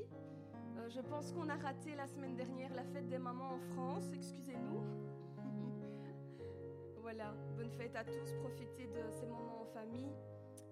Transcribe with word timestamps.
aujourd'hui. 0.00 0.40
Euh, 0.78 0.88
je 0.88 1.00
pense 1.00 1.32
qu'on 1.32 1.48
a 1.48 1.56
raté 1.56 1.94
la 1.94 2.06
semaine 2.06 2.36
dernière 2.36 2.72
la 2.74 2.84
fête 2.84 3.08
des 3.08 3.18
mamans 3.18 3.54
en 3.54 3.60
France, 3.74 4.10
excusez-nous. 4.14 4.82
voilà, 7.00 7.34
bonne 7.56 7.70
fête 7.70 7.96
à 7.96 8.04
tous, 8.04 8.32
profitez 8.40 8.86
de 8.86 9.10
ces 9.10 9.26
moments 9.26 9.62
en 9.62 9.66
famille. 9.66 10.12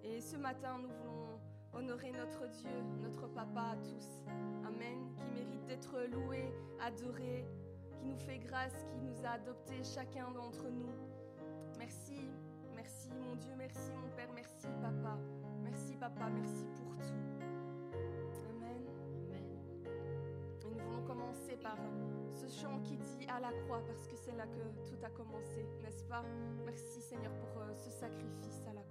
Et 0.02 0.20
ce 0.20 0.36
matin, 0.36 0.78
nous 0.80 0.88
voulons 0.88 1.40
honorer 1.72 2.12
notre 2.12 2.48
Dieu, 2.48 2.70
notre 3.02 3.26
Papa 3.28 3.72
à 3.72 3.76
tous. 3.76 4.22
Amen, 4.66 5.12
qui 5.16 5.24
mérite 5.34 5.64
d'être 5.66 5.96
loué, 6.12 6.52
adoré, 6.80 7.44
qui 7.92 8.04
nous 8.04 8.18
fait 8.18 8.38
grâce, 8.38 8.84
qui 8.90 9.00
nous 9.00 9.24
a 9.24 9.30
adoptés 9.30 9.82
chacun 9.82 10.30
d'entre 10.30 10.68
nous. 10.68 10.92
Merci, 11.78 12.30
merci 12.74 13.10
mon 13.10 13.34
Dieu, 13.36 13.52
merci 13.56 13.90
mon 14.00 14.08
Père, 14.16 14.30
merci 14.34 14.68
Papa. 14.80 15.18
Merci 15.62 15.96
Papa, 15.96 16.28
merci 16.30 16.64
pour 16.76 16.96
tout. 16.96 17.27
Par 21.62 21.76
ce 22.32 22.46
chant 22.46 22.80
qui 22.80 22.96
dit 22.96 23.26
à 23.28 23.40
la 23.40 23.52
croix, 23.64 23.82
parce 23.86 24.06
que 24.06 24.16
c'est 24.16 24.34
là 24.36 24.46
que 24.46 24.88
tout 24.88 24.96
a 25.04 25.10
commencé, 25.10 25.66
n'est-ce 25.82 26.04
pas? 26.04 26.24
Merci 26.64 27.00
Seigneur 27.00 27.32
pour 27.32 27.62
euh, 27.62 27.74
ce 27.74 27.90
sacrifice 27.90 28.62
à 28.68 28.72
la 28.72 28.80
croix. 28.80 28.87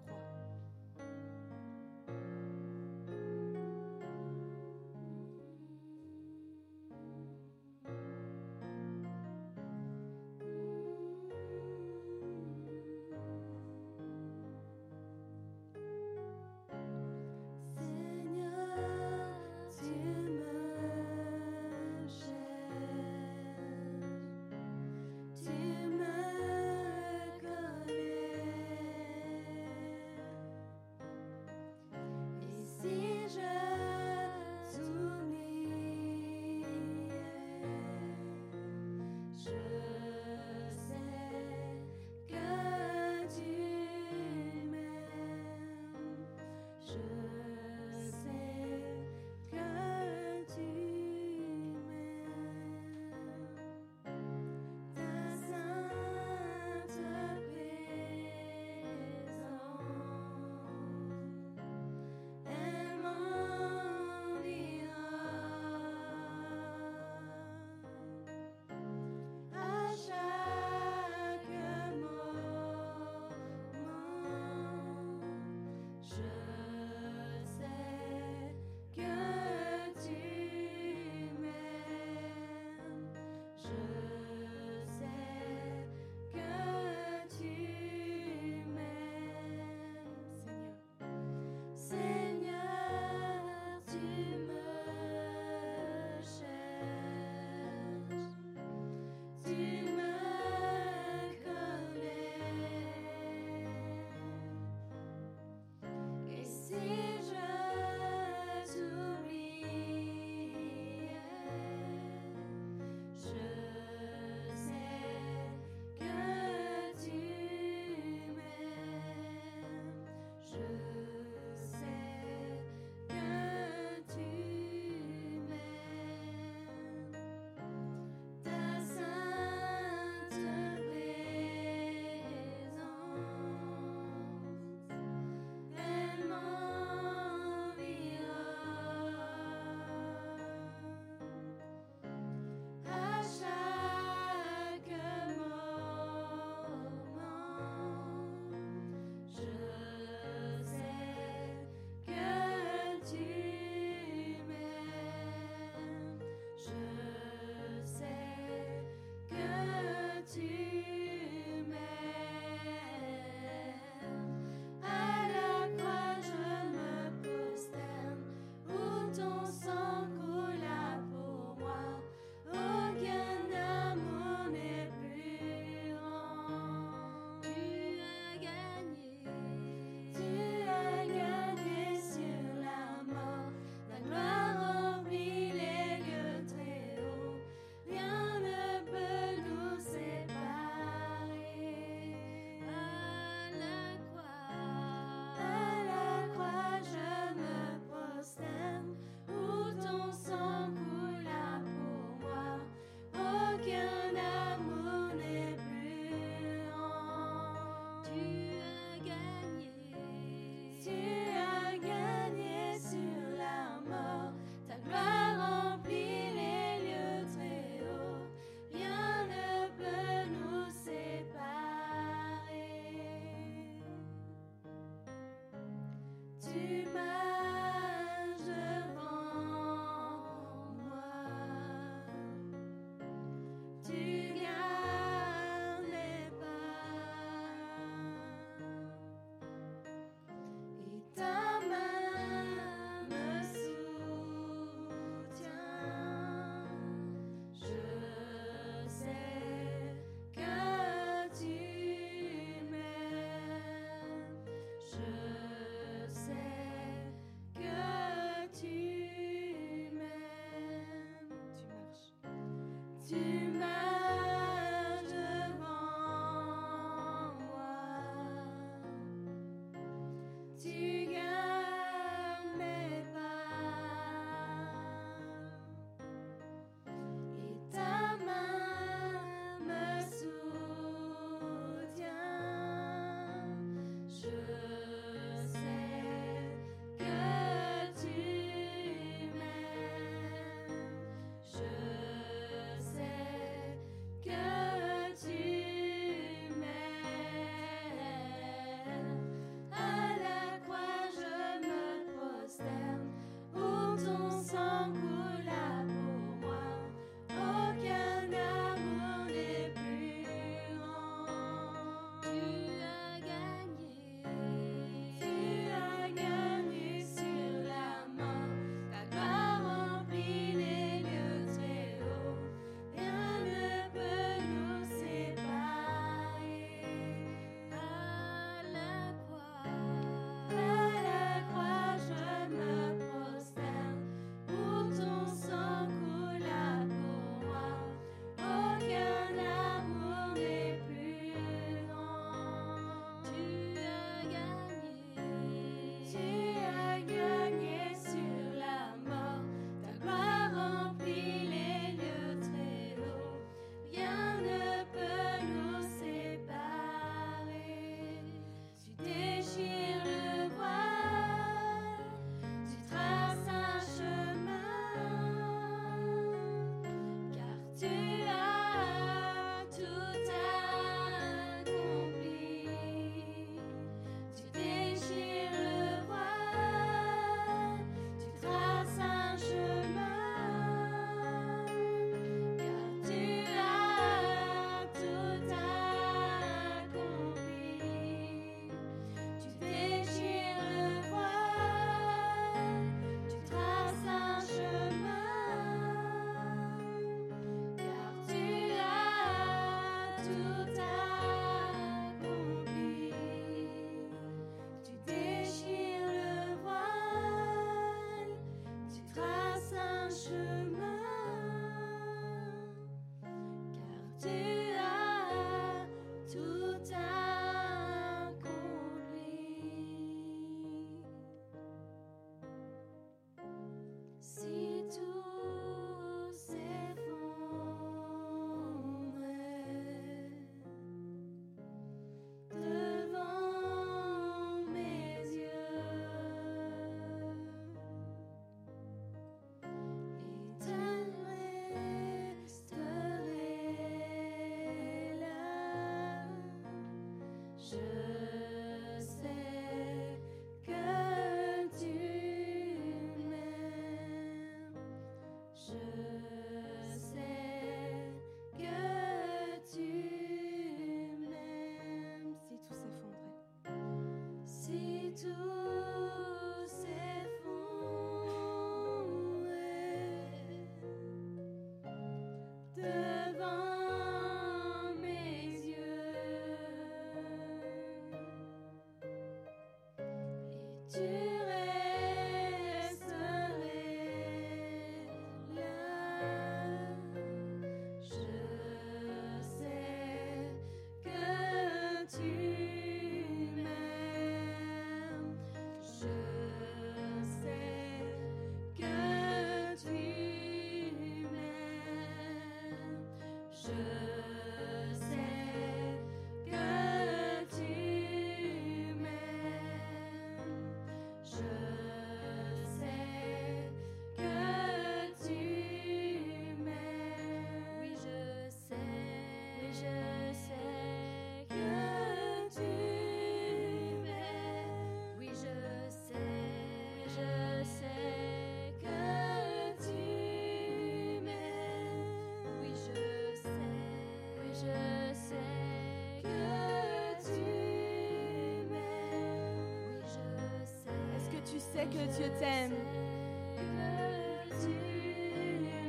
que 541.86 542.18
Dieu 542.18 542.32
t'aime. 542.40 542.74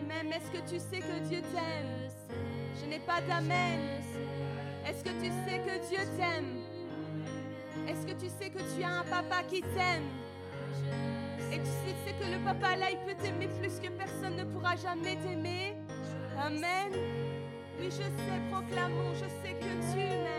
Même 0.06 0.32
est-ce 0.32 0.50
que 0.50 0.68
tu 0.68 0.78
sais 0.78 1.00
que 1.00 1.18
Dieu 1.28 1.40
t'aime? 1.52 2.10
Je 2.80 2.88
n'ai 2.88 2.98
pas 2.98 3.20
d'amen. 3.22 3.80
Est-ce 4.86 5.02
que 5.04 5.10
tu 5.10 5.30
sais 5.46 5.58
que 5.58 5.88
Dieu 5.88 5.98
t'aime? 6.16 6.62
Est-ce 7.88 8.06
que 8.06 8.12
tu 8.12 8.28
sais 8.28 8.50
que 8.50 8.58
tu 8.58 8.82
as 8.82 9.00
un 9.00 9.04
papa 9.04 9.42
qui 9.48 9.60
t'aime? 9.60 10.08
Et 11.52 11.58
tu 11.58 11.66
sais 11.66 12.12
que 12.20 12.30
le 12.30 12.38
papa 12.44 12.76
là, 12.76 12.90
il 12.90 12.98
peut 12.98 13.14
t'aimer 13.22 13.48
plus 13.58 13.80
que 13.80 13.88
personne 13.88 14.36
ne 14.36 14.44
pourra 14.44 14.76
jamais 14.76 15.16
t'aimer? 15.16 15.76
Amen. 16.38 16.92
Oui, 17.80 17.86
je 17.90 18.02
sais, 18.02 18.40
proclamons, 18.50 19.14
je 19.14 19.28
sais 19.42 19.54
que 19.54 19.92
tu 19.92 19.98
m'aimes. 19.98 20.37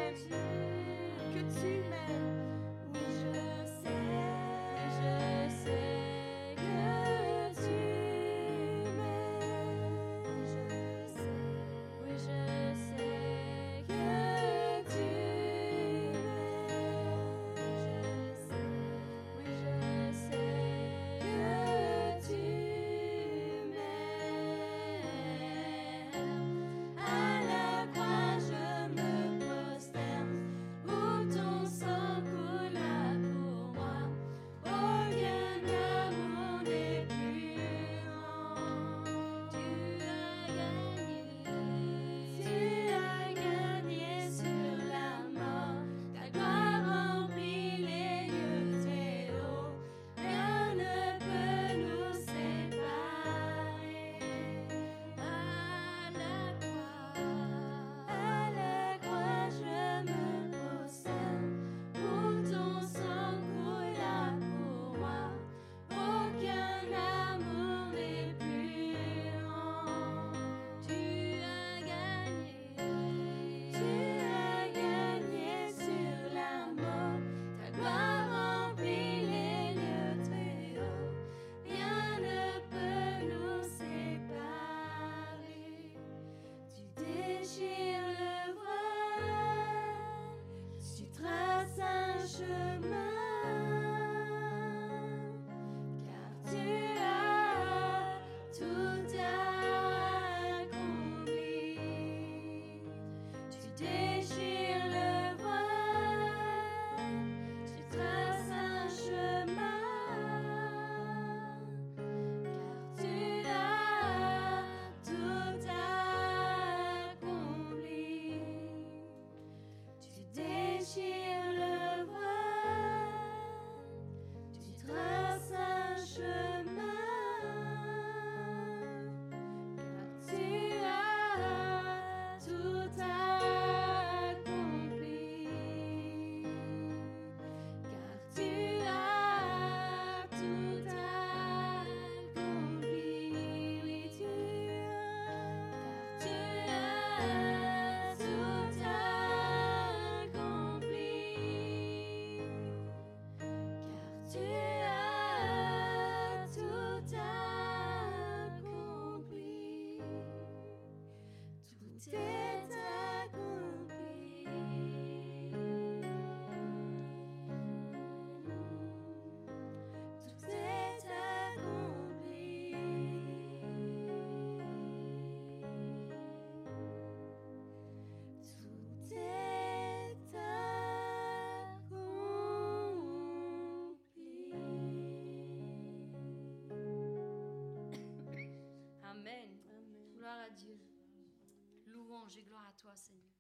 Et 192.38 192.44
gloire 192.44 192.68
à 192.68 192.74
toi, 192.74 192.96
Seigneur. 192.96 193.32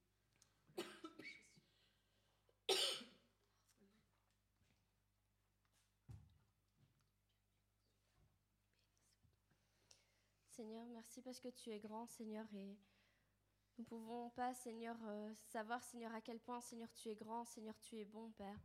Seigneur, 10.50 10.86
merci 10.88 11.22
parce 11.22 11.39
que 11.39 11.50
tu 11.50 11.69
es 11.72 11.79
grand, 11.79 12.05
Seigneur, 12.08 12.46
et 12.53 12.77
nous 13.77 13.84
ne 13.84 13.86
pouvons 13.86 14.29
pas, 14.31 14.53
Seigneur, 14.53 14.98
euh, 15.05 15.34
savoir, 15.46 15.81
Seigneur, 15.84 16.13
à 16.13 16.22
quel 16.22 16.39
point, 16.39 16.60
Seigneur, 16.60 16.91
tu 16.93 17.10
es 17.10 17.15
grand, 17.15 17.46
Seigneur, 17.46 17.79
tu 17.79 17.98
es 17.98 18.05
bon, 18.05 18.31
Père. 18.31 18.60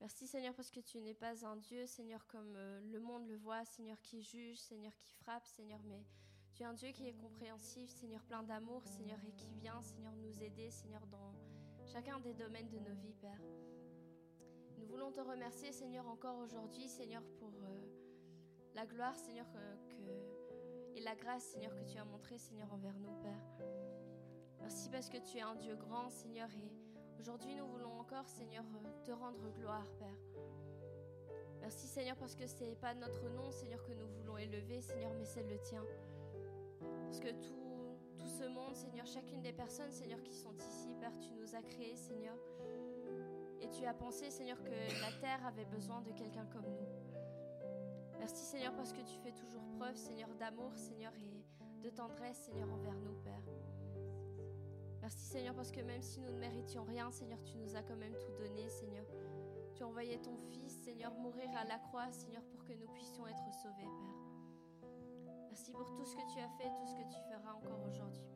Merci, 0.00 0.26
Seigneur, 0.26 0.54
parce 0.54 0.70
que 0.70 0.80
tu 0.80 1.00
n'es 1.00 1.14
pas 1.14 1.44
un 1.44 1.56
Dieu, 1.56 1.86
Seigneur, 1.86 2.26
comme 2.26 2.56
euh, 2.56 2.80
le 2.80 3.00
monde 3.00 3.26
le 3.26 3.36
voit, 3.36 3.64
Seigneur, 3.64 4.00
qui 4.00 4.22
juge, 4.22 4.58
Seigneur, 4.58 4.96
qui 5.00 5.12
frappe, 5.14 5.46
Seigneur, 5.46 5.80
mais 5.84 6.04
tu 6.54 6.62
es 6.62 6.66
un 6.66 6.74
Dieu 6.74 6.90
qui 6.90 7.08
est 7.08 7.14
compréhensif, 7.14 7.90
Seigneur, 7.90 8.22
plein 8.22 8.44
d'amour, 8.44 8.86
Seigneur, 8.86 9.18
et 9.26 9.32
qui 9.32 9.52
vient, 9.54 9.80
Seigneur, 9.82 10.12
nous 10.16 10.40
aider, 10.40 10.70
Seigneur, 10.70 11.04
dans 11.08 11.34
chacun 11.84 12.20
des 12.20 12.32
domaines 12.32 12.68
de 12.68 12.78
nos 12.78 12.94
vies, 12.94 13.14
Père. 13.20 13.40
Nous 14.78 14.86
voulons 14.86 15.10
te 15.10 15.20
remercier, 15.20 15.72
Seigneur, 15.72 16.06
encore 16.06 16.38
aujourd'hui, 16.38 16.86
Seigneur, 16.86 17.22
pour 17.38 17.50
euh, 17.64 17.80
la 18.74 18.86
gloire, 18.86 19.16
Seigneur, 19.16 19.46
et 20.94 21.00
la 21.00 21.16
grâce, 21.16 21.42
Seigneur, 21.42 21.74
que 21.74 21.82
tu 21.90 21.98
as 21.98 22.04
montré, 22.04 22.38
Seigneur, 22.38 22.72
envers 22.72 22.96
nous, 23.00 23.20
Père. 23.20 23.66
Merci 24.60 24.88
parce 24.90 25.08
que 25.08 25.18
tu 25.18 25.38
es 25.38 25.42
un 25.42 25.56
Dieu 25.56 25.74
grand, 25.74 26.08
Seigneur, 26.08 26.48
et 26.54 27.20
aujourd'hui 27.20 27.56
nous 27.56 27.66
voulons 27.66 27.98
encore, 27.98 28.28
Seigneur, 28.28 28.64
euh, 28.76 29.04
te 29.04 29.10
rendre 29.10 29.50
gloire, 29.58 29.90
Père. 29.98 30.18
Merci, 31.60 31.88
Seigneur, 31.88 32.16
parce 32.16 32.36
que 32.36 32.46
ce 32.46 32.62
n'est 32.62 32.76
pas 32.76 32.94
notre 32.94 33.28
nom, 33.30 33.50
Seigneur, 33.50 33.82
que 33.82 33.92
nous 33.92 34.06
voulons 34.06 34.36
élever, 34.36 34.80
Seigneur, 34.80 35.12
mais 35.14 35.24
c'est 35.24 35.42
le 35.42 35.58
tien. 35.58 35.82
Parce 37.14 37.32
que 37.32 37.42
tout, 37.42 38.26
ce 38.26 38.48
monde, 38.48 38.74
Seigneur, 38.74 39.06
chacune 39.06 39.40
des 39.40 39.52
personnes, 39.52 39.92
Seigneur, 39.92 40.20
qui 40.24 40.34
sont 40.34 40.52
ici, 40.56 40.96
Père, 40.98 41.16
tu 41.20 41.32
nous 41.34 41.54
as 41.54 41.62
créés, 41.62 41.94
Seigneur. 41.94 42.34
Et 43.60 43.70
tu 43.70 43.84
as 43.84 43.94
pensé, 43.94 44.32
Seigneur, 44.32 44.60
que 44.60 44.70
la 44.70 45.12
terre 45.20 45.46
avait 45.46 45.64
besoin 45.64 46.00
de 46.00 46.10
quelqu'un 46.10 46.44
comme 46.46 46.64
nous. 46.64 48.18
Merci, 48.18 48.42
Seigneur, 48.44 48.74
parce 48.74 48.92
que 48.92 49.00
tu 49.02 49.16
fais 49.22 49.30
toujours 49.30 49.62
preuve, 49.78 49.94
Seigneur, 49.94 50.28
d'amour, 50.40 50.72
Seigneur, 50.74 51.12
et 51.14 51.44
de 51.84 51.90
tendresse, 51.90 52.38
Seigneur, 52.38 52.68
envers 52.72 52.98
nous, 52.98 53.14
Père. 53.22 53.44
Merci, 55.00 55.24
Seigneur, 55.24 55.54
parce 55.54 55.70
que 55.70 55.82
même 55.82 56.02
si 56.02 56.18
nous 56.18 56.32
ne 56.32 56.40
méritions 56.40 56.82
rien, 56.82 57.12
Seigneur, 57.12 57.40
tu 57.44 57.56
nous 57.58 57.76
as 57.76 57.82
quand 57.84 57.96
même 57.96 58.16
tout 58.18 58.32
donné, 58.42 58.68
Seigneur. 58.68 59.06
Tu 59.76 59.84
as 59.84 59.86
envoyé 59.86 60.20
ton 60.20 60.36
Fils, 60.36 60.82
Seigneur, 60.82 61.14
mourir 61.14 61.48
à 61.56 61.64
la 61.64 61.78
croix, 61.78 62.10
Seigneur, 62.10 62.42
pour 62.46 62.64
que 62.64 62.72
nous 62.72 62.88
puissions 62.88 63.24
être 63.28 63.52
sauvés, 63.62 63.84
Père. 63.84 64.23
Merci 65.54 65.70
pour 65.70 65.86
tout 65.94 66.04
ce 66.04 66.16
que 66.16 66.32
tu 66.32 66.40
as 66.40 66.48
fait, 66.58 66.68
tout 66.68 66.84
ce 66.84 66.94
que 66.96 67.08
tu 67.08 67.20
feras 67.30 67.52
encore 67.52 67.78
aujourd'hui, 67.86 68.33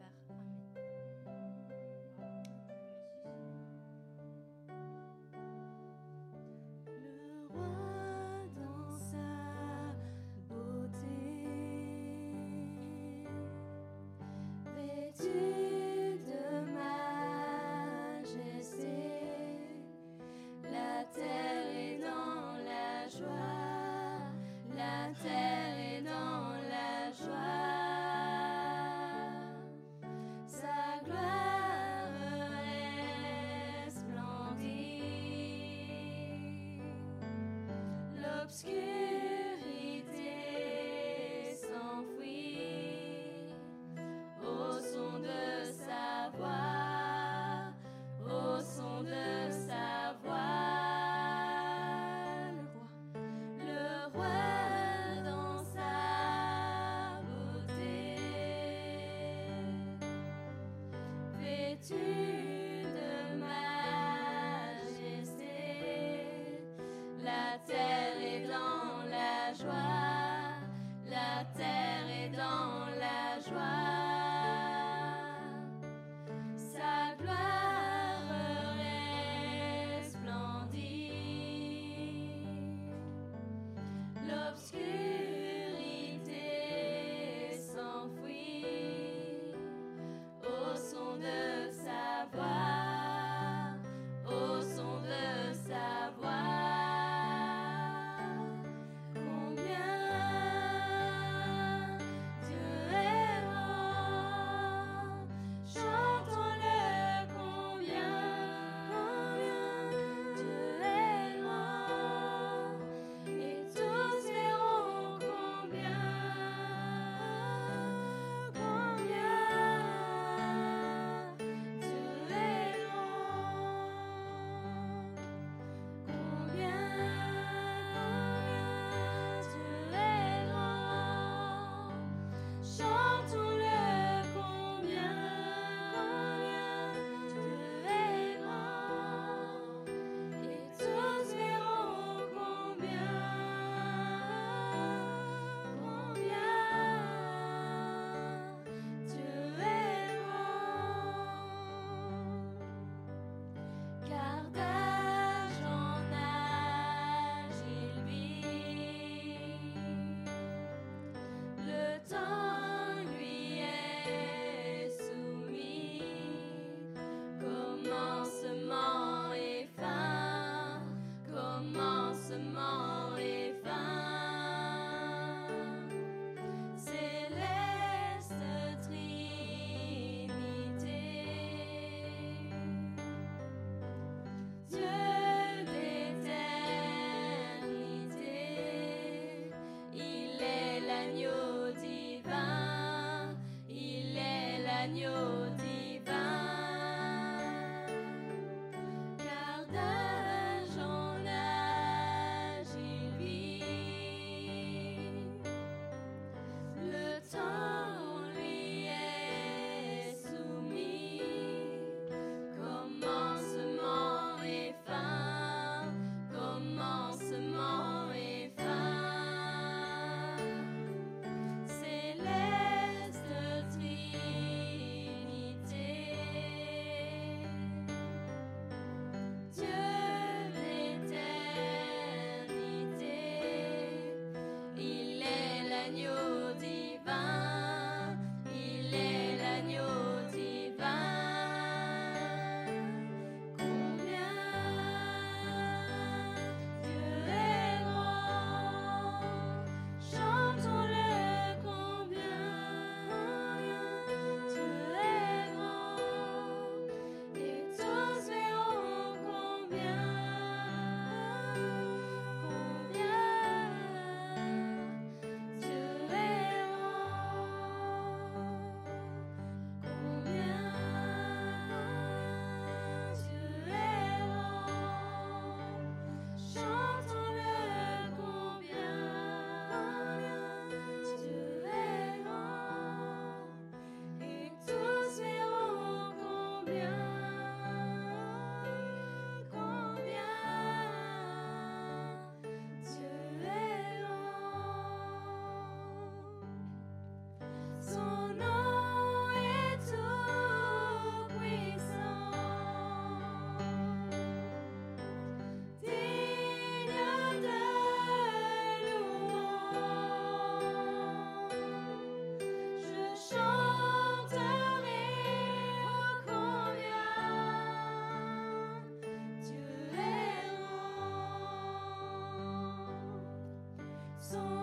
song. 324.30 324.57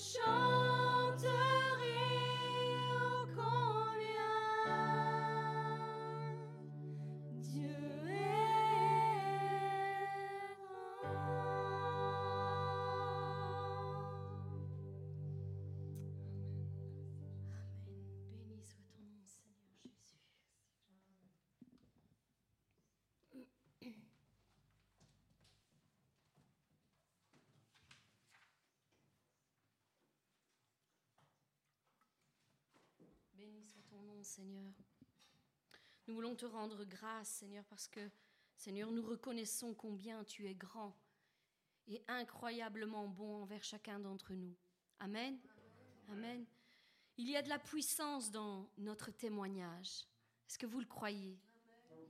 show. 0.00 0.49
Ton 33.90 34.00
nom, 34.02 34.22
Seigneur. 34.22 34.72
Nous 36.06 36.14
voulons 36.14 36.36
te 36.36 36.46
rendre 36.46 36.84
grâce, 36.84 37.28
Seigneur, 37.28 37.64
parce 37.64 37.88
que, 37.88 38.10
Seigneur, 38.56 38.90
nous 38.90 39.02
reconnaissons 39.02 39.74
combien 39.74 40.22
tu 40.24 40.46
es 40.46 40.54
grand 40.54 40.96
et 41.88 42.02
incroyablement 42.06 43.08
bon 43.08 43.42
envers 43.42 43.64
chacun 43.64 43.98
d'entre 43.98 44.34
nous. 44.34 44.54
Amen. 45.00 45.38
Amen. 46.08 46.46
Il 47.16 47.28
y 47.28 47.36
a 47.36 47.42
de 47.42 47.48
la 47.48 47.58
puissance 47.58 48.30
dans 48.30 48.70
notre 48.78 49.10
témoignage. 49.10 50.06
Est-ce 50.48 50.58
que 50.58 50.66
vous 50.66 50.80
le 50.80 50.86
croyez? 50.86 51.38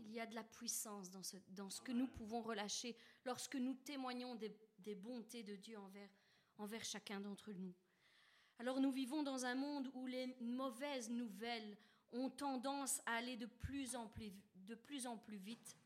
Il 0.00 0.12
y 0.12 0.20
a 0.20 0.26
de 0.26 0.34
la 0.34 0.44
puissance 0.44 1.10
dans 1.10 1.22
ce, 1.22 1.36
dans 1.48 1.70
ce 1.70 1.80
que 1.80 1.92
nous 1.92 2.08
pouvons 2.08 2.42
relâcher 2.42 2.96
lorsque 3.24 3.56
nous 3.56 3.74
témoignons 3.74 4.34
des, 4.34 4.54
des 4.78 4.94
bontés 4.94 5.42
de 5.42 5.56
Dieu 5.56 5.78
envers, 5.78 6.10
envers 6.58 6.84
chacun 6.84 7.20
d'entre 7.20 7.52
nous. 7.52 7.74
Alors 8.60 8.78
nous 8.78 8.92
vivons 8.92 9.22
dans 9.22 9.46
un 9.46 9.54
monde 9.54 9.90
où 9.94 10.06
les 10.06 10.36
mauvaises 10.42 11.08
nouvelles 11.08 11.78
ont 12.12 12.28
tendance 12.28 13.00
à 13.06 13.14
aller 13.14 13.38
de 13.38 13.46
plus 13.46 13.96
en 13.96 14.06
plus, 14.06 14.30
de 14.54 14.74
plus, 14.74 15.06
en 15.06 15.16
plus 15.16 15.38
vite. 15.38 15.78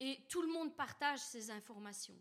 Et 0.00 0.24
tout 0.30 0.40
le 0.40 0.48
monde 0.48 0.74
partage 0.74 1.18
ces 1.18 1.50
informations. 1.50 2.16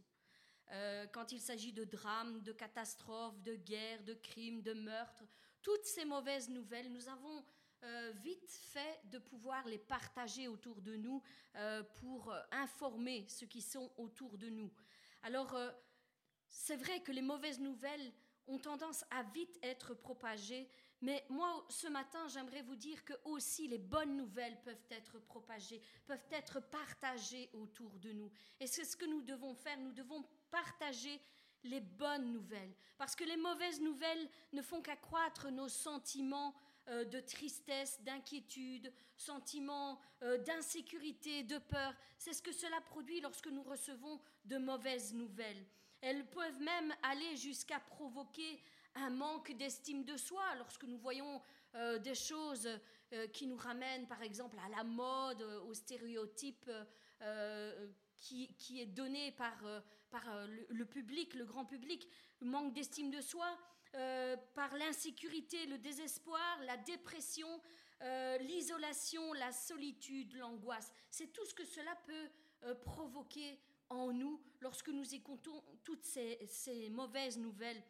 Euh, 0.74 1.08
quand 1.14 1.32
il 1.32 1.40
s'agit 1.40 1.72
de 1.72 1.86
drames, 1.86 2.42
de 2.42 2.52
catastrophes, 2.52 3.42
de 3.42 3.56
guerres, 3.56 4.04
de 4.04 4.16
crimes, 4.16 4.62
de 4.64 4.74
meurtres, 4.74 5.24
toutes 5.62 5.86
ces 5.86 6.04
mauvaises 6.04 6.50
nouvelles, 6.50 6.92
nous 6.92 7.08
avons 7.08 7.46
euh, 7.84 8.12
vite 8.22 8.52
fait 8.52 9.00
de 9.06 9.18
pouvoir 9.18 9.66
les 9.66 9.80
partager 9.80 10.50
autour 10.50 10.82
de 10.82 10.98
nous 10.98 11.24
euh, 11.56 11.84
pour 12.02 12.36
informer 12.52 13.26
ceux 13.30 13.48
qui 13.48 13.62
sont 13.62 13.94
autour 13.96 14.38
de 14.38 14.50
nous. 14.50 14.70
Alors, 15.24 15.58
c'est 16.50 16.76
vrai 16.76 17.02
que 17.02 17.14
les 17.14 17.22
mauvaises 17.22 17.62
nouvelles 17.62 18.12
ont 18.48 18.60
tendance 18.60 19.06
à 19.12 19.24
vite 19.24 19.60
être 19.64 19.94
propagées, 19.94 20.68
mais 21.02 21.26
moi, 21.30 21.66
ce 21.68 21.88
matin, 21.88 22.28
j'aimerais 22.28 22.62
vous 22.62 22.76
dire 22.76 23.04
que 23.04 23.14
aussi 23.26 23.68
les 23.68 23.80
bonnes 23.80 24.16
nouvelles 24.16 24.62
peuvent 24.62 24.86
être 24.92 25.20
propagées, 25.20 25.82
peuvent 26.06 26.28
être 26.32 26.60
partagées 26.60 27.50
autour 27.54 27.98
de 27.98 28.12
nous. 28.12 28.32
Et 28.60 28.68
c'est 28.68 28.86
ce 28.86 28.96
que 28.96 29.06
nous 29.06 29.22
devons 29.24 29.56
faire. 29.56 29.80
Nous 29.80 29.94
devons 29.94 30.24
partager 30.52 31.20
les 31.64 31.80
bonnes 31.80 32.32
nouvelles. 32.32 32.74
Parce 33.00 33.16
que 33.16 33.24
les 33.24 33.38
mauvaises 33.38 33.82
nouvelles 33.82 34.30
ne 34.54 34.62
font 34.62 34.82
qu'accroître 34.82 35.50
nos 35.50 35.70
sentiments 35.70 36.54
euh, 36.88 37.04
de 37.06 37.20
tristesse, 37.20 38.00
d'inquiétude, 38.02 38.92
sentiments 39.16 40.00
euh, 40.22 40.38
d'insécurité, 40.40 41.44
de 41.44 41.58
peur. 41.58 41.96
C'est 42.18 42.34
ce 42.34 42.42
que 42.44 42.52
cela 42.52 42.80
produit 42.82 43.22
lorsque 43.22 43.48
nous 43.48 43.64
recevons 43.64 44.20
de 44.46 44.58
mauvaises 44.58 45.14
nouvelles. 45.14 45.66
Elles 46.02 46.26
peuvent 46.30 46.60
même 46.62 46.94
aller 47.04 47.38
jusqu'à 47.38 47.80
provoquer 47.80 48.62
un 48.96 49.10
manque 49.10 49.52
d'estime 49.54 50.04
de 50.04 50.18
soi 50.18 50.44
lorsque 50.58 50.84
nous 50.84 50.98
voyons 50.98 51.42
euh, 51.76 51.98
des 52.00 52.16
choses 52.16 52.68
qui 53.34 53.46
nous 53.46 53.58
ramènent 53.58 54.08
par 54.08 54.22
exemple 54.22 54.58
à 54.66 54.70
la 54.70 54.86
mode, 54.86 55.42
aux 55.68 55.74
stéréotypes 55.74 56.72
qui, 58.16 58.56
qui, 58.56 58.80
est 58.80 58.86
donné 58.86 59.34
par 59.34 59.62
par 60.12 60.30
euh, 60.30 60.46
le, 60.70 60.86
public, 60.86 61.34
le 61.34 61.46
grand 61.46 61.66
public, 61.66 62.08
le 62.42 62.48
manque 62.48 62.74
d'estime 62.74 63.10
de 63.10 63.22
soi, 63.22 63.48
euh, 63.96 64.38
par 64.54 64.76
l'insécurité, 64.76 65.66
le 65.66 65.78
désespoir, 65.78 66.60
la 66.66 66.78
dépression, 66.78 67.48
euh, 68.02 68.38
l'isolation, 68.40 69.34
la 69.34 69.52
solitude, 69.52 70.34
l'angoisse. 70.36 70.92
C'est 71.10 71.34
tout 71.34 71.46
ce 71.46 71.54
que 71.54 71.66
cela 71.66 71.96
peut 72.06 72.30
provoquer 72.86 73.60
en 73.92 74.12
nous 74.12 74.42
lorsque 74.62 74.90
nous 74.90 75.14
écoutons 75.14 75.64
toutes 75.84 76.04
ces, 76.04 76.40
ces, 76.48 76.90
mauvaises 76.90 77.38
nouvelles. 77.38 77.84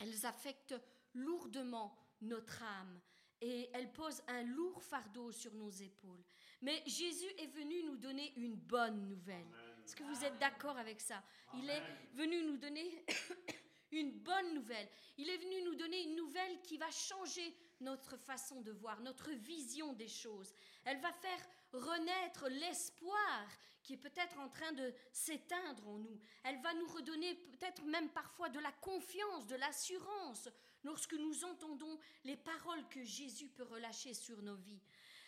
Elles 0.00 0.26
affectent 0.26 0.74
lourdement 1.14 1.96
notre 2.20 2.62
âme 2.62 3.00
et 3.40 3.68
elles 3.74 3.92
posent 3.92 4.22
un 4.28 4.42
lourd 4.42 4.82
fardeau 4.82 5.30
sur 5.32 5.52
nos 5.54 5.70
épaules. 5.70 6.24
Mais 6.62 6.82
Jésus 6.86 7.30
est 7.38 7.48
venu 7.48 7.82
nous 7.84 7.96
donner 7.96 8.32
une 8.36 8.54
bonne 8.54 9.06
nouvelle. 9.08 9.46
Est-ce 9.84 9.96
que 9.96 10.04
vous 10.04 10.24
êtes 10.24 10.38
d'accord 10.38 10.78
avec 10.78 11.00
ça? 11.00 11.22
Il 11.54 11.68
est 11.68 11.82
venu 12.14 12.42
nous 12.44 12.56
donner 12.56 13.04
une 13.92 14.12
bonne 14.12 14.54
nouvelle. 14.54 14.88
Il 15.18 15.28
est 15.28 15.36
venu 15.36 15.62
nous 15.62 15.74
donner 15.74 16.04
une 16.04 16.16
nouvelle 16.16 16.60
qui 16.62 16.78
va 16.78 16.90
changer 16.90 17.54
notre 17.80 18.16
façon 18.16 18.62
de 18.62 18.72
voir, 18.72 19.00
notre 19.00 19.30
vision 19.30 19.92
des 19.92 20.08
choses. 20.08 20.54
Elle 20.84 21.00
va 21.00 21.12
faire 21.12 21.40
renaître 21.72 22.48
l'espoir 22.48 23.46
qui 23.84 23.92
est 23.92 23.98
peut-être 23.98 24.38
en 24.40 24.48
train 24.48 24.72
de 24.72 24.92
s'éteindre 25.12 25.86
en 25.86 25.98
nous. 25.98 26.18
Elle 26.42 26.60
va 26.62 26.74
nous 26.74 26.88
redonner 26.88 27.34
peut-être 27.34 27.84
même 27.84 28.08
parfois 28.08 28.48
de 28.48 28.58
la 28.58 28.72
confiance, 28.72 29.46
de 29.46 29.56
l'assurance 29.56 30.48
lorsque 30.82 31.14
nous 31.14 31.44
entendons 31.44 31.98
les 32.24 32.36
paroles 32.36 32.88
que 32.88 33.04
Jésus 33.04 33.48
peut 33.48 33.62
relâcher 33.64 34.14
sur 34.14 34.42
nos 34.42 34.56
vies. 34.56 34.80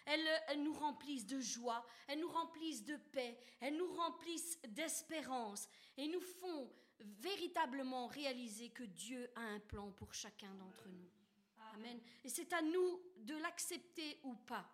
Elles, 0.07 0.62
nous 0.62 0.73
remplissent 0.73 1.27
de 1.27 1.40
joie, 1.40 1.85
elles 2.07 2.21
nous 2.21 2.31
remplissent 2.31 2.85
de 2.85 2.97
paix, 2.97 3.38
elles 3.61 3.77
nous 3.77 3.92
remplissent 3.92 4.59
d'espérance 4.69 5.69
et 5.97 6.07
nous 6.09 6.21
font 6.21 6.71
véritablement 7.01 8.07
réaliser 8.07 8.71
que 8.71 8.85
Dieu 8.85 9.31
a 9.35 9.40
un 9.40 9.61
plan 9.61 9.90
pour 9.90 10.14
chacun 10.14 10.55
d'entre 10.55 10.88
nous. 10.88 11.11
Amen. 11.75 12.01
Et 12.25 12.29
c'est 12.29 12.53
à 12.53 12.62
nous 12.62 13.03
de 13.19 13.37
l'accepter 13.37 14.21
ou 14.23 14.35
pas. 14.35 14.71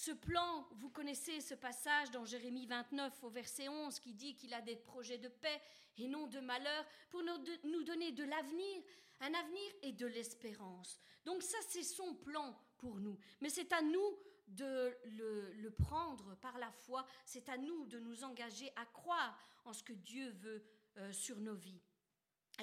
Ce 0.00 0.12
plan, 0.12 0.66
vous 0.76 0.88
connaissez 0.88 1.42
ce 1.42 1.52
passage 1.52 2.10
dans 2.10 2.24
Jérémie 2.24 2.64
29 2.64 3.22
au 3.22 3.28
verset 3.28 3.68
11 3.68 4.00
qui 4.00 4.14
dit 4.14 4.34
qu'il 4.34 4.54
a 4.54 4.62
des 4.62 4.76
projets 4.76 5.18
de 5.18 5.28
paix 5.28 5.60
et 5.98 6.08
non 6.08 6.26
de 6.26 6.40
malheur 6.40 6.86
pour 7.10 7.22
nous 7.22 7.82
donner 7.84 8.10
de 8.10 8.24
l'avenir, 8.24 8.82
un 9.20 9.34
avenir 9.34 9.72
et 9.82 9.92
de 9.92 10.06
l'espérance. 10.06 10.98
Donc 11.26 11.42
ça, 11.42 11.58
c'est 11.68 11.82
son 11.82 12.14
plan 12.14 12.58
pour 12.78 12.98
nous. 12.98 13.18
Mais 13.42 13.50
c'est 13.50 13.74
à 13.74 13.82
nous 13.82 14.18
de 14.48 14.96
le, 15.04 15.68
prendre 15.68 16.34
par 16.36 16.56
la 16.56 16.72
foi, 16.72 17.04
c'est 17.26 17.50
à 17.50 17.58
nous 17.58 17.84
de 17.84 17.98
nous 17.98 18.24
engager 18.24 18.72
à 18.76 18.86
croire 18.86 19.38
en 19.66 19.74
ce 19.74 19.82
que 19.82 19.92
Dieu 19.92 20.30
veut 20.30 20.64
euh, 20.96 21.12
sur 21.12 21.38
nos 21.40 21.56
vies. 21.56 21.82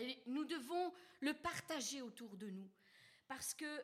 Et 0.01 0.23
nous 0.25 0.45
devons 0.45 0.91
le 1.19 1.35
partager 1.35 2.01
autour 2.01 2.35
de 2.35 2.49
nous, 2.49 2.71
parce 3.27 3.53
que 3.53 3.83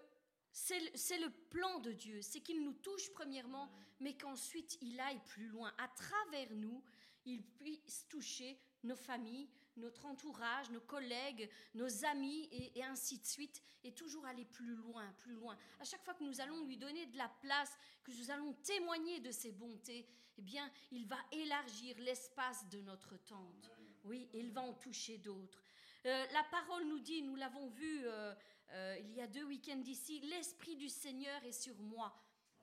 c'est 0.53 1.17
le 1.17 1.29
plan 1.49 1.79
de 1.79 1.91
Dieu, 1.91 2.21
c'est 2.21 2.39
qu'il 2.39 2.63
nous 2.63 2.73
touche 2.73 3.11
premièrement, 3.11 3.69
mais 3.99 4.15
qu'ensuite 4.15 4.77
il 4.81 4.99
aille 4.99 5.21
plus 5.25 5.47
loin. 5.47 5.73
À 5.79 5.87
travers 5.87 6.53
nous, 6.53 6.83
il 7.25 7.43
puisse 7.43 8.07
toucher 8.07 8.59
nos 8.83 8.95
familles, 8.95 9.49
notre 9.77 10.05
entourage, 10.05 10.69
nos 10.69 10.81
collègues, 10.81 11.49
nos 11.73 12.05
amis 12.05 12.47
et, 12.51 12.83
ainsi 12.83 13.17
de 13.17 13.25
suite, 13.25 13.63
et 13.83 13.93
toujours 13.93 14.25
aller 14.25 14.45
plus 14.45 14.75
loin, 14.75 15.11
plus 15.19 15.33
loin. 15.33 15.57
À 15.79 15.83
chaque 15.83 16.03
fois 16.03 16.13
que 16.13 16.23
nous 16.23 16.39
allons 16.39 16.63
lui 16.65 16.77
donner 16.77 17.05
de 17.07 17.17
la 17.17 17.29
place, 17.41 17.75
que 18.03 18.11
nous 18.11 18.29
allons 18.29 18.53
témoigner 18.63 19.19
de 19.19 19.31
ses 19.31 19.51
bontés, 19.51 20.07
eh 20.37 20.41
bien, 20.41 20.69
il 20.91 21.07
va 21.07 21.17
élargir 21.31 21.97
l'espace 21.99 22.67
de 22.69 22.81
notre 22.81 23.17
tente. 23.25 23.71
Oui, 24.03 24.29
il 24.33 24.51
va 24.51 24.61
en 24.61 24.73
toucher 24.73 25.17
d'autres. 25.17 25.63
Euh, 26.05 26.25
la 26.33 26.43
parole 26.43 26.85
nous 26.85 26.99
dit, 26.99 27.21
nous 27.21 27.35
l'avons 27.35 27.69
vu 27.69 28.01
euh, 28.03 28.35
euh, 28.73 28.97
il 28.99 29.13
y 29.13 29.21
a 29.21 29.27
deux 29.27 29.43
week-ends 29.43 29.77
d'ici, 29.77 30.19
l'Esprit 30.21 30.75
du 30.75 30.89
Seigneur 30.89 31.43
est 31.45 31.51
sur 31.51 31.75
moi. 31.79 32.13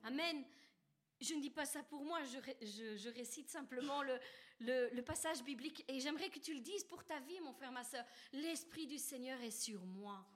Amen. 0.03 0.45
Je 1.21 1.35
ne 1.35 1.41
dis 1.41 1.51
pas 1.51 1.67
ça 1.67 1.83
pour 1.83 2.03
moi, 2.05 2.21
je 2.25 3.09
récite 3.11 3.51
simplement 3.51 4.03
le, 4.03 4.19
le, 4.61 5.01
passage 5.03 5.43
biblique 5.43 5.85
et 5.89 6.01
j'aimerais 6.01 6.31
que 6.31 6.39
tu 6.39 6.55
le 6.55 6.61
dises 6.61 6.85
pour 6.85 7.05
ta 7.05 7.19
vie, 7.21 7.41
mon 7.41 7.53
frère, 7.53 7.73
ma 7.73 7.85
soeur. 7.85 8.05
L'Esprit 8.33 8.87
du 8.87 8.99
Seigneur 8.99 9.41
est 9.43 9.51
sur 9.51 9.85
moi. 9.85 10.27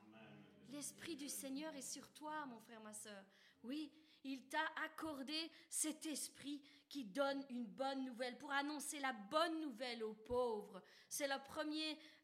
L'Esprit 0.70 1.16
du 1.16 1.28
Seigneur 1.28 1.74
est 1.74 1.82
sur 1.82 2.10
toi, 2.12 2.44
mon 2.46 2.58
frère, 2.60 2.80
ma 2.80 2.92
soeur. 2.92 3.24
Oui, 3.62 3.90
il 4.24 4.42
t'a 4.48 4.64
accordé 4.84 5.50
cet 5.68 6.06
esprit 6.06 6.60
qui 6.88 7.04
donne 7.04 7.44
une 7.50 7.66
bonne 7.66 8.04
nouvelle, 8.04 8.38
pour 8.38 8.52
annoncer 8.52 8.98
la 9.00 9.12
bonne 9.12 9.60
nouvelle 9.60 10.02
aux 10.04 10.14
pauvres. 10.14 10.82
C'est 11.08 11.26
la, 11.26 11.42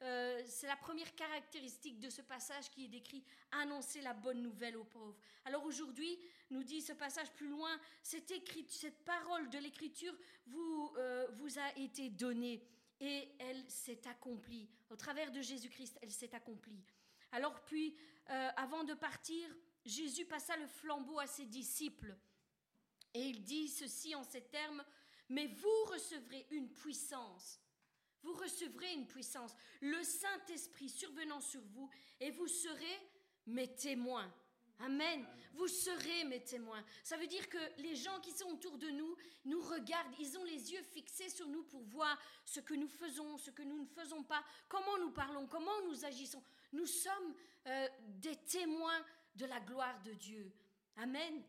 euh, 0.03 0.43
c'est 0.47 0.67
la 0.67 0.77
première 0.77 1.15
caractéristique 1.15 1.99
de 1.99 2.09
ce 2.09 2.23
passage 2.23 2.71
qui 2.71 2.85
est 2.85 2.89
décrit, 2.89 3.25
annoncer 3.53 4.01
la 4.01 4.15
bonne 4.15 4.43
nouvelle 4.43 4.77
aux 4.77 4.85
pauvres. 4.85 5.17
Alors 5.45 5.65
aujourd'hui, 5.65 6.19
nous 6.51 6.63
dit 6.63 6.81
ce 6.81 6.93
passage 6.93 7.31
plus 7.33 7.49
loin, 7.49 7.71
cette 8.03 9.05
parole 9.05 9.49
de 9.51 9.59
l'Écriture 9.59 10.15
vous, 10.47 10.93
euh, 10.97 11.27
vous 11.33 11.59
a 11.59 11.79
été 11.79 12.09
donnée 12.11 12.63
et 13.01 13.29
elle 13.39 13.69
s'est 13.69 14.07
accomplie. 14.07 14.69
Au 14.91 14.97
travers 14.97 15.33
de 15.33 15.41
Jésus-Christ, 15.41 15.99
elle 16.03 16.13
s'est 16.13 16.35
accomplie. 16.35 16.85
Alors 17.33 17.61
puis, 17.63 17.97
euh, 18.29 18.51
avant 18.57 18.85
de 18.85 18.95
partir, 18.95 19.49
Jésus 19.85 20.27
passa 20.27 20.57
le 20.57 20.67
flambeau 20.67 21.19
à 21.19 21.27
ses 21.27 21.47
disciples 21.47 22.17
et 23.15 23.23
il 23.23 23.43
dit 23.43 23.69
ceci 23.69 24.15
en 24.15 24.23
ces 24.23 24.43
termes, 24.43 24.85
mais 25.29 25.47
vous 25.47 25.85
recevrez 25.87 26.47
une 26.51 26.73
puissance. 26.73 27.61
Vous 28.23 28.35
recevrez 28.35 28.93
une 28.93 29.07
puissance, 29.07 29.55
le 29.81 30.03
Saint-Esprit 30.03 30.91
survenant 30.91 31.41
sur 31.41 31.63
vous, 31.63 31.89
et 32.21 32.31
vous 32.31 32.49
serez 32.49 33.09
mes 33.47 33.75
témoins. 33.75 34.31
Amen. 34.81 35.27
Vous 35.55 35.69
serez 35.69 36.25
mes 36.25 36.43
témoins. 36.43 36.83
Ça 37.03 37.17
veut 37.17 37.27
dire 37.27 37.49
que 37.49 37.59
les 37.79 37.95
gens 37.97 38.19
qui 38.21 38.33
sont 38.33 38.49
autour 38.49 38.79
de 38.79 38.89
nous 38.89 39.17
nous 39.45 39.61
regardent, 39.61 40.15
ils 40.19 40.39
ont 40.39 40.45
les 40.45 40.73
yeux 40.73 40.83
fixés 40.83 41.29
sur 41.29 41.49
nous 41.49 41.65
pour 41.65 41.83
voir 41.83 42.19
ce 42.47 42.61
que 42.61 42.75
nous 42.75 42.89
faisons, 42.89 43.37
ce 43.37 43.51
que 43.51 43.63
nous 43.63 43.81
ne 43.81 43.87
faisons 43.87 44.23
pas, 44.23 44.43
comment 44.69 44.99
nous 44.99 45.11
parlons, 45.11 45.47
comment 45.47 45.83
nous 45.87 46.05
agissons. 46.05 46.43
Nous 46.73 46.87
sommes 46.87 47.35
euh, 47.67 47.89
des 48.21 48.37
témoins 48.37 49.05
de 49.35 49.47
la 49.47 49.61
gloire 49.61 50.01
de 50.03 50.13
Dieu. 50.13 50.53
Amen. 50.97 51.43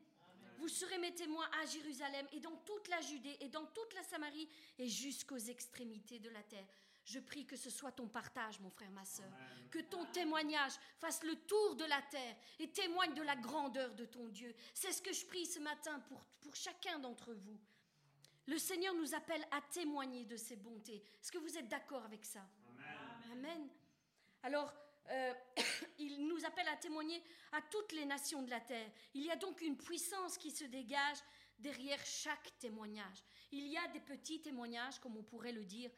Vous 0.57 0.67
serez 0.67 0.99
mes 0.99 1.13
témoins 1.15 1.49
à 1.61 1.65
Jérusalem 1.65 2.27
et 2.31 2.39
dans 2.39 2.55
toute 2.57 2.87
la 2.87 3.01
Judée 3.01 3.35
et 3.39 3.49
dans 3.49 3.65
toute 3.65 3.93
la 3.95 4.03
Samarie 4.03 4.47
et 4.77 4.87
jusqu'aux 4.87 5.37
extrémités 5.37 6.19
de 6.19 6.29
la 6.29 6.43
terre. 6.43 6.67
Je 7.03 7.19
prie 7.19 7.47
que 7.47 7.55
ce 7.55 7.71
soit 7.71 7.91
ton 7.91 8.07
partage, 8.07 8.59
mon 8.59 8.69
frère, 8.69 8.91
ma 8.91 9.03
soeur. 9.03 9.31
Que 9.71 9.79
ton 9.79 10.05
témoignage 10.05 10.73
fasse 10.99 11.23
le 11.23 11.35
tour 11.35 11.75
de 11.75 11.85
la 11.85 12.01
terre 12.03 12.35
et 12.59 12.69
témoigne 12.69 13.15
de 13.15 13.23
la 13.23 13.35
grandeur 13.35 13.95
de 13.95 14.05
ton 14.05 14.27
Dieu. 14.27 14.53
C'est 14.73 14.91
ce 14.91 15.01
que 15.01 15.11
je 15.11 15.25
prie 15.25 15.47
ce 15.47 15.59
matin 15.59 15.99
pour, 16.01 16.23
pour 16.41 16.55
chacun 16.55 16.99
d'entre 16.99 17.33
vous. 17.33 17.59
Le 18.45 18.57
Seigneur 18.59 18.93
nous 18.93 19.15
appelle 19.15 19.45
à 19.49 19.61
témoigner 19.61 20.25
de 20.25 20.37
ses 20.37 20.57
bontés. 20.57 21.03
Est-ce 21.21 21.31
que 21.31 21.37
vous 21.39 21.57
êtes 21.57 21.69
d'accord 21.69 22.03
avec 22.03 22.23
ça? 22.23 22.47
Amen. 22.67 23.31
Amen. 23.31 23.69
Alors, 24.43 24.71
euh, 25.09 25.33
il 25.99 26.27
nous 26.27 26.45
appelle 26.45 26.67
à 26.67 26.77
témoigner 26.77 27.21
à 27.51 27.61
toutes 27.61 27.91
les 27.91 28.05
nations 28.05 28.43
de 28.43 28.49
la 28.49 28.59
terre. 28.59 28.91
Il 29.13 29.23
y 29.23 29.31
a 29.31 29.35
donc 29.35 29.61
une 29.61 29.77
puissance 29.77 30.37
qui 30.37 30.51
se 30.51 30.65
dégage 30.65 31.17
derrière 31.59 32.03
chaque 32.05 32.57
témoignage. 32.59 33.23
Il 33.51 33.67
y 33.67 33.77
a 33.77 33.87
des 33.89 33.99
petits 33.99 34.41
témoignages, 34.41 34.99
comme 34.99 35.17
on 35.17 35.23
pourrait 35.23 35.51
le 35.51 35.65
dire, 35.65 35.91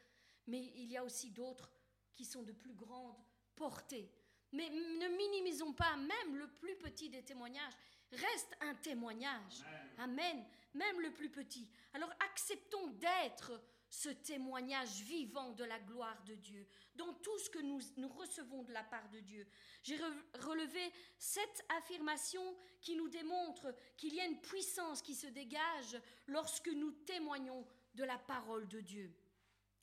mais 0.46 0.60
il 0.76 0.90
y 0.90 0.96
a 0.96 1.04
aussi 1.04 1.30
d'autres 1.30 1.70
qui 2.12 2.24
sont 2.24 2.42
de 2.42 2.52
plus 2.52 2.74
grande 2.74 3.16
portée. 3.56 4.10
Mais 4.52 4.68
ne 4.68 5.16
minimisons 5.16 5.72
pas 5.72 5.96
même 5.96 6.36
le 6.36 6.48
plus 6.48 6.76
petit 6.76 7.08
des 7.08 7.22
témoignages. 7.22 7.72
Reste 8.12 8.56
un 8.60 8.74
témoignage. 8.76 9.64
Amen. 9.98 10.44
Même 10.74 11.00
le 11.00 11.12
plus 11.12 11.30
petit. 11.30 11.68
Alors 11.92 12.10
acceptons 12.30 12.88
d'être 12.88 13.60
ce 13.94 14.08
témoignage 14.08 15.02
vivant 15.02 15.52
de 15.52 15.62
la 15.62 15.78
gloire 15.78 16.20
de 16.24 16.34
Dieu 16.34 16.66
dans 16.96 17.12
tout 17.14 17.38
ce 17.38 17.48
que 17.48 17.60
nous, 17.60 17.80
nous 17.96 18.08
recevons 18.08 18.64
de 18.64 18.72
la 18.72 18.82
part 18.82 19.08
de 19.10 19.20
Dieu. 19.20 19.46
J'ai 19.84 19.96
relevé 20.40 20.92
cette 21.16 21.64
affirmation 21.78 22.42
qui 22.80 22.96
nous 22.96 23.08
démontre 23.08 23.72
qu'il 23.96 24.12
y 24.12 24.20
a 24.20 24.26
une 24.26 24.40
puissance 24.40 25.00
qui 25.00 25.14
se 25.14 25.28
dégage 25.28 25.96
lorsque 26.26 26.68
nous 26.68 26.90
témoignons 26.90 27.64
de 27.94 28.02
la 28.02 28.18
parole 28.18 28.66
de 28.66 28.80
Dieu. 28.80 29.14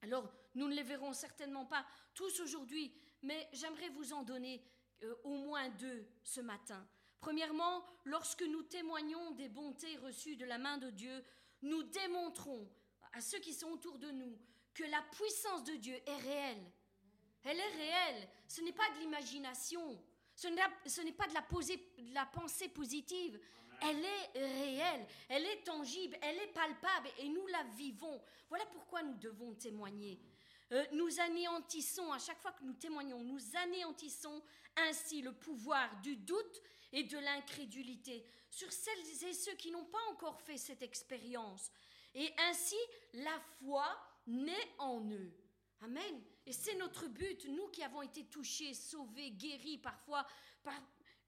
Alors, 0.01 0.29
nous 0.55 0.67
ne 0.67 0.75
les 0.75 0.83
verrons 0.83 1.13
certainement 1.13 1.65
pas 1.65 1.85
tous 2.13 2.41
aujourd'hui, 2.41 2.93
mais 3.21 3.47
j'aimerais 3.53 3.89
vous 3.89 4.11
en 4.11 4.23
donner 4.23 4.61
euh, 5.03 5.15
au 5.23 5.37
moins 5.37 5.69
deux 5.69 6.05
ce 6.23 6.41
matin. 6.41 6.85
Premièrement, 7.21 7.85
lorsque 8.03 8.43
nous 8.43 8.63
témoignons 8.63 9.31
des 9.31 9.47
bontés 9.47 9.95
reçues 9.97 10.35
de 10.35 10.45
la 10.45 10.57
main 10.57 10.77
de 10.79 10.89
Dieu, 10.89 11.23
nous 11.61 11.83
démontrons 11.83 12.67
à 13.13 13.21
ceux 13.21 13.39
qui 13.39 13.53
sont 13.53 13.69
autour 13.69 13.97
de 13.97 14.11
nous 14.11 14.37
que 14.73 14.83
la 14.83 15.01
puissance 15.11 15.63
de 15.63 15.73
Dieu 15.73 15.95
est 16.05 16.17
réelle. 16.17 16.71
Elle 17.43 17.59
est 17.59 17.75
réelle. 17.75 18.29
Ce 18.47 18.61
n'est 18.61 18.71
pas 18.71 18.89
de 18.95 18.99
l'imagination. 18.99 20.01
Ce 20.35 20.47
n'est 20.47 21.11
pas 21.11 21.27
de 21.27 21.33
la, 21.33 21.41
de 21.41 22.13
la 22.13 22.25
pensée 22.25 22.69
positive. 22.69 23.39
Elle 23.83 24.05
est 24.05 24.39
réelle, 24.39 25.07
elle 25.27 25.43
est 25.43 25.63
tangible, 25.63 26.15
elle 26.21 26.37
est 26.37 26.53
palpable 26.53 27.09
et 27.17 27.27
nous 27.29 27.47
la 27.47 27.63
vivons. 27.75 28.21
Voilà 28.47 28.63
pourquoi 28.67 29.01
nous 29.01 29.15
devons 29.15 29.55
témoigner. 29.55 30.19
Euh, 30.71 30.85
nous 30.93 31.19
anéantissons, 31.19 32.11
à 32.11 32.19
chaque 32.19 32.39
fois 32.39 32.51
que 32.51 32.63
nous 32.63 32.73
témoignons, 32.73 33.23
nous 33.23 33.39
anéantissons 33.57 34.41
ainsi 34.77 35.21
le 35.21 35.33
pouvoir 35.33 35.99
du 36.01 36.15
doute 36.15 36.61
et 36.93 37.03
de 37.03 37.17
l'incrédulité 37.17 38.23
sur 38.51 38.71
celles 38.71 39.25
et 39.27 39.33
ceux 39.33 39.55
qui 39.55 39.71
n'ont 39.71 39.85
pas 39.85 40.03
encore 40.11 40.39
fait 40.41 40.57
cette 40.57 40.83
expérience. 40.83 41.71
Et 42.13 42.33
ainsi, 42.49 42.77
la 43.13 43.39
foi 43.59 43.85
naît 44.27 44.73
en 44.77 45.01
eux. 45.09 45.33
Amen. 45.81 46.21
Et 46.45 46.53
c'est 46.53 46.75
notre 46.75 47.07
but, 47.07 47.45
nous 47.45 47.67
qui 47.69 47.83
avons 47.83 48.01
été 48.01 48.25
touchés, 48.25 48.73
sauvés, 48.73 49.31
guéris 49.31 49.77
parfois, 49.77 50.25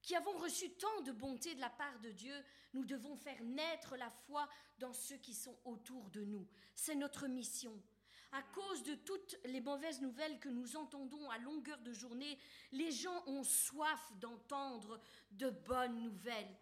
qui 0.01 0.15
avons 0.15 0.37
reçu 0.37 0.69
tant 0.71 1.01
de 1.01 1.11
bonté 1.11 1.55
de 1.55 1.61
la 1.61 1.69
part 1.69 1.99
de 1.99 2.11
Dieu, 2.11 2.35
nous 2.73 2.85
devons 2.85 3.15
faire 3.15 3.41
naître 3.41 3.95
la 3.95 4.09
foi 4.09 4.47
dans 4.77 4.93
ceux 4.93 5.17
qui 5.17 5.33
sont 5.33 5.57
autour 5.63 6.09
de 6.09 6.23
nous. 6.25 6.47
C'est 6.75 6.95
notre 6.95 7.27
mission. 7.27 7.81
À 8.31 8.41
cause 8.41 8.83
de 8.83 8.95
toutes 8.95 9.37
les 9.45 9.61
mauvaises 9.61 10.01
nouvelles 10.01 10.39
que 10.39 10.49
nous 10.49 10.75
entendons 10.75 11.29
à 11.29 11.37
longueur 11.37 11.79
de 11.79 11.93
journée, 11.93 12.37
les 12.71 12.91
gens 12.91 13.23
ont 13.27 13.43
soif 13.43 14.11
d'entendre 14.19 14.99
de 15.31 15.51
bonnes 15.51 16.01
nouvelles. 16.01 16.57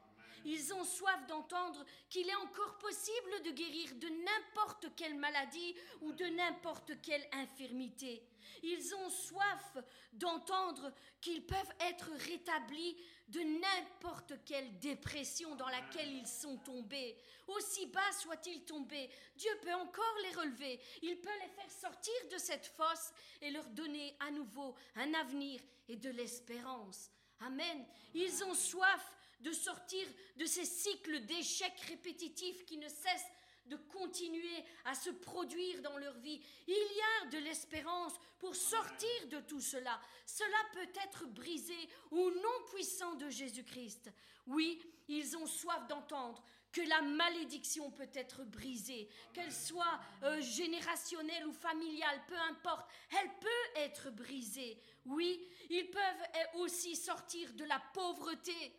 Ils 0.46 0.74
ont 0.74 0.84
soif 0.84 1.26
d'entendre 1.28 1.86
qu'il 2.10 2.28
est 2.28 2.36
encore 2.36 2.78
possible 2.78 3.42
de 3.46 3.52
guérir 3.52 3.96
de 3.96 4.08
n'importe 4.08 4.88
quelle 4.96 5.16
maladie 5.16 5.76
ou 6.02 6.12
de 6.14 6.26
n'importe 6.26 7.02
quelle 7.02 7.28
infirmité. 7.34 8.24
Ils 8.64 8.94
ont 8.96 9.10
soif 9.10 9.78
d'entendre 10.14 10.92
qu'ils 11.20 11.46
peuvent 11.46 11.74
être 11.80 12.10
rétablis 12.28 12.98
de 13.28 13.40
n'importe 13.40 14.34
quelle 14.46 14.78
dépression 14.80 15.56
dans 15.56 15.70
laquelle 15.70 16.12
ils 16.12 16.28
sont 16.28 16.58
tombés. 16.58 17.16
Aussi 17.48 17.86
bas 17.88 18.12
soient-ils 18.20 18.64
tombés, 18.66 19.10
Dieu 19.36 19.52
peut 19.62 19.74
encore 19.74 20.16
les 20.24 20.36
relever. 20.36 20.80
Il 21.02 21.20
peut 21.20 21.30
les 21.42 21.50
faire 21.50 21.72
sortir 21.72 22.14
de 22.32 22.38
cette 22.38 22.68
fosse 22.68 23.12
et 23.42 23.52
leur 23.52 23.66
donner 23.70 24.16
à 24.20 24.32
nouveau 24.32 24.76
un 24.96 25.14
avenir 25.14 25.62
et 25.88 25.96
de 25.96 26.10
l'espérance. 26.10 27.10
Amen. 27.40 27.86
Ils 28.14 28.44
ont 28.44 28.54
soif 28.54 29.12
de 29.42 29.52
sortir 29.52 30.08
de 30.38 30.46
ces 30.46 30.66
cycles 30.66 31.22
d'échecs 31.26 31.80
répétitifs 31.88 32.66
qui 32.66 32.78
ne 32.78 32.88
cessent 32.88 33.32
de 33.68 33.76
continuer 33.76 34.64
à 34.86 34.96
se 34.96 35.10
produire 35.10 35.82
dans 35.82 35.98
leur 35.98 36.18
vie. 36.18 36.42
Il 36.68 36.74
y 36.74 37.26
a 37.26 37.30
de 37.30 37.38
l'espérance 37.38 38.14
pour 38.40 38.56
sortir 38.56 39.28
de 39.30 39.40
tout 39.42 39.62
cela. 39.62 40.00
Cela 40.26 40.58
peut 40.74 41.00
être 41.06 41.28
brisé 41.28 41.90
au 42.10 42.32
nom 42.32 42.66
puissant 42.74 43.16
de 43.16 43.30
Jésus-Christ. 43.30 44.12
Oui, 44.48 44.82
ils 45.08 45.38
ont 45.38 45.46
soif 45.46 45.88
d'entendre 45.88 46.44
que 46.72 46.82
la 46.82 47.02
malédiction 47.02 47.92
peut 47.92 48.10
être 48.14 48.44
brisée, 48.46 49.10
qu'elle 49.34 49.52
soit 49.52 50.00
euh, 50.24 50.42
générationnelle 50.42 51.46
ou 51.46 51.52
familiale, 51.52 52.22
peu 52.28 52.38
importe, 52.50 52.90
elle 53.20 53.30
peut 53.40 53.80
être 53.82 54.10
brisée. 54.12 54.82
Oui, 55.06 55.46
ils 55.70 55.90
peuvent 55.90 56.02
euh, 56.02 56.60
aussi 56.60 56.96
sortir 56.96 57.52
de 57.54 57.66
la 57.66 57.82
pauvreté. 57.94 58.74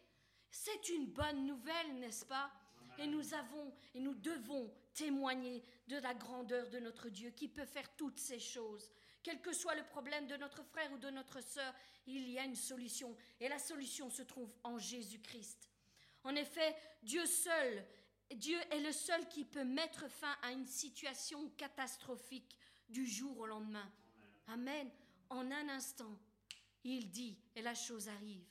C'est 0.52 0.90
une 0.90 1.06
bonne 1.06 1.46
nouvelle, 1.46 1.94
n'est-ce 1.98 2.26
pas? 2.26 2.52
Et 2.98 3.06
nous 3.06 3.32
avons 3.32 3.72
et 3.94 4.00
nous 4.00 4.14
devons 4.14 4.70
témoigner 4.92 5.64
de 5.88 5.96
la 5.96 6.12
grandeur 6.12 6.68
de 6.68 6.78
notre 6.78 7.08
Dieu 7.08 7.30
qui 7.30 7.48
peut 7.48 7.64
faire 7.64 7.96
toutes 7.96 8.18
ces 8.18 8.38
choses. 8.38 8.92
Quel 9.22 9.40
que 9.40 9.54
soit 9.54 9.74
le 9.74 9.84
problème 9.84 10.26
de 10.26 10.36
notre 10.36 10.62
frère 10.62 10.92
ou 10.92 10.98
de 10.98 11.08
notre 11.08 11.40
sœur, 11.42 11.72
il 12.06 12.28
y 12.28 12.38
a 12.38 12.44
une 12.44 12.54
solution. 12.54 13.16
Et 13.40 13.48
la 13.48 13.58
solution 13.58 14.10
se 14.10 14.22
trouve 14.22 14.54
en 14.62 14.76
Jésus-Christ. 14.76 15.70
En 16.22 16.34
effet, 16.36 16.76
Dieu 17.02 17.24
seul, 17.24 17.86
Dieu 18.34 18.58
est 18.70 18.80
le 18.80 18.92
seul 18.92 19.26
qui 19.28 19.46
peut 19.46 19.64
mettre 19.64 20.06
fin 20.10 20.36
à 20.42 20.52
une 20.52 20.66
situation 20.66 21.48
catastrophique 21.56 22.58
du 22.90 23.06
jour 23.06 23.38
au 23.38 23.46
lendemain. 23.46 23.90
Amen. 24.48 24.90
En 25.30 25.50
un 25.50 25.68
instant, 25.70 26.18
il 26.84 27.10
dit 27.10 27.38
et 27.56 27.62
la 27.62 27.74
chose 27.74 28.08
arrive. 28.08 28.44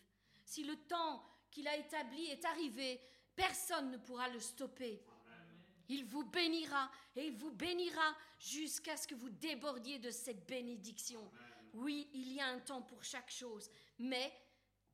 Si 0.43 0.63
le 0.63 0.75
temps 0.87 1.23
qu'il 1.51 1.67
a 1.67 1.77
établi 1.77 2.25
est 2.27 2.45
arrivé, 2.45 2.99
personne 3.35 3.91
ne 3.91 3.97
pourra 3.97 4.29
le 4.29 4.39
stopper. 4.39 5.03
Il 5.89 6.05
vous 6.05 6.23
bénira 6.23 6.89
et 7.15 7.27
il 7.27 7.35
vous 7.35 7.51
bénira 7.51 8.15
jusqu'à 8.39 8.95
ce 8.95 9.07
que 9.07 9.15
vous 9.15 9.29
débordiez 9.29 9.99
de 9.99 10.09
cette 10.09 10.47
bénédiction. 10.47 11.29
Oui, 11.73 12.09
il 12.13 12.31
y 12.33 12.39
a 12.39 12.47
un 12.47 12.59
temps 12.59 12.81
pour 12.81 13.03
chaque 13.03 13.29
chose, 13.29 13.69
mais 13.99 14.33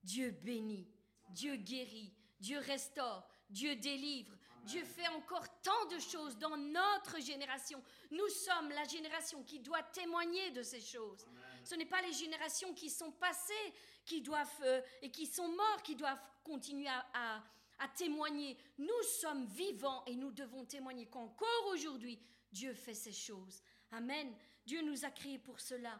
Dieu 0.03 0.31
bénit, 0.31 0.87
Dieu 1.29 1.55
guérit, 1.55 2.13
Dieu 2.39 2.59
restaure, 2.59 3.27
Dieu 3.49 3.75
délivre, 3.75 4.35
Dieu 4.63 4.83
fait 4.83 5.07
encore 5.09 5.47
tant 5.61 5.85
de 5.85 5.99
choses 5.99 6.37
dans 6.37 6.57
notre 6.57 7.21
génération. 7.21 7.81
Nous 8.11 8.27
sommes 8.29 8.69
la 8.69 8.83
génération 8.83 9.43
qui 9.43 9.59
doit 9.59 9.83
témoigner 9.83 10.51
de 10.51 10.61
ces 10.61 10.81
choses. 10.81 11.25
Ce 11.63 11.75
n'est 11.75 11.85
pas 11.85 12.01
les 12.01 12.13
générations 12.13 12.73
qui 12.73 12.89
sont 12.89 13.11
passées 13.11 13.73
qui 14.07 14.21
doivent 14.21 14.61
euh, 14.63 14.81
et 15.03 15.11
qui 15.11 15.27
sont 15.27 15.49
morts 15.49 15.83
qui 15.83 15.95
doivent 15.95 16.27
continuer 16.43 16.87
à 16.87 17.87
témoigner. 17.95 18.57
Nous 18.79 19.03
sommes 19.03 19.45
vivants 19.45 20.03
et 20.07 20.15
nous 20.15 20.31
devons 20.31 20.65
témoigner 20.65 21.05
qu'encore 21.05 21.67
aujourd'hui, 21.71 22.19
Dieu 22.51 22.73
fait 22.73 22.95
ces 22.95 23.11
choses. 23.11 23.61
Amen. 23.91 24.33
Dieu 24.65 24.81
nous 24.81 25.05
a 25.05 25.11
créés 25.11 25.37
pour 25.37 25.59
cela. 25.59 25.99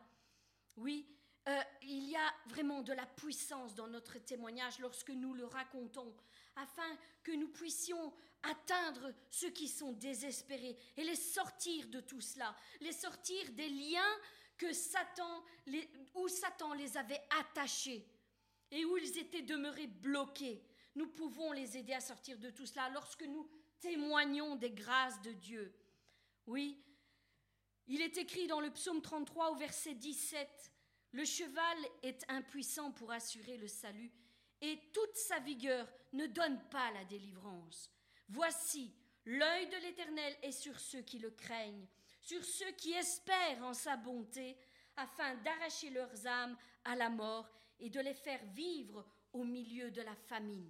Oui, 0.78 1.08
euh, 1.48 1.62
il 1.84 2.10
y 2.10 2.16
a 2.16 2.34
vraiment 2.48 2.82
de 2.82 2.94
la 2.94 3.06
puissance 3.06 3.74
dans 3.74 3.88
notre 3.88 4.20
témoignage 4.20 4.80
lorsque 4.80 5.12
nous 5.12 5.34
le 5.34 5.46
racontons, 5.46 6.14
afin 6.58 6.98
que 7.24 7.32
nous 7.32 7.48
puissions 7.48 8.14
atteindre 8.44 9.14
ceux 9.32 9.50
qui 9.52 9.68
sont 9.68 9.94
désespérés 9.94 10.78
et 10.98 11.04
les 11.04 11.16
sortir 11.16 11.88
de 11.88 12.02
tout 12.02 12.22
cela, 12.22 12.56
les 12.82 12.92
sortir 12.92 13.50
des 13.52 13.70
liens 13.70 14.18
que 14.58 14.74
Satan, 14.74 15.44
où 16.16 16.28
Satan 16.28 16.74
les 16.74 16.98
avait 16.98 17.22
attachés 17.40 18.08
et 18.72 18.86
où 18.86 18.98
ils 18.98 19.18
étaient 19.18 19.44
demeurés 19.44 19.88
bloqués 19.88 20.64
nous 20.98 21.08
pouvons 21.08 21.52
les 21.52 21.78
aider 21.78 21.94
à 21.94 22.02
sortir 22.02 22.40
de 22.40 22.50
tout 22.50 22.66
cela 22.66 22.90
lorsque 22.90 23.22
nous 23.22 23.48
témoignons 23.80 24.56
des 24.56 24.72
grâces 24.72 25.22
de 25.22 25.32
Dieu. 25.32 25.72
Oui, 26.48 26.84
il 27.86 28.02
est 28.02 28.18
écrit 28.18 28.48
dans 28.48 28.60
le 28.60 28.72
psaume 28.72 29.02
33 29.02 29.52
au 29.52 29.56
verset 29.56 29.94
17, 29.94 30.72
Le 31.12 31.24
cheval 31.24 31.78
est 32.02 32.26
impuissant 32.30 32.92
pour 32.92 33.12
assurer 33.12 33.58
le 33.58 33.68
salut, 33.68 34.12
et 34.60 34.80
toute 34.92 35.16
sa 35.16 35.38
vigueur 35.38 35.88
ne 36.14 36.26
donne 36.26 36.60
pas 36.70 36.92
la 36.94 37.06
délivrance. 37.06 37.92
Voici, 38.30 38.92
l'œil 39.26 39.68
de 39.68 39.78
l'Éternel 39.78 40.36
est 40.42 40.52
sur 40.52 40.80
ceux 40.80 41.02
qui 41.02 41.20
le 41.20 41.30
craignent, 41.30 41.88
sur 42.28 42.44
ceux 42.44 42.72
qui 42.72 42.92
espèrent 42.92 43.64
en 43.64 43.74
sa 43.74 43.96
bonté, 43.96 44.58
afin 44.98 45.34
d'arracher 45.36 45.90
leurs 45.92 46.28
âmes 46.28 46.58
à 46.84 46.94
la 46.94 47.10
mort 47.10 47.50
et 47.80 47.90
de 47.90 48.02
les 48.02 48.14
faire 48.14 48.44
vivre 48.48 49.08
au 49.32 49.46
milieu 49.46 49.92
de 49.92 50.02
la 50.02 50.16
famine. 50.16 50.70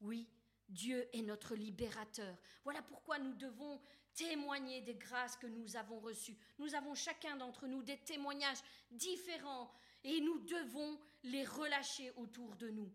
Oui, 0.00 0.26
Dieu 0.70 1.06
est 1.12 1.20
notre 1.20 1.54
libérateur. 1.54 2.34
Voilà 2.64 2.80
pourquoi 2.80 3.18
nous 3.18 3.34
devons 3.34 3.78
témoigner 4.14 4.80
des 4.80 4.94
grâces 4.94 5.36
que 5.36 5.46
nous 5.46 5.76
avons 5.76 6.00
reçues. 6.00 6.38
Nous 6.58 6.74
avons 6.74 6.94
chacun 6.94 7.36
d'entre 7.36 7.66
nous 7.66 7.82
des 7.82 7.98
témoignages 7.98 8.62
différents 8.90 9.70
et 10.02 10.18
nous 10.22 10.38
devons 10.38 10.98
les 11.24 11.44
relâcher 11.44 12.10
autour 12.16 12.56
de 12.56 12.70
nous. 12.70 12.90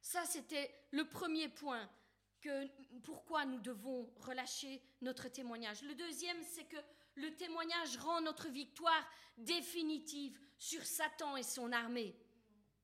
Ça, 0.00 0.24
c'était 0.24 0.74
le 0.90 1.06
premier 1.06 1.50
point, 1.50 1.86
que, 2.42 2.66
pourquoi 3.04 3.46
nous 3.46 3.60
devons 3.60 4.12
relâcher 4.20 4.82
notre 5.00 5.28
témoignage. 5.28 5.82
Le 5.82 5.94
deuxième, 5.94 6.42
c'est 6.42 6.64
que 6.64 6.76
le 7.14 7.34
témoignage 7.36 7.96
rend 7.98 8.20
notre 8.20 8.48
victoire 8.48 9.06
définitive 9.38 10.38
sur 10.58 10.84
Satan 10.84 11.36
et 11.36 11.42
son 11.42 11.72
armée. 11.72 12.14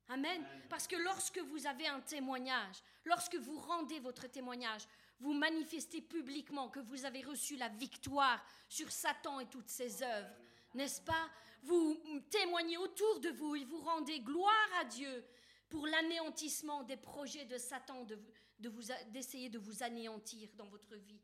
Amen. 0.08 0.42
Parce 0.70 0.86
que 0.86 0.96
lorsque 0.96 1.38
vous 1.38 1.66
avez 1.66 1.86
un 1.86 2.00
témoignage, 2.00 2.76
lorsque 3.04 3.34
vous 3.34 3.58
rendez 3.58 4.00
votre 4.00 4.26
témoignage, 4.26 4.82
vous 5.20 5.34
manifestez 5.34 6.00
publiquement 6.00 6.68
que 6.68 6.80
vous 6.80 7.04
avez 7.04 7.22
reçu 7.22 7.56
la 7.56 7.68
victoire 7.68 8.42
sur 8.68 8.90
Satan 8.90 9.40
et 9.40 9.46
toutes 9.46 9.68
ses 9.68 10.02
œuvres, 10.02 10.30
n'est-ce 10.74 11.02
pas? 11.02 11.28
Vous 11.62 12.00
témoignez 12.30 12.76
autour 12.76 13.20
de 13.20 13.30
vous 13.30 13.56
et 13.56 13.64
vous 13.64 13.80
rendez 13.80 14.20
gloire 14.20 14.70
à 14.80 14.84
Dieu 14.84 15.24
pour 15.68 15.86
l'anéantissement 15.86 16.84
des 16.84 16.96
projets 16.96 17.44
de 17.44 17.58
Satan 17.58 18.04
d'essayer 18.04 18.16
de, 18.58 18.68
de 18.68 19.58
vous 19.58 19.82
anéantir 19.82 20.48
dans 20.56 20.66
votre 20.66 20.94
vie. 20.96 21.20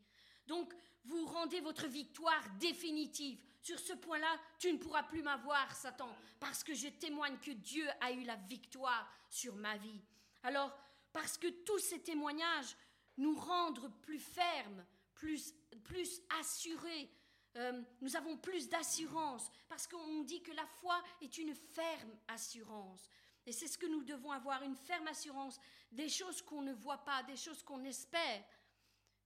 Donc, 0.47 0.73
vous 1.05 1.25
rendez 1.25 1.59
votre 1.61 1.87
victoire 1.87 2.43
définitive. 2.59 3.39
Sur 3.61 3.79
ce 3.79 3.93
point-là, 3.93 4.39
tu 4.59 4.71
ne 4.71 4.77
pourras 4.77 5.03
plus 5.03 5.23
m'avoir, 5.23 5.75
Satan, 5.75 6.15
parce 6.39 6.63
que 6.63 6.73
je 6.73 6.87
témoigne 6.87 7.37
que 7.37 7.51
Dieu 7.51 7.87
a 8.01 8.11
eu 8.11 8.23
la 8.23 8.35
victoire 8.35 9.11
sur 9.29 9.55
ma 9.55 9.77
vie. 9.77 10.01
Alors, 10.43 10.71
parce 11.11 11.37
que 11.37 11.47
tous 11.47 11.79
ces 11.79 12.01
témoignages 12.01 12.75
nous 13.17 13.35
rendent 13.35 13.91
plus 14.01 14.19
fermes, 14.19 14.85
plus, 15.15 15.53
plus 15.83 16.21
assurés, 16.39 17.09
euh, 17.55 17.81
nous 18.01 18.15
avons 18.15 18.37
plus 18.37 18.67
d'assurance, 18.67 19.49
parce 19.69 19.87
qu'on 19.87 20.23
dit 20.23 20.43
que 20.43 20.51
la 20.51 20.65
foi 20.65 21.01
est 21.21 21.37
une 21.37 21.55
ferme 21.55 22.17
assurance. 22.27 23.09
Et 23.45 23.51
c'est 23.51 23.67
ce 23.67 23.77
que 23.77 23.85
nous 23.85 24.03
devons 24.03 24.31
avoir, 24.31 24.63
une 24.63 24.75
ferme 24.75 25.07
assurance 25.07 25.59
des 25.91 26.09
choses 26.09 26.41
qu'on 26.41 26.61
ne 26.61 26.73
voit 26.73 27.03
pas, 27.05 27.23
des 27.23 27.35
choses 27.35 27.61
qu'on 27.63 27.83
espère. 27.83 28.43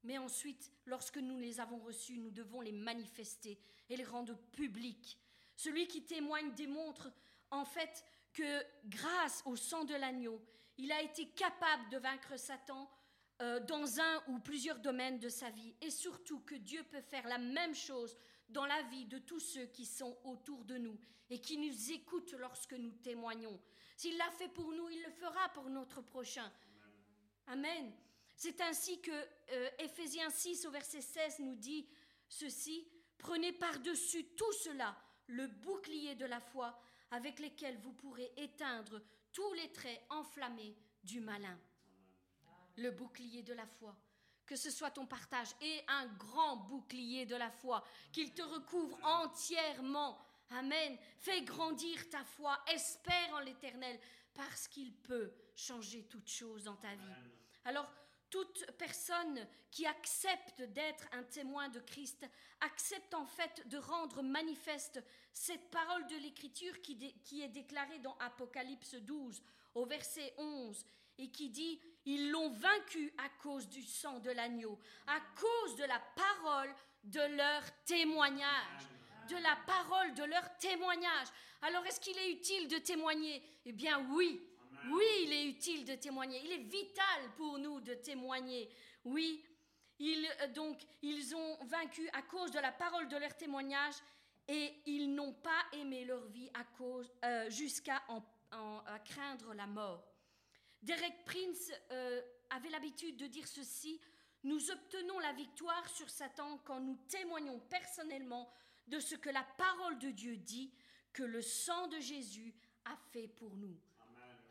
Mais 0.03 0.17
ensuite, 0.17 0.71
lorsque 0.85 1.17
nous 1.17 1.39
les 1.39 1.59
avons 1.59 1.79
reçues, 1.79 2.17
nous 2.17 2.31
devons 2.31 2.61
les 2.61 2.71
manifester 2.71 3.59
et 3.89 3.97
les 3.97 4.03
rendre 4.03 4.37
publics. 4.51 5.17
Celui 5.55 5.87
qui 5.87 6.03
témoigne 6.03 6.53
démontre 6.53 7.11
en 7.51 7.65
fait 7.65 8.03
que 8.33 8.63
grâce 8.85 9.41
au 9.45 9.55
sang 9.55 9.83
de 9.83 9.95
l'agneau, 9.95 10.41
il 10.77 10.91
a 10.91 11.01
été 11.01 11.27
capable 11.29 11.89
de 11.89 11.97
vaincre 11.97 12.37
Satan 12.37 12.89
euh, 13.41 13.59
dans 13.61 13.99
un 13.99 14.23
ou 14.27 14.39
plusieurs 14.39 14.79
domaines 14.79 15.19
de 15.19 15.29
sa 15.29 15.49
vie. 15.49 15.75
Et 15.81 15.89
surtout 15.89 16.39
que 16.41 16.55
Dieu 16.55 16.83
peut 16.83 17.01
faire 17.01 17.27
la 17.27 17.37
même 17.37 17.75
chose 17.75 18.17
dans 18.49 18.65
la 18.65 18.81
vie 18.83 19.05
de 19.05 19.17
tous 19.17 19.39
ceux 19.39 19.65
qui 19.67 19.85
sont 19.85 20.17
autour 20.23 20.63
de 20.65 20.77
nous 20.77 20.97
et 21.29 21.39
qui 21.39 21.57
nous 21.57 21.91
écoutent 21.91 22.33
lorsque 22.33 22.73
nous 22.73 22.91
témoignons. 22.91 23.59
S'il 23.99 24.15
l'a 24.15 24.31
fait 24.31 24.47
pour 24.47 24.71
nous, 24.71 24.87
il 24.89 25.03
le 25.03 25.11
fera 25.11 25.49
pour 25.49 25.69
notre 25.69 25.99
prochain. 25.99 26.49
Amen. 27.47 27.91
C'est 28.33 28.61
ainsi 28.61 29.01
que 29.01 29.11
euh, 29.11 29.69
Éphésiens 29.77 30.29
6 30.29 30.65
au 30.67 30.71
verset 30.71 31.01
16 31.01 31.39
nous 31.39 31.57
dit 31.57 31.85
ceci, 32.29 32.87
prenez 33.17 33.51
par-dessus 33.51 34.23
tout 34.37 34.53
cela 34.53 34.95
le 35.27 35.47
bouclier 35.47 36.15
de 36.15 36.25
la 36.25 36.39
foi 36.39 36.79
avec 37.11 37.41
lequel 37.41 37.77
vous 37.79 37.91
pourrez 37.91 38.31
éteindre 38.37 39.01
tous 39.33 39.53
les 39.55 39.69
traits 39.73 40.01
enflammés 40.11 40.77
du 41.03 41.19
malin. 41.19 41.59
Le 42.77 42.91
bouclier 42.91 43.43
de 43.43 43.53
la 43.53 43.67
foi. 43.67 43.97
Que 44.45 44.55
ce 44.55 44.71
soit 44.71 44.91
ton 44.91 45.07
partage 45.07 45.53
et 45.59 45.83
un 45.89 46.05
grand 46.05 46.55
bouclier 46.55 47.25
de 47.25 47.35
la 47.35 47.51
foi, 47.51 47.83
qu'il 48.13 48.33
te 48.33 48.43
recouvre 48.43 48.97
entièrement. 49.03 50.17
Amen. 50.51 50.97
Fais 51.17 51.41
grandir 51.41 52.09
ta 52.09 52.23
foi, 52.23 52.57
espère 52.73 53.33
en 53.33 53.39
l'Éternel, 53.39 53.99
parce 54.33 54.67
qu'il 54.67 54.93
peut 54.93 55.31
changer 55.55 56.03
toutes 56.05 56.29
choses 56.29 56.63
dans 56.63 56.75
ta 56.75 56.93
vie. 56.95 57.13
Alors, 57.65 57.91
toute 58.29 58.65
personne 58.77 59.47
qui 59.71 59.85
accepte 59.85 60.61
d'être 60.61 61.07
un 61.11 61.23
témoin 61.23 61.69
de 61.69 61.79
Christ 61.79 62.25
accepte 62.61 63.13
en 63.13 63.25
fait 63.25 63.67
de 63.67 63.77
rendre 63.77 64.21
manifeste 64.21 65.03
cette 65.33 65.69
parole 65.71 66.05
de 66.07 66.17
l'Écriture 66.17 66.79
qui, 66.81 66.97
qui, 67.23 67.41
est 67.41 67.49
déclarée 67.49 67.99
dans 67.99 68.15
Apocalypse 68.19 68.95
12 68.95 69.41
au 69.75 69.85
verset 69.85 70.33
11 70.37 70.85
et 71.17 71.31
qui 71.31 71.49
dit 71.49 71.79
Ils 72.05 72.29
l'ont 72.29 72.51
vaincu 72.51 73.11
à 73.17 73.29
cause 73.41 73.67
du 73.67 73.83
sang 73.83 74.19
de 74.19 74.31
l'agneau, 74.31 74.79
à 75.07 75.19
cause 75.39 75.75
de 75.77 75.85
la 75.85 75.99
parole 76.15 76.73
de 77.03 77.35
leur 77.35 77.63
témoignage. 77.85 78.98
De 79.29 79.35
la 79.43 79.55
parole 79.67 80.13
de 80.15 80.23
leur 80.23 80.57
témoignage. 80.57 81.27
Alors 81.61 81.85
est-ce 81.85 81.99
qu'il 81.99 82.17
est 82.17 82.31
utile 82.31 82.67
de 82.67 82.79
témoigner? 82.79 83.43
Eh 83.65 83.71
bien 83.71 84.03
oui, 84.11 84.41
oui, 84.89 85.05
il 85.23 85.33
est 85.33 85.45
utile 85.45 85.85
de 85.85 85.93
témoigner. 85.95 86.41
Il 86.43 86.51
est 86.51 86.63
vital 86.63 87.31
pour 87.37 87.59
nous 87.59 87.79
de 87.79 87.93
témoigner. 87.93 88.69
Oui, 89.03 89.45
ils, 89.99 90.27
euh, 90.41 90.47
donc, 90.47 90.81
ils 91.01 91.35
ont 91.35 91.57
vaincu 91.65 92.09
à 92.13 92.21
cause 92.23 92.51
de 92.51 92.59
la 92.59 92.71
parole 92.71 93.07
de 93.07 93.17
leur 93.17 93.35
témoignage 93.35 93.95
et 94.47 94.73
ils 94.85 95.13
n'ont 95.13 95.33
pas 95.33 95.63
aimé 95.73 96.05
leur 96.05 96.25
vie 96.27 96.49
à 96.53 96.63
cause, 96.63 97.11
euh, 97.23 97.49
jusqu'à 97.51 98.01
craindre 99.05 99.53
la 99.53 99.67
mort. 99.67 100.03
Derek 100.81 101.25
Prince 101.25 101.71
euh, 101.91 102.21
avait 102.49 102.69
l'habitude 102.69 103.17
de 103.17 103.27
dire 103.27 103.47
ceci 103.47 104.01
Nous 104.43 104.71
obtenons 104.71 105.19
la 105.19 105.33
victoire 105.33 105.87
sur 105.89 106.09
Satan 106.09 106.59
quand 106.63 106.79
nous 106.79 106.97
témoignons 107.09 107.59
personnellement 107.69 108.49
de 108.89 108.99
ce 108.99 109.15
que 109.15 109.29
la 109.29 109.43
parole 109.43 109.97
de 109.99 110.11
Dieu 110.11 110.37
dit, 110.37 110.73
que 111.13 111.23
le 111.23 111.41
sang 111.41 111.87
de 111.87 111.99
Jésus 111.99 112.53
a 112.85 112.95
fait 113.11 113.27
pour 113.27 113.55
nous. 113.55 113.77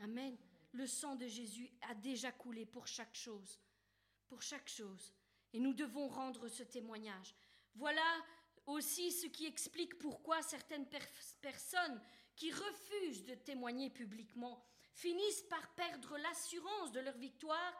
Amen. 0.00 0.36
Le 0.72 0.86
sang 0.86 1.16
de 1.16 1.26
Jésus 1.26 1.70
a 1.88 1.94
déjà 1.94 2.30
coulé 2.32 2.66
pour 2.66 2.86
chaque 2.86 3.14
chose. 3.14 3.58
Pour 4.28 4.42
chaque 4.42 4.68
chose. 4.68 5.12
Et 5.52 5.60
nous 5.60 5.72
devons 5.72 6.08
rendre 6.08 6.48
ce 6.48 6.62
témoignage. 6.62 7.34
Voilà 7.74 8.24
aussi 8.66 9.12
ce 9.12 9.26
qui 9.26 9.46
explique 9.46 9.98
pourquoi 9.98 10.42
certaines 10.42 10.86
personnes 11.40 12.00
qui 12.36 12.52
refusent 12.52 13.24
de 13.24 13.34
témoigner 13.34 13.90
publiquement 13.90 14.62
finissent 14.92 15.42
par 15.42 15.74
perdre 15.74 16.18
l'assurance 16.18 16.92
de 16.92 17.00
leur 17.00 17.16
victoire 17.16 17.72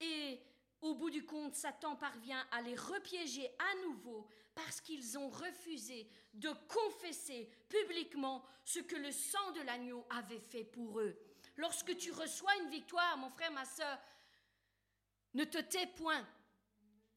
et 0.00 0.40
au 0.80 0.94
bout 0.94 1.08
du 1.08 1.24
compte, 1.24 1.54
Satan 1.54 1.96
parvient 1.96 2.46
à 2.50 2.60
les 2.60 2.74
repiéger 2.74 3.48
à 3.58 3.86
nouveau 3.86 4.28
parce 4.54 4.80
qu'ils 4.80 5.18
ont 5.18 5.28
refusé 5.28 6.08
de 6.32 6.50
confesser 6.68 7.50
publiquement 7.68 8.44
ce 8.64 8.78
que 8.80 8.96
le 8.96 9.10
sang 9.10 9.50
de 9.52 9.62
l'agneau 9.62 10.06
avait 10.10 10.40
fait 10.40 10.64
pour 10.64 11.00
eux. 11.00 11.18
Lorsque 11.56 11.96
tu 11.96 12.10
reçois 12.12 12.54
une 12.62 12.70
victoire, 12.70 13.16
mon 13.18 13.30
frère, 13.30 13.52
ma 13.52 13.64
soeur, 13.64 13.98
ne 15.34 15.44
te 15.44 15.58
tais 15.58 15.86
point. 15.88 16.26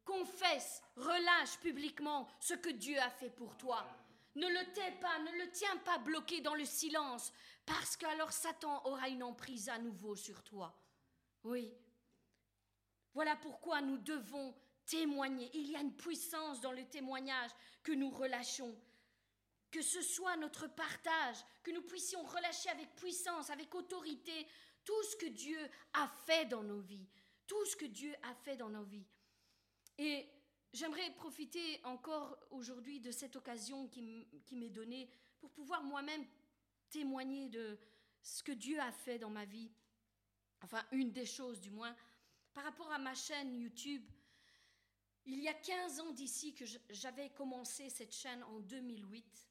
Confesse, 0.04 0.82
relâche 0.96 1.58
publiquement 1.60 2.28
ce 2.40 2.54
que 2.54 2.70
Dieu 2.70 2.98
a 3.00 3.10
fait 3.10 3.30
pour 3.30 3.58
toi. 3.58 3.86
Ne 4.36 4.48
le 4.48 4.74
tais 4.74 4.92
pas, 5.00 5.20
ne 5.20 5.32
le 5.44 5.52
tiens 5.52 5.78
pas 5.78 5.98
bloqué 5.98 6.42
dans 6.42 6.56
le 6.56 6.66
silence, 6.66 7.34
parce 7.66 7.98
qu'alors 7.98 8.32
Satan 8.32 8.86
aura 8.86 9.10
une 9.10 9.24
emprise 9.24 9.68
à 9.68 9.80
nouveau 9.80 10.16
sur 10.16 10.44
toi. 10.44 10.76
Oui. 11.44 11.74
Voilà 13.14 13.36
pourquoi 13.36 13.82
nous 13.82 13.98
devons 13.98 14.56
témoigner. 14.88 15.50
Il 15.54 15.70
y 15.70 15.76
a 15.76 15.82
une 15.82 15.96
puissance 15.96 16.60
dans 16.62 16.72
le 16.72 16.84
témoignage 16.86 17.52
que 17.84 17.92
nous 17.92 18.10
relâchons 18.10 18.76
que 19.72 19.82
ce 19.82 20.02
soit 20.02 20.38
notre 20.38 20.68
partage, 20.68 21.38
que 21.64 21.72
nous 21.72 21.82
puissions 21.82 22.24
relâcher 22.24 22.70
avec 22.70 22.96
puissance, 22.96 23.50
avec 23.50 23.74
autorité, 23.76 24.48
tout 24.84 25.04
ce 25.04 25.16
que 25.18 25.26
Dieu 25.26 25.60
a 25.94 26.08
fait 26.26 26.46
dans 26.46 26.64
nos 26.64 26.80
vies, 26.80 27.08
tout 27.46 27.66
ce 27.66 27.76
que 27.76 27.86
Dieu 27.86 28.14
a 28.24 28.34
fait 28.34 28.56
dans 28.56 28.70
nos 28.70 28.84
vies. 28.84 29.06
Et 29.98 30.28
j'aimerais 30.74 31.12
profiter 31.16 31.82
encore 31.84 32.38
aujourd'hui 32.52 33.00
de 33.00 33.12
cette 33.12 33.36
occasion 33.36 33.88
qui 33.88 34.02
m'est 34.56 34.70
donnée 34.70 35.10
pour 35.40 35.52
pouvoir 35.52 35.84
moi-même 35.84 36.26
témoigner 36.90 37.50
de 37.50 37.78
ce 38.22 38.44
que 38.44 38.54
Dieu 38.54 38.80
a 38.80 38.92
fait 38.92 39.20
dans 39.20 39.30
ma 39.30 39.46
vie, 39.46 39.70
enfin 40.62 40.84
une 40.92 41.12
des 41.12 41.26
choses 41.26 41.60
du 41.60 41.72
moins, 41.72 41.96
par 42.54 42.64
rapport 42.64 42.92
à 42.92 42.98
ma 42.98 43.14
chaîne 43.14 43.54
YouTube. 43.54 44.04
Il 45.30 45.42
y 45.42 45.50
a 45.50 45.54
15 45.54 46.00
ans 46.00 46.12
d'ici 46.12 46.54
que 46.54 46.64
j'avais 46.90 47.30
commencé 47.32 47.90
cette 47.90 48.16
chaîne 48.16 48.42
en 48.44 48.60
2008. 48.62 49.48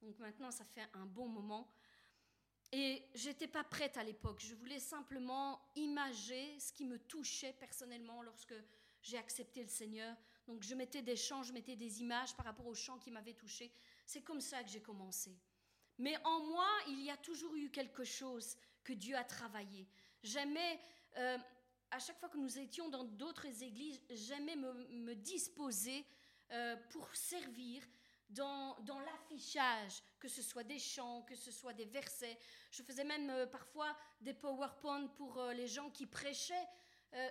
Donc 0.00 0.18
maintenant, 0.18 0.50
ça 0.50 0.64
fait 0.64 0.88
un 0.94 1.04
bon 1.04 1.28
moment. 1.28 1.70
Et 2.72 3.02
j'étais 3.14 3.46
pas 3.46 3.62
prête 3.62 3.98
à 3.98 4.04
l'époque. 4.04 4.40
Je 4.40 4.54
voulais 4.54 4.78
simplement 4.78 5.60
imager 5.76 6.58
ce 6.58 6.72
qui 6.72 6.86
me 6.86 6.98
touchait 6.98 7.52
personnellement 7.52 8.22
lorsque 8.22 8.54
j'ai 9.02 9.18
accepté 9.18 9.62
le 9.62 9.68
Seigneur. 9.68 10.16
Donc 10.46 10.62
je 10.62 10.74
mettais 10.74 11.02
des 11.02 11.16
chants, 11.16 11.42
je 11.42 11.52
mettais 11.52 11.76
des 11.76 12.00
images 12.00 12.34
par 12.34 12.46
rapport 12.46 12.66
aux 12.66 12.74
chants 12.74 12.98
qui 12.98 13.10
m'avaient 13.10 13.34
touché. 13.34 13.70
C'est 14.06 14.22
comme 14.22 14.40
ça 14.40 14.62
que 14.62 14.70
j'ai 14.70 14.80
commencé. 14.80 15.36
Mais 15.98 16.16
en 16.24 16.40
moi, 16.46 16.68
il 16.88 17.02
y 17.02 17.10
a 17.10 17.16
toujours 17.18 17.54
eu 17.54 17.70
quelque 17.70 18.04
chose 18.04 18.56
que 18.82 18.94
Dieu 18.94 19.14
a 19.14 19.24
travaillé. 19.24 19.86
J'aimais, 20.22 20.80
euh, 21.18 21.36
à 21.90 21.98
chaque 21.98 22.18
fois 22.18 22.28
que 22.28 22.38
nous 22.38 22.58
étions 22.58 22.88
dans 22.88 23.04
d'autres 23.04 23.46
églises, 23.62 24.00
j'aimais 24.10 24.56
me, 24.56 25.14
disposer 25.14 26.04
euh, 26.52 26.76
pour 26.90 27.14
servir 27.14 27.82
dans, 28.30 28.76
l'affichage, 29.06 30.02
que 30.18 30.28
ce 30.28 30.42
soit 30.42 30.64
des 30.64 30.78
chants, 30.78 31.22
que 31.22 31.34
ce 31.34 31.50
soit 31.50 31.72
des 31.72 31.86
versets. 31.86 32.38
Je 32.70 32.82
faisais 32.82 33.04
même 33.04 33.30
euh, 33.30 33.46
parfois 33.46 33.96
des 34.20 34.34
PowerPoint 34.34 35.06
pour 35.08 35.42
les 35.54 35.66
gens 35.66 35.90
qui 35.90 36.06
prêchaient. 36.06 36.68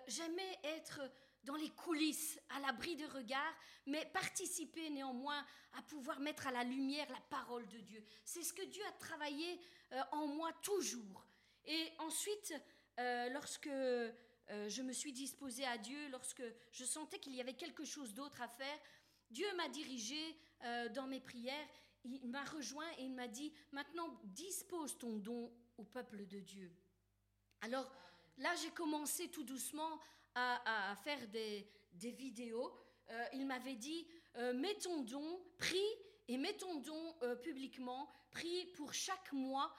J'aimais 0.07 0.59
être 0.63 1.01
dans 1.47 1.55
les 1.55 1.69
coulisses, 1.69 2.39
à 2.49 2.59
l'abri 2.59 2.95
de 2.95 3.05
regard, 3.05 3.53
mais 3.85 4.05
participer 4.07 4.89
néanmoins 4.89 5.45
à 5.77 5.81
pouvoir 5.83 6.19
mettre 6.19 6.45
à 6.47 6.51
la 6.51 6.63
lumière 6.63 7.09
la 7.09 7.21
parole 7.29 7.65
de 7.67 7.79
Dieu. 7.79 8.03
C'est 8.25 8.43
ce 8.43 8.53
que 8.53 8.65
Dieu 8.65 8.83
a 8.87 8.91
travaillé 8.93 9.59
euh, 9.93 10.01
en 10.11 10.27
moi 10.27 10.51
toujours. 10.61 11.25
Et 11.65 11.93
ensuite, 11.99 12.53
euh, 12.99 13.29
lorsque 13.29 13.69
euh, 14.49 14.69
je 14.69 14.81
me 14.81 14.93
suis 14.93 15.13
disposée 15.13 15.65
à 15.65 15.77
Dieu, 15.77 16.07
lorsque 16.09 16.43
je 16.71 16.85
sentais 16.85 17.19
qu'il 17.19 17.35
y 17.35 17.41
avait 17.41 17.53
quelque 17.53 17.85
chose 17.85 18.13
d'autre 18.13 18.41
à 18.41 18.47
faire, 18.47 18.79
Dieu 19.29 19.47
m'a 19.57 19.67
dirigée 19.67 20.37
dans 20.95 21.05
mes 21.05 21.19
prières, 21.19 21.67
il 22.05 22.29
m'a 22.29 22.45
rejoint 22.45 22.89
et 22.97 23.03
il 23.03 23.13
m'a 23.13 23.27
dit, 23.27 23.51
maintenant 23.71 24.17
dispose 24.23 24.97
ton 24.97 25.17
don 25.17 25.51
au 25.77 25.83
peuple 25.83 26.25
de 26.25 26.39
Dieu. 26.39 26.71
Alors 27.61 27.91
là, 28.37 28.53
j'ai 28.61 28.69
commencé 28.71 29.29
tout 29.29 29.43
doucement 29.43 29.99
à, 30.35 30.95
faire 31.03 31.27
des, 31.29 31.67
vidéos, 31.99 32.71
euh, 33.09 33.25
il 33.33 33.47
m'avait 33.47 33.75
dit 33.75 34.07
euh, 34.35 34.53
mets 34.53 34.75
ton 34.75 35.01
don, 35.01 35.41
prie 35.57 35.77
et 36.27 36.37
mets 36.37 36.55
ton 36.55 36.75
don 36.75 37.15
euh, 37.23 37.35
publiquement, 37.35 38.07
prie 38.31 38.67
pour 38.75 38.93
chaque 38.93 39.31
mois 39.33 39.73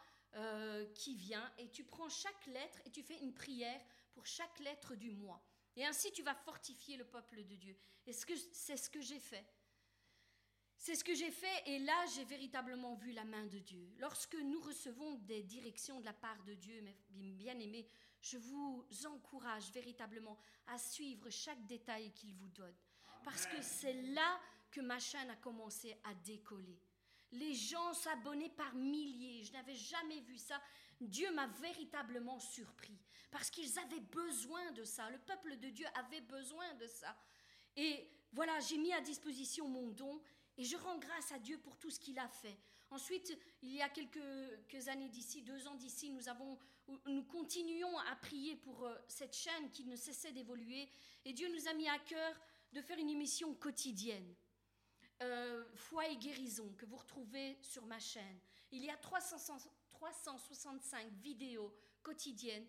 qui 0.95 1.15
vient 1.15 1.51
et 1.59 1.71
tu 1.71 1.85
prends 1.85 2.09
chaque 2.11 2.47
lettre 2.49 2.79
et 2.85 2.91
tu 2.91 3.03
fais 3.03 3.19
une 3.21 3.33
prière 3.33 3.81
pour 4.19 4.27
chaque 4.27 4.59
lettre 4.59 4.97
du 4.97 5.13
mois. 5.13 5.41
Et 5.77 5.87
ainsi 5.87 6.11
tu 6.11 6.25
vas 6.25 6.35
fortifier 6.35 6.97
le 6.97 7.05
peuple 7.05 7.45
de 7.45 7.55
Dieu. 7.55 7.79
Et 8.05 8.13
c'est 8.13 8.77
ce 8.77 8.91
que 8.91 9.01
j'ai 9.01 9.21
fait. 9.21 9.47
C'est 10.77 10.97
ce 10.97 11.05
que 11.05 11.15
j'ai 11.15 11.31
fait 11.31 11.63
et 11.67 11.79
là 11.79 11.95
j'ai 12.17 12.25
véritablement 12.25 12.97
vu 12.97 13.13
la 13.13 13.25
main 13.25 13.47
de 13.47 13.61
Dieu. 13.61 13.95
Lorsque 13.99 14.35
nous 14.35 14.61
recevons 14.61 15.15
des 15.19 15.45
directions 15.45 16.01
de 16.01 16.05
la 16.05 16.13
part 16.13 16.43
de 16.43 16.55
Dieu, 16.55 16.83
mes 17.11 17.31
bien-aimés, 17.31 17.87
je 18.21 18.39
vous 18.39 18.85
encourage 19.07 19.71
véritablement 19.71 20.37
à 20.67 20.79
suivre 20.79 21.31
chaque 21.31 21.65
détail 21.67 22.13
qu'il 22.13 22.35
vous 22.35 22.49
donne. 22.49 22.75
Parce 23.23 23.47
que 23.47 23.63
c'est 23.63 24.03
là 24.03 24.41
que 24.73 24.81
ma 24.81 24.99
chaîne 24.99 25.31
a 25.31 25.37
commencé 25.37 25.97
à 26.03 26.13
décoller. 26.15 26.81
Les 27.31 27.55
gens 27.55 27.95
s'abonnaient 27.95 28.51
par 28.51 28.75
milliers. 28.75 29.45
Je 29.45 29.53
n'avais 29.53 29.77
jamais 29.77 30.21
vu 30.23 30.39
ça. 30.39 30.61
Dieu 31.01 31.33
m'a 31.35 31.47
véritablement 31.47 32.41
surpris. 32.41 32.99
Parce 33.31 33.51
qu'ils 33.51 33.79
avaient 33.79 34.01
besoin 34.01 34.73
de 34.73 34.85
ça. 34.85 35.09
Le 35.11 35.19
peuple 35.19 35.57
de 35.59 35.69
Dieu 35.69 35.87
avait 35.95 36.23
besoin 36.23 36.73
de 36.75 36.87
ça. 36.87 37.17
Et 37.77 38.09
voilà, 38.33 38.59
j'ai 38.61 38.79
mis 38.79 38.93
à 38.93 39.01
disposition 39.01 39.69
mon 39.69 39.89
don. 39.89 40.21
Et 40.57 40.65
je 40.65 40.77
rends 40.77 40.99
grâce 40.99 41.31
à 41.33 41.39
Dieu 41.39 41.59
pour 41.59 41.77
tout 41.77 41.91
ce 41.91 42.01
qu'il 42.01 42.19
a 42.19 42.29
fait. 42.29 42.59
Ensuite, 42.91 43.39
il 43.63 43.75
y 43.75 43.83
a 43.83 43.89
quelques, 43.89 44.89
années 44.89 45.09
d'ici, 45.09 45.43
deux 45.43 45.69
ans 45.69 45.75
d'ici, 45.75 46.11
nous, 46.11 46.23
nous 47.07 47.25
continuons 47.25 47.97
à 47.99 48.17
prier 48.17 48.57
pour 48.57 48.85
euh, 48.85 48.97
cette 49.07 49.37
chaîne 49.37 49.71
qui 49.71 49.85
ne 49.85 49.95
cessait 49.95 50.33
d'évoluer. 50.33 50.89
Et 51.25 51.33
Dieu 51.33 51.49
nous 51.55 51.69
a 51.69 51.75
mis 51.75 51.89
à 51.89 51.99
cœur 51.99 52.35
de 52.73 52.81
faire 52.81 52.99
une 52.99 53.11
émission 53.11 53.55
quotidienne. 53.55 54.35
Euh, 55.23 55.65
foi 55.75 56.09
et 56.09 56.17
guérison 56.17 56.73
que 56.79 56.87
vous 56.87 56.97
retrouvez 56.97 57.59
sur 57.61 57.85
ma 57.87 57.99
chaîne. 57.99 58.41
Il 58.71 58.85
y 58.85 58.91
a 58.91 58.97
365 58.97 61.13
vidéos 61.15 61.75
quotidiennes 62.03 62.67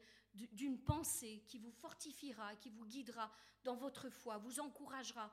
d'une 0.51 0.79
pensée 0.79 1.43
qui 1.47 1.57
vous 1.57 1.71
fortifiera, 1.71 2.55
qui 2.55 2.69
vous 2.69 2.85
guidera 2.85 3.31
dans 3.63 3.75
votre 3.75 4.09
foi, 4.09 4.37
vous 4.37 4.59
encouragera 4.59 5.31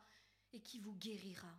et 0.52 0.61
qui 0.61 0.78
vous 0.78 0.94
guérira. 0.94 1.54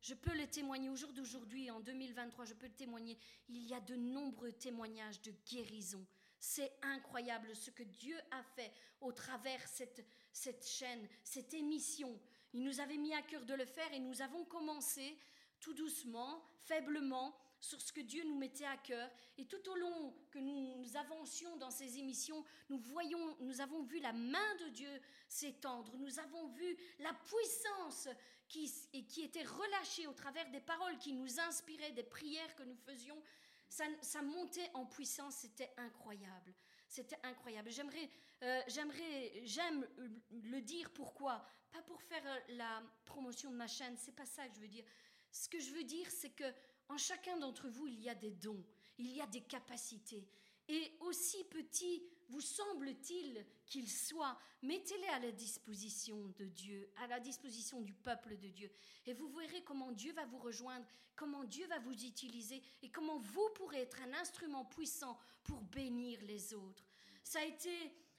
Je 0.00 0.14
peux 0.14 0.36
le 0.36 0.48
témoigner 0.48 0.88
au 0.88 0.96
jour 0.96 1.12
d'aujourd'hui, 1.12 1.70
en 1.70 1.80
2023, 1.80 2.44
je 2.44 2.54
peux 2.54 2.66
le 2.66 2.74
témoigner. 2.74 3.16
Il 3.48 3.64
y 3.66 3.72
a 3.72 3.80
de 3.80 3.94
nombreux 3.94 4.52
témoignages 4.52 5.22
de 5.22 5.32
guérison. 5.46 6.04
C'est 6.40 6.72
incroyable 6.82 7.54
ce 7.54 7.70
que 7.70 7.84
Dieu 7.84 8.16
a 8.32 8.42
fait 8.42 8.72
au 9.00 9.12
travers 9.12 9.64
cette, 9.68 10.04
cette 10.32 10.66
chaîne, 10.66 11.08
cette 11.22 11.54
émission. 11.54 12.18
Il 12.52 12.64
nous 12.64 12.80
avait 12.80 12.96
mis 12.96 13.14
à 13.14 13.22
cœur 13.22 13.44
de 13.44 13.54
le 13.54 13.64
faire 13.64 13.92
et 13.92 14.00
nous 14.00 14.22
avons 14.22 14.44
commencé 14.44 15.16
tout 15.60 15.72
doucement, 15.72 16.44
faiblement, 16.56 17.32
sur 17.62 17.80
ce 17.80 17.92
que 17.92 18.00
Dieu 18.00 18.24
nous 18.24 18.36
mettait 18.36 18.66
à 18.66 18.76
cœur. 18.76 19.08
Et 19.38 19.46
tout 19.46 19.70
au 19.70 19.76
long 19.76 20.14
que 20.30 20.38
nous, 20.40 20.96
avancions 20.96 21.56
dans 21.56 21.70
ces 21.70 21.96
émissions, 21.96 22.44
nous 22.68 22.78
voyons, 22.78 23.36
nous 23.40 23.60
avons 23.60 23.82
vu 23.82 24.00
la 24.00 24.12
main 24.12 24.54
de 24.56 24.68
Dieu 24.70 25.00
s'étendre. 25.28 25.96
Nous 25.96 26.18
avons 26.18 26.48
vu 26.48 26.76
la 26.98 27.14
puissance 27.14 28.08
qui, 28.48 28.70
qui 29.08 29.22
était 29.22 29.44
relâchée 29.44 30.08
au 30.08 30.12
travers 30.12 30.50
des 30.50 30.60
paroles 30.60 30.98
qui 30.98 31.12
nous 31.12 31.38
inspiraient, 31.38 31.92
des 31.92 32.02
prières 32.02 32.54
que 32.56 32.64
nous 32.64 32.76
faisions. 32.76 33.22
Ça, 33.68 33.84
ça 34.02 34.22
montait 34.22 34.70
en 34.74 34.84
puissance, 34.84 35.36
c'était 35.36 35.72
incroyable. 35.76 36.52
C'était 36.88 37.18
incroyable. 37.22 37.70
J'aimerais, 37.70 38.10
euh, 38.42 38.60
j'aimerais, 38.66 39.40
j'aime 39.44 39.86
le 40.30 40.60
dire 40.60 40.90
pourquoi. 40.90 41.46
Pas 41.70 41.82
pour 41.82 42.02
faire 42.02 42.24
la 42.48 42.82
promotion 43.04 43.50
de 43.50 43.56
ma 43.56 43.68
chaîne, 43.68 43.96
c'est 43.96 44.14
pas 44.14 44.26
ça 44.26 44.46
que 44.48 44.56
je 44.56 44.60
veux 44.60 44.68
dire. 44.68 44.84
Ce 45.30 45.48
que 45.48 45.58
je 45.58 45.70
veux 45.72 45.84
dire, 45.84 46.10
c'est 46.10 46.30
que 46.30 46.44
en 46.88 46.98
chacun 46.98 47.36
d'entre 47.38 47.68
vous, 47.68 47.86
il 47.86 48.00
y 48.00 48.08
a 48.08 48.14
des 48.14 48.32
dons, 48.32 48.64
il 48.98 49.12
y 49.12 49.20
a 49.20 49.26
des 49.26 49.42
capacités. 49.42 50.28
Et 50.68 50.92
aussi 51.00 51.44
petit 51.44 52.02
vous 52.28 52.40
semble-t-il 52.40 53.44
qu'ils 53.66 53.90
soient, 53.90 54.38
mettez-les 54.62 55.08
à 55.08 55.18
la 55.18 55.32
disposition 55.32 56.32
de 56.38 56.46
Dieu, 56.46 56.90
à 56.96 57.06
la 57.06 57.20
disposition 57.20 57.82
du 57.82 57.92
peuple 57.92 58.38
de 58.38 58.48
Dieu. 58.48 58.70
Et 59.04 59.12
vous 59.12 59.28
verrez 59.28 59.62
comment 59.64 59.92
Dieu 59.92 60.14
va 60.14 60.24
vous 60.24 60.38
rejoindre, 60.38 60.86
comment 61.14 61.44
Dieu 61.44 61.66
va 61.66 61.78
vous 61.80 62.04
utiliser 62.04 62.62
et 62.82 62.90
comment 62.90 63.18
vous 63.18 63.48
pourrez 63.54 63.82
être 63.82 64.00
un 64.00 64.14
instrument 64.14 64.64
puissant 64.64 65.18
pour 65.44 65.60
bénir 65.60 66.22
les 66.22 66.54
autres. 66.54 66.84
Ça 67.22 67.40
a 67.40 67.44
été 67.44 67.70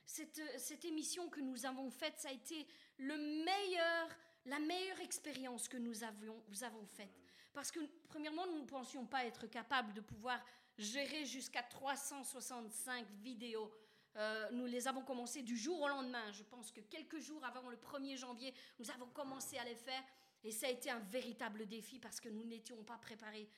cette, 0.06 0.42
cette 0.60 0.86
émission 0.86 1.28
que 1.30 1.42
nous 1.42 1.66
avons 1.66 1.90
faite, 1.90 2.20
ça 2.20 2.30
a 2.30 2.34
été 2.34 2.68
le 2.98 3.18
meilleur, 3.18 4.10
la 4.46 4.60
meilleure 4.60 5.00
expérience 5.00 5.68
que 5.68 5.78
nous 5.78 6.04
avions, 6.04 6.44
nous 6.50 6.64
avons 6.64 6.86
faite. 6.86 7.23
Parce 7.54 7.72
que, 7.72 7.80
premièrement, 8.10 8.48
nous 8.48 8.62
ne 8.62 8.66
pensions 8.66 9.06
pas 9.06 9.26
être 9.26 9.48
capables 9.48 9.94
de 9.94 10.02
pouvoir 10.02 10.44
gérer 10.78 11.26
jusqu'à 11.26 11.62
365 11.64 13.08
vidéos. 13.22 13.72
Euh, 14.16 14.50
nous 14.52 14.66
les 14.66 14.88
avons 14.88 15.04
commencées 15.04 15.44
du 15.44 15.58
jour 15.58 15.82
au 15.82 15.88
lendemain. 15.88 16.32
Je 16.32 16.44
pense 16.44 16.72
que 16.72 16.82
quelques 16.82 17.20
jours 17.20 17.44
avant 17.46 17.70
le 17.70 17.78
1er 17.78 18.18
janvier, 18.18 18.54
nous 18.80 18.90
avons 18.92 19.08
commencé 19.08 19.58
à 19.58 19.64
les 19.64 19.76
faire. 19.76 20.04
Et 20.44 20.52
ça 20.52 20.68
a 20.68 20.70
été 20.70 20.90
un 20.90 21.00
véritable 21.00 21.68
défi 21.68 22.00
parce 22.00 22.20
que 22.20 22.30
nous 22.30 22.44
n'étions 22.44 22.84
pas 22.84 22.98
préparés. 22.98 23.50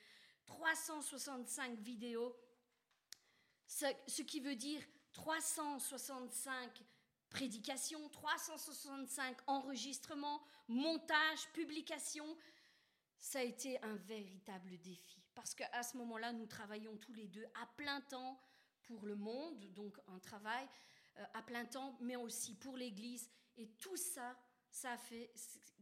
365 0.46 1.80
vidéos, 1.80 2.36
ce, 3.66 3.86
ce 4.08 4.22
qui 4.22 4.40
veut 4.40 4.56
dire 4.56 4.82
365 5.14 6.84
prédications, 7.30 8.08
365 8.10 9.38
enregistrements, 9.48 10.42
montages, 10.68 11.50
publications, 11.54 12.38
ça 13.26 13.40
a 13.40 13.42
été 13.42 13.82
un 13.82 13.96
véritable 13.96 14.78
défi. 14.78 15.20
Parce 15.34 15.56
qu'à 15.56 15.82
ce 15.82 15.98
moment-là, 15.98 16.32
nous 16.32 16.46
travaillons 16.46 16.96
tous 16.98 17.14
les 17.14 17.28
deux 17.28 17.46
à 17.60 17.66
plein 17.76 18.00
temps 18.02 18.40
pour 18.84 19.04
le 19.08 19.16
monde, 19.16 19.66
donc 19.74 19.98
un 20.10 20.20
travail 20.20 20.68
euh, 21.18 21.24
à 21.34 21.42
plein 21.42 21.66
temps, 21.66 21.98
mais 22.02 22.16
aussi 22.18 22.54
pour 22.54 22.78
l'Église. 22.78 23.28
Et 23.58 23.68
tout 23.80 23.98
ça, 23.98 24.38
ça 24.70 24.92
a 24.92 24.98
fait 24.98 25.34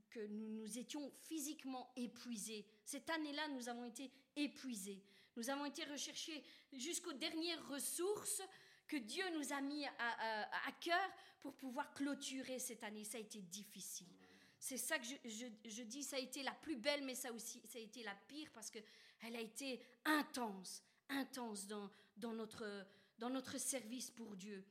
que 0.09 0.25
nous 0.27 0.53
nous 0.53 0.77
étions 0.77 1.11
physiquement 1.19 1.91
épuisés. 1.97 2.65
Cette 2.85 3.09
année-là, 3.09 3.49
nous 3.49 3.67
avons 3.67 3.83
été 3.83 4.09
épuisés. 4.37 5.03
Nous 5.35 5.49
avons 5.49 5.65
été 5.65 5.83
recherchés 5.83 6.45
jusqu'aux 6.71 7.11
dernières 7.11 7.67
ressources 7.67 8.41
que 8.87 8.95
Dieu 8.95 9.25
nous 9.37 9.51
a 9.51 9.59
mis 9.59 9.85
à, 9.85 10.69
à 10.69 10.71
cœur 10.79 11.09
pour 11.41 11.57
pouvoir 11.57 11.93
clôturer 11.93 12.57
cette 12.57 12.83
année. 12.83 13.03
Ça 13.03 13.17
a 13.17 13.21
été 13.21 13.41
difficile. 13.41 14.22
C'est 14.63 14.77
ça 14.77 14.97
que 14.97 15.03
je, 15.03 15.83
dis, 15.83 16.03
ça 16.03 16.15
a 16.15 16.19
été 16.19 16.41
la 16.41 16.53
plus 16.53 16.77
belle, 16.77 17.03
mais 17.03 17.15
ça 17.15 17.33
aussi, 17.33 17.61
ça 17.65 17.79
a 17.79 17.81
été 17.81 18.01
la 18.01 18.15
pire 18.29 18.49
parce 18.53 18.71
qu'elle 18.71 19.35
a 19.35 19.41
été 19.41 19.81
intense, 20.05 20.81
intense 21.09 21.67
dans, 21.67 21.91
notre, 22.31 22.85
dans 23.17 23.29
notre 23.29 23.57
service 23.57 24.09
pour 24.09 24.37
Dieu. 24.37 24.63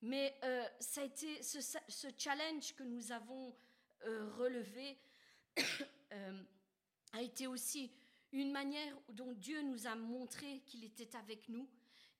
Mais 0.00 0.38
euh, 0.44 0.64
ça 0.78 1.00
a 1.00 1.04
été 1.06 1.42
ce, 1.42 1.58
challenge 2.16 2.72
que 2.76 2.84
nous 2.84 3.10
avons 3.10 3.52
euh, 4.04 4.30
relevé 4.36 4.96
euh, 6.12 6.42
a 7.12 7.20
été 7.20 7.48
aussi 7.48 7.90
une 8.30 8.52
manière 8.52 8.96
dont 9.08 9.32
Dieu 9.32 9.60
nous 9.62 9.88
a 9.88 9.96
montré 9.96 10.60
qu'il 10.66 10.84
était 10.84 11.16
avec 11.16 11.48
nous 11.48 11.68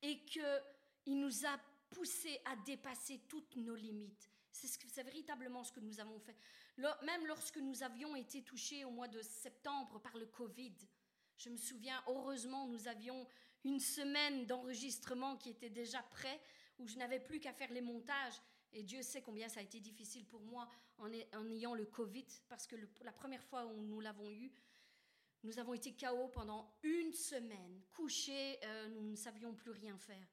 et 0.03 0.25
qu'il 0.25 1.21
nous 1.21 1.47
a 1.47 1.57
poussés 1.89 2.41
à 2.47 2.57
dépasser 2.57 3.21
toutes 3.29 3.55
nos 3.55 3.77
limites. 3.77 4.29
C'est 4.53 5.03
véritablement 5.03 5.65
ce 5.65 5.73
que 5.73 5.81
nous 5.81 5.99
avons 5.99 6.19
fait. 6.21 6.37
Même 6.77 7.27
lorsque 7.27 7.59
nous 7.59 7.83
avions 7.83 8.15
été 8.15 8.43
touchés 8.43 8.85
au 8.85 8.91
mois 8.91 9.09
de 9.09 9.23
septembre 9.23 10.01
par 10.01 10.17
le 10.17 10.27
Covid, 10.27 10.75
je 11.39 11.51
me 11.51 11.57
souviens, 11.57 12.03
heureusement, 12.07 12.69
nous 12.69 12.87
avions 12.87 13.27
une 13.65 13.81
semaine 13.81 14.47
d'enregistrement 14.47 15.37
qui 15.37 15.51
était 15.51 15.71
déjà 15.71 16.03
prêt, 16.03 16.41
où 16.79 16.87
je 16.87 16.97
n'avais 16.97 17.21
plus 17.21 17.41
qu'à 17.41 17.53
faire 17.53 17.73
les 17.73 17.81
montages. 17.81 18.41
Et 18.73 18.83
Dieu 18.83 19.03
sait 19.03 19.23
combien 19.23 19.49
ça 19.49 19.61
a 19.61 19.63
été 19.63 19.81
difficile 19.81 20.27
pour 20.27 20.41
moi 20.43 20.69
en, 20.99 21.11
ayant 21.51 21.75
le 21.75 21.85
Covid, 21.85 22.27
parce 22.49 22.67
que 22.67 22.77
la 23.03 23.13
première 23.13 23.43
fois 23.45 23.67
où 23.67 23.83
nous 23.83 24.01
l'avons 24.01 24.31
eu, 24.31 24.53
nous 25.43 25.59
avons 25.59 25.75
été 25.75 25.95
KO 25.97 26.29
pendant 26.29 26.73
une 26.83 27.13
semaine, 27.13 27.83
couchés, 27.91 28.59
euh, 28.63 28.89
nous 28.89 29.03
ne 29.03 29.17
savions 29.17 29.55
plus 29.55 29.73
rien 29.73 29.99
faire. 29.99 30.27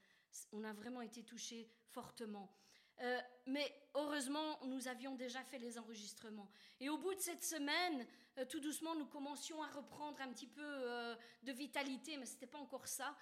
On 0.52 0.64
a 0.64 0.74
vraiment 0.74 1.02
été 1.02 1.24
touchés 1.24 1.68
fortement. 1.88 2.56
Euh, 3.02 3.20
mais 3.46 3.74
heureusement, 3.96 4.60
nous 4.66 4.88
avions 4.88 5.16
déjà 5.16 5.42
fait 5.44 5.60
les 5.60 5.78
enregistrements. 5.78 6.50
Et 6.80 6.90
au 6.90 6.98
bout 6.98 7.14
de 7.14 7.20
cette 7.20 7.44
semaine, 7.44 8.06
euh, 8.38 8.46
tout 8.46 8.60
doucement, 8.60 8.96
nous 8.96 9.06
commencions 9.06 9.62
à 9.64 9.68
reprendre 9.68 10.20
un 10.22 10.30
petit 10.30 10.48
peu 10.48 10.62
euh, 10.64 11.16
de 11.44 11.52
vitalité, 11.52 12.18
mais 12.18 12.26
ce 12.26 12.34
n'était 12.34 12.48
pas 12.48 12.58
encore 12.58 12.88
ça. 12.88 13.16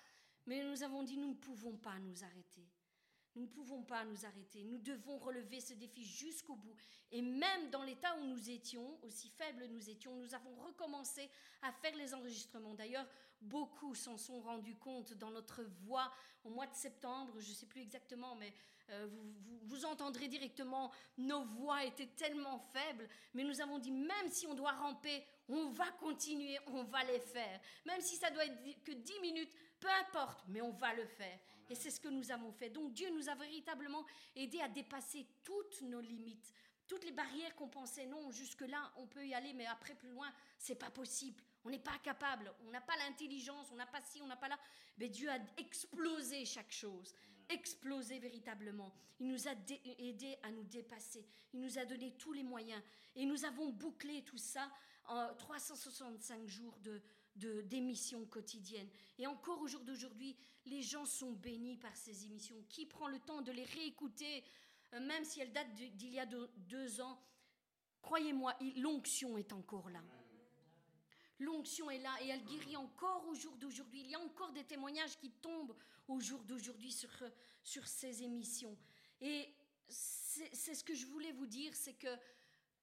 Mais 0.47 0.63
nous 0.63 0.83
avons 0.83 1.03
dit, 1.03 1.17
nous 1.17 1.29
ne 1.29 1.35
pouvons 1.35 1.77
pas 1.77 1.99
nous 1.99 2.23
arrêter. 2.23 2.67
Nous 3.35 3.43
ne 3.43 3.47
pouvons 3.47 3.83
pas 3.83 4.03
nous 4.03 4.25
arrêter. 4.25 4.63
Nous 4.63 4.79
devons 4.79 5.19
relever 5.19 5.59
ce 5.59 5.75
défi 5.75 6.03
jusqu'au 6.03 6.55
bout. 6.55 6.75
Et 7.11 7.21
même 7.21 7.69
dans 7.69 7.83
l'état 7.83 8.17
où 8.17 8.23
nous 8.23 8.49
étions, 8.49 8.97
aussi 9.03 9.29
faibles 9.29 9.67
nous 9.67 9.91
étions, 9.91 10.15
nous 10.15 10.33
avons 10.33 10.55
recommencé 10.55 11.29
à 11.61 11.71
faire 11.71 11.95
les 11.97 12.15
enregistrements. 12.15 12.73
D'ailleurs, 12.73 13.07
beaucoup 13.39 13.93
s'en 13.93 14.17
sont 14.17 14.39
rendus 14.39 14.75
compte 14.75 15.13
dans 15.13 15.29
notre 15.29 15.63
voix 15.63 16.11
au 16.43 16.49
mois 16.49 16.65
de 16.65 16.73
septembre, 16.73 17.39
je 17.39 17.49
ne 17.49 17.53
sais 17.53 17.65
plus 17.67 17.81
exactement, 17.81 18.33
mais 18.35 18.53
euh, 18.89 19.07
vous, 19.63 19.85
entendrez 19.85 20.27
directement, 20.27 20.91
nos 21.17 21.43
voix 21.43 21.83
étaient 21.83 22.09
tellement 22.15 22.59
faibles, 22.71 23.07
mais 23.33 23.43
nous 23.43 23.59
avons 23.61 23.79
dit, 23.79 23.91
même 23.91 24.29
si 24.29 24.47
on 24.47 24.53
doit 24.53 24.71
ramper, 24.71 25.23
on 25.49 25.69
va 25.69 25.91
continuer, 25.91 26.57
on 26.67 26.83
va 26.83 27.03
les 27.03 27.19
faire. 27.19 27.59
Même 27.85 28.01
si 28.01 28.15
ça 28.15 28.29
doit 28.31 28.45
être 28.45 28.83
que 28.83 28.93
10 28.93 29.19
minutes, 29.19 29.51
peu 29.79 29.89
importe, 30.01 30.43
mais 30.47 30.61
on 30.61 30.71
va 30.71 30.93
le 30.93 31.05
faire. 31.05 31.39
Et 31.69 31.75
c'est 31.75 31.91
ce 31.91 31.99
que 31.99 32.07
nous 32.07 32.31
avons 32.31 32.51
fait. 32.51 32.69
Donc 32.69 32.93
Dieu 32.93 33.09
nous 33.09 33.29
a 33.29 33.35
véritablement 33.35 34.05
aidés 34.35 34.61
à 34.61 34.69
dépasser 34.69 35.27
toutes 35.43 35.81
nos 35.81 35.99
limites, 35.99 36.53
toutes 36.87 37.03
les 37.03 37.11
barrières 37.11 37.53
qu'on 37.55 37.67
pensait 37.67 38.05
non, 38.05 38.31
jusque-là, 38.31 38.91
on 38.95 39.07
peut 39.07 39.25
y 39.25 39.33
aller, 39.33 39.53
mais 39.53 39.65
après, 39.65 39.95
plus 39.95 40.09
loin, 40.09 40.31
c'est 40.57 40.75
pas 40.75 40.89
possible. 40.89 41.43
On 41.65 41.69
n'est 41.69 41.79
pas 41.79 41.97
capable, 42.01 42.53
on 42.65 42.71
n'a 42.71 42.79
pas 42.79 42.95
l'intelligence, 42.97 43.67
on 43.73 43.75
n'a 43.75 43.85
pas 43.85 44.01
ci, 44.01 44.21
on 44.21 44.27
n'a 44.27 44.37
pas 44.37 44.47
là. 44.47 44.57
Mais 44.97 45.09
Dieu 45.09 45.29
a 45.29 45.37
explosé 45.57 46.45
chaque 46.45 46.71
chose 46.71 47.13
explosé 47.49 48.19
véritablement. 48.19 48.93
Il 49.19 49.27
nous 49.27 49.47
a 49.47 49.51
aidés 49.99 50.37
à 50.43 50.51
nous 50.51 50.63
dépasser. 50.63 51.25
Il 51.53 51.61
nous 51.61 51.77
a 51.77 51.85
donné 51.85 52.13
tous 52.17 52.33
les 52.33 52.43
moyens. 52.43 52.81
Et 53.15 53.25
nous 53.25 53.45
avons 53.45 53.69
bouclé 53.69 54.23
tout 54.23 54.37
ça 54.37 54.71
en 55.05 55.33
365 55.35 56.47
jours 56.47 56.77
de, 56.79 57.61
d'émissions 57.61 58.25
quotidiennes. 58.25 58.89
Et 59.17 59.27
encore 59.27 59.61
au 59.61 59.67
jour 59.67 59.81
d'aujourd'hui, 59.81 60.35
les 60.65 60.81
gens 60.81 61.05
sont 61.05 61.31
bénis 61.31 61.77
par 61.77 61.95
ces 61.95 62.25
émissions. 62.25 62.63
Qui 62.69 62.85
prend 62.85 63.07
le 63.07 63.19
temps 63.19 63.41
de 63.41 63.51
les 63.51 63.65
réécouter, 63.65 64.43
euh, 64.93 64.99
même 64.99 65.23
si 65.23 65.39
elles 65.39 65.53
datent 65.53 65.73
d'il 65.73 66.11
y 66.11 66.19
a 66.19 66.25
deux 66.25 67.01
ans 67.01 67.19
Croyez-moi, 68.07 68.55
l'onction 68.77 69.37
est 69.37 69.51
encore 69.51 69.89
là. 69.89 70.01
L'onction 71.39 71.89
est 71.89 71.99
là 71.99 72.15
et 72.21 72.29
elle 72.29 72.43
guérit 72.43 72.77
encore 72.77 73.27
au 73.27 73.35
jour 73.35 73.55
d'aujourd'hui. 73.57 74.01
Il 74.01 74.09
y 74.09 74.15
a 74.15 74.19
encore 74.19 74.51
des 74.51 74.63
témoignages 74.63 75.17
qui 75.17 75.29
tombent 75.29 75.75
au 76.07 76.19
jour 76.19 76.43
d'aujourd'hui 76.43 76.91
sur, 76.91 77.09
sur 77.63 77.87
ces 77.87 78.23
émissions. 78.23 78.75
Et 79.21 79.53
c'est 79.87 80.75
ce 80.75 80.83
que 80.83 80.95
je 80.95 81.05
voulais 81.05 81.31
vous 81.31 81.47
dire, 81.47 81.75
c'est 81.75 81.93
que 81.93 82.15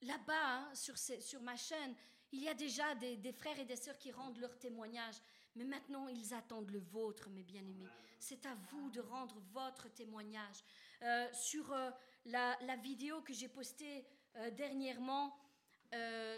là-bas, 0.03 0.59
hein, 0.59 0.75
sur, 0.75 0.97
sur 0.99 1.43
ma 1.43 1.57
chaîne, 1.57 1.95
il 2.35 2.43
y 2.43 2.49
a 2.49 2.55
déjà 2.55 2.95
des, 2.97 3.33
frères 3.33 3.59
et 3.59 3.65
des 3.65 3.77
sœurs 3.77 3.97
qui 3.97 4.11
rendent 4.11 4.39
leur 4.39 4.59
témoignage. 4.59 5.15
Mais 5.55 5.65
maintenant, 5.65 6.09
ils 6.09 6.35
attendent 6.35 6.71
le 6.71 6.81
vôtre, 6.81 7.31
mes 7.31 7.45
bien-aimés. 7.45 7.89
C'est 8.19 8.45
à 8.47 8.55
vous 8.71 8.91
de 8.91 9.01
rendre 9.01 9.41
votre 9.53 9.89
témoignage. 9.89 10.65
Euh, 11.03 11.33
sur 11.33 11.73
euh, 11.73 11.91
la, 12.25 12.77
vidéo 12.83 13.21
que 13.23 13.33
j'ai 13.33 13.49
postée 13.49 14.05
euh, 14.37 14.51
dernièrement, 14.51 15.37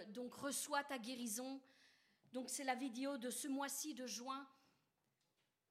donc 0.08 0.34
Reçois 0.34 0.84
ta 0.84 0.98
guérison. 0.98 1.62
Donc 2.36 2.50
c'est 2.50 2.64
la 2.64 2.74
vidéo 2.74 3.16
de 3.16 3.30
ce 3.30 3.48
mois-ci 3.48 3.94
de 3.94 4.06
juin. 4.06 4.46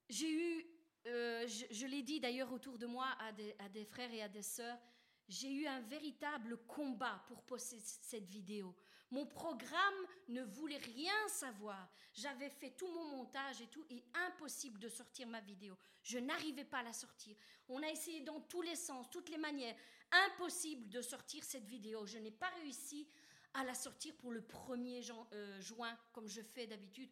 J'ai 0.09 0.31
eu 0.31 0.65
euh, 1.05 1.47
je, 1.69 1.85
l'ai 1.85 2.01
dit 2.01 2.19
d'ailleurs 2.19 2.51
autour 2.51 2.79
de 2.79 2.87
moi 2.87 3.05
à 3.19 3.31
des, 3.69 3.85
frères 3.85 4.11
et 4.11 4.23
à 4.23 4.27
des 4.27 4.41
sœurs, 4.41 4.79
j'ai 5.27 5.51
eu 5.51 5.67
un 5.67 5.81
véritable 5.81 6.57
combat 6.65 7.23
pour 7.27 7.43
poster 7.43 7.77
cette 7.79 8.25
vidéo. 8.25 8.75
Mon 9.11 9.27
programme 9.27 10.07
ne 10.27 10.41
voulait 10.41 10.79
rien 10.79 11.27
savoir. 11.27 11.87
J'avais 12.15 12.49
fait 12.49 12.71
tout 12.71 12.87
mon 12.87 13.17
montage 13.17 13.61
et 13.61 13.67
tout, 13.67 13.85
et 13.91 14.03
impossible 14.27 14.79
de 14.79 14.89
sortir 14.89 15.27
ma 15.27 15.41
vidéo. 15.41 15.77
Je 16.01 16.17
n'arrivais 16.17 16.65
pas 16.65 16.79
à 16.79 16.83
la 16.83 16.93
sortir. 16.93 17.35
On 17.69 17.83
a 17.83 17.89
essayé 17.89 18.21
dans 18.21 18.41
tous 18.41 18.63
les 18.63 18.75
sens, 18.75 19.07
toutes 19.11 19.29
les 19.29 19.37
manières. 19.37 19.75
Impossible 20.11 20.89
de 20.89 21.03
sortir 21.03 21.43
cette 21.43 21.67
vidéo. 21.67 22.07
Je 22.07 22.17
n'ai 22.17 22.31
pas 22.31 22.49
réussi 22.61 23.07
à 23.55 23.63
la 23.63 23.73
sortir 23.73 24.13
pour 24.15 24.31
le 24.31 24.41
1er 24.41 25.11
euh, 25.33 25.61
juin, 25.61 25.97
comme 26.11 26.27
je 26.27 26.41
fais 26.41 26.67
d'habitude. 26.67 27.09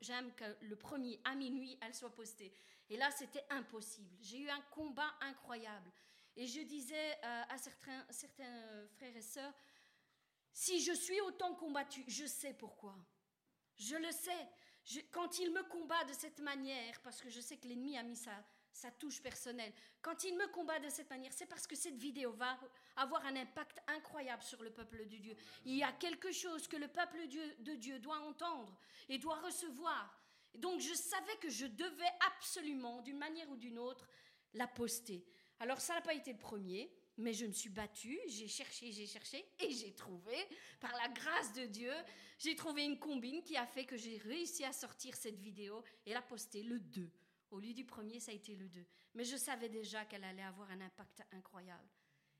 J'aime 0.00 0.32
que 0.34 0.44
le 0.62 0.76
1er 0.76 1.20
à 1.24 1.34
minuit, 1.34 1.78
elle 1.82 1.94
soit 1.94 2.14
postée. 2.14 2.52
Et 2.88 2.96
là, 2.96 3.10
c'était 3.10 3.44
impossible. 3.50 4.16
J'ai 4.20 4.38
eu 4.38 4.48
un 4.48 4.60
combat 4.70 5.14
incroyable. 5.20 5.90
Et 6.36 6.46
je 6.46 6.60
disais 6.60 7.12
euh, 7.24 7.42
à 7.48 7.58
certains, 7.58 8.06
euh, 8.40 8.88
frères 8.96 9.16
et 9.16 9.22
sœurs, 9.22 9.52
si 10.52 10.82
je 10.82 10.92
suis 10.92 11.20
autant 11.20 11.54
combattu, 11.54 12.04
je 12.08 12.26
sais 12.26 12.54
pourquoi. 12.54 12.96
Je 13.76 13.96
le 13.96 14.10
sais. 14.10 15.02
quand 15.10 15.38
il 15.38 15.52
me 15.52 15.62
combat 15.64 16.02
de 16.04 16.12
cette 16.12 16.40
manière, 16.40 17.00
parce 17.02 17.20
que 17.20 17.28
je 17.28 17.40
sais 17.40 17.56
que 17.56 17.68
l'ennemi 17.68 17.98
a 17.98 18.02
mis 18.02 18.16
sa, 18.16 18.32
sa 18.74 18.90
touche 18.90 19.22
personnelle, 19.22 19.72
quand 20.02 20.24
il 20.24 20.36
me 20.36 20.48
combat 20.48 20.80
de 20.80 20.88
cette 20.88 21.08
manière, 21.08 21.32
c'est 21.32 21.46
parce 21.46 21.66
que 21.66 21.76
cette 21.76 21.96
vidéo 21.96 22.32
va 22.32 22.58
avoir 22.96 23.24
un 23.24 23.36
impact 23.36 23.78
incroyable 23.86 24.42
sur 24.42 24.62
le 24.62 24.70
peuple 24.70 25.06
de 25.06 25.16
Dieu. 25.16 25.36
Il 25.64 25.76
y 25.76 25.84
a 25.84 25.92
quelque 25.92 26.32
chose 26.32 26.66
que 26.66 26.76
le 26.76 26.88
peuple 26.88 27.18
de 27.60 27.74
Dieu 27.74 27.98
doit 28.00 28.18
entendre 28.18 28.76
et 29.08 29.18
doit 29.18 29.40
recevoir. 29.40 30.20
Donc 30.54 30.80
je 30.80 30.92
savais 30.92 31.36
que 31.40 31.48
je 31.48 31.66
devais 31.66 32.12
absolument, 32.26 33.00
d'une 33.02 33.18
manière 33.18 33.48
ou 33.48 33.56
d'une 33.56 33.78
autre, 33.78 34.08
la 34.54 34.66
poster. 34.66 35.24
Alors 35.60 35.80
ça 35.80 35.94
n'a 35.94 36.00
pas 36.00 36.14
été 36.14 36.32
le 36.32 36.38
premier, 36.38 36.92
mais 37.16 37.32
je 37.32 37.46
me 37.46 37.52
suis 37.52 37.70
battue, 37.70 38.18
j'ai 38.26 38.48
cherché, 38.48 38.90
j'ai 38.90 39.06
cherché, 39.06 39.44
et 39.60 39.70
j'ai 39.70 39.94
trouvé, 39.94 40.36
par 40.80 40.92
la 40.96 41.08
grâce 41.08 41.52
de 41.52 41.66
Dieu, 41.66 41.92
j'ai 42.38 42.56
trouvé 42.56 42.84
une 42.84 42.98
combine 42.98 43.42
qui 43.42 43.56
a 43.56 43.66
fait 43.66 43.84
que 43.84 43.96
j'ai 43.96 44.18
réussi 44.18 44.64
à 44.64 44.72
sortir 44.72 45.14
cette 45.14 45.38
vidéo 45.38 45.84
et 46.06 46.12
la 46.12 46.22
poster 46.22 46.64
le 46.64 46.80
2. 46.80 47.08
Au 47.50 47.60
lieu 47.60 47.72
du 47.72 47.84
premier, 47.84 48.20
ça 48.20 48.32
a 48.32 48.34
été 48.34 48.54
le 48.54 48.68
2. 48.68 48.84
Mais 49.14 49.24
je 49.24 49.36
savais 49.36 49.68
déjà 49.68 50.04
qu'elle 50.04 50.24
allait 50.24 50.42
avoir 50.42 50.70
un 50.70 50.80
impact 50.80 51.22
incroyable. 51.32 51.88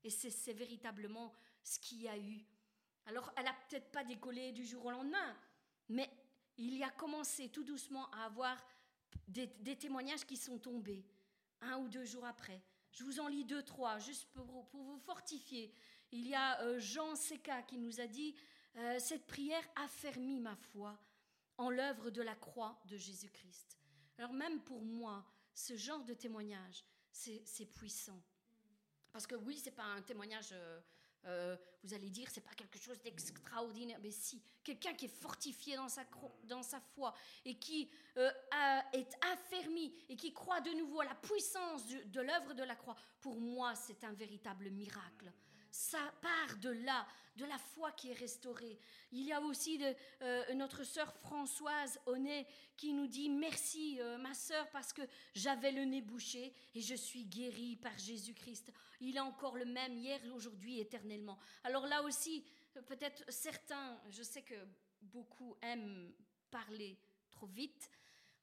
Et 0.02 0.10
c'est 0.10 0.52
véritablement 0.52 1.32
ce 1.62 1.78
qu'il 1.78 2.02
y 2.02 2.08
a 2.08 2.18
eu. 2.18 2.44
Alors, 3.06 3.32
elle 3.36 3.44
n'a 3.44 3.54
peut-être 3.68 3.90
pas 3.90 4.04
décollé 4.04 4.52
du 4.52 4.64
jour 4.64 4.84
au 4.86 4.90
lendemain, 4.90 5.36
mais 5.88 6.10
il 6.56 6.74
y 6.74 6.82
a 6.82 6.90
commencé 6.90 7.48
tout 7.48 7.64
doucement 7.64 8.10
à 8.10 8.24
avoir 8.24 8.62
des, 9.28 9.76
témoignages 9.76 10.24
qui 10.24 10.36
sont 10.36 10.58
tombés, 10.58 11.04
un 11.60 11.78
ou 11.78 11.88
deux 11.88 12.04
jours 12.04 12.24
après. 12.24 12.62
Je 12.92 13.04
vous 13.04 13.20
en 13.20 13.28
lis 13.28 13.44
deux, 13.44 13.62
trois, 13.62 13.98
juste 13.98 14.26
pour, 14.32 14.44
vous 14.72 14.98
fortifier. 14.98 15.72
Il 16.12 16.26
y 16.28 16.34
a 16.34 16.60
euh, 16.62 16.78
Jean 16.78 17.16
Seca 17.16 17.62
qui 17.62 17.78
nous 17.78 18.00
a 18.00 18.06
dit 18.06 18.34
euh, 18.76 18.98
Cette 18.98 19.26
prière 19.26 19.64
affermit 19.76 20.40
ma 20.40 20.54
foi 20.54 20.98
en 21.58 21.70
l'œuvre 21.70 22.10
de 22.10 22.22
la 22.22 22.34
croix 22.34 22.80
de 22.86 22.96
Jésus-Christ. 22.96 23.78
Alors, 24.18 24.32
même 24.32 24.60
pour 24.60 24.82
moi, 24.82 25.24
ce 25.52 25.76
genre 25.76 26.04
de 26.04 26.14
témoignage, 26.14 26.84
c'est 27.10 27.66
puissant. 27.66 28.20
Parce 29.12 29.26
que 29.26 29.34
oui, 29.36 29.58
ce 29.58 29.66
n'est 29.66 29.76
pas 29.76 29.84
un 29.84 30.02
témoignage 30.02 30.50
euh, 30.52 30.80
euh, 31.26 31.56
vous 31.82 31.94
allez 31.94 32.10
dire, 32.10 32.28
c'est 32.30 32.40
pas 32.40 32.54
quelque 32.54 32.78
chose 32.78 33.00
d'extraordinaire, 33.00 33.98
mais 34.02 34.10
si, 34.10 34.42
quelqu'un 34.62 34.94
qui 34.94 35.06
est 35.06 35.20
fortifié 35.20 35.76
dans 35.76 35.88
sa, 35.88 36.04
dans 36.44 36.62
sa 36.62 36.80
foi 36.80 37.14
et 37.44 37.58
qui 37.58 37.90
euh, 38.16 38.30
est 38.92 39.10
affermi 39.32 39.94
et 40.08 40.16
qui 40.16 40.32
croit 40.32 40.60
de 40.60 40.70
nouveau 40.70 41.00
à 41.00 41.04
la 41.04 41.14
puissance 41.14 41.86
de 41.86 42.20
l'œuvre 42.20 42.54
de 42.54 42.62
la 42.62 42.76
croix, 42.76 42.96
pour 43.20 43.40
moi, 43.40 43.74
c'est 43.74 44.04
un 44.04 44.12
véritable 44.12 44.70
miracle 44.70 45.32
ça 45.74 45.98
part 46.22 46.56
de 46.58 46.70
là, 46.70 47.04
de 47.34 47.44
la 47.44 47.58
foi 47.58 47.90
qui 47.90 48.10
est 48.10 48.14
restaurée. 48.14 48.78
Il 49.10 49.24
y 49.24 49.32
a 49.32 49.40
aussi 49.40 49.82
euh, 50.22 50.54
notre 50.54 50.84
sœur 50.84 51.12
Françoise 51.14 51.98
Honnet 52.06 52.46
qui 52.76 52.92
nous 52.92 53.08
dit 53.08 53.28
merci 53.28 54.00
euh, 54.00 54.16
ma 54.18 54.34
sœur 54.34 54.70
parce 54.70 54.92
que 54.92 55.02
j'avais 55.34 55.72
le 55.72 55.84
nez 55.84 56.00
bouché 56.00 56.54
et 56.76 56.80
je 56.80 56.94
suis 56.94 57.24
guérie 57.24 57.74
par 57.74 57.98
Jésus-Christ. 57.98 58.72
Il 59.00 59.16
est 59.16 59.20
encore 59.20 59.56
le 59.56 59.64
même 59.64 59.98
hier, 59.98 60.20
aujourd'hui, 60.32 60.78
éternellement. 60.78 61.40
Alors 61.64 61.88
là 61.88 62.04
aussi, 62.04 62.44
peut-être 62.86 63.24
certains, 63.28 64.00
je 64.10 64.22
sais 64.22 64.42
que 64.42 64.54
beaucoup 65.02 65.56
aiment 65.60 66.14
parler 66.52 66.96
trop 67.32 67.48
vite 67.48 67.90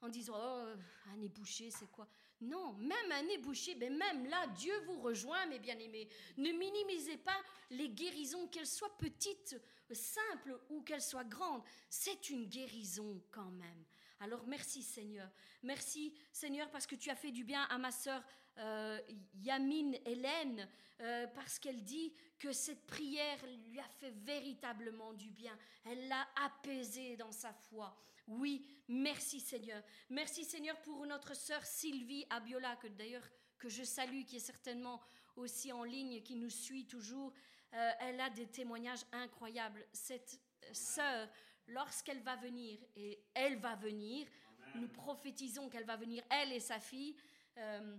en 0.02 0.10
disant 0.10 0.36
oh 0.36 0.68
un 1.10 1.16
nez 1.16 1.30
bouché 1.30 1.72
c'est 1.72 1.90
quoi? 1.90 2.10
Non, 2.42 2.74
même 2.74 3.12
un 3.12 3.24
nez 3.24 3.38
bouché, 3.38 3.76
mais 3.76 3.90
même 3.90 4.26
là, 4.26 4.48
Dieu 4.48 4.74
vous 4.88 5.00
rejoint, 5.00 5.46
mes 5.46 5.60
bien-aimés. 5.60 6.08
Ne 6.38 6.52
minimisez 6.52 7.18
pas 7.18 7.40
les 7.70 7.90
guérisons, 7.90 8.48
qu'elles 8.48 8.68
soient 8.68 8.98
petites, 8.98 9.56
simples 9.92 10.60
ou 10.70 10.82
qu'elles 10.82 11.02
soient 11.02 11.24
grandes. 11.24 11.62
C'est 11.90 12.30
une 12.30 12.46
guérison 12.46 13.22
quand 13.32 13.52
même. 13.52 13.86
Alors 14.20 14.46
merci 14.46 14.84
Seigneur. 14.84 15.30
Merci 15.64 16.14
Seigneur 16.32 16.70
parce 16.70 16.86
que 16.86 16.96
tu 16.96 17.10
as 17.10 17.16
fait 17.16 17.32
du 17.32 17.44
bien 17.44 17.64
à 17.64 17.78
ma 17.78 17.92
sœur 17.92 18.24
euh, 18.58 19.00
Yamine 19.36 19.98
Hélène, 20.06 20.68
euh, 21.00 21.26
parce 21.28 21.58
qu'elle 21.58 21.84
dit 21.84 22.14
que 22.38 22.52
cette 22.52 22.86
prière 22.86 23.40
lui 23.68 23.80
a 23.80 23.88
fait 24.00 24.12
véritablement 24.12 25.14
du 25.14 25.32
bien. 25.32 25.58
Elle 25.86 26.08
l'a 26.08 26.28
apaisée 26.36 27.18
dans 27.18 27.32
sa 27.32 27.54
foi. 27.54 27.98
Oui, 28.32 28.66
merci 28.88 29.42
Seigneur. 29.42 29.84
Merci 30.10 30.46
Seigneur 30.46 30.80
pour 30.84 31.06
notre 31.06 31.36
sœur 31.36 31.66
Sylvie 31.66 32.26
Abiola, 32.30 32.78
que 32.78 32.88
d'ailleurs 32.88 33.28
que 33.58 33.68
je 33.68 33.84
salue, 33.84 34.24
qui 34.24 34.38
est 34.38 34.40
certainement 34.40 35.02
aussi 35.36 35.72
en 35.72 35.84
ligne, 35.84 36.22
qui 36.22 36.36
nous 36.36 36.50
suit 36.50 36.88
toujours. 36.88 37.34
Euh, 37.74 37.92
elle 38.00 38.22
a 38.22 38.30
des 38.30 38.48
témoignages 38.48 39.04
incroyables. 39.12 39.86
Cette 39.92 40.40
sœur, 40.72 41.28
lorsqu'elle 41.68 42.22
va 42.22 42.38
venir, 42.38 42.80
et 42.96 43.22
elle 43.34 43.58
va 43.58 43.76
venir, 43.76 44.28
nous 44.76 44.88
prophétisons 44.88 45.70
qu'elle 45.70 45.86
va 45.86 45.98
venir, 45.98 46.24
elle 46.30 46.54
et 46.54 46.62
sa 46.62 46.80
fille, 46.80 47.16
euh, 47.58 47.98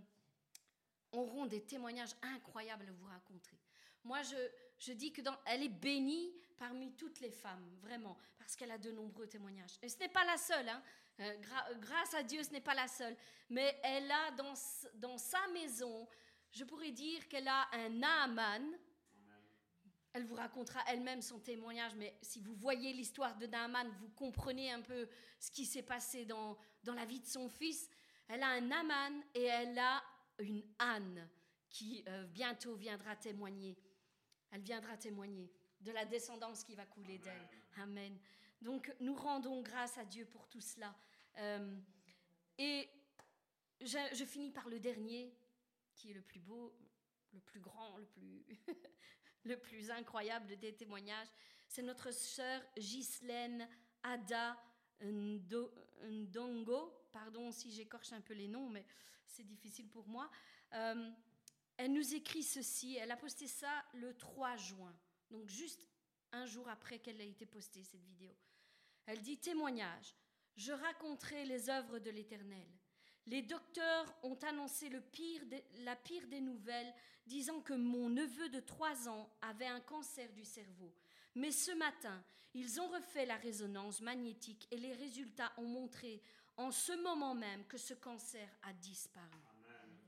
auront 1.12 1.44
des 1.44 1.62
témoignages 1.62 2.14
incroyables 2.22 2.88
à 2.88 2.92
vous 2.92 3.06
raconter. 3.06 3.58
Moi, 4.02 4.22
je, 4.22 4.36
je 4.78 4.92
dis 4.92 5.12
que 5.12 5.20
dans, 5.20 5.36
elle 5.44 5.62
est 5.62 5.68
bénie 5.68 6.32
parmi 6.56 6.92
toutes 6.94 7.20
les 7.20 7.30
femmes, 7.30 7.68
vraiment, 7.82 8.16
parce 8.42 8.56
qu'elle 8.56 8.70
a 8.70 8.78
de 8.78 8.90
nombreux 8.90 9.26
témoignages. 9.26 9.78
Et 9.82 9.88
ce 9.88 9.98
n'est 9.98 10.08
pas 10.08 10.24
la 10.24 10.36
seule, 10.36 10.68
hein. 10.68 10.82
Euh, 11.20 11.36
grâce 11.78 12.14
à 12.14 12.22
Dieu, 12.22 12.42
ce 12.42 12.50
n'est 12.50 12.60
pas 12.60 12.74
la 12.74 12.88
seule, 12.88 13.16
mais 13.50 13.78
elle 13.82 14.10
a 14.10 14.30
dans, 14.32 14.54
dans 14.94 15.18
sa 15.18 15.46
maison, 15.48 16.08
je 16.50 16.64
pourrais 16.64 16.90
dire 16.90 17.28
qu'elle 17.28 17.48
a 17.48 17.68
un 17.72 17.90
Naaman. 17.90 18.78
Elle 20.14 20.24
vous 20.24 20.34
racontera 20.34 20.80
elle-même 20.88 21.22
son 21.22 21.38
témoignage, 21.38 21.94
mais 21.94 22.18
si 22.20 22.40
vous 22.40 22.54
voyez 22.54 22.92
l'histoire 22.92 23.36
de 23.36 23.46
Naaman, 23.46 23.88
vous 23.98 24.10
comprenez 24.10 24.70
un 24.70 24.82
peu 24.82 25.08
ce 25.38 25.50
qui 25.50 25.64
s'est 25.64 25.82
passé 25.82 26.24
dans, 26.26 26.58
dans 26.82 26.94
la 26.94 27.06
vie 27.06 27.20
de 27.20 27.26
son 27.26 27.48
fils. 27.48 27.88
Elle 28.28 28.42
a 28.42 28.48
un 28.48 28.60
Naaman 28.60 29.22
et 29.34 29.44
elle 29.44 29.78
a 29.78 30.02
une 30.38 30.62
Anne 30.78 31.28
qui 31.70 32.04
euh, 32.08 32.26
bientôt 32.26 32.74
viendra 32.74 33.16
témoigner. 33.16 33.78
Elle 34.50 34.60
viendra 34.60 34.96
témoigner 34.98 35.50
de 35.80 35.92
la 35.92 36.04
descendance 36.04 36.62
qui 36.62 36.74
va 36.74 36.84
couler 36.84 37.18
d'elle. 37.18 37.48
Amen. 37.76 38.18
Donc 38.60 38.94
nous 39.00 39.14
rendons 39.14 39.62
grâce 39.62 39.98
à 39.98 40.04
Dieu 40.04 40.24
pour 40.26 40.48
tout 40.48 40.60
cela. 40.60 40.94
Euh, 41.38 41.76
et 42.58 42.88
je, 43.80 44.24
finis 44.24 44.50
par 44.50 44.68
le 44.68 44.78
dernier, 44.78 45.34
qui 45.94 46.10
est 46.10 46.14
le 46.14 46.20
plus 46.20 46.40
beau, 46.40 46.72
le 47.32 47.40
plus 47.40 47.60
grand, 47.60 47.96
le 47.96 48.06
plus, 48.06 48.44
le 49.44 49.58
plus 49.58 49.90
incroyable 49.90 50.56
des 50.58 50.74
témoignages. 50.74 51.28
C'est 51.66 51.82
notre 51.82 52.12
sœur 52.12 52.62
Ghislaine 52.76 53.68
Ada 54.02 54.56
Ndongo. 55.02 56.92
Pardon 57.12 57.50
si 57.50 57.70
j'écorche 57.72 58.12
un 58.12 58.20
peu 58.20 58.34
les 58.34 58.48
noms, 58.48 58.68
mais 58.68 58.84
c'est 59.26 59.44
difficile 59.44 59.88
pour 59.88 60.06
moi. 60.06 60.30
Euh, 60.74 61.10
elle 61.76 61.92
nous 61.92 62.14
écrit 62.14 62.42
ceci, 62.42 62.96
elle 62.96 63.10
a 63.10 63.16
posté 63.16 63.46
ça 63.46 63.84
le 63.94 64.14
3 64.16 64.56
juin, 64.56 64.94
donc 65.30 65.48
juste 65.48 65.86
un 66.32 66.46
jour 66.46 66.68
après 66.68 66.98
qu'elle 66.98 67.20
ait 67.20 67.28
été 67.28 67.46
postée, 67.46 67.84
cette 67.84 68.04
vidéo. 68.04 68.34
Elle 69.06 69.20
dit 69.20 69.38
témoignage, 69.38 70.14
je 70.56 70.72
raconterai 70.72 71.44
les 71.44 71.70
œuvres 71.70 71.98
de 71.98 72.10
l'Éternel. 72.10 72.68
Les 73.26 73.42
docteurs 73.42 74.14
ont 74.22 74.38
annoncé 74.42 74.88
le 74.88 75.00
pire 75.00 75.42
la 75.78 75.96
pire 75.96 76.26
des 76.26 76.40
nouvelles, 76.40 76.92
disant 77.26 77.60
que 77.60 77.72
mon 77.72 78.08
neveu 78.08 78.48
de 78.48 78.60
3 78.60 79.08
ans 79.08 79.30
avait 79.42 79.66
un 79.66 79.80
cancer 79.80 80.32
du 80.32 80.44
cerveau. 80.44 80.92
Mais 81.34 81.52
ce 81.52 81.70
matin, 81.72 82.22
ils 82.54 82.80
ont 82.80 82.88
refait 82.88 83.26
la 83.26 83.36
résonance 83.36 84.00
magnétique 84.00 84.66
et 84.70 84.76
les 84.76 84.92
résultats 84.92 85.52
ont 85.56 85.66
montré 85.66 86.20
en 86.56 86.70
ce 86.70 86.92
moment 87.02 87.34
même 87.34 87.64
que 87.66 87.78
ce 87.78 87.94
cancer 87.94 88.48
a 88.62 88.72
disparu. 88.74 89.40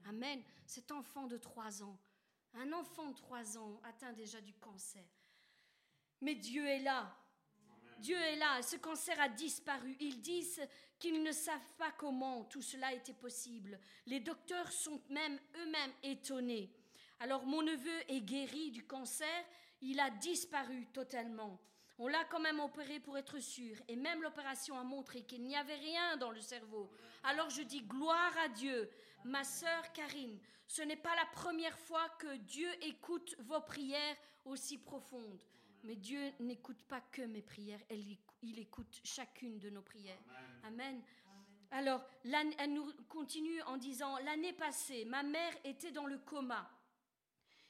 Amen. 0.06 0.42
Cet 0.66 0.90
enfant 0.92 1.26
de 1.26 1.38
3 1.38 1.82
ans, 1.82 1.98
un 2.54 2.72
enfant 2.72 3.08
de 3.08 3.14
3 3.14 3.58
ans 3.58 3.80
atteint 3.84 4.12
déjà 4.12 4.40
du 4.40 4.52
cancer. 4.54 5.04
Mais 6.24 6.36
Dieu 6.36 6.66
est 6.66 6.80
là. 6.80 7.14
Dieu 7.98 8.16
est 8.16 8.36
là. 8.36 8.62
Ce 8.62 8.76
cancer 8.76 9.20
a 9.20 9.28
disparu. 9.28 9.94
Ils 10.00 10.22
disent 10.22 10.66
qu'ils 10.98 11.22
ne 11.22 11.32
savent 11.32 11.74
pas 11.76 11.92
comment 11.98 12.44
tout 12.44 12.62
cela 12.62 12.94
était 12.94 13.12
possible. 13.12 13.78
Les 14.06 14.20
docteurs 14.20 14.72
sont 14.72 15.02
même 15.10 15.38
eux-mêmes 15.54 15.92
étonnés. 16.02 16.72
Alors 17.20 17.44
mon 17.44 17.60
neveu 17.60 18.00
est 18.08 18.22
guéri 18.22 18.70
du 18.70 18.86
cancer. 18.86 19.44
Il 19.82 20.00
a 20.00 20.08
disparu 20.08 20.86
totalement. 20.94 21.60
On 21.98 22.08
l'a 22.08 22.24
quand 22.24 22.40
même 22.40 22.60
opéré 22.60 23.00
pour 23.00 23.18
être 23.18 23.38
sûr. 23.38 23.76
Et 23.86 23.94
même 23.94 24.22
l'opération 24.22 24.78
a 24.78 24.82
montré 24.82 25.24
qu'il 25.24 25.44
n'y 25.44 25.56
avait 25.56 25.74
rien 25.74 26.16
dans 26.16 26.30
le 26.30 26.40
cerveau. 26.40 26.90
Alors 27.24 27.50
je 27.50 27.60
dis 27.60 27.82
gloire 27.82 28.32
à 28.38 28.48
Dieu. 28.48 28.90
Ma 29.24 29.44
sœur 29.44 29.92
Karine, 29.92 30.40
ce 30.66 30.80
n'est 30.80 30.96
pas 30.96 31.14
la 31.16 31.26
première 31.26 31.78
fois 31.78 32.08
que 32.18 32.34
Dieu 32.36 32.70
écoute 32.82 33.36
vos 33.40 33.60
prières 33.60 34.16
aussi 34.46 34.78
profondes. 34.78 35.38
Mais 35.84 35.96
Dieu 35.96 36.32
n'écoute 36.40 36.82
pas 36.84 37.00
que 37.00 37.22
mes 37.22 37.42
prières, 37.42 37.80
il 37.90 38.58
écoute 38.58 39.00
chacune 39.04 39.58
de 39.58 39.68
nos 39.68 39.82
prières. 39.82 40.18
Amen. 40.64 41.02
Alors, 41.70 42.02
elle 42.24 42.72
nous 42.72 42.90
continue 43.08 43.60
en 43.62 43.76
disant, 43.76 44.16
l'année 44.18 44.54
passée, 44.54 45.04
ma 45.04 45.22
mère 45.22 45.52
était 45.64 45.90
dans 45.90 46.06
le 46.06 46.18
coma. 46.18 46.70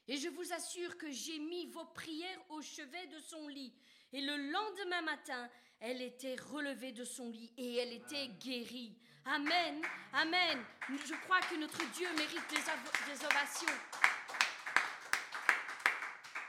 Et 0.07 0.17
je 0.17 0.29
vous 0.29 0.53
assure 0.53 0.97
que 0.97 1.11
j'ai 1.11 1.39
mis 1.39 1.67
vos 1.67 1.87
prières 1.87 2.39
au 2.51 2.63
chevet 2.63 3.07
de 3.09 3.19
son 3.19 3.49
lit. 3.49 3.73
Et 4.13 4.21
le 4.21 4.37
lendemain 4.37 5.03
matin, 5.03 5.51
elle 5.81 6.01
était 6.01 6.37
relevée 6.37 6.93
de 6.93 7.05
son 7.05 7.31
lit 7.31 7.53
et 7.57 7.77
elle 7.77 7.93
était 7.95 8.29
guérie. 8.29 8.97
Amen, 9.25 9.83
amen. 10.13 10.63
Je 10.89 11.15
crois 11.25 11.41
que 11.41 11.57
notre 11.57 11.91
Dieu 11.93 12.07
mérite 12.17 12.49
des, 12.51 13.13
des 13.13 13.25
ovations. 13.25 13.75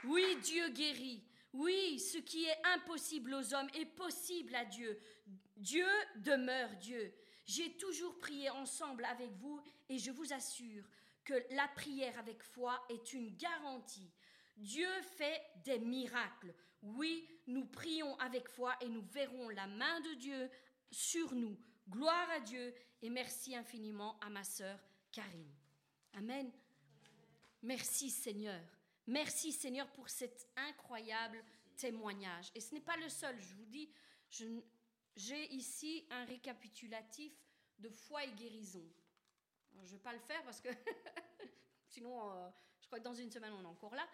Oui, 0.03 0.37
Dieu 0.43 0.69
guérit. 0.69 1.23
Oui, 1.55 1.99
ce 1.99 2.17
qui 2.17 2.43
est 2.43 2.61
impossible 2.75 3.33
aux 3.33 3.53
hommes 3.53 3.69
est 3.73 3.85
possible 3.85 4.53
à 4.55 4.65
Dieu. 4.65 4.99
Dieu 5.55 5.87
demeure 6.17 6.75
Dieu. 6.81 7.13
J'ai 7.45 7.77
toujours 7.77 8.17
prié 8.19 8.49
ensemble 8.49 9.05
avec 9.05 9.31
vous 9.37 9.61
et 9.87 9.97
je 9.97 10.11
vous 10.11 10.33
assure 10.33 10.83
que 11.23 11.33
la 11.51 11.67
prière 11.69 12.17
avec 12.19 12.43
foi 12.43 12.83
est 12.89 13.13
une 13.13 13.35
garantie. 13.37 14.11
Dieu 14.57 14.89
fait 15.15 15.41
des 15.63 15.79
miracles. 15.79 16.53
Oui, 16.81 17.25
nous 17.47 17.65
prions 17.65 18.17
avec 18.19 18.49
foi 18.49 18.75
et 18.81 18.89
nous 18.89 19.03
verrons 19.03 19.47
la 19.49 19.67
main 19.67 20.01
de 20.01 20.13
Dieu 20.15 20.49
sur 20.91 21.33
nous. 21.33 21.57
Gloire 21.89 22.29
à 22.31 22.41
Dieu 22.41 22.73
et 23.01 23.09
merci 23.09 23.55
infiniment 23.55 24.19
à 24.19 24.29
ma 24.29 24.43
sœur 24.43 24.77
Karine. 25.11 25.53
Amen. 26.13 26.51
Merci 27.61 28.09
Seigneur. 28.09 28.74
Merci 29.07 29.51
Seigneur 29.51 29.87
pour 29.91 30.09
cet 30.09 30.47
incroyable 30.55 31.43
témoignage. 31.77 32.51
Et 32.55 32.59
ce 32.59 32.73
n'est 32.73 32.81
pas 32.81 32.97
le 32.97 33.09
seul, 33.09 33.39
je 33.39 33.53
vous 33.53 33.65
dis, 33.65 33.89
j'ai 35.15 35.53
ici 35.53 36.05
un 36.09 36.25
récapitulatif 36.25 37.33
de 37.79 37.89
foi 37.89 38.23
et 38.23 38.31
guérison. 38.31 38.83
je 39.73 39.79
ne 39.79 39.85
vais 39.85 39.99
pas 39.99 40.13
le 40.13 40.19
faire 40.19 40.43
parce 40.43 40.61
que 40.61 40.69
sinon, 41.87 42.31
euh, 42.31 42.49
je 42.81 42.87
crois 42.87 42.99
que 42.99 43.03
dans 43.03 43.13
une 43.13 43.31
semaine, 43.31 43.53
on 43.53 43.63
est 43.63 43.67
encore 43.67 43.95
là. 43.95 44.07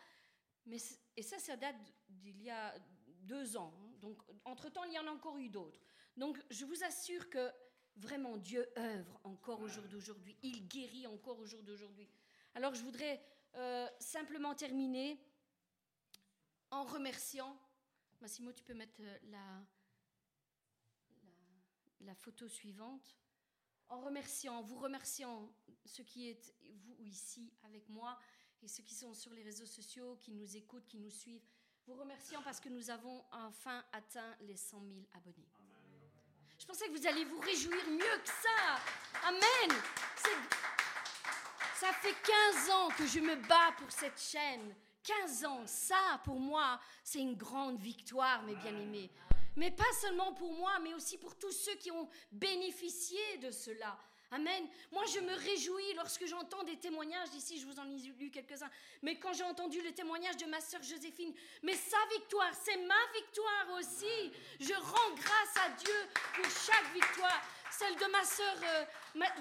Mais, 0.66 0.78
et 1.16 1.22
ça, 1.22 1.40
ça 1.40 1.56
date 1.56 1.76
d'il 2.10 2.42
y 2.42 2.50
a 2.50 2.76
deux 3.22 3.58
ans. 3.58 3.74
Hein. 3.78 3.94
Donc, 4.00 4.22
entre-temps, 4.46 4.84
il 4.84 4.94
y 4.94 5.00
en 5.00 5.08
a 5.08 5.12
encore 5.12 5.38
eu 5.38 5.50
d'autres. 5.50 5.80
Donc, 6.18 6.40
je 6.50 6.66
vous 6.66 6.84
assure 6.84 7.30
que 7.30 7.52
vraiment, 7.96 8.38
Dieu 8.38 8.68
œuvre 8.78 9.20
encore 9.24 9.62
au 9.62 9.68
jour 9.68 9.84
d'aujourd'hui. 9.86 10.38
Il 10.44 10.68
guérit 10.68 11.08
encore 11.08 11.40
au 11.40 11.46
jour 11.46 11.64
d'aujourd'hui. 11.64 12.10
Alors, 12.56 12.74
je 12.76 12.84
voudrais 12.84 13.24
euh, 13.56 13.88
simplement 14.00 14.56
terminer 14.56 15.20
en 16.70 16.84
remerciant. 16.84 17.58
Massimo, 18.22 18.54
tu 18.54 18.64
peux 18.64 18.74
mettre 18.74 19.02
euh, 19.02 19.18
la, 19.24 19.66
la, 22.02 22.16
photo 22.16 22.48
suivante. 22.48 23.18
En 23.90 24.00
remerciant, 24.02 24.62
vous 24.62 24.78
remerciant 24.78 25.54
ceux 25.86 26.04
qui 26.04 26.30
êtes, 26.30 26.56
vous 26.76 26.96
ici 27.00 27.52
avec 27.64 27.90
moi, 27.90 28.18
et 28.64 28.68
ceux 28.68 28.84
qui 28.84 28.96
sont 28.96 29.14
sur 29.14 29.34
les 29.34 29.44
réseaux 29.44 29.66
sociaux, 29.66 30.16
qui 30.18 30.32
nous 30.32 30.56
écoutent, 30.56 30.88
qui 30.88 31.00
nous 31.00 31.10
suivent. 31.10 31.46
Vous 31.88 31.96
remerciant 31.96 32.42
parce 32.44 32.60
que 32.60 32.70
nous 32.70 32.90
avons 32.90 33.26
enfin 33.32 33.84
atteint 33.92 34.36
les 34.42 34.56
100 34.56 34.80
000 34.82 35.02
abonnés. 35.14 35.50
Je 36.58 36.66
pensais 36.68 36.88
que 36.88 36.92
vous 36.92 37.08
alliez 37.08 37.26
vous 37.26 37.40
réjouir 37.40 37.90
mieux 37.90 38.22
que 38.24 38.30
ça. 38.30 38.80
Amen. 39.24 39.82
Ça 41.82 41.92
fait 41.94 42.14
15 42.54 42.70
ans 42.70 42.90
que 42.96 43.08
je 43.08 43.20
me 43.20 43.36
bats 43.48 43.74
pour 43.76 43.92
cette 43.92 44.22
chaîne. 44.22 44.76
15 45.04 45.46
ans, 45.46 45.64
ça 45.66 46.22
pour 46.24 46.40
moi, 46.40 46.80
c'est 47.04 47.18
une 47.18 47.34
grande 47.34 47.80
victoire, 47.80 48.44
mes 48.44 48.54
bien-aimés. 48.54 49.10
Mais 49.56 49.72
pas 49.72 49.92
seulement 50.00 50.32
pour 50.34 50.54
moi, 50.54 50.78
mais 50.84 50.94
aussi 50.94 51.18
pour 51.18 51.36
tous 51.40 51.52
ceux 51.52 51.74
qui 51.78 51.90
ont 51.90 52.08
bénéficié 52.32 53.40
de 53.40 53.50
cela. 53.50 53.98
Amen. 54.30 54.68
Moi, 54.92 55.06
je 55.12 55.22
me 55.22 55.34
réjouis 55.34 55.94
lorsque 55.96 56.28
j'entends 56.28 56.62
des 56.64 56.78
témoignages 56.78 57.32
d'ici, 57.32 57.60
je 57.60 57.66
vous 57.66 57.80
en 57.80 57.90
ai 57.90 57.98
lu 57.98 58.30
quelques-uns, 58.30 58.70
mais 59.02 59.18
quand 59.18 59.34
j'ai 59.34 59.44
entendu 59.44 59.82
le 59.82 59.92
témoignage 59.92 60.38
de 60.38 60.46
ma 60.46 60.62
sœur 60.62 60.84
Joséphine, 60.84 61.34
mais 61.64 61.74
sa 61.74 61.98
victoire, 62.14 62.52
c'est 62.64 62.78
ma 62.78 63.12
victoire 63.16 63.80
aussi. 63.80 64.32
Je 64.60 64.74
rends 64.74 65.16
grâce 65.16 65.66
à 65.66 65.70
Dieu 65.72 66.10
pour 66.36 66.46
chaque 66.46 66.94
victoire. 66.94 67.42
Celle 67.72 67.96
de 67.96 68.06
ma 68.12 68.24
sœur, 68.24 68.56
euh, 68.64 68.86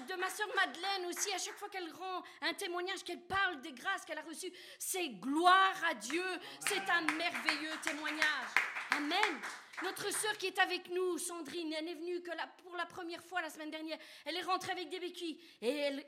de 0.07 0.15
ma 0.15 0.29
sœur 0.29 0.47
Madeleine 0.55 1.05
aussi, 1.07 1.31
à 1.33 1.37
chaque 1.37 1.57
fois 1.57 1.69
qu'elle 1.69 1.91
rend 1.91 2.23
un 2.41 2.53
témoignage, 2.53 3.03
qu'elle 3.03 3.21
parle 3.21 3.61
des 3.61 3.73
grâces 3.73 4.05
qu'elle 4.05 4.17
a 4.17 4.23
reçues, 4.23 4.51
c'est 4.79 5.09
gloire 5.09 5.75
à 5.89 5.93
Dieu. 5.95 6.23
C'est 6.59 6.89
un 6.89 7.01
merveilleux 7.17 7.77
témoignage. 7.83 8.49
Amen. 8.91 9.41
Notre 9.83 10.11
sœur 10.13 10.37
qui 10.37 10.47
est 10.47 10.59
avec 10.59 10.89
nous, 10.89 11.17
Sandrine, 11.17 11.73
elle 11.73 11.85
n'est 11.85 11.95
venue 11.95 12.21
que 12.21 12.31
pour 12.63 12.75
la 12.77 12.85
première 12.85 13.23
fois 13.23 13.41
la 13.41 13.49
semaine 13.49 13.71
dernière. 13.71 13.97
Elle 14.25 14.37
est 14.37 14.43
rentrée 14.43 14.71
avec 14.71 14.89
des 14.89 14.99
béquilles. 14.99 15.39
Et 15.61 15.69
elle, 15.69 16.05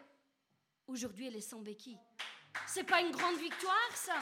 aujourd'hui, 0.87 1.27
elle 1.27 1.35
est 1.35 1.41
sans 1.41 1.59
béquilles. 1.59 1.99
C'est 2.67 2.83
pas 2.83 3.01
une 3.01 3.11
grande 3.11 3.37
victoire, 3.37 3.91
ça 3.95 4.15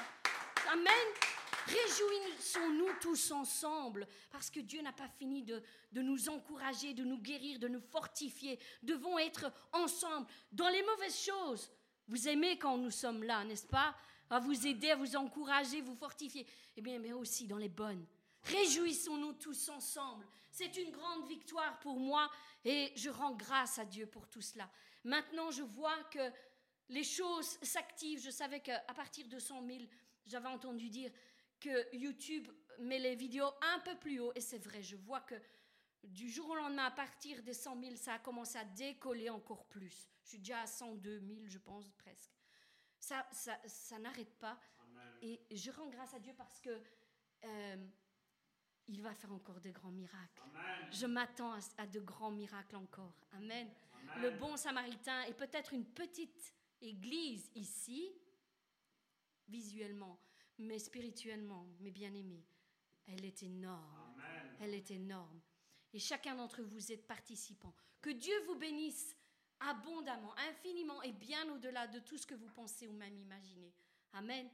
Amen. 0.72 1.41
Réjouissons-nous 1.68 2.90
tous 3.02 3.32
ensemble, 3.32 4.08
parce 4.32 4.50
que 4.50 4.60
Dieu 4.60 4.82
n'a 4.82 4.92
pas 4.92 5.08
fini 5.08 5.44
de, 5.44 5.62
nous 5.94 6.30
encourager, 6.30 6.94
de 6.94 7.04
nous 7.04 7.20
guérir, 7.20 7.60
de 7.60 7.68
nous 7.68 7.82
fortifier. 7.82 8.60
Devons 8.82 9.20
être 9.20 9.52
ensemble 9.74 10.28
dans 10.52 10.70
les 10.70 10.84
mauvaises 10.84 11.20
choses. 11.20 11.72
Vous 12.08 12.28
aimez 12.28 12.58
quand 12.58 12.78
nous 12.78 12.92
sommes 12.92 13.24
là, 13.24 13.44
n'est-ce 13.44 13.68
pas? 13.68 13.96
À 14.30 14.40
vous 14.40 14.66
aider, 14.66 14.92
à 14.92 14.96
vous 14.96 15.16
encourager, 15.16 15.82
vous 15.82 15.96
fortifier. 15.96 16.48
Eh 16.76 16.82
bien, 16.82 17.00
mais 17.00 17.14
aussi 17.14 17.48
dans 17.48 17.58
les 17.58 17.70
bonnes. 17.70 18.06
Réjouissons-nous 18.44 19.34
tous 19.34 19.70
ensemble. 19.70 20.26
C'est 20.52 20.76
une 20.78 20.92
grande 20.92 21.28
victoire 21.28 21.80
pour 21.80 22.00
moi 22.00 22.30
et 22.66 22.92
je 22.96 23.10
rends 23.10 23.34
grâce 23.34 23.78
à 23.78 23.86
Dieu 23.86 24.06
pour 24.06 24.28
tout 24.28 24.42
cela. 24.42 24.70
Maintenant, 25.04 25.52
je 25.52 25.64
vois 25.64 26.04
que 26.06 26.32
les 26.90 27.04
choses 27.04 27.58
s'activent. 27.62 28.22
Je 28.22 28.32
savais 28.32 28.60
qu'à 28.60 28.80
partir 28.96 29.28
de 29.28 29.40
100 29.40 29.66
000, 29.66 29.80
j'avais 30.26 30.48
entendu 30.48 30.90
dire 30.90 31.12
que 31.62 31.96
YouTube 31.96 32.50
met 32.80 33.00
les 33.00 33.16
vidéos 33.16 33.52
un 33.62 33.80
peu 33.80 33.96
plus 33.98 34.20
haut. 34.20 34.34
Et 34.36 34.42
c'est 34.42 34.58
vrai, 34.58 34.84
je 34.84 34.98
vois 34.98 35.22
que 35.22 35.36
du 36.04 36.30
jour 36.30 36.50
au 36.50 36.56
lendemain, 36.56 36.86
à 36.86 36.92
partir 36.92 37.42
des 37.44 37.54
100 37.54 37.80
000, 37.80 37.96
ça 37.96 38.16
a 38.16 38.20
commencé 38.20 38.58
à 38.58 38.66
décoller 38.66 39.30
encore 39.30 39.66
plus. 39.66 40.10
Je 40.24 40.30
suis 40.30 40.40
déjà 40.40 40.62
à 40.62 40.68
102 40.68 41.20
000, 41.20 41.42
je 41.46 41.60
pense, 41.60 41.90
presque. 41.94 42.32
Ça, 43.00 43.26
ça, 43.32 43.58
ça 43.66 43.98
n'arrête 44.00 44.34
pas. 44.40 44.60
Et 45.22 45.40
je 45.52 45.72
rends 45.72 45.88
grâce 45.88 46.14
à 46.16 46.20
Dieu 46.20 46.34
parce 46.36 46.60
que 46.60 46.82
euh, 47.46 47.88
il 48.88 49.02
va 49.02 49.14
faire 49.14 49.32
encore 49.32 49.62
de 49.62 49.70
grands 49.70 49.92
miracles. 49.92 50.42
Je 50.92 51.06
m'attends 51.06 51.54
à, 51.78 51.88
de 51.88 52.00
grands 52.00 52.32
miracles 52.32 52.76
encore. 52.76 53.16
Amen. 53.34 53.70
Le 54.20 54.32
bon 54.32 54.58
samaritain 54.58 55.22
est 55.24 55.34
peut-être 55.34 55.74
une 55.74 55.86
petite 55.86 56.54
église 56.82 57.50
ici, 57.56 58.12
visuellement, 59.48 60.20
mais 60.62 60.80
spirituellement, 60.80 61.68
mes 61.80 61.92
bien-aimés, 61.92 62.46
elle 63.08 63.26
est 63.26 63.44
énorme. 63.44 64.22
Elle 64.60 64.74
est 64.74 64.92
énorme. 64.92 65.42
Et 65.94 66.00
chacun 66.00 66.36
d'entre 66.36 66.62
vous 66.62 66.92
êtes 66.92 67.06
participants. 67.06 67.74
Que 68.02 68.12
Dieu 68.12 68.34
vous 68.48 68.56
bénisse 68.56 69.16
abondamment, 69.60 70.34
infiniment 70.50 71.02
et 71.04 71.12
bien 71.12 71.52
au-delà 71.54 71.88
de 71.88 72.00
tout 72.00 72.18
ce 72.18 72.26
que 72.26 72.36
vous 72.36 72.50
pensez 72.50 72.88
ou 72.88 72.94
même 72.94 73.18
imaginez. 73.18 73.74
Amen. 74.14 74.50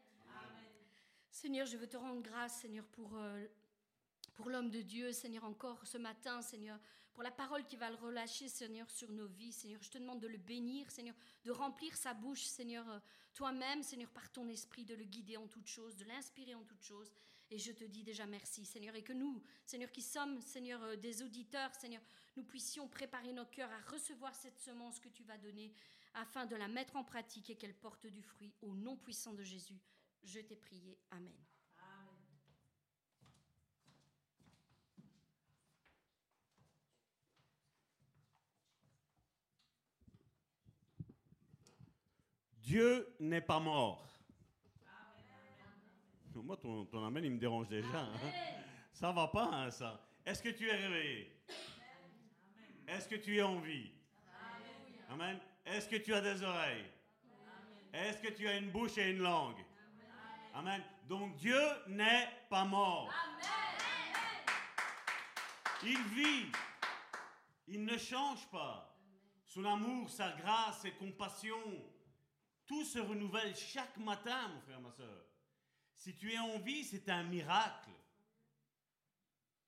Seigneur, 1.30 1.66
je 1.66 1.78
veux 1.78 1.88
te 1.88 1.98
rendre 1.98 2.22
grâce, 2.22 2.62
Seigneur, 2.62 2.86
pour 2.88 3.16
euh, 3.16 3.46
pour 4.38 4.50
l'homme 4.50 4.70
de 4.70 4.82
Dieu, 4.82 5.12
Seigneur, 5.12 5.44
encore 5.44 5.86
ce 5.86 5.98
matin, 5.98 6.42
Seigneur, 6.42 6.80
pour 7.18 7.24
la 7.24 7.32
parole 7.32 7.66
qui 7.66 7.78
va 7.78 7.90
le 7.90 7.96
relâcher, 7.96 8.48
Seigneur, 8.48 8.88
sur 8.92 9.12
nos 9.12 9.26
vies, 9.26 9.52
Seigneur. 9.52 9.82
Je 9.82 9.90
te 9.90 9.98
demande 9.98 10.20
de 10.20 10.28
le 10.28 10.38
bénir, 10.38 10.92
Seigneur, 10.92 11.16
de 11.46 11.50
remplir 11.50 11.98
sa 11.98 12.14
bouche, 12.14 12.44
Seigneur, 12.44 12.88
euh, 12.88 13.00
toi-même, 13.34 13.82
Seigneur, 13.82 14.12
par 14.12 14.32
ton 14.32 14.48
esprit, 14.50 14.86
de 14.86 14.94
le 14.94 15.04
guider 15.04 15.36
en 15.36 15.48
toutes 15.48 15.66
choses, 15.66 15.98
de 15.98 16.06
l'inspirer 16.06 16.54
en 16.54 16.64
toutes 16.64 16.84
choses. 16.84 17.12
Et 17.50 17.58
je 17.58 17.72
te 17.72 17.84
dis 17.86 18.04
déjà 18.04 18.28
merci, 18.28 18.66
Seigneur, 18.66 18.94
et 18.94 19.02
que 19.02 19.14
nous, 19.14 19.42
Seigneur, 19.66 19.92
qui 19.92 20.04
sommes, 20.04 20.40
Seigneur, 20.42 20.84
euh, 20.84 20.96
des 20.96 21.24
auditeurs, 21.24 21.74
Seigneur, 21.74 22.04
nous 22.36 22.44
puissions 22.44 22.88
préparer 22.88 23.34
nos 23.34 23.46
cœurs 23.46 23.72
à 23.72 23.82
recevoir 23.92 24.36
cette 24.36 24.60
semence 24.60 25.00
que 25.00 25.10
tu 25.10 25.24
vas 25.24 25.40
donner, 25.40 25.74
afin 26.14 26.46
de 26.46 26.56
la 26.56 26.68
mettre 26.68 26.98
en 26.98 27.04
pratique 27.04 27.50
et 27.50 27.56
qu'elle 27.56 27.74
porte 27.74 28.06
du 28.06 28.22
fruit. 28.22 28.54
Au 28.62 28.76
nom 28.76 28.96
puissant 28.96 29.34
de 29.34 29.44
Jésus, 29.44 29.82
je 30.22 30.40
t'ai 30.40 30.56
prié. 30.56 31.00
Amen. 31.10 31.34
Dieu 42.68 43.16
n'est 43.22 43.40
pas 43.40 43.62
mort. 43.62 44.06
Moi, 46.36 46.58
ton, 46.58 46.84
ton, 46.86 47.06
amen, 47.06 47.24
il 47.24 47.32
me 47.32 47.40
dérange 47.40 47.70
déjà. 47.70 47.98
Hein. 47.98 48.20
Ça 48.92 49.14
va 49.14 49.30
pas, 49.30 49.50
hein, 49.54 49.72
ça. 49.72 50.06
Est-ce 50.26 50.44
que 50.44 50.50
tu 50.50 50.68
es 50.68 50.76
réveillé? 50.76 51.42
Est-ce 52.86 53.08
que 53.08 53.16
tu 53.16 53.38
es 53.38 53.42
en 53.42 53.62
vie? 53.62 53.90
Amen. 55.10 55.40
Est-ce 55.66 55.88
que 55.88 55.96
tu 55.96 56.14
as 56.14 56.20
des 56.20 56.44
oreilles? 56.44 56.84
Est-ce 57.94 58.22
que 58.22 58.34
tu 58.34 58.46
as 58.50 58.58
une 58.58 58.70
bouche 58.70 58.98
et 58.98 59.12
une 59.12 59.20
langue? 59.20 59.64
Amen. 60.54 60.84
Donc 61.08 61.38
Dieu 61.38 61.62
n'est 61.88 62.28
pas 62.50 62.66
mort. 62.66 63.10
Il 65.84 66.04
vit. 66.10 66.52
Il 67.70 67.86
ne 67.86 67.98
change 67.98 68.46
pas. 68.50 68.94
Son 69.46 69.64
amour, 69.64 70.10
sa 70.10 70.32
grâce, 70.34 70.82
ses 70.82 70.92
compassions, 70.92 71.82
tout 72.68 72.84
se 72.84 73.00
renouvelle 73.00 73.56
chaque 73.56 73.98
matin, 73.98 74.50
mon 74.50 74.62
frère, 74.62 74.82
ma 74.82 74.92
soeur. 74.92 75.26
Si 75.96 76.16
tu 76.16 76.32
es 76.32 76.38
en 76.38 76.60
vie, 76.60 76.84
c'est 76.84 77.10
un 77.10 77.24
miracle. 77.24 77.90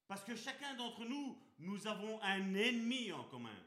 Parce 0.07 0.23
que 0.23 0.35
chacun 0.35 0.75
d'entre 0.75 1.05
nous, 1.05 1.41
nous 1.59 1.87
avons 1.87 2.21
un 2.21 2.53
ennemi 2.53 3.11
en 3.11 3.23
commun. 3.25 3.63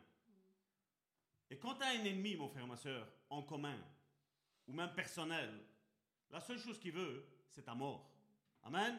Et 1.50 1.58
quand 1.58 1.74
tu 1.74 1.82
as 1.82 1.88
un 1.88 2.04
ennemi, 2.04 2.36
mon 2.36 2.48
frère, 2.48 2.66
ma 2.66 2.76
soeur, 2.76 3.06
en 3.30 3.42
commun, 3.42 3.78
ou 4.66 4.72
même 4.72 4.92
personnel, 4.94 5.50
la 6.30 6.40
seule 6.40 6.58
chose 6.58 6.78
qu'il 6.78 6.92
veut, 6.92 7.26
c'est 7.50 7.64
ta 7.64 7.74
mort. 7.74 8.10
Amen. 8.62 8.98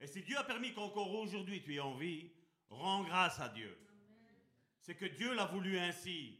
Et 0.00 0.06
si 0.06 0.22
Dieu 0.22 0.36
a 0.36 0.44
permis 0.44 0.74
qu'encore 0.74 1.14
aujourd'hui 1.14 1.62
tu 1.62 1.74
es 1.74 1.80
en 1.80 1.94
vie, 1.94 2.30
rends 2.68 3.04
grâce 3.04 3.40
à 3.40 3.48
Dieu. 3.48 3.78
C'est 4.80 4.96
que 4.96 5.06
Dieu 5.06 5.32
l'a 5.34 5.46
voulu 5.46 5.78
ainsi. 5.78 6.38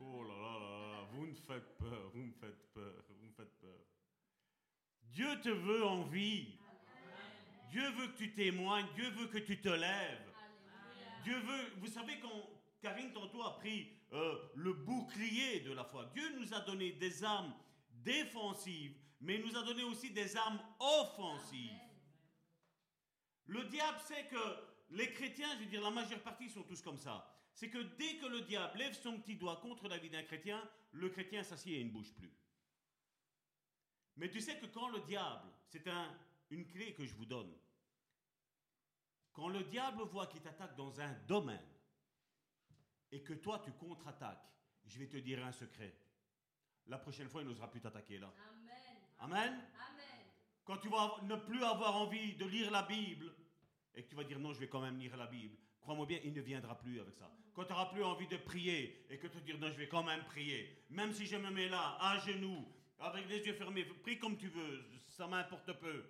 Oh 0.00 0.22
me 1.28 1.34
faites 1.34 1.78
peur, 1.78 2.10
vous 2.12 2.22
me 2.22 2.32
faites 2.32 2.72
peur, 2.72 3.04
vous 3.08 3.26
me 3.26 3.32
faites 3.32 3.58
peur. 3.60 3.84
Dieu 5.02 5.40
te 5.40 5.48
veut 5.48 5.84
en 5.84 6.04
vie. 6.04 6.58
Dieu 7.70 7.90
veut 7.90 8.08
que 8.08 8.16
tu 8.16 8.34
témoignes, 8.34 8.86
Dieu 8.94 9.10
veut 9.10 9.26
que 9.26 9.38
tu 9.38 9.60
te 9.60 9.68
lèves. 9.68 10.32
Dieu 11.24 11.38
veut, 11.38 11.72
vous 11.78 11.88
savez 11.88 12.18
quand 12.20 12.50
Karine 12.80 13.12
tantôt 13.12 13.42
a 13.42 13.58
pris 13.58 13.92
euh, 14.12 14.38
le 14.54 14.72
bouclier 14.72 15.60
de 15.60 15.72
la 15.72 15.84
foi, 15.84 16.06
Dieu 16.14 16.38
nous 16.38 16.54
a 16.54 16.60
donné 16.60 16.92
des 16.92 17.22
armes 17.22 17.52
défensives, 17.92 18.94
mais 19.20 19.34
il 19.34 19.44
nous 19.44 19.56
a 19.56 19.62
donné 19.62 19.82
aussi 19.82 20.10
des 20.10 20.36
armes 20.36 20.60
offensives. 20.78 21.72
Le 23.46 23.64
diable 23.64 23.98
sait 24.06 24.26
que 24.30 24.94
les 24.94 25.12
chrétiens, 25.12 25.48
je 25.54 25.64
veux 25.64 25.70
dire 25.70 25.82
la 25.82 25.90
majeure 25.90 26.22
partie 26.22 26.48
sont 26.48 26.62
tous 26.62 26.80
comme 26.80 26.98
ça 26.98 27.37
c'est 27.58 27.70
que 27.70 27.82
dès 27.96 28.18
que 28.18 28.26
le 28.26 28.42
diable 28.42 28.78
lève 28.78 28.94
son 28.94 29.18
petit 29.18 29.34
doigt 29.34 29.56
contre 29.56 29.88
la 29.88 29.98
vie 29.98 30.08
d'un 30.08 30.22
chrétien, 30.22 30.62
le 30.92 31.08
chrétien 31.08 31.42
s'assied 31.42 31.80
et 31.80 31.84
ne 31.84 31.90
bouge 31.90 32.14
plus. 32.14 32.32
Mais 34.14 34.30
tu 34.30 34.40
sais 34.40 34.60
que 34.60 34.66
quand 34.66 34.88
le 34.90 35.00
diable, 35.00 35.50
c'est 35.66 35.88
un, 35.88 36.16
une 36.50 36.68
clé 36.68 36.94
que 36.94 37.04
je 37.04 37.16
vous 37.16 37.26
donne, 37.26 37.52
quand 39.32 39.48
le 39.48 39.64
diable 39.64 40.02
voit 40.04 40.28
qu'il 40.28 40.40
t'attaque 40.40 40.76
dans 40.76 41.00
un 41.00 41.12
domaine 41.26 41.68
et 43.10 43.24
que 43.24 43.32
toi 43.32 43.60
tu 43.64 43.72
contre-attaques, 43.72 44.48
je 44.86 44.96
vais 45.00 45.08
te 45.08 45.16
dire 45.16 45.44
un 45.44 45.50
secret. 45.50 45.98
La 46.86 46.98
prochaine 46.98 47.28
fois, 47.28 47.42
il 47.42 47.48
n'osera 47.48 47.68
plus 47.68 47.80
t'attaquer 47.80 48.20
là. 48.20 48.32
Amen. 48.50 49.02
Amen? 49.18 49.60
Quand 50.64 50.78
tu 50.78 50.88
vas 50.88 51.16
ne 51.24 51.34
plus 51.34 51.64
avoir 51.64 51.96
envie 51.96 52.36
de 52.36 52.44
lire 52.44 52.70
la 52.70 52.84
Bible 52.84 53.34
et 53.96 54.04
que 54.04 54.08
tu 54.08 54.14
vas 54.14 54.22
dire 54.22 54.38
non, 54.38 54.52
je 54.52 54.60
vais 54.60 54.68
quand 54.68 54.80
même 54.80 55.00
lire 55.00 55.16
la 55.16 55.26
Bible, 55.26 55.56
crois-moi 55.80 56.06
bien, 56.06 56.20
il 56.22 56.32
ne 56.32 56.40
viendra 56.40 56.78
plus 56.78 57.00
avec 57.00 57.16
ça 57.16 57.28
quand 57.58 57.64
tu 57.64 57.72
n'auras 57.72 57.86
plus 57.86 58.04
envie 58.04 58.28
de 58.28 58.36
prier 58.36 59.04
et 59.10 59.18
que 59.18 59.26
tu 59.26 59.40
te 59.40 59.44
dire 59.44 59.58
non, 59.58 59.68
je 59.68 59.78
vais 59.78 59.88
quand 59.88 60.04
même 60.04 60.22
prier, 60.26 60.84
même 60.90 61.12
si 61.12 61.26
je 61.26 61.34
me 61.34 61.50
mets 61.50 61.68
là, 61.68 61.98
à 62.00 62.16
genoux, 62.20 62.64
avec 63.00 63.28
les 63.28 63.44
yeux 63.44 63.54
fermés, 63.54 63.84
prie 63.84 64.16
comme 64.16 64.36
tu 64.36 64.46
veux, 64.46 64.84
ça 65.08 65.26
m'importe 65.26 65.72
peu. 65.80 66.04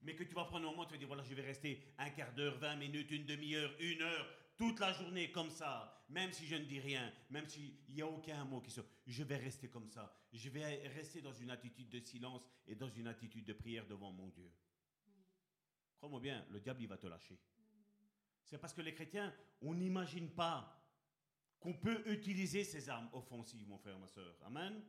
Mais 0.00 0.14
que 0.14 0.24
tu 0.24 0.34
vas 0.34 0.46
prendre 0.46 0.66
un 0.66 0.70
moment, 0.70 0.86
tu 0.86 0.92
vas 0.92 0.96
dire 0.96 1.06
voilà, 1.06 1.22
je 1.22 1.34
vais 1.34 1.42
rester 1.42 1.82
un 1.98 2.08
quart 2.08 2.32
d'heure, 2.32 2.56
vingt 2.56 2.76
minutes, 2.76 3.10
une 3.10 3.26
demi-heure, 3.26 3.70
une 3.78 4.00
heure, 4.00 4.26
toute 4.56 4.80
la 4.80 4.90
journée 4.94 5.30
comme 5.30 5.50
ça, 5.50 6.02
même 6.08 6.32
si 6.32 6.46
je 6.46 6.54
ne 6.54 6.64
dis 6.64 6.80
rien, 6.80 7.12
même 7.28 7.46
s'il 7.46 7.74
n'y 7.90 8.00
a 8.00 8.06
aucun 8.06 8.42
mot 8.46 8.62
qui 8.62 8.70
sort, 8.70 8.86
je 9.06 9.22
vais 9.24 9.36
rester 9.36 9.68
comme 9.68 9.90
ça. 9.90 10.18
Je 10.32 10.48
vais 10.48 10.88
rester 10.88 11.20
dans 11.20 11.34
une 11.34 11.50
attitude 11.50 11.90
de 11.90 12.00
silence 12.00 12.48
et 12.66 12.74
dans 12.74 12.88
une 12.88 13.08
attitude 13.08 13.44
de 13.44 13.52
prière 13.52 13.86
devant 13.86 14.12
mon 14.12 14.28
Dieu. 14.28 14.50
Crois-moi 15.98 16.20
bien, 16.20 16.46
le 16.48 16.60
diable, 16.60 16.80
il 16.80 16.88
va 16.88 16.96
te 16.96 17.06
lâcher. 17.06 17.38
C'est 18.48 18.56
parce 18.58 18.72
que 18.72 18.80
les 18.80 18.94
chrétiens, 18.94 19.32
on 19.60 19.74
n'imagine 19.74 20.30
pas 20.30 20.74
qu'on 21.60 21.74
peut 21.74 22.02
utiliser 22.06 22.64
ces 22.64 22.88
armes 22.88 23.10
offensives, 23.12 23.68
mon 23.68 23.76
frère, 23.76 23.98
ma 23.98 24.06
soeur. 24.06 24.34
Amen? 24.46 24.82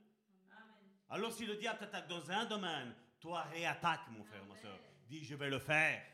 Alors 1.10 1.34
si 1.34 1.46
le 1.46 1.56
diable 1.56 1.80
t'attaque 1.80 2.08
dans 2.08 2.32
un 2.32 2.46
domaine, 2.46 2.96
toi 3.20 3.42
réattaque, 3.44 4.08
mon 4.12 4.24
frère, 4.24 4.46
ma 4.46 4.56
soeur. 4.56 4.80
Dis, 5.08 5.26
je 5.26 5.36
vais 5.36 5.50
le 5.50 5.60
faire. 5.60 6.06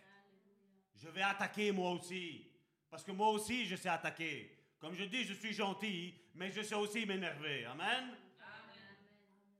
Je 0.95 1.07
vais 1.09 1.21
attaquer 1.21 1.71
moi 1.71 1.91
aussi. 1.91 2.49
Parce 2.89 3.03
que 3.03 3.11
moi 3.11 3.29
aussi, 3.29 3.65
je 3.65 3.75
sais 3.75 3.89
attaquer. 3.89 4.57
Comme 4.79 4.95
je 4.95 5.03
dis, 5.03 5.23
je 5.23 5.33
suis 5.33 5.53
gentil, 5.53 6.15
mais 6.33 6.49
je 6.49 6.61
sais 6.61 6.75
aussi 6.75 7.05
m'énerver. 7.05 7.65
Amen. 7.65 8.15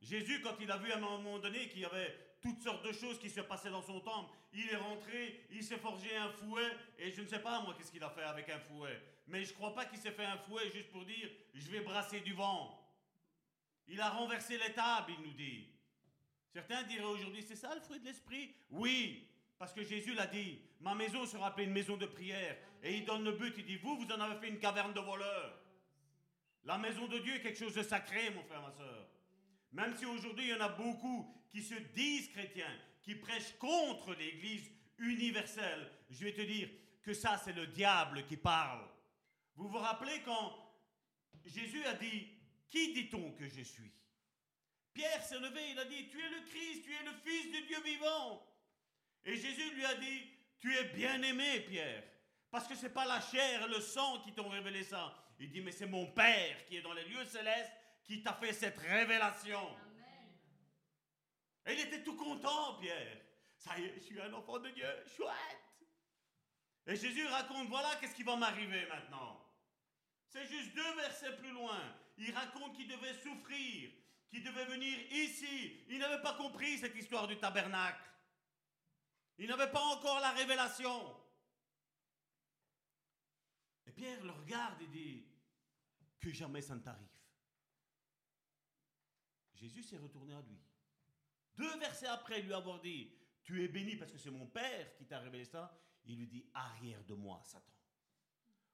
Jésus, 0.02 0.42
quand 0.42 0.56
il 0.60 0.72
a 0.72 0.78
vu 0.78 0.92
à 0.92 0.98
un 0.98 1.02
moment 1.02 1.38
donné 1.40 1.68
qu'il 1.68 1.82
y 1.82 1.86
avait 1.86 2.25
toutes 2.46 2.62
sortes 2.62 2.86
de 2.86 2.92
choses 2.92 3.18
qui 3.18 3.30
se 3.30 3.42
passaient 3.42 3.72
dans 3.72 3.82
son 3.82 4.00
temple, 4.00 4.32
il 4.54 4.70
est 4.70 4.76
rentré, 4.76 5.42
il 5.50 5.64
s'est 5.64 5.80
forgé 5.80 6.16
un 6.16 6.30
fouet, 6.30 6.70
et 7.00 7.12
je 7.12 7.22
ne 7.22 7.28
sais 7.28 7.40
pas 7.40 7.60
moi 7.62 7.74
qu'est-ce 7.76 7.92
qu'il 7.92 8.04
a 8.04 8.10
fait 8.12 8.22
avec 8.22 8.48
un 8.50 8.60
fouet. 8.60 9.02
Mais 9.28 9.44
je 9.44 9.50
ne 9.50 9.56
crois 9.56 9.74
pas 9.74 9.86
qu'il 9.86 9.98
s'est 9.98 10.12
fait 10.12 10.26
un 10.26 10.38
fouet 10.38 10.70
juste 10.70 10.92
pour 10.92 11.04
dire, 11.06 11.28
je 11.56 11.68
vais 11.72 11.80
brasser 11.80 12.20
du 12.20 12.34
vent. 12.34 12.80
Il 13.88 14.00
a 14.00 14.10
renversé 14.10 14.60
les 14.60 14.74
tables, 14.74 15.12
il 15.18 15.26
nous 15.26 15.34
dit. 15.34 15.68
Certains 16.54 16.84
diraient 16.84 17.04
aujourd'hui, 17.04 17.42
c'est 17.42 17.56
ça 17.56 17.74
le 17.74 17.82
fruit 17.82 18.00
de 18.00 18.06
l'esprit? 18.06 18.54
Oui, 18.70 19.28
parce 19.58 19.74
que 19.74 19.84
Jésus 19.84 20.14
l'a 20.14 20.28
dit, 20.28 20.62
ma 20.82 20.94
maison 20.94 21.26
sera 21.26 21.48
appelée 21.48 21.66
une 21.66 21.74
maison 21.74 21.98
de 21.98 22.06
prière. 22.06 22.58
Et 22.84 22.98
il 22.98 23.06
donne 23.06 23.24
le 23.24 23.32
but, 23.32 23.56
il 23.58 23.66
dit, 23.66 23.78
vous, 23.78 23.98
vous 23.98 24.12
en 24.12 24.22
avez 24.22 24.40
fait 24.40 24.50
une 24.50 24.60
caverne 24.60 24.94
de 24.94 25.00
voleurs. 25.00 25.60
La 26.64 26.78
maison 26.78 27.08
de 27.08 27.18
Dieu 27.18 27.36
est 27.36 27.42
quelque 27.42 27.60
chose 27.60 27.74
de 27.74 27.82
sacré, 27.82 28.30
mon 28.30 28.44
frère, 28.44 28.62
ma 28.62 28.72
soeur. 28.72 29.08
Même 29.76 29.94
si 29.98 30.06
aujourd'hui, 30.06 30.46
il 30.46 30.52
y 30.52 30.54
en 30.54 30.62
a 30.62 30.70
beaucoup 30.70 31.30
qui 31.50 31.62
se 31.62 31.76
disent 31.94 32.30
chrétiens, 32.30 32.80
qui 33.04 33.14
prêchent 33.14 33.58
contre 33.60 34.14
l'Église 34.14 34.72
universelle, 35.00 35.92
je 36.10 36.24
vais 36.24 36.34
te 36.34 36.42
dire 36.42 36.70
que 37.04 37.14
ça, 37.14 37.38
c'est 37.44 37.52
le 37.52 37.68
diable 37.68 38.26
qui 38.26 38.38
parle. 38.38 38.88
Vous 39.58 39.68
vous 39.68 39.78
rappelez 39.78 40.22
quand 40.24 40.56
Jésus 41.46 41.84
a 41.86 41.94
dit, 41.96 42.30
qui 42.70 42.94
dit-on 42.94 43.34
que 43.34 43.50
je 43.50 43.64
suis? 43.64 43.92
Pierre 44.94 45.22
s'est 45.22 45.40
levé, 45.40 45.72
il 45.72 45.80
a 45.80 45.86
dit, 45.86 46.08
tu 46.08 46.22
es 46.22 46.30
le 46.30 46.46
Christ, 46.46 46.86
tu 46.86 46.94
es 46.94 47.04
le 47.04 47.12
Fils 47.12 47.52
de 47.52 47.68
Dieu 47.68 47.82
vivant. 47.84 48.48
Et 49.26 49.36
Jésus 49.36 49.76
lui 49.76 49.84
a 49.84 49.96
dit, 49.96 50.22
tu 50.58 50.74
es 50.74 50.86
bien 50.86 51.22
aimé, 51.22 51.60
Pierre, 51.70 52.04
parce 52.50 52.66
que 52.66 52.76
ce 52.76 52.84
n'est 52.84 52.94
pas 52.94 53.06
la 53.06 53.20
chair 53.20 53.66
et 53.66 53.68
le 53.68 53.82
sang 53.82 54.22
qui 54.22 54.32
t'ont 54.32 54.48
révélé 54.48 54.86
ça. 54.86 55.14
Il 55.38 55.52
dit, 55.52 55.60
mais 55.60 55.74
c'est 55.74 55.86
mon 55.86 56.08
Père 56.14 56.66
qui 56.66 56.78
est 56.78 56.82
dans 56.82 56.94
les 56.94 57.04
lieux 57.04 57.26
célestes 57.26 57.74
qui 58.06 58.22
t'a 58.22 58.34
fait 58.34 58.54
cette 58.54 58.78
révélation. 58.78 59.78
Et 61.66 61.74
il 61.74 61.80
était 61.80 62.04
tout 62.04 62.16
content, 62.16 62.78
Pierre. 62.80 63.22
Ça 63.58 63.78
y 63.80 63.86
est, 63.86 63.96
je 63.96 64.00
suis 64.02 64.22
un 64.22 64.32
enfant 64.34 64.60
de 64.60 64.70
Dieu, 64.70 64.88
chouette. 65.16 65.66
Et 66.88 66.96
Jésus 66.96 67.26
raconte, 67.28 67.68
voilà 67.68 67.96
qu'est-ce 67.96 68.16
qui 68.16 68.24
va 68.24 68.36
m'arriver 68.36 68.86
maintenant. 68.88 69.42
C'est 70.28 70.46
juste 70.46 70.76
deux 70.76 70.96
versets 70.96 71.36
plus 71.38 71.52
loin. 71.52 71.82
Il 72.18 72.32
raconte 72.32 72.76
qu'il 72.76 72.88
devait 72.88 73.16
souffrir, 73.16 73.92
qu'il 74.30 74.44
devait 74.44 74.66
venir 74.66 75.00
ici. 75.12 75.84
Il 75.90 75.98
n'avait 75.98 76.22
pas 76.22 76.34
compris 76.34 76.78
cette 76.78 76.96
histoire 76.96 77.28
du 77.28 77.38
tabernacle. 77.38 78.04
Il 79.38 79.48
n'avait 79.48 79.72
pas 79.72 79.82
encore 79.82 80.20
la 80.20 80.32
révélation. 80.32 81.18
Et 83.88 83.92
Pierre 83.92 84.24
le 84.24 84.32
regarde 84.32 84.82
et 84.82 84.88
dit, 84.88 85.26
que 86.20 86.32
jamais 86.32 86.62
ça 86.62 86.76
ne 86.76 86.82
t'arrive. 86.82 87.15
Jésus 89.56 89.84
s'est 89.84 89.98
retourné 89.98 90.34
à 90.34 90.42
lui. 90.42 90.60
Deux 91.56 91.78
versets 91.80 92.08
après 92.08 92.42
lui 92.42 92.54
avoir 92.54 92.80
dit, 92.80 93.12
tu 93.44 93.64
es 93.64 93.68
béni 93.68 93.96
parce 93.96 94.12
que 94.12 94.18
c'est 94.18 94.32
mon 94.32 94.48
Père 94.48 94.96
qui 94.96 95.06
t'a 95.06 95.20
révélé 95.20 95.46
ça, 95.46 95.78
il 96.06 96.18
lui 96.18 96.28
dit, 96.28 96.46
arrière 96.54 97.04
de 97.06 97.14
moi, 97.14 97.42
Satan. 97.44 97.74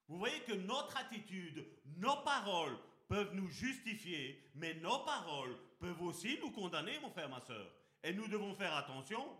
Vous 0.08 0.18
voyez 0.18 0.42
que 0.42 0.54
notre 0.54 0.98
attitude, 0.98 1.66
nos 1.98 2.18
paroles 2.24 2.78
peuvent 3.08 3.34
nous 3.34 3.48
justifier, 3.48 4.52
mais 4.56 4.74
nos 4.76 5.00
paroles 5.00 5.58
peuvent 5.80 6.02
aussi 6.02 6.38
nous 6.40 6.52
condamner, 6.52 7.00
mon 7.00 7.12
frère, 7.12 7.30
ma 7.30 7.40
soeur. 7.40 7.72
Et 8.04 8.14
nous 8.14 8.28
devons 8.28 8.54
faire 8.56 8.76
attention. 8.76 9.38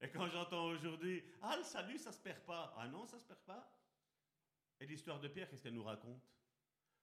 Et 0.00 0.08
quand 0.10 0.28
j'entends 0.28 0.66
aujourd'hui, 0.66 1.22
ah, 1.42 1.56
le 1.56 1.62
salut, 1.62 1.98
ça 1.98 2.12
se 2.12 2.20
perd 2.20 2.40
pas. 2.40 2.74
Ah 2.76 2.88
non, 2.88 3.06
ça 3.06 3.18
se 3.18 3.24
perd 3.24 3.40
pas. 3.40 3.70
Et 4.80 4.86
l'histoire 4.86 5.20
de 5.20 5.28
Pierre, 5.28 5.48
qu'est-ce 5.48 5.62
qu'elle 5.62 5.74
nous 5.74 5.84
raconte? 5.84 6.22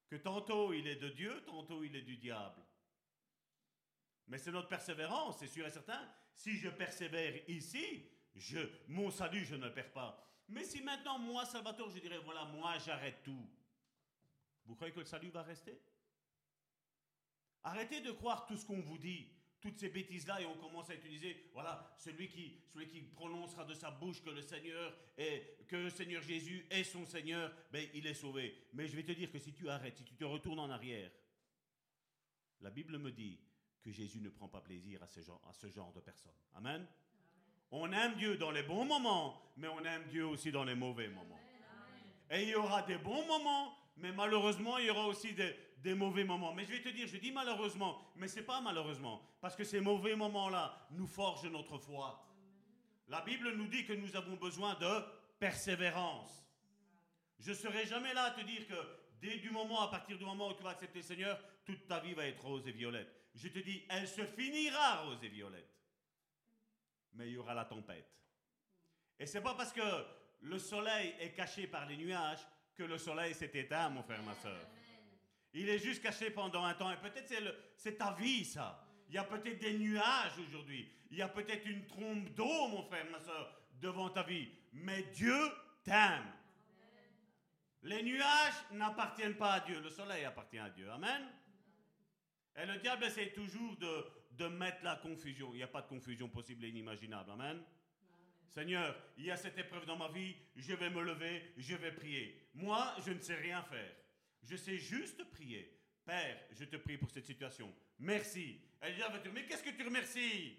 Que 0.08 0.18
tantôt 0.18 0.74
il 0.74 0.88
est 0.88 0.98
de 0.98 1.10
Dieu, 1.10 1.42
tantôt 1.46 1.84
il 1.84 1.96
est 1.96 2.02
du 2.02 2.18
diable. 2.18 2.62
Mais 4.32 4.38
c'est 4.38 4.52
notre 4.52 4.70
persévérance, 4.70 5.40
c'est 5.40 5.48
sûr 5.48 5.68
et 5.68 5.70
certain. 5.70 6.10
Si 6.34 6.56
je 6.56 6.70
persévère 6.70 7.38
ici, 7.50 8.10
je, 8.34 8.60
mon 8.88 9.12
salut, 9.12 9.44
je 9.44 9.56
ne 9.56 9.66
le 9.66 9.74
perds 9.74 9.92
pas. 9.92 10.26
Mais 10.48 10.64
si 10.64 10.82
maintenant, 10.82 11.20
moi, 11.20 11.46
Salvatore, 11.46 11.90
je 11.90 12.00
dirais, 12.00 12.18
voilà, 12.20 12.46
moi, 12.46 12.78
j'arrête 12.80 13.24
tout, 13.24 13.46
vous 14.66 14.76
croyez 14.76 14.94
que 14.94 15.00
le 15.00 15.06
salut 15.06 15.32
va 15.32 15.44
rester? 15.44 15.78
Arrêtez 17.64 18.00
de 18.00 18.12
croire 18.12 18.46
tout 18.46 18.56
ce 18.56 18.66
qu'on 18.66 18.80
vous 18.80 18.98
dit, 18.98 19.28
toutes 19.60 19.78
ces 19.78 19.90
bêtises-là, 19.90 20.40
et 20.40 20.46
on 20.46 20.56
commence 20.56 20.90
à 20.90 20.96
utiliser, 20.96 21.50
voilà, 21.52 21.94
celui 21.98 22.30
qui, 22.30 22.58
celui 22.74 22.88
qui 22.88 23.02
prononcera 23.02 23.66
de 23.66 23.74
sa 23.74 23.92
bouche 23.92 24.24
que 24.24 24.30
le 24.30 24.42
Seigneur 24.42 24.98
est, 25.18 25.68
que 25.68 25.90
Seigneur 25.90 26.22
Jésus 26.22 26.66
est 26.70 26.86
son 26.86 27.06
Seigneur, 27.06 27.54
ben, 27.70 27.86
il 27.94 28.08
est 28.08 28.14
sauvé. 28.14 28.70
Mais 28.72 28.88
je 28.88 28.96
vais 28.96 29.04
te 29.04 29.12
dire 29.12 29.30
que 29.30 29.40
si 29.40 29.52
tu 29.52 29.70
arrêtes, 29.70 29.98
si 29.98 30.06
tu 30.06 30.16
te 30.16 30.24
retournes 30.24 30.60
en 30.60 30.70
arrière, 30.70 31.12
la 32.62 32.70
Bible 32.70 32.98
me 32.98 33.12
dit 33.12 33.38
que 33.82 33.92
Jésus 33.92 34.22
ne 34.22 34.30
prend 34.30 34.48
pas 34.48 34.62
plaisir 34.62 35.02
à 35.04 35.08
ce 35.08 35.22
genre, 35.22 35.42
à 35.50 35.54
ce 35.54 35.68
genre 35.68 35.92
de 35.94 36.00
personnes. 36.00 36.32
Amen? 36.56 36.86
On 37.72 37.92
aime 37.92 38.16
Dieu 38.16 38.38
dans 38.38 38.52
les 38.52 38.64
bons 38.64 38.86
moments, 38.86 39.42
mais 39.58 39.68
on 39.68 39.84
aime 39.86 40.04
Dieu 40.10 40.26
aussi 40.26 40.52
dans 40.52 40.64
les 40.64 40.76
mauvais 40.76 41.08
moments. 41.08 41.40
Et 42.30 42.44
il 42.44 42.50
y 42.50 42.56
aura 42.56 42.82
des 42.84 42.98
bons 42.98 43.26
moments, 43.26 43.78
mais 43.98 44.12
malheureusement, 44.12 44.78
il 44.78 44.86
y 44.86 44.90
aura 44.90 45.08
aussi 45.08 45.34
des, 45.34 45.94
mauvais 45.96 46.24
moments. 46.24 46.54
Mais 46.54 46.66
je 46.66 46.72
vais 46.72 46.82
te 46.82 46.90
dire, 46.90 47.08
je 47.08 47.18
dis 47.18 47.32
malheureusement, 47.32 48.12
mais 48.16 48.28
c'est 48.28 48.44
pas 48.44 48.62
malheureusement, 48.62 49.22
parce 49.40 49.56
que 49.56 49.64
ces 49.64 49.80
mauvais 49.80 50.16
moments-là 50.16 50.88
nous 50.92 51.08
forgent 51.08 51.50
notre 51.50 51.78
foi. 51.78 52.26
La 53.08 53.22
Bible 53.22 53.52
nous 53.56 53.68
dit 53.68 53.86
que 53.86 53.94
nous 53.94 54.16
avons 54.16 54.36
besoin 54.36 54.76
de 54.76 55.04
persévérance. 55.40 56.46
Je 57.40 57.54
serai 57.54 57.86
jamais 57.86 58.14
là 58.14 58.26
à 58.26 58.32
te 58.32 58.42
dire 58.42 58.68
que 58.68 58.76
dès 59.22 59.38
du 59.38 59.50
moment, 59.50 59.82
à 59.82 59.88
partir 59.90 60.18
du 60.18 60.26
moment 60.26 60.50
où 60.50 60.54
tu 60.54 60.64
vas 60.64 60.70
accepter 60.72 61.00
le 61.00 61.06
Seigneur, 61.06 61.40
toute 61.66 61.88
ta 61.88 62.00
vie 62.00 62.14
va 62.14 62.28
être 62.28 62.44
rose 62.44 62.68
et 62.68 62.72
violette. 62.72 63.21
Je 63.36 63.48
te 63.48 63.60
dis, 63.60 63.86
elle 63.90 64.08
se 64.08 64.26
finira 64.26 65.04
rose 65.04 65.24
et 65.24 65.30
violette 65.30 65.72
mais 67.14 67.28
il 67.28 67.34
y 67.34 67.38
aura 67.38 67.54
la 67.54 67.66
tempête. 67.66 68.10
Et 69.20 69.26
c'est 69.26 69.42
pas 69.42 69.54
parce 69.54 69.72
que 69.72 69.82
le 70.42 70.58
soleil 70.58 71.14
est 71.20 71.32
caché 71.32 71.68
par 71.68 71.86
les 71.86 71.98
nuages 71.98 72.46
que 72.76 72.84
le 72.84 72.98
soleil 72.98 73.34
s'est 73.34 73.52
éteint, 73.54 73.90
mon 73.90 74.04
frère, 74.04 74.24
ma 74.24 74.34
soeur. 74.36 74.60
Il 75.54 75.70
est 75.70 75.80
juste 75.80 76.02
caché 76.02 76.32
pendant 76.32 76.64
un 76.64 76.74
temps. 76.74 76.92
Et 76.92 76.98
peut-être 76.98 77.32
c'est 77.76 77.98
ta 77.98 78.14
vie, 78.14 78.46
ça. 78.46 78.84
Il 79.10 79.16
y 79.16 79.18
a 79.18 79.24
peut-être 79.24 79.60
des 79.60 79.78
nuages 79.78 80.40
aujourd'hui. 80.48 80.90
Il 81.12 81.18
y 81.18 81.22
a 81.22 81.28
peut-être 81.28 81.66
une 81.66 81.86
trompe 81.86 82.30
d'eau, 82.30 82.68
mon 82.70 82.84
frère, 82.84 83.06
ma 83.12 83.20
soeur, 83.20 83.54
devant 83.74 84.10
ta 84.10 84.24
vie. 84.24 84.50
Mais 84.72 85.04
Dieu 85.14 85.38
t'aime. 85.84 86.32
Les 87.84 88.02
nuages 88.04 88.64
n'appartiennent 88.72 89.36
pas 89.36 89.54
à 89.54 89.60
Dieu. 89.60 89.82
Le 89.82 89.90
soleil 89.90 90.24
appartient 90.24 90.60
à 90.60 90.70
Dieu. 90.70 90.90
Amen. 90.90 91.30
Et 92.56 92.66
le 92.66 92.78
diable 92.78 93.06
essaie 93.06 93.32
toujours 93.32 93.76
de, 93.78 94.06
de 94.32 94.48
mettre 94.48 94.84
la 94.84 94.96
confusion. 94.98 95.50
Il 95.54 95.58
n'y 95.58 95.64
a 95.64 95.68
pas 95.68 95.82
de 95.82 95.88
confusion 95.88 96.30
possible 96.30 96.66
et 96.66 96.70
inimaginable. 96.70 97.32
Amen. 97.32 97.64
Seigneur, 98.48 98.96
il 99.18 99.26
y 99.26 99.32
a 99.32 99.38
cette 99.38 99.58
épreuve 99.58 99.86
dans 99.86 99.96
ma 99.96 100.10
vie, 100.10 100.36
je 100.58 100.74
vais 100.74 100.90
me 100.90 101.02
lever, 101.02 101.54
je 101.58 101.76
vais 101.76 101.94
prier. 101.94 102.50
Moi, 102.54 102.96
je 103.06 103.12
ne 103.12 103.20
sais 103.20 103.36
rien 103.36 103.64
faire. 103.64 103.96
Je 104.44 104.58
sais 104.58 104.78
juste 104.78 105.24
prier. 105.32 105.80
Père, 106.04 106.38
je 106.52 106.66
te 106.66 106.76
prie 106.76 106.98
pour 106.98 107.10
cette 107.10 107.26
situation. 107.26 107.74
Merci. 108.00 108.60
Elle 108.82 108.96
dit, 108.96 109.30
mais 109.34 109.46
qu'est-ce 109.46 109.64
que 109.64 109.70
tu 109.70 109.84
remercies? 109.84 110.58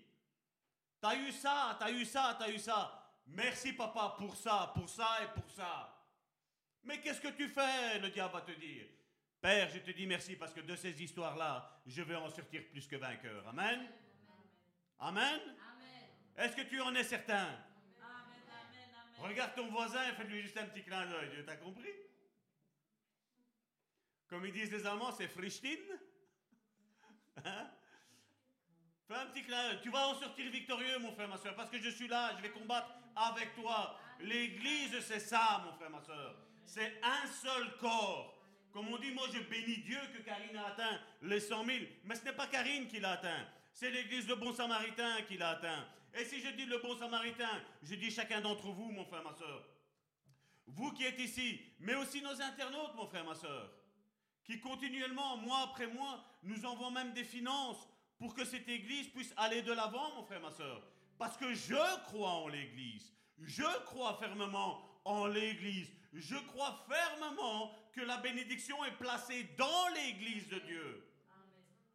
T'as 1.01 1.17
eu 1.17 1.33
ça, 1.33 1.77
t'as 1.79 1.91
eu 1.91 2.05
ça, 2.05 2.37
t'as 2.39 2.51
eu 2.51 2.59
ça. 2.59 3.13
Merci 3.27 3.73
papa 3.73 4.15
pour 4.17 4.37
ça, 4.37 4.73
pour 4.75 4.89
ça 4.89 5.19
et 5.23 5.39
pour 5.39 5.51
ça. 5.51 6.03
Mais 6.85 7.01
qu'est-ce 7.01 7.21
que 7.21 7.29
tu 7.29 7.49
fais? 7.49 7.99
Le 7.99 8.09
diable 8.09 8.33
va 8.33 8.41
te 8.41 8.53
dire. 8.53 8.87
Père, 9.43 9.69
je 9.71 9.81
te 9.81 9.91
dis 9.91 10.07
merci 10.07 10.37
parce 10.37 10.55
que 10.55 10.61
de 10.61 10.77
ces 10.77 11.03
histoires-là, 11.03 11.69
je 11.85 12.01
vais 12.01 12.15
en 12.15 12.31
sortir 12.31 12.63
plus 12.71 12.87
que 12.87 12.95
vainqueur. 12.95 13.49
Amen. 13.49 13.89
Amen. 15.01 15.41
Est-ce 16.37 16.55
que 16.55 16.63
tu 16.63 16.81
en 16.81 16.95
es 16.95 17.03
certain? 17.03 17.49
Regarde 19.19 19.53
ton 19.57 19.69
voisin 19.69 20.09
et 20.09 20.13
fais-lui 20.13 20.43
juste 20.43 20.57
un 20.59 20.67
petit 20.67 20.85
clin 20.85 21.07
d'œil. 21.07 21.45
T'as 21.45 21.57
compris? 21.57 21.91
Comme 24.29 24.47
ils 24.47 24.53
disent 24.53 24.71
les 24.71 24.87
Allemands, 24.87 25.11
c'est 25.11 25.27
Frichtin. 25.27 25.81
Hein? 27.45 27.69
Fais 29.09 29.15
un 29.15 29.27
petit 29.27 29.43
clin 29.43 29.71
d'œil. 29.71 29.81
Tu 29.83 29.91
vas 29.91 30.07
en 30.07 30.15
sortir 30.15 30.53
victorieux, 30.53 31.01
mon 31.01 31.13
frère, 31.13 31.29
ma 31.29 31.37
soeur, 31.37 31.57
parce 31.57 31.69
que 31.69 31.79
je 31.79 31.91
suis 31.91 32.07
là, 32.07 32.37
je 32.37 32.43
vais 32.43 32.51
combattre 32.51 32.95
avec 33.17 33.57
toi. 33.57 33.99
L'église, 34.21 35.01
c'est 35.01 35.19
ça, 35.19 35.63
mon 35.65 35.73
frère, 35.73 35.91
ma 35.91 36.01
soeur. 36.01 36.37
C'est 36.65 37.01
un 37.03 37.27
seul 37.27 37.77
corps. 37.79 38.39
Comme 38.73 38.89
on 38.89 38.99
dit, 38.99 39.11
moi 39.11 39.27
je 39.33 39.41
bénis 39.41 39.79
Dieu 39.83 39.99
que 40.15 40.23
Karine 40.23 40.57
a 40.57 40.69
atteint 40.69 41.01
les 41.23 41.41
100 41.41 41.65
000. 41.65 41.79
Mais 42.05 42.15
ce 42.15 42.25
n'est 42.25 42.33
pas 42.33 42.47
Karine 42.47 42.89
qui 42.89 43.01
l'a 43.01 43.13
atteint. 43.13 43.47
C'est 43.73 43.91
l'église 43.91 44.27
de 44.27 44.35
Bon 44.35 44.53
Samaritain 44.53 45.23
qui 45.29 45.37
l'a 45.37 45.51
atteint. 45.51 45.87
Et 46.15 46.25
si 46.25 46.41
je 46.41 46.49
dis 46.51 46.67
le 46.67 46.79
Bon 46.79 46.97
Samaritain, 46.97 47.63
je 47.83 47.95
dis 47.95 48.11
chacun 48.11 48.41
d'entre 48.41 48.69
vous, 48.69 48.91
mon 48.91 49.05
frère, 49.05 49.23
ma 49.23 49.33
soeur. 49.33 49.65
vous 50.67 50.93
qui 50.93 51.05
êtes 51.05 51.19
ici, 51.19 51.61
mais 51.81 51.95
aussi 51.95 52.23
nos 52.23 52.41
internautes, 52.41 52.95
mon 52.95 53.07
frère, 53.07 53.25
ma 53.25 53.35
soeur, 53.35 53.71
qui 54.45 54.61
continuellement, 54.61 55.37
mois 55.39 55.63
après 55.71 55.87
mois, 55.87 56.25
nous 56.43 56.65
envoient 56.65 56.91
même 56.91 57.13
des 57.13 57.25
finances 57.25 57.89
pour 58.19 58.35
que 58.35 58.45
cette 58.45 58.69
église 58.69 59.09
puisse 59.09 59.33
aller 59.37 59.63
de 59.63 59.73
l'avant, 59.73 60.15
mon 60.17 60.25
frère, 60.25 60.41
ma 60.41 60.51
soeur. 60.51 60.83
Parce 61.19 61.37
que 61.37 61.55
je 61.55 62.03
crois 62.05 62.31
en 62.31 62.49
l'église. 62.49 63.13
Je 63.39 63.85
crois 63.85 64.17
fermement 64.19 65.01
en 65.05 65.27
l'église. 65.27 65.93
Je 66.13 66.37
crois 66.37 66.85
fermement 66.89 67.75
que 67.93 68.03
la 68.03 68.19
bénédiction 68.19 68.85
est 68.85 68.93
placée 68.93 69.45
dans 69.57 69.89
l'église 69.95 70.49
de 70.49 70.59
Dieu. 70.61 71.09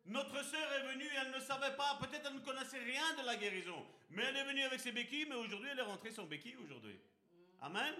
Notre 0.05 0.43
sœur 0.43 0.73
est 0.73 0.93
venue, 0.93 1.09
elle 1.19 1.31
ne 1.31 1.39
savait 1.39 1.75
pas, 1.75 1.99
peut-être 1.99 2.27
elle 2.27 2.35
ne 2.35 2.39
connaissait 2.39 2.79
rien 2.79 3.13
de 3.19 3.25
la 3.25 3.35
guérison, 3.35 3.85
mais 4.09 4.23
elle 4.23 4.37
est 4.37 4.45
venue 4.45 4.63
avec 4.63 4.79
ses 4.79 4.93
béquilles, 4.93 5.25
mais 5.27 5.35
aujourd'hui 5.35 5.69
elle 5.69 5.79
est 5.79 5.83
rentrée 5.83 6.11
sans 6.11 6.23
béquilles 6.23 6.55
aujourd'hui. 6.63 6.97
Amen. 7.61 7.93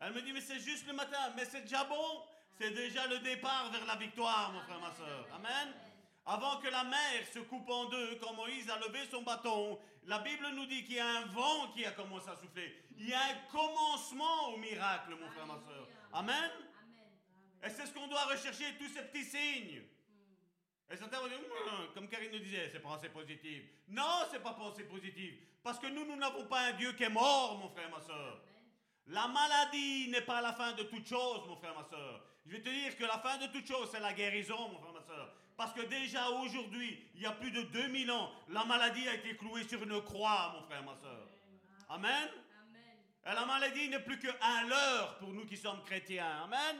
Elle 0.00 0.12
me 0.12 0.22
dit, 0.22 0.32
mais 0.32 0.40
c'est 0.40 0.60
juste 0.60 0.86
le 0.86 0.92
matin, 0.92 1.32
mais 1.34 1.44
c'est 1.44 1.62
déjà 1.62 1.84
bon, 1.84 2.22
c'est 2.58 2.70
déjà 2.70 3.06
le 3.08 3.18
départ 3.18 3.70
vers 3.72 3.84
la 3.84 3.96
victoire, 3.96 4.52
mon 4.52 4.60
frère, 4.62 4.80
ma 4.80 4.92
soeur. 4.92 5.26
Amen. 5.34 5.74
Avant 6.26 6.58
que 6.58 6.68
la 6.68 6.84
mer 6.84 7.26
se 7.32 7.40
coupe 7.40 7.68
en 7.68 7.86
deux, 7.86 8.16
quand 8.16 8.32
Moïse 8.32 8.70
a 8.70 8.78
levé 8.78 9.00
son 9.10 9.22
bâton, 9.22 9.78
la 10.04 10.20
Bible 10.20 10.48
nous 10.54 10.64
dit 10.66 10.84
qu'il 10.84 10.96
y 10.96 11.00
a 11.00 11.18
un 11.18 11.26
vent 11.26 11.68
qui 11.74 11.84
a 11.84 11.90
commencé 11.90 12.30
à 12.30 12.36
souffler. 12.36 12.74
Il 12.96 13.08
y 13.08 13.12
a 13.12 13.20
un 13.20 13.34
commencement 13.52 14.48
au 14.48 14.56
miracle, 14.56 15.14
mon 15.20 15.28
frère, 15.30 15.46
ma 15.46 15.58
soeur. 15.58 15.86
Amen? 16.12 16.50
Et 17.62 17.70
c'est 17.70 17.86
ce 17.86 17.92
qu'on 17.92 18.06
doit 18.06 18.24
rechercher, 18.24 18.64
tous 18.78 18.88
ces 18.88 19.02
petits 19.02 19.24
signes. 19.24 19.82
Et 20.90 20.96
certains 20.96 21.18
vont 21.18 21.28
dire, 21.28 21.38
comme 21.94 22.08
Karine 22.08 22.32
nous 22.32 22.38
disait, 22.38 22.70
c'est 22.72 22.80
pensée 22.80 23.08
positive. 23.08 23.68
Non, 23.88 24.26
c'est 24.30 24.42
pas 24.42 24.52
pensée 24.52 24.84
positive. 24.84 25.38
Parce 25.62 25.78
que 25.78 25.86
nous, 25.86 26.04
nous 26.06 26.16
n'avons 26.16 26.46
pas 26.46 26.60
un 26.68 26.72
Dieu 26.72 26.92
qui 26.92 27.04
est 27.04 27.08
mort, 27.08 27.58
mon 27.58 27.68
frère, 27.70 27.90
ma 27.90 28.00
soeur. 28.00 28.40
La 29.08 29.28
maladie 29.28 30.08
n'est 30.08 30.22
pas 30.22 30.40
la 30.40 30.52
fin 30.52 30.72
de 30.72 30.84
toute 30.84 31.06
chose, 31.06 31.46
mon 31.46 31.56
frère, 31.56 31.74
ma 31.74 31.84
soeur. 31.84 32.22
Je 32.46 32.52
vais 32.52 32.62
te 32.62 32.68
dire 32.68 32.96
que 32.96 33.04
la 33.04 33.18
fin 33.18 33.38
de 33.38 33.46
toute 33.46 33.66
chose, 33.66 33.88
c'est 33.90 34.00
la 34.00 34.12
guérison, 34.12 34.68
mon 34.68 34.78
frère, 34.78 34.92
ma 34.92 35.02
soeur. 35.02 35.34
Parce 35.56 35.72
que 35.72 35.82
déjà 35.82 36.28
aujourd'hui, 36.30 36.98
il 37.14 37.22
y 37.22 37.26
a 37.26 37.32
plus 37.32 37.50
de 37.50 37.62
2000 37.62 38.10
ans, 38.10 38.32
la 38.48 38.64
maladie 38.64 39.08
a 39.08 39.14
été 39.14 39.36
clouée 39.36 39.66
sur 39.68 39.82
une 39.82 40.02
croix, 40.02 40.52
mon 40.54 40.62
frère, 40.66 40.82
ma 40.82 40.96
soeur. 40.96 41.28
Amen. 41.88 42.28
Et 43.26 43.34
la 43.34 43.46
maladie 43.46 43.88
n'est 43.88 44.00
plus 44.00 44.18
qu'un 44.18 44.66
leurre 44.66 45.16
pour 45.18 45.30
nous 45.30 45.46
qui 45.46 45.56
sommes 45.56 45.82
chrétiens. 45.84 46.42
Amen. 46.44 46.76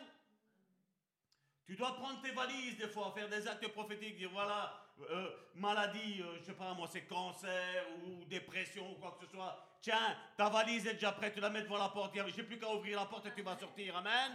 Tu 1.66 1.76
dois 1.76 1.94
prendre 1.94 2.20
tes 2.20 2.32
valises 2.32 2.76
des 2.76 2.88
fois, 2.88 3.12
faire 3.16 3.28
des 3.28 3.46
actes 3.48 3.68
prophétiques, 3.68 4.16
dire 4.16 4.30
voilà, 4.30 4.84
euh, 5.10 5.30
maladie, 5.54 6.16
je 6.18 6.22
euh, 6.22 6.38
je 6.38 6.44
sais 6.44 6.52
pas 6.52 6.74
moi, 6.74 6.86
c'est 6.90 7.06
cancer 7.06 7.86
ou 8.04 8.24
dépression 8.26 8.90
ou 8.92 8.94
quoi 8.96 9.16
que 9.18 9.24
ce 9.24 9.32
soit. 9.32 9.58
Tiens, 9.80 10.16
ta 10.36 10.50
valise 10.50 10.86
est 10.86 10.94
déjà 10.94 11.12
prête, 11.12 11.34
tu 11.34 11.40
la 11.40 11.48
mets 11.48 11.62
devant 11.62 11.78
la 11.78 11.88
porte. 11.88 12.14
J'ai 12.34 12.42
plus 12.42 12.58
qu'à 12.58 12.70
ouvrir 12.70 12.98
la 12.98 13.06
porte 13.06 13.26
et 13.26 13.34
tu 13.34 13.42
vas 13.42 13.56
sortir. 13.56 13.96
Amen. 13.96 14.32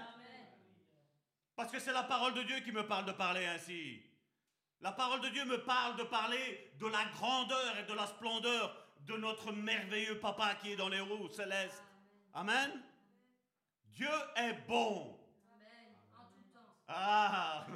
Parce 1.55 1.71
que 1.71 1.79
c'est 1.79 1.93
la 1.93 2.03
parole 2.03 2.33
de 2.33 2.43
Dieu 2.43 2.59
qui 2.61 2.71
me 2.71 2.87
parle 2.87 3.05
de 3.05 3.11
parler 3.11 3.45
ainsi. 3.45 4.01
La 4.81 4.93
parole 4.93 5.19
de 5.19 5.27
Dieu 5.29 5.43
me 5.45 5.61
parle 5.65 5.97
de 5.97 6.03
parler 6.03 6.71
de 6.79 6.87
la 6.87 7.03
grandeur 7.17 7.77
et 7.77 7.83
de 7.83 7.93
la 7.93 8.07
splendeur 8.07 8.75
de 9.01 9.17
notre 9.17 9.51
merveilleux 9.51 10.19
papa 10.19 10.55
qui 10.55 10.71
est 10.71 10.75
dans 10.77 10.87
les 10.87 11.01
roues 11.01 11.27
célestes. 11.29 11.83
Amen. 12.33 12.81
Dieu 13.87 14.07
est 14.37 14.53
bon. 14.67 15.19
Ah, 16.87 17.67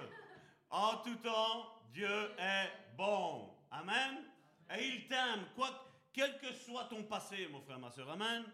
en 0.70 0.98
tout 0.98 1.16
temps, 1.18 1.82
Dieu 1.92 2.32
est 2.40 2.72
bon. 2.96 3.54
Amen. 3.70 4.24
Et 4.78 4.88
il 4.88 5.08
t'aime, 5.08 5.46
quoi, 5.56 5.70
quel 6.14 6.40
que 6.40 6.54
soit 6.54 6.86
ton 6.86 7.04
passé, 7.04 7.48
mon 7.52 7.62
frère, 7.62 7.80
ma 7.80 7.92
soeur. 7.92 8.10
Amen. 8.10 8.46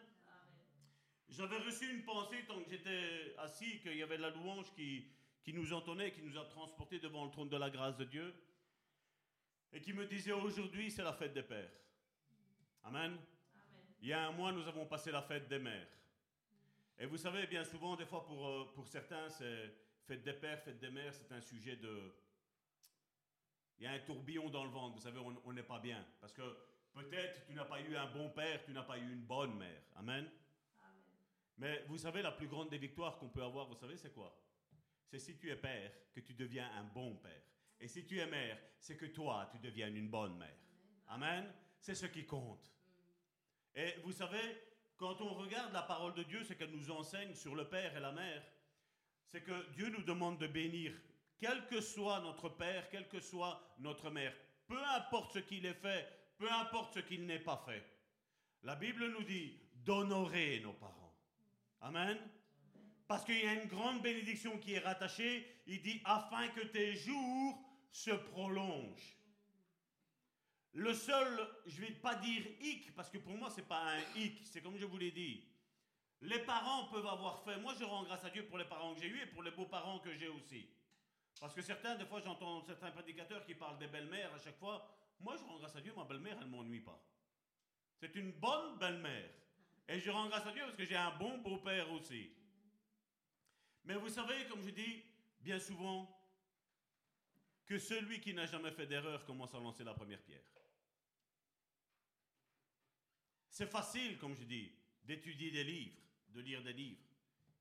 J'avais 1.29 1.59
reçu 1.59 1.93
une 1.93 2.03
pensée 2.03 2.43
tant 2.47 2.59
que 2.59 2.69
j'étais 2.69 3.35
assis, 3.37 3.79
qu'il 3.81 3.95
y 3.95 4.03
avait 4.03 4.17
la 4.17 4.31
louange 4.31 4.73
qui, 4.75 5.05
qui 5.43 5.53
nous 5.53 5.73
entonnait, 5.73 6.11
qui 6.11 6.21
nous 6.21 6.37
a 6.37 6.45
transportés 6.45 6.99
devant 6.99 7.25
le 7.25 7.31
trône 7.31 7.49
de 7.49 7.57
la 7.57 7.69
grâce 7.69 7.97
de 7.97 8.05
Dieu, 8.05 8.33
et 9.71 9.81
qui 9.81 9.93
me 9.93 10.05
disait 10.05 10.31
aujourd'hui, 10.31 10.89
c'est 10.91 11.03
la 11.03 11.13
fête 11.13 11.33
des 11.33 11.43
pères. 11.43 11.71
Amen. 12.83 13.17
Il 14.01 14.07
y 14.07 14.13
a 14.13 14.27
un 14.27 14.31
mois, 14.31 14.51
nous 14.51 14.67
avons 14.67 14.85
passé 14.85 15.11
la 15.11 15.21
fête 15.21 15.47
des 15.47 15.59
mères. 15.59 15.87
Et 16.97 17.05
vous 17.05 17.17
savez, 17.17 17.47
bien 17.47 17.63
souvent, 17.63 17.95
des 17.95 18.05
fois, 18.05 18.25
pour, 18.25 18.47
euh, 18.47 18.71
pour 18.73 18.87
certains, 18.87 19.29
c'est 19.29 19.73
Fête 20.09 20.23
des 20.23 20.33
pères, 20.33 20.59
fête 20.63 20.79
des 20.79 20.89
mères, 20.89 21.13
c'est 21.13 21.31
un 21.31 21.39
sujet 21.39 21.75
de... 21.75 22.11
Il 23.77 23.83
y 23.83 23.85
a 23.85 23.91
un 23.91 23.99
tourbillon 23.99 24.49
dans 24.49 24.63
le 24.63 24.71
ventre, 24.71 24.95
vous 24.95 25.01
savez, 25.01 25.19
on 25.19 25.53
n'est 25.53 25.61
pas 25.61 25.77
bien. 25.77 26.03
Parce 26.19 26.33
que 26.33 26.41
peut-être 26.93 27.45
tu 27.45 27.53
n'as 27.53 27.65
pas 27.65 27.79
eu 27.79 27.95
un 27.95 28.07
bon 28.07 28.31
père, 28.31 28.65
tu 28.65 28.71
n'as 28.71 28.81
pas 28.81 28.97
eu 28.97 29.03
une 29.03 29.21
bonne 29.21 29.55
mère. 29.55 29.83
Amen. 29.97 30.27
Mais 31.59 31.85
vous 31.87 31.99
savez, 31.99 32.23
la 32.23 32.31
plus 32.31 32.47
grande 32.47 32.71
des 32.71 32.79
victoires 32.79 33.19
qu'on 33.19 33.29
peut 33.29 33.43
avoir, 33.43 33.67
vous 33.67 33.75
savez, 33.75 33.97
c'est 33.97 34.11
quoi? 34.11 34.35
C'est 35.09 35.19
si 35.19 35.37
tu 35.37 35.49
es 35.49 35.55
père, 35.55 35.91
que 36.13 36.19
tu 36.19 36.33
deviens 36.33 36.69
un 36.77 36.83
bon 36.83 37.15
père. 37.15 37.41
Et 37.79 37.87
si 37.87 38.05
tu 38.05 38.19
es 38.19 38.27
mère, 38.27 38.57
c'est 38.79 38.95
que 38.95 39.07
toi, 39.07 39.49
tu 39.51 39.59
deviens 39.59 39.87
une 39.87 40.09
bonne 40.09 40.37
mère. 40.37 40.57
Amen. 41.07 41.51
C'est 41.79 41.95
ce 41.95 42.05
qui 42.05 42.25
compte. 42.25 42.71
Et 43.73 43.95
vous 44.03 44.11
savez, 44.11 44.61
quand 44.97 45.19
on 45.21 45.33
regarde 45.33 45.73
la 45.73 45.83
parole 45.83 46.13
de 46.13 46.23
Dieu, 46.23 46.43
c'est 46.43 46.55
qu'elle 46.55 46.71
nous 46.71 46.91
enseigne 46.91 47.33
sur 47.33 47.55
le 47.55 47.67
père 47.67 47.95
et 47.95 47.99
la 47.99 48.11
mère 48.11 48.43
c'est 49.29 49.41
que 49.41 49.71
Dieu 49.73 49.89
nous 49.89 50.01
demande 50.01 50.39
de 50.39 50.47
bénir, 50.47 50.91
quel 51.37 51.65
que 51.67 51.81
soit 51.81 52.19
notre 52.21 52.49
père, 52.49 52.89
quelle 52.89 53.07
que 53.07 53.19
soit 53.19 53.61
notre 53.79 54.09
mère, 54.09 54.33
peu 54.67 54.83
importe 54.95 55.33
ce 55.33 55.39
qu'il 55.39 55.65
ait 55.65 55.73
fait, 55.73 56.07
peu 56.37 56.51
importe 56.51 56.95
ce 56.95 56.99
qu'il 56.99 57.25
n'ait 57.25 57.39
pas 57.39 57.63
fait. 57.65 57.83
La 58.63 58.75
Bible 58.75 59.07
nous 59.11 59.23
dit 59.23 59.55
d'honorer 59.85 60.59
nos 60.61 60.73
parents. 60.73 61.15
Amen. 61.81 62.17
Parce 63.09 63.25
qu'il 63.25 63.43
y 63.43 63.47
a 63.47 63.55
une 63.55 63.67
grande 63.67 64.03
bénédiction 64.03 64.59
qui 64.59 64.75
est 64.75 64.79
rattachée. 64.79 65.43
Il 65.65 65.81
dit 65.81 65.99
afin 66.05 66.47
que 66.49 66.61
tes 66.61 66.93
jours 66.95 67.59
se 67.91 68.11
prolongent. 68.11 69.17
Le 70.73 70.93
seul, 70.93 71.49
je 71.65 71.81
ne 71.81 71.87
vais 71.87 71.93
pas 71.93 72.13
dire 72.13 72.43
hic, 72.61 72.93
parce 72.93 73.09
que 73.09 73.17
pour 73.17 73.33
moi, 73.33 73.49
ce 73.49 73.57
n'est 73.61 73.65
pas 73.65 73.81
un 73.81 73.99
hic, 74.15 74.39
c'est 74.45 74.61
comme 74.61 74.77
je 74.77 74.85
vous 74.85 74.99
l'ai 74.99 75.09
dit. 75.09 75.43
Les 76.21 76.37
parents 76.37 76.85
peuvent 76.89 77.07
avoir 77.07 77.43
fait. 77.43 77.57
Moi, 77.57 77.73
je 77.79 77.83
rends 77.83 78.03
grâce 78.03 78.23
à 78.25 78.29
Dieu 78.29 78.45
pour 78.45 78.59
les 78.59 78.65
parents 78.65 78.93
que 78.93 79.01
j'ai 79.01 79.07
eus 79.07 79.23
et 79.23 79.25
pour 79.25 79.41
les 79.41 79.51
beaux-parents 79.51 79.97
que 79.97 80.13
j'ai 80.13 80.27
aussi. 80.27 80.69
Parce 81.39 81.55
que 81.55 81.63
certains, 81.63 81.95
des 81.95 82.05
fois, 82.05 82.21
j'entends 82.21 82.61
certains 82.61 82.91
prédicateurs 82.91 83.43
qui 83.43 83.55
parlent 83.55 83.79
des 83.79 83.87
belles-mères 83.87 84.31
à 84.35 84.37
chaque 84.37 84.59
fois. 84.59 84.87
Moi, 85.19 85.35
je 85.35 85.43
rends 85.45 85.57
grâce 85.57 85.75
à 85.75 85.81
Dieu, 85.81 85.93
ma 85.97 86.03
belle-mère, 86.03 86.37
elle 86.39 86.45
ne 86.45 86.51
m'ennuie 86.51 86.81
pas. 86.81 87.03
C'est 87.99 88.13
une 88.15 88.33
bonne 88.33 88.77
belle-mère. 88.77 89.31
Et 89.87 89.99
je 89.99 90.11
rends 90.11 90.27
grâce 90.27 90.45
à 90.45 90.51
Dieu 90.51 90.61
parce 90.61 90.77
que 90.77 90.85
j'ai 90.85 90.95
un 90.95 91.17
bon 91.17 91.39
beau-père 91.39 91.91
aussi. 91.91 92.29
Mais 93.89 93.95
vous 93.95 94.09
savez, 94.09 94.45
comme 94.47 94.61
je 94.61 94.69
dis 94.69 95.03
bien 95.41 95.59
souvent, 95.59 96.15
que 97.65 97.79
celui 97.79 98.21
qui 98.21 98.35
n'a 98.35 98.45
jamais 98.45 98.69
fait 98.69 98.85
d'erreur 98.85 99.25
commence 99.25 99.55
à 99.55 99.59
lancer 99.59 99.83
la 99.83 99.95
première 99.95 100.21
pierre. 100.21 100.43
C'est 103.49 103.65
facile, 103.65 104.19
comme 104.19 104.35
je 104.35 104.43
dis, 104.43 104.71
d'étudier 105.01 105.49
des 105.49 105.63
livres 105.63 105.97
de 106.27 106.39
lire 106.39 106.61
des 106.61 106.73
livres 106.73 107.01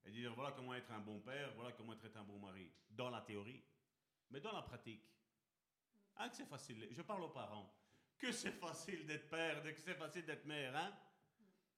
et 0.05 0.11
de 0.11 0.17
dire 0.17 0.35
voilà 0.35 0.51
comment 0.51 0.75
être 0.75 0.91
un 0.91 0.99
bon 0.99 1.19
père, 1.19 1.51
voilà 1.55 1.71
comment 1.71 1.93
être 1.93 2.15
un 2.15 2.23
bon 2.23 2.37
mari, 2.37 2.71
dans 2.91 3.09
la 3.09 3.21
théorie. 3.21 3.63
Mais 4.29 4.39
dans 4.39 4.51
la 4.51 4.61
pratique, 4.61 5.01
hein, 6.17 6.29
que 6.29 6.35
c'est 6.35 6.45
facile, 6.45 6.89
je 6.91 7.01
parle 7.01 7.23
aux 7.23 7.29
parents, 7.29 7.73
que 8.19 8.31
c'est 8.31 8.51
facile 8.51 9.07
d'être 9.07 9.31
père, 9.31 9.63
que 9.63 9.79
c'est 9.79 9.95
facile 9.95 10.27
d'être 10.27 10.45
mère, 10.45 10.75
hein? 10.75 10.95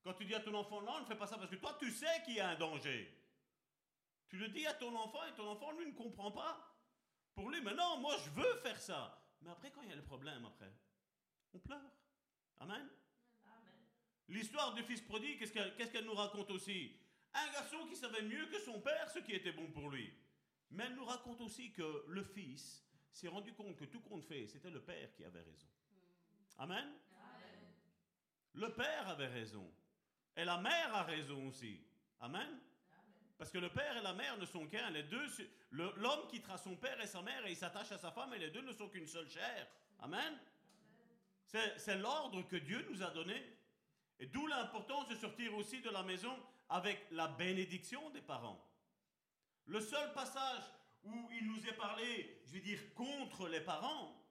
Quand 0.04 0.14
tu 0.14 0.26
dis 0.26 0.36
à 0.36 0.42
ton 0.42 0.54
enfant, 0.56 0.82
non, 0.82 1.00
ne 1.00 1.06
fais 1.06 1.16
pas 1.16 1.28
ça 1.28 1.38
parce 1.38 1.50
que 1.50 1.56
toi, 1.56 1.78
tu 1.80 1.90
sais 1.90 2.22
qu'il 2.26 2.34
y 2.34 2.42
a 2.42 2.50
un 2.50 2.58
danger. 2.58 3.21
Tu 4.32 4.38
le 4.38 4.48
dis 4.48 4.66
à 4.66 4.74
ton 4.74 4.96
enfant 4.96 5.26
et 5.26 5.36
ton 5.36 5.46
enfant, 5.50 5.74
lui, 5.74 5.88
ne 5.88 5.92
comprend 5.92 6.32
pas. 6.32 6.74
Pour 7.36 7.50
lui, 7.50 7.60
mais 7.62 7.74
non, 7.74 7.98
moi, 8.00 8.16
je 8.24 8.30
veux 8.30 8.56
faire 8.62 8.80
ça. 8.80 9.22
Mais 9.42 9.50
après, 9.50 9.72
quand 9.72 9.82
il 9.82 9.90
y 9.90 9.92
a 9.92 9.98
le 9.98 10.06
problème, 10.06 10.46
après, 10.46 10.72
on 11.54 11.60
pleure. 11.60 11.92
Amen. 12.62 12.88
L'histoire 14.30 14.74
du 14.74 14.84
fils 14.84 15.02
prodigue, 15.02 15.38
qu'est-ce 15.38 15.92
qu'elle 15.92 16.06
nous 16.06 16.14
raconte 16.14 16.50
aussi? 16.50 16.96
Un 17.34 17.52
garçon 17.52 17.86
qui 17.90 17.98
savait 17.98 18.22
mieux 18.22 18.46
que 18.46 18.60
son 18.60 18.80
père 18.80 19.10
ce 19.10 19.20
qui 19.20 19.34
était 19.34 19.52
bon 19.52 19.70
pour 19.72 19.90
lui. 19.90 20.14
Mais 20.70 20.86
elle 20.86 20.96
nous 20.96 21.04
raconte 21.04 21.42
aussi 21.42 21.74
que 21.74 22.06
le 22.08 22.24
fils 22.24 22.86
s'est 23.12 23.28
rendu 23.28 23.54
compte 23.54 23.76
que 23.76 23.84
tout 23.84 24.00
compte 24.00 24.24
fait, 24.24 24.48
c'était 24.48 24.70
le 24.70 24.82
père 24.82 25.14
qui 25.14 25.26
avait 25.26 25.42
raison. 25.42 25.68
Amen. 26.58 26.90
Le 28.54 28.74
père 28.74 29.10
avait 29.10 29.28
raison. 29.28 29.70
Et 30.38 30.46
la 30.46 30.58
mère 30.62 30.96
a 30.96 31.04
raison 31.04 31.50
aussi. 31.50 31.86
Amen. 32.22 32.62
Parce 33.42 33.50
que 33.50 33.58
le 33.58 33.70
père 33.70 33.98
et 33.98 34.04
la 34.04 34.14
mère 34.14 34.38
ne 34.38 34.46
sont 34.46 34.68
qu'un. 34.68 34.92
Les 34.92 35.02
deux, 35.02 35.26
l'homme 35.72 36.28
quittera 36.30 36.60
son 36.60 36.76
père 36.76 37.02
et 37.02 37.08
sa 37.08 37.24
mère 37.24 37.44
et 37.48 37.50
il 37.50 37.58
s'attache 37.58 37.92
à 37.92 37.98
sa 37.98 38.12
femme 38.12 38.32
et 38.36 38.38
les 38.38 38.52
deux 38.52 38.62
ne 38.62 38.72
sont 38.72 38.88
qu'une 38.88 39.08
seule 39.08 39.28
chair. 39.28 39.68
Amen. 39.98 40.38
C'est 41.48 41.98
l'ordre 41.98 42.44
que 42.44 42.58
Dieu 42.58 42.86
nous 42.92 43.02
a 43.02 43.10
donné. 43.10 43.44
Et 44.20 44.28
d'où 44.28 44.46
l'importance 44.46 45.08
de 45.08 45.16
sortir 45.16 45.56
aussi 45.56 45.82
de 45.82 45.90
la 45.90 46.04
maison 46.04 46.38
avec 46.70 47.08
la 47.10 47.30
bénédiction 47.30 48.12
des 48.12 48.22
parents. 48.22 48.64
Le 49.66 49.82
seul 49.82 50.14
passage 50.14 50.62
où 51.04 51.28
il 51.32 51.48
nous 51.48 51.66
est 51.66 51.76
parlé, 51.76 52.44
je 52.46 52.52
vais 52.52 52.60
dire, 52.60 52.94
contre 52.94 53.48
les 53.48 53.62
parents 53.62 54.24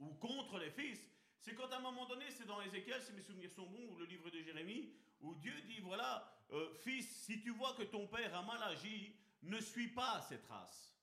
ou 0.00 0.12
contre 0.16 0.58
les 0.58 0.70
fils, 0.70 1.00
C'est 1.40 1.54
quand 1.54 1.70
à 1.70 1.76
un 1.76 1.80
moment 1.80 2.06
donné, 2.06 2.24
c'est 2.30 2.46
dans 2.46 2.60
Ézéchiel, 2.60 3.02
si 3.02 3.12
mes 3.12 3.22
souvenirs 3.22 3.50
sont 3.52 3.66
bons, 3.66 3.92
ou 3.92 3.96
le 3.96 4.04
livre 4.06 4.30
de 4.30 4.40
Jérémie, 4.40 4.92
où 5.20 5.34
Dieu 5.34 5.54
dit, 5.66 5.80
voilà, 5.80 6.30
euh, 6.52 6.72
fils, 6.82 7.24
si 7.24 7.40
tu 7.40 7.50
vois 7.50 7.74
que 7.74 7.82
ton 7.82 8.06
père 8.06 8.34
a 8.34 8.42
mal 8.42 8.62
agi, 8.64 9.14
ne 9.42 9.60
suis 9.60 9.88
pas 9.88 10.20
ses 10.22 10.40
traces. 10.40 10.94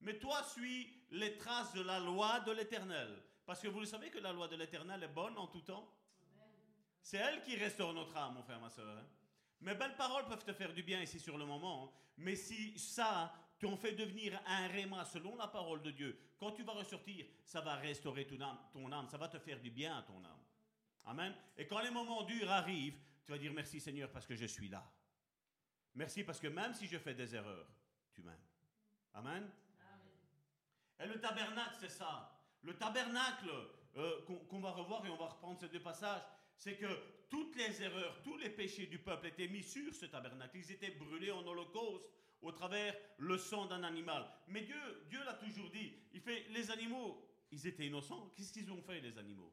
Mais 0.00 0.18
toi, 0.18 0.42
suis 0.44 0.92
les 1.10 1.36
traces 1.36 1.72
de 1.74 1.82
la 1.82 1.98
loi 1.98 2.40
de 2.40 2.52
l'Éternel. 2.52 3.22
Parce 3.46 3.60
que 3.60 3.68
vous 3.68 3.80
le 3.80 3.86
savez 3.86 4.10
que 4.10 4.18
la 4.18 4.32
loi 4.32 4.48
de 4.48 4.56
l'Éternel 4.56 5.02
est 5.02 5.08
bonne 5.08 5.36
en 5.38 5.46
tout 5.46 5.62
temps? 5.62 5.90
C'est 7.02 7.16
elle 7.16 7.42
qui 7.42 7.56
restaure 7.56 7.94
notre 7.94 8.16
âme, 8.16 8.34
mon 8.34 8.42
frère, 8.42 8.60
ma 8.60 8.68
soeur. 8.68 8.98
Hein. 8.98 9.06
Mes 9.60 9.74
belles 9.74 9.96
paroles 9.96 10.26
peuvent 10.26 10.44
te 10.44 10.52
faire 10.52 10.72
du 10.72 10.82
bien 10.82 11.00
ici 11.00 11.18
sur 11.18 11.38
le 11.38 11.46
moment. 11.46 11.84
Hein. 11.84 11.98
Mais 12.18 12.36
si 12.36 12.78
ça 12.78 13.32
t'en 13.58 13.76
fait 13.76 13.92
devenir 13.92 14.40
un 14.46 14.68
réma 14.68 15.04
selon 15.04 15.36
la 15.36 15.48
parole 15.48 15.82
de 15.82 15.90
Dieu, 15.90 16.18
quand 16.38 16.52
tu 16.52 16.62
vas 16.62 16.72
ressortir, 16.72 17.26
ça 17.44 17.60
va 17.60 17.76
restaurer 17.76 18.26
ton 18.26 18.40
âme, 18.40 18.58
ton 18.72 18.90
âme, 18.92 19.08
ça 19.08 19.18
va 19.18 19.28
te 19.28 19.38
faire 19.38 19.60
du 19.60 19.70
bien 19.70 19.96
à 19.98 20.02
ton 20.02 20.24
âme. 20.24 20.42
Amen. 21.06 21.34
Et 21.56 21.66
quand 21.66 21.80
les 21.80 21.90
moments 21.90 22.22
durs 22.22 22.50
arrivent, 22.50 22.98
tu 23.24 23.32
vas 23.32 23.38
dire 23.38 23.52
merci 23.52 23.80
Seigneur 23.80 24.10
parce 24.10 24.26
que 24.26 24.34
je 24.34 24.46
suis 24.46 24.68
là. 24.68 24.84
Merci 25.94 26.22
parce 26.22 26.38
que 26.38 26.48
même 26.48 26.74
si 26.74 26.86
je 26.86 26.98
fais 26.98 27.14
des 27.14 27.34
erreurs, 27.34 27.68
tu 28.12 28.22
m'aimes. 28.22 28.36
Amen. 29.14 29.50
Et 31.00 31.06
le 31.06 31.20
tabernacle, 31.20 31.76
c'est 31.80 31.88
ça. 31.88 32.38
Le 32.62 32.76
tabernacle 32.76 33.50
euh, 33.96 34.20
qu'on 34.48 34.60
va 34.60 34.70
revoir 34.72 35.04
et 35.06 35.10
on 35.10 35.16
va 35.16 35.26
reprendre 35.26 35.58
ces 35.58 35.68
deux 35.68 35.82
passages, 35.82 36.22
c'est 36.56 36.76
que 36.76 36.86
toutes 37.28 37.56
les 37.56 37.82
erreurs, 37.82 38.20
tous 38.22 38.36
les 38.36 38.50
péchés 38.50 38.86
du 38.86 38.98
peuple 38.98 39.28
étaient 39.28 39.48
mis 39.48 39.62
sur 39.62 39.94
ce 39.94 40.06
tabernacle. 40.06 40.56
Ils 40.56 40.72
étaient 40.72 40.90
brûlés 40.90 41.30
en 41.30 41.46
holocauste 41.46 42.04
au 42.42 42.52
travers 42.52 42.94
le 43.18 43.36
sang 43.36 43.66
d'un 43.66 43.82
animal. 43.82 44.28
Mais 44.48 44.62
Dieu, 44.62 45.06
Dieu 45.08 45.22
l'a 45.24 45.34
toujours 45.34 45.70
dit. 45.70 45.92
Il 46.12 46.20
fait 46.20 46.46
les 46.50 46.70
animaux, 46.70 47.26
ils 47.50 47.66
étaient 47.66 47.86
innocents. 47.86 48.32
Qu'est-ce 48.36 48.52
qu'ils 48.52 48.70
ont 48.70 48.82
fait 48.82 49.00
les 49.00 49.18
animaux? 49.18 49.52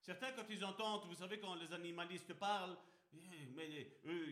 Certains 0.00 0.32
quand 0.32 0.48
ils 0.48 0.64
entendent, 0.64 1.06
vous 1.06 1.14
savez 1.14 1.38
quand 1.38 1.54
les 1.56 1.72
animalistes 1.72 2.34
parlent, 2.34 2.76
eh, 3.12 3.46
mais 3.54 3.98
eux, 4.06 4.26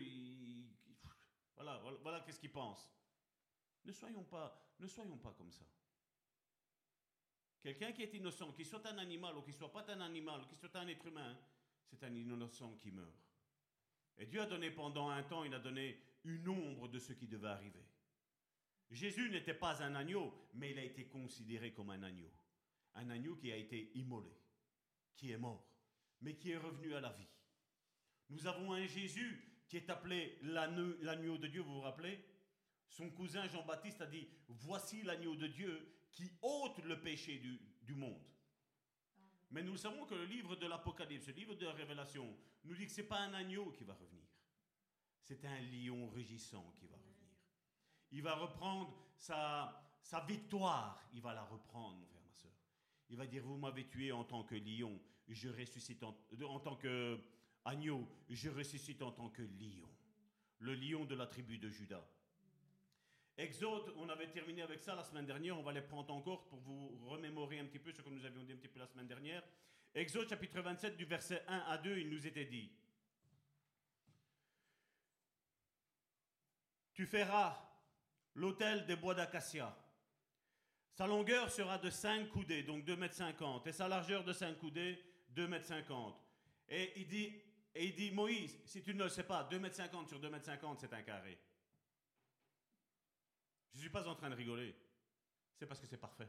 voilà, 1.55 1.81
voilà 2.01 2.21
qu'est-ce 2.21 2.39
qu'ils 2.39 2.51
pensent. 2.51 2.89
Ne 3.85 3.91
soyons 3.91 4.23
pas, 4.23 4.73
ne 4.79 4.87
soyons 4.87 5.17
pas 5.17 5.33
comme 5.37 5.51
ça. 5.51 5.65
Quelqu'un 7.61 7.91
qui 7.91 8.03
est 8.03 8.13
innocent, 8.13 8.53
qu'il 8.53 8.65
soit 8.65 8.85
un 8.87 8.97
animal 8.97 9.37
ou 9.37 9.41
qu'il 9.41 9.53
soit 9.53 9.71
pas 9.71 9.85
un 9.91 9.99
animal, 10.01 10.47
qu'il 10.47 10.57
soit 10.57 10.75
un 10.77 10.87
être 10.87 11.05
humain, 11.05 11.37
c'est 11.85 12.03
un 12.03 12.13
innocent 12.15 12.75
qui 12.77 12.91
meurt. 12.91 13.13
Et 14.17 14.25
Dieu 14.25 14.41
a 14.41 14.45
donné 14.45 14.71
pendant 14.71 15.09
un 15.09 15.23
temps, 15.23 15.43
il 15.43 15.53
a 15.53 15.59
donné 15.59 15.99
une 16.23 16.47
ombre 16.47 16.87
de 16.87 16.99
ce 16.99 17.13
qui 17.13 17.27
devait 17.27 17.47
arriver. 17.47 17.85
Jésus 18.91 19.29
n'était 19.29 19.53
pas 19.53 19.81
un 19.83 19.95
agneau, 19.95 20.33
mais 20.53 20.71
il 20.71 20.79
a 20.79 20.83
été 20.83 21.07
considéré 21.07 21.73
comme 21.73 21.91
un 21.91 22.01
agneau. 22.03 22.31
Un 22.95 23.09
agneau 23.09 23.35
qui 23.35 23.51
a 23.51 23.55
été 23.55 23.91
immolé, 23.95 24.31
qui 25.15 25.31
est 25.31 25.37
mort, 25.37 25.65
mais 26.21 26.35
qui 26.35 26.51
est 26.51 26.57
revenu 26.57 26.95
à 26.95 27.01
la 27.01 27.11
vie. 27.11 27.27
Nous 28.29 28.47
avons 28.47 28.73
un 28.73 28.85
Jésus 28.85 29.63
qui 29.67 29.77
est 29.77 29.89
appelé 29.89 30.37
l'agneau 30.41 31.37
de 31.37 31.47
Dieu, 31.47 31.61
vous 31.61 31.75
vous 31.75 31.81
rappelez? 31.81 32.19
Son 32.87 33.11
cousin 33.11 33.47
Jean-Baptiste 33.47 34.01
a 34.01 34.07
dit, 34.07 34.27
voici 34.47 35.03
l'agneau 35.03 35.35
de 35.35 35.47
Dieu 35.47 35.95
qui 36.11 36.31
ôte 36.41 36.79
le 36.79 36.99
péché 36.99 37.37
du, 37.37 37.59
du 37.83 37.93
monde. 37.93 38.25
Mais 39.51 39.61
nous 39.61 39.77
savons 39.77 40.05
que 40.05 40.15
le 40.15 40.25
livre 40.25 40.55
de 40.55 40.65
l'Apocalypse, 40.65 41.27
le 41.27 41.33
livre 41.33 41.55
de 41.55 41.65
la 41.65 41.73
Révélation, 41.73 42.35
nous 42.63 42.75
dit 42.75 42.85
que 42.85 42.91
ce 42.91 43.01
n'est 43.01 43.07
pas 43.07 43.19
un 43.19 43.33
agneau 43.33 43.71
qui 43.71 43.83
va 43.83 43.93
revenir. 43.93 44.18
C'est 45.29 45.45
un 45.45 45.61
lion 45.61 46.09
rugissant 46.09 46.73
qui 46.79 46.87
va 46.87 46.95
revenir. 46.95 47.37
Il 48.11 48.23
va 48.23 48.33
reprendre 48.33 48.91
sa, 49.15 49.79
sa 50.01 50.21
victoire. 50.21 51.07
Il 51.13 51.21
va 51.21 51.35
la 51.35 51.43
reprendre, 51.43 51.99
mon 51.99 52.07
frère, 52.07 52.23
ma 52.25 52.33
soeur. 52.33 52.51
Il 53.11 53.15
va 53.15 53.27
dire, 53.27 53.43
vous 53.43 53.59
m'avez 53.59 53.87
tué 53.87 54.11
en 54.11 54.23
tant 54.23 54.43
que 54.43 54.55
lion, 54.55 54.99
je 55.27 55.49
ressuscite 55.49 56.01
en, 56.01 56.13
tant 56.59 56.75
que 56.77 57.19
agneau, 57.63 58.07
je 58.27 58.49
ressuscite 58.49 59.03
en 59.03 59.11
tant 59.11 59.29
que 59.29 59.43
lion. 59.43 59.87
Le 60.57 60.73
lion 60.73 61.05
de 61.05 61.13
la 61.13 61.27
tribu 61.27 61.59
de 61.59 61.69
Judas. 61.69 62.03
Exode, 63.37 63.93
on 63.97 64.09
avait 64.09 64.31
terminé 64.31 64.63
avec 64.63 64.81
ça 64.81 64.95
la 64.95 65.03
semaine 65.03 65.27
dernière, 65.27 65.59
on 65.59 65.61
va 65.61 65.73
les 65.73 65.83
prendre 65.83 66.11
encore 66.11 66.47
pour 66.47 66.57
vous 66.61 66.97
remémorer 67.05 67.59
un 67.59 67.65
petit 67.65 67.77
peu 67.77 67.91
ce 67.91 68.01
que 68.01 68.09
nous 68.09 68.25
avions 68.25 68.41
dit 68.41 68.53
un 68.53 68.57
petit 68.57 68.67
peu 68.67 68.79
la 68.79 68.87
semaine 68.87 69.07
dernière. 69.07 69.43
Exode 69.93 70.27
chapitre 70.27 70.59
27 70.59 70.97
du 70.97 71.05
verset 71.05 71.43
1 71.47 71.59
à 71.67 71.77
2, 71.77 71.99
il 71.99 72.09
nous 72.09 72.25
était 72.25 72.45
dit, 72.45 72.71
Tu 76.99 77.05
feras 77.05 77.57
l'autel 78.35 78.85
des 78.85 78.97
bois 78.97 79.15
d'acacia. 79.15 79.73
Sa 80.91 81.07
longueur 81.07 81.49
sera 81.49 81.77
de 81.77 81.89
5 81.89 82.27
coudées, 82.27 82.63
donc 82.63 82.83
2 82.83 82.97
mètres 82.97 83.15
50, 83.15 83.65
et 83.67 83.71
sa 83.71 83.87
largeur 83.87 84.25
de 84.25 84.33
5 84.33 84.57
coudées, 84.57 85.01
2 85.29 85.47
mètres 85.47 85.67
50. 85.67 86.21
Et 86.67 86.99
il 86.99 87.07
dit, 87.07 87.41
et 87.73 87.85
il 87.85 87.95
dit, 87.95 88.11
Moïse, 88.11 88.59
si 88.65 88.83
tu 88.83 88.93
ne 88.93 89.05
le 89.05 89.09
sais 89.09 89.23
pas, 89.23 89.45
2 89.45 89.59
mètres 89.59 89.77
50 89.77 90.09
sur 90.09 90.19
2 90.19 90.29
mètres 90.29 90.47
50, 90.47 90.77
c'est 90.77 90.91
un 90.93 91.01
carré. 91.01 91.39
Je 93.71 93.77
ne 93.77 93.81
suis 93.83 93.89
pas 93.89 94.05
en 94.05 94.15
train 94.15 94.29
de 94.29 94.35
rigoler. 94.35 94.75
C'est 95.55 95.67
parce 95.67 95.79
que 95.79 95.87
c'est 95.87 95.95
parfait. 95.95 96.27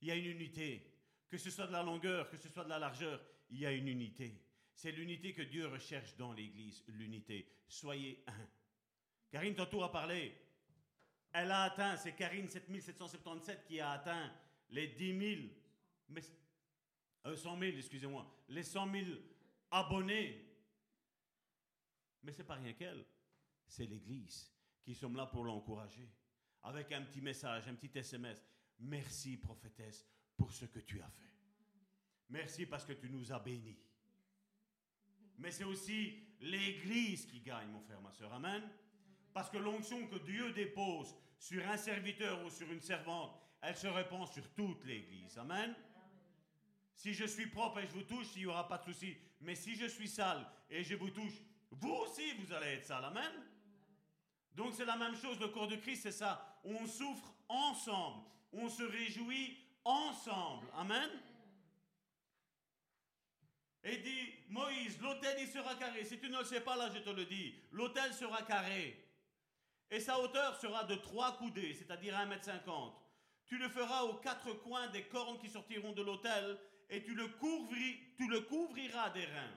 Il 0.00 0.06
y 0.06 0.12
a 0.12 0.14
une 0.14 0.26
unité. 0.26 0.96
Que 1.28 1.38
ce 1.38 1.50
soit 1.50 1.66
de 1.66 1.72
la 1.72 1.82
longueur, 1.82 2.30
que 2.30 2.36
ce 2.36 2.48
soit 2.48 2.62
de 2.62 2.68
la 2.68 2.78
largeur, 2.78 3.20
il 3.50 3.58
y 3.58 3.66
a 3.66 3.72
une 3.72 3.88
unité. 3.88 4.40
C'est 4.72 4.92
l'unité 4.92 5.32
que 5.32 5.42
Dieu 5.42 5.66
recherche 5.66 6.16
dans 6.18 6.32
l'Église, 6.32 6.84
l'unité. 6.86 7.48
Soyez 7.66 8.22
un. 8.28 8.48
Karine 9.32 9.54
tantôt 9.54 9.82
a 9.82 9.90
parlé. 9.90 10.36
Elle 11.32 11.50
a 11.50 11.62
atteint, 11.62 11.96
c'est 11.96 12.14
Karine 12.14 12.46
7777 12.46 13.64
qui 13.64 13.80
a 13.80 13.92
atteint 13.92 14.30
les 14.68 14.88
10 14.88 15.36
000, 15.36 15.48
mais, 16.10 16.20
100 17.24 17.58
000, 17.58 17.76
excusez-moi, 17.78 18.30
les 18.48 18.62
100 18.62 18.92
000 18.92 19.06
abonnés. 19.70 20.46
Mais 22.22 22.32
c'est 22.32 22.44
pas 22.44 22.56
rien 22.56 22.74
qu'elle, 22.74 23.06
c'est 23.66 23.86
l'Église 23.86 24.52
qui 24.84 24.94
sommes 24.94 25.16
là 25.16 25.24
pour 25.24 25.44
l'encourager. 25.44 26.10
Avec 26.64 26.92
un 26.92 27.02
petit 27.02 27.22
message, 27.22 27.66
un 27.66 27.74
petit 27.74 27.98
SMS. 27.98 28.44
Merci, 28.80 29.38
prophétesse, 29.38 30.06
pour 30.36 30.52
ce 30.52 30.66
que 30.66 30.80
tu 30.80 31.00
as 31.00 31.08
fait. 31.08 31.32
Merci 32.28 32.66
parce 32.66 32.84
que 32.84 32.92
tu 32.92 33.08
nous 33.08 33.32
as 33.32 33.38
bénis. 33.38 33.78
Mais 35.38 35.50
c'est 35.50 35.64
aussi 35.64 36.22
l'Église 36.40 37.26
qui 37.26 37.40
gagne, 37.40 37.68
mon 37.68 37.80
frère, 37.80 38.00
ma 38.02 38.12
soeur. 38.12 38.32
Amen. 38.34 38.62
Parce 39.32 39.50
que 39.50 39.58
l'onction 39.58 40.06
que 40.06 40.16
Dieu 40.16 40.52
dépose 40.52 41.14
sur 41.38 41.66
un 41.68 41.76
serviteur 41.76 42.44
ou 42.44 42.50
sur 42.50 42.70
une 42.70 42.80
servante, 42.80 43.34
elle 43.62 43.76
se 43.76 43.86
répand 43.86 44.26
sur 44.28 44.48
toute 44.54 44.84
l'Église. 44.84 45.38
Amen. 45.38 45.74
Si 46.94 47.14
je 47.14 47.24
suis 47.24 47.46
propre 47.46 47.80
et 47.80 47.86
je 47.86 47.92
vous 47.92 48.02
touche, 48.02 48.28
il 48.36 48.42
n'y 48.42 48.46
aura 48.46 48.68
pas 48.68 48.78
de 48.78 48.84
souci. 48.84 49.16
Mais 49.40 49.54
si 49.54 49.74
je 49.74 49.86
suis 49.86 50.08
sale 50.08 50.46
et 50.70 50.84
je 50.84 50.94
vous 50.94 51.10
touche, 51.10 51.34
vous 51.70 51.92
aussi, 51.92 52.32
vous 52.34 52.52
allez 52.52 52.74
être 52.74 52.84
sale. 52.84 53.04
Amen. 53.04 53.32
Donc 54.54 54.74
c'est 54.74 54.84
la 54.84 54.96
même 54.96 55.16
chose, 55.16 55.40
le 55.40 55.48
corps 55.48 55.68
de 55.68 55.76
Christ, 55.76 56.02
c'est 56.02 56.12
ça. 56.12 56.60
On 56.64 56.86
souffre 56.86 57.34
ensemble, 57.48 58.24
on 58.52 58.68
se 58.68 58.82
réjouit 58.82 59.56
ensemble. 59.84 60.66
Amen. 60.74 61.10
Et 63.84 63.96
dit, 63.96 64.32
Moïse, 64.48 65.00
l'autel 65.00 65.36
il 65.40 65.48
sera 65.48 65.74
carré. 65.74 66.04
Si 66.04 66.18
tu 66.18 66.28
ne 66.28 66.38
le 66.38 66.44
sais 66.44 66.60
pas, 66.60 66.76
là 66.76 66.90
je 66.94 67.00
te 67.00 67.10
le 67.10 67.24
dis, 67.24 67.54
l'autel 67.72 68.12
sera 68.12 68.42
carré. 68.42 69.02
Et 69.92 70.00
sa 70.00 70.18
hauteur 70.18 70.60
sera 70.60 70.82
de 70.84 70.96
trois 70.96 71.36
coudées, 71.36 71.74
c'est-à-dire 71.74 72.18
1 72.18 72.28
m 72.32 72.38
50. 72.42 72.94
Tu 73.46 73.58
le 73.58 73.68
feras 73.68 74.02
aux 74.02 74.14
quatre 74.14 74.52
coins 74.54 74.88
des 74.88 75.04
cornes 75.04 75.38
qui 75.38 75.48
sortiront 75.48 75.92
de 75.92 76.02
l'autel, 76.02 76.58
et 76.90 77.04
tu 77.04 77.14
le, 77.14 77.28
tu 78.16 78.26
le 78.26 78.40
couvriras 78.40 79.10
des 79.10 79.26
reins. 79.26 79.54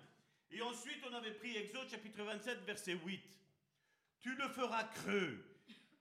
Et 0.51 0.61
ensuite, 0.61 1.03
on 1.09 1.13
avait 1.15 1.33
pris 1.33 1.57
Exode 1.57 1.89
chapitre 1.89 2.21
27, 2.21 2.59
verset 2.65 2.93
8 2.93 3.19
tu 4.25 4.33
le 4.33 4.49
feras 4.49 4.85
creux. 4.85 5.45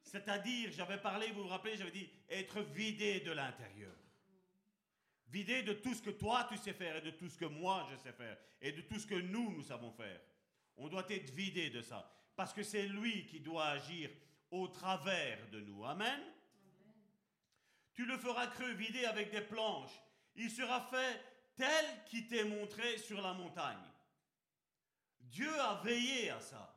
C'est-à-dire, 0.03 0.73
j'avais 0.73 0.97
parlé, 0.97 1.31
vous 1.33 1.43
vous 1.43 1.49
rappelez, 1.49 1.77
j'avais 1.77 1.91
dit 1.91 2.09
être 2.31 2.63
vidé 2.63 3.21
de 3.21 3.33
l'intérieur. 3.33 3.95
Vidé 5.29 5.63
de 5.63 5.75
tout 5.75 5.93
ce 5.93 6.01
que 6.01 6.09
toi 6.09 6.47
tu 6.49 6.57
sais 6.57 6.73
faire 6.73 6.97
et 6.97 7.03
de 7.03 7.11
tout 7.11 7.29
ce 7.29 7.37
que 7.37 7.45
moi 7.45 7.87
je 7.91 7.97
sais 7.97 8.15
faire 8.15 8.39
et 8.63 8.73
de 8.73 8.81
tout 8.81 8.99
ce 8.99 9.07
que 9.07 9.17
nous 9.17 9.53
nous 9.53 9.63
savons 9.63 9.93
faire. 9.93 10.19
On 10.79 10.89
doit 10.89 11.05
être 11.11 11.35
vidé 11.35 11.69
de 11.69 11.83
ça 11.83 12.11
parce 12.37 12.53
que 12.53 12.63
c'est 12.63 12.87
lui 12.87 13.27
qui 13.27 13.41
doit 13.41 13.67
agir 13.67 14.11
au 14.51 14.69
travers 14.69 15.49
de 15.51 15.61
nous. 15.61 15.85
Amen. 15.85 16.21
Tu 17.95 18.05
le 18.05 18.19
feras 18.19 18.49
creux, 18.49 18.73
vidé 18.73 19.05
avec 19.05 19.31
des 19.31 19.41
planches. 19.41 20.03
Il 20.37 20.51
sera 20.51 20.81
fait 20.81 21.21
tel 21.57 22.05
qu'il 22.07 22.27
t'est 22.27 22.45
montré 22.45 22.99
sur 22.99 23.21
la 23.21 23.33
montagne. 23.33 23.91
Dieu 25.21 25.61
a 25.61 25.81
veillé 25.83 26.31
à 26.31 26.41
ça. 26.41 26.77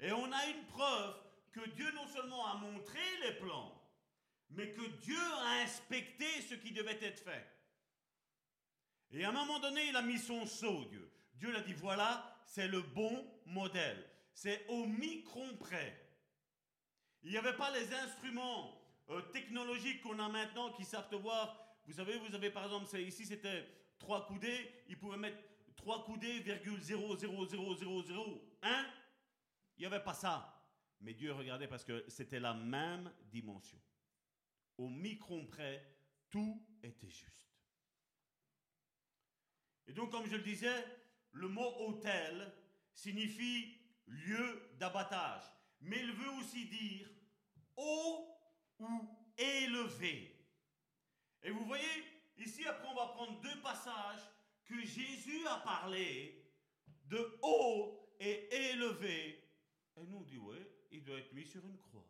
Et 0.00 0.12
on 0.12 0.32
a 0.32 0.46
une 0.46 0.64
preuve 0.66 1.14
que 1.52 1.68
Dieu 1.70 1.90
non 1.92 2.06
seulement 2.08 2.46
a 2.46 2.54
montré 2.56 3.00
les 3.22 3.32
plans, 3.32 3.72
mais 4.50 4.70
que 4.70 4.86
Dieu 5.02 5.20
a 5.44 5.62
inspecté 5.62 6.26
ce 6.42 6.54
qui 6.54 6.72
devait 6.72 7.02
être 7.02 7.20
fait. 7.20 7.46
Et 9.12 9.24
à 9.24 9.28
un 9.28 9.32
moment 9.32 9.60
donné, 9.60 9.88
il 9.88 9.96
a 9.96 10.02
mis 10.02 10.18
son 10.18 10.44
sceau, 10.46 10.84
Dieu. 10.86 11.10
Dieu 11.34 11.52
l'a 11.52 11.60
dit, 11.60 11.74
voilà, 11.74 12.36
c'est 12.46 12.68
le 12.68 12.82
bon 12.82 13.24
modèle. 13.46 14.04
C'est 14.34 14.66
au 14.68 14.86
micron 14.86 15.56
près. 15.56 15.98
Il 17.22 17.30
n'y 17.30 17.38
avait 17.38 17.56
pas 17.56 17.70
les 17.70 17.94
instruments 17.94 18.78
euh, 19.08 19.22
technologiques 19.32 20.02
qu'on 20.02 20.18
a 20.18 20.28
maintenant 20.28 20.72
qui 20.72 20.84
savent 20.84 21.08
te 21.08 21.16
voir 21.16 21.56
Vous 21.86 21.94
savez, 21.94 22.18
vous 22.18 22.34
avez 22.34 22.50
par 22.50 22.64
exemple, 22.64 22.94
ici 22.98 23.24
c'était 23.24 23.66
trois 23.98 24.26
coudées, 24.26 24.70
il 24.88 24.98
pouvait 24.98 25.16
mettre 25.16 25.38
trois 25.76 26.04
coudées, 26.04 26.40
virgule 26.40 26.80
0,00001. 26.80 28.86
Il 29.76 29.80
n'y 29.80 29.86
avait 29.86 30.02
pas 30.02 30.14
ça. 30.14 30.50
Mais 31.00 31.14
Dieu 31.14 31.32
regardait 31.32 31.68
parce 31.68 31.84
que 31.84 32.04
c'était 32.08 32.40
la 32.40 32.54
même 32.54 33.12
dimension. 33.30 33.80
Au 34.78 34.88
micron 34.88 35.46
près, 35.46 35.86
tout 36.30 36.60
était 36.82 37.10
juste. 37.10 37.46
Et 39.86 39.92
donc, 39.92 40.10
comme 40.10 40.26
je 40.26 40.36
le 40.36 40.42
disais, 40.42 40.84
le 41.32 41.48
mot 41.48 41.74
hôtel 41.80 42.50
signifie 42.94 43.76
lieu 44.06 44.74
d'abattage. 44.78 45.42
Mais 45.80 46.00
il 46.00 46.12
veut 46.12 46.30
aussi 46.38 46.66
dire 46.66 47.08
haut 47.76 48.28
ou 48.78 49.32
élevé. 49.36 50.34
Et 51.42 51.50
vous 51.50 51.64
voyez, 51.66 52.04
ici 52.38 52.66
après 52.66 52.88
on 52.88 52.94
va 52.94 53.08
prendre 53.08 53.40
deux 53.40 53.60
passages 53.60 54.22
que 54.64 54.80
Jésus 54.80 55.46
a 55.46 55.58
parlé 55.58 56.42
de 57.06 57.38
haut 57.42 58.08
et 58.18 58.48
élevé. 58.70 59.44
Et 59.96 60.04
nous 60.06 60.18
on 60.18 60.22
dit, 60.22 60.38
oui, 60.38 60.58
il 60.90 61.04
doit 61.04 61.18
être 61.18 61.32
mis 61.32 61.44
sur 61.44 61.64
une 61.66 61.78
croix. 61.78 62.08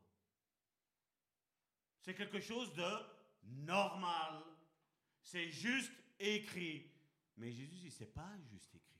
C'est 2.00 2.14
quelque 2.14 2.40
chose 2.40 2.72
de 2.74 2.90
normal. 3.42 4.42
C'est 5.22 5.50
juste 5.50 5.92
écrit. 6.18 6.90
Mais 7.36 7.50
Jésus 7.50 7.76
dit, 7.76 7.90
c'est 7.90 8.12
pas 8.12 8.30
juste 8.50 8.74
écrit. 8.74 8.93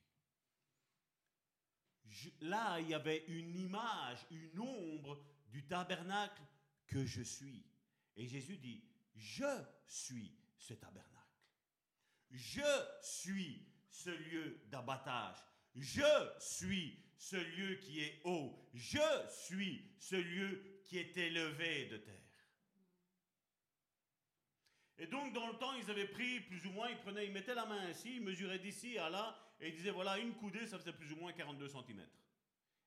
Là, 2.41 2.79
il 2.81 2.89
y 2.89 2.95
avait 2.95 3.25
une 3.29 3.55
image, 3.57 4.19
une 4.31 4.59
ombre 4.61 5.25
du 5.49 5.65
tabernacle 5.67 6.43
que 6.87 7.05
je 7.05 7.23
suis. 7.23 7.65
Et 8.17 8.27
Jésus 8.27 8.57
dit, 8.57 8.85
je 9.15 9.63
suis 9.87 10.35
ce 10.57 10.75
tabernacle. 10.75 11.11
Je 12.31 12.63
suis 13.03 13.67
ce 13.89 14.11
lieu 14.11 14.61
d'abattage. 14.67 15.37
Je 15.75 16.31
suis 16.39 16.99
ce 17.17 17.37
lieu 17.37 17.77
qui 17.77 18.01
est 18.01 18.21
haut. 18.25 18.69
Je 18.75 19.29
suis 19.31 19.95
ce 19.99 20.17
lieu 20.17 20.81
qui 20.85 20.99
est 20.99 21.17
élevé 21.17 21.87
de 21.87 21.97
terre. 21.99 22.21
Et 24.99 25.07
donc, 25.07 25.33
dans 25.33 25.49
le 25.49 25.55
temps, 25.55 25.75
ils 25.75 25.91
avaient 25.91 26.07
pris 26.07 26.41
plus 26.41 26.65
ou 26.67 26.71
moins, 26.71 26.89
ils 26.89 26.99
prenaient, 26.99 27.27
ils 27.27 27.33
mettaient 27.33 27.55
la 27.55 27.67
main 27.67 27.91
ici, 27.91 28.17
ils 28.17 28.23
mesuraient 28.23 28.61
d'ici 28.61 28.97
à 28.97 29.11
là, 29.11 29.37
et 29.61 29.69
ils 29.69 29.75
disaient, 29.75 29.91
voilà, 29.91 30.19
une 30.19 30.35
coudée, 30.35 30.67
ça 30.67 30.79
faisait 30.79 30.93
plus 30.93 31.13
ou 31.13 31.17
moins 31.17 31.33
42 31.33 31.69
cm. 31.69 32.07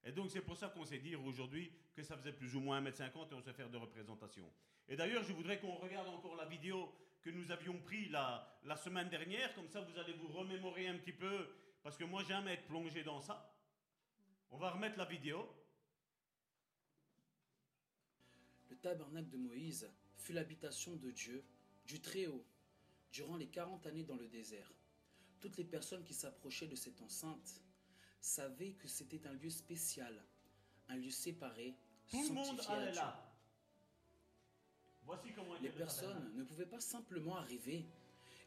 Et 0.03 0.11
donc, 0.11 0.31
c'est 0.31 0.41
pour 0.41 0.57
ça 0.57 0.69
qu'on 0.69 0.85
sait 0.85 0.99
dire 0.99 1.23
aujourd'hui 1.23 1.72
que 1.95 2.03
ça 2.03 2.15
faisait 2.18 2.34
plus 2.34 2.56
ou 2.56 2.60
moins 2.60 2.81
1m50 2.81 3.31
et 3.31 3.34
on 3.34 3.41
sait 3.41 3.53
faire 3.53 3.69
de 3.69 3.77
représentation. 3.77 4.49
Et 4.88 4.95
d'ailleurs, 4.95 5.23
je 5.23 5.34
voudrais 5.34 5.60
qu'on 5.60 5.76
regarde 5.76 6.07
encore 6.07 6.35
la 6.35 6.45
vidéo 6.45 6.94
que 7.22 7.30
nous 7.30 7.52
avions 7.52 7.77
prise 7.80 8.10
la, 8.11 8.57
la 8.64 8.77
semaine 8.77 9.10
dernière, 9.10 9.53
comme 9.53 9.68
ça 9.68 9.81
vous 9.81 9.98
allez 9.98 10.14
vous 10.14 10.27
remémorer 10.30 10.88
un 10.88 10.98
petit 10.98 11.11
peu, 11.11 11.49
parce 11.84 11.98
que 11.98 12.06
moi 12.06 12.23
j'aime 12.26 12.48
être 12.48 12.65
plongé 12.68 13.03
dans 13.03 13.19
ça. 13.19 13.53
On 14.52 14.57
va 14.57 14.72
remettre 14.72 14.98
la 14.98 15.06
vidéo. 15.06 15.45
Le 18.69 18.77
tabernacle 18.77 19.30
de 19.30 19.38
Moïse 19.38 19.91
fut 20.15 20.34
l'habitation 20.34 20.95
de 20.95 21.11
Dieu, 21.11 21.44
du 21.85 21.99
Très-Haut, 21.99 22.45
durant 23.11 23.35
les 23.35 23.48
40 23.48 23.85
années 23.88 24.03
dans 24.03 24.15
le 24.15 24.27
désert. 24.27 24.72
Toutes 25.39 25.57
les 25.57 25.64
personnes 25.64 26.03
qui 26.03 26.14
s'approchaient 26.14 26.68
de 26.68 26.76
cette 26.76 27.01
enceinte 27.01 27.61
savaient 28.19 28.72
que 28.72 28.88
c'était 28.88 29.26
un 29.27 29.34
lieu 29.34 29.49
spécial, 29.49 30.23
un 30.89 30.95
lieu 30.95 31.11
séparé, 31.11 31.76
Tout 32.09 32.23
le 32.23 32.34
monde 32.34 32.61
allait 32.69 32.93
là. 32.93 33.23
Voici 35.03 35.31
comment 35.35 35.55
les 35.61 35.69
personnes 35.69 36.34
ne 36.35 36.43
pouvaient 36.43 36.65
pas 36.65 36.80
simplement 36.80 37.38
arriver 37.38 37.85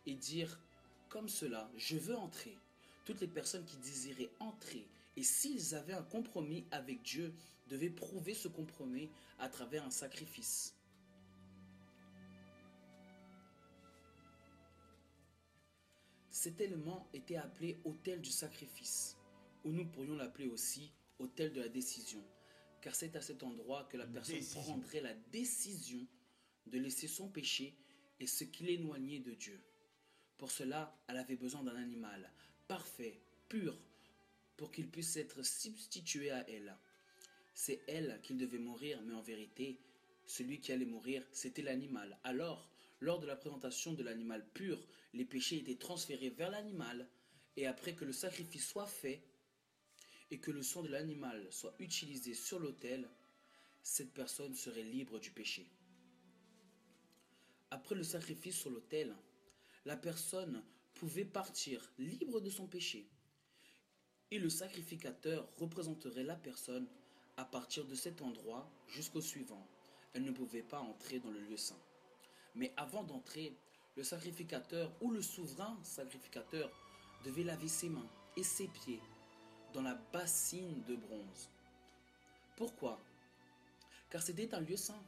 et 0.07 0.15
dire 0.15 0.59
comme 1.09 1.29
cela, 1.29 1.71
je 1.77 1.97
veux 1.97 2.17
entrer. 2.17 2.57
Toutes 3.05 3.21
les 3.21 3.29
personnes 3.29 3.65
qui 3.65 3.77
désiraient 3.79 4.31
entrer 4.39 4.87
et 5.17 5.23
s'ils 5.23 5.75
avaient 5.75 5.95
un 5.95 6.03
compromis 6.03 6.67
avec 6.71 7.03
Dieu, 7.03 7.35
devaient 7.69 7.91
prouver 7.91 8.35
ce 8.35 8.49
compromis 8.49 9.09
à 9.39 9.49
travers 9.49 9.85
un 9.85 9.91
sacrifice. 9.91 10.75
Cet 16.41 16.59
élément 16.63 17.07
était 17.13 17.37
appelé 17.37 17.79
autel 17.85 18.23
du 18.23 18.31
sacrifice, 18.31 19.19
ou 19.63 19.73
nous 19.73 19.85
pourrions 19.85 20.17
l'appeler 20.17 20.49
aussi 20.49 20.91
autel 21.19 21.53
de 21.53 21.61
la 21.61 21.69
décision, 21.69 22.25
car 22.81 22.95
c'est 22.95 23.15
à 23.15 23.21
cet 23.21 23.43
endroit 23.43 23.85
que 23.91 23.99
la 23.99 24.07
personne 24.07 24.43
prendrait 24.55 25.03
la 25.03 25.13
décision 25.33 26.07
de 26.67 26.79
laisser 26.79 27.09
son 27.09 27.29
péché 27.29 27.77
et 28.21 28.27
ce 28.27 28.45
qui 28.45 28.65
l'éloignait 28.65 29.19
de 29.19 29.35
Dieu. 29.35 29.61
Pour 30.39 30.51
cela, 30.51 30.99
elle 31.09 31.19
avait 31.19 31.37
besoin 31.37 31.63
d'un 31.63 31.77
animal 31.77 32.33
parfait, 32.69 33.21
pur, 33.51 33.79
pour 34.57 34.73
qu'il 34.73 34.89
puisse 34.89 35.19
être 35.19 35.43
substitué 35.43 36.31
à 36.31 36.49
elle. 36.49 36.75
C'est 37.53 37.83
elle 37.87 38.19
qu'il 38.23 38.39
devait 38.39 38.59
mourir, 38.59 39.03
mais 39.03 39.13
en 39.13 39.21
vérité, 39.21 39.79
celui 40.25 40.59
qui 40.59 40.73
allait 40.73 40.87
mourir, 40.87 41.23
c'était 41.33 41.61
l'animal. 41.61 42.19
Alors, 42.25 42.71
lors 43.01 43.19
de 43.19 43.27
la 43.27 43.37
présentation 43.37 43.93
de 43.93 44.03
l'animal 44.03 44.47
pur, 44.53 44.79
les 45.13 45.25
péchés 45.25 45.59
étaient 45.59 45.77
transférés 45.77 46.31
vers 46.31 46.51
l'animal, 46.51 47.09
et 47.57 47.67
après 47.67 47.95
que 47.95 48.05
le 48.05 48.13
sacrifice 48.13 48.69
soit 48.69 48.87
fait, 48.87 49.23
et 50.31 50.39
que 50.39 50.51
le 50.51 50.63
sang 50.63 50.83
de 50.83 50.89
l'animal 50.89 51.47
soit 51.51 51.75
utilisé 51.79 52.35
sur 52.35 52.59
l'autel, 52.61 53.09
cette 53.83 54.13
personne 54.13 54.55
serait 54.55 54.85
libre 54.85 55.19
du 55.19 55.31
péché. 55.31 55.67
Après 57.71 57.95
le 57.95 58.05
sacrifice 58.05 58.57
sur 58.57 58.71
l'autel, 58.71 59.15
la 59.87 59.97
personne 59.97 60.63
pouvait 60.95 61.25
partir 61.25 61.91
libre 61.99 62.41
de 62.41 62.51
son 62.51 62.67
péché 62.67 63.09
et 64.31 64.39
le 64.39 64.49
sacrificateur 64.49 65.49
représenterait 65.57 66.23
la 66.23 66.37
personne 66.37 66.87
à 67.37 67.45
partir 67.45 67.85
de 67.85 67.95
cet 67.95 68.23
endroit 68.23 68.71
jusqu'au 68.89 69.21
suivant. 69.21 69.67
Elle 70.13 70.25
ne 70.25 70.31
pouvait 70.31 70.63
pas 70.63 70.81
entrer 70.81 71.19
dans 71.19 71.31
le 71.31 71.41
lieu 71.41 71.57
saint. 71.57 71.79
Mais 72.55 72.73
avant 72.77 73.05
d'entrer, 73.05 73.57
le 73.97 74.03
sacrificateur 74.03 74.93
ou 75.01 75.11
le 75.11 75.23
souverain 75.23 75.79
sacrificateur 75.83 76.71
devait 77.25 77.45
laver 77.45 77.69
ses 77.69 77.89
mains 77.89 78.09
et 78.37 78.43
ses 78.43 78.69
pieds 78.69 79.01
dans 79.73 79.83
la 79.83 79.95
bassine 80.13 80.83
de 80.85 80.97
bronze. 80.97 81.51
Pourquoi? 82.57 83.01
Car 84.11 84.23
c'était 84.23 84.55
un 84.55 84.61
lieu 84.61 84.77
saint. 84.77 85.03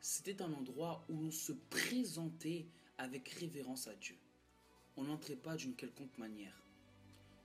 C'était 0.00 0.40
un 0.40 0.52
endroit 0.52 1.04
où 1.08 1.16
l'on 1.20 1.30
se 1.30 1.52
présentait 1.52 2.66
avec 2.98 3.28
révérence 3.28 3.86
à 3.86 3.94
Dieu. 3.94 4.16
On 4.96 5.04
n'entrait 5.04 5.36
pas 5.36 5.56
d'une 5.56 5.74
quelconque 5.74 6.16
manière. 6.18 6.62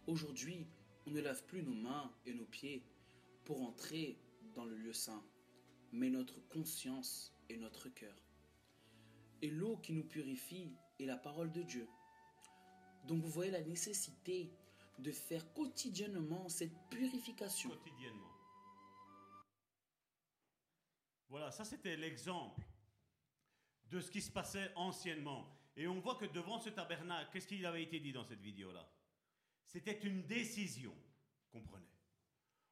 Aujourd'hui, 0.08 0.66
on 1.08 1.12
ne 1.12 1.22
lave 1.22 1.44
plus 1.46 1.64
nos 1.64 1.74
mains 1.74 2.12
et 2.26 2.34
nos 2.34 2.46
pieds 2.46 2.84
pour 3.44 3.62
entrer 3.62 4.18
dans 4.56 4.66
le 4.66 4.76
lieu 4.76 4.94
saint, 4.94 5.24
mais 5.92 6.10
notre 6.10 6.40
conscience 6.50 7.34
et 7.50 7.58
notre 7.58 7.90
cœur. 7.90 8.25
Et 9.46 9.50
l'eau 9.52 9.78
qui 9.78 9.94
nous 9.94 10.04
purifie 10.04 10.76
est 11.00 11.06
la 11.06 11.18
parole 11.18 11.52
de 11.52 11.62
Dieu. 11.62 11.88
Donc 13.04 13.22
vous 13.22 13.30
voyez 13.30 13.52
la 13.52 13.62
nécessité 13.62 14.52
de 14.98 15.12
faire 15.12 15.54
quotidiennement 15.54 16.50
cette 16.50 16.76
purification. 16.90 17.70
Quotidiennement. 17.70 18.34
Voilà, 21.30 21.52
ça 21.52 21.64
c'était 21.64 21.96
l'exemple 21.96 22.60
de 23.92 24.02
ce 24.02 24.10
qui 24.10 24.20
se 24.20 24.32
passait 24.32 24.72
anciennement. 24.76 25.48
Et 25.78 25.88
on 25.88 26.00
voit 26.00 26.16
que 26.16 26.26
devant 26.26 26.58
ce 26.58 26.70
tabernacle, 26.70 27.30
qu'est-ce 27.32 27.46
qu'il 27.46 27.68
avait 27.68 27.84
été 27.84 28.00
dit 28.00 28.14
dans 28.14 28.24
cette 28.24 28.42
vidéo-là? 28.42 28.90
C'était 29.68 30.00
une 30.02 30.26
décision 30.26 30.96
qu'on. 31.52 31.62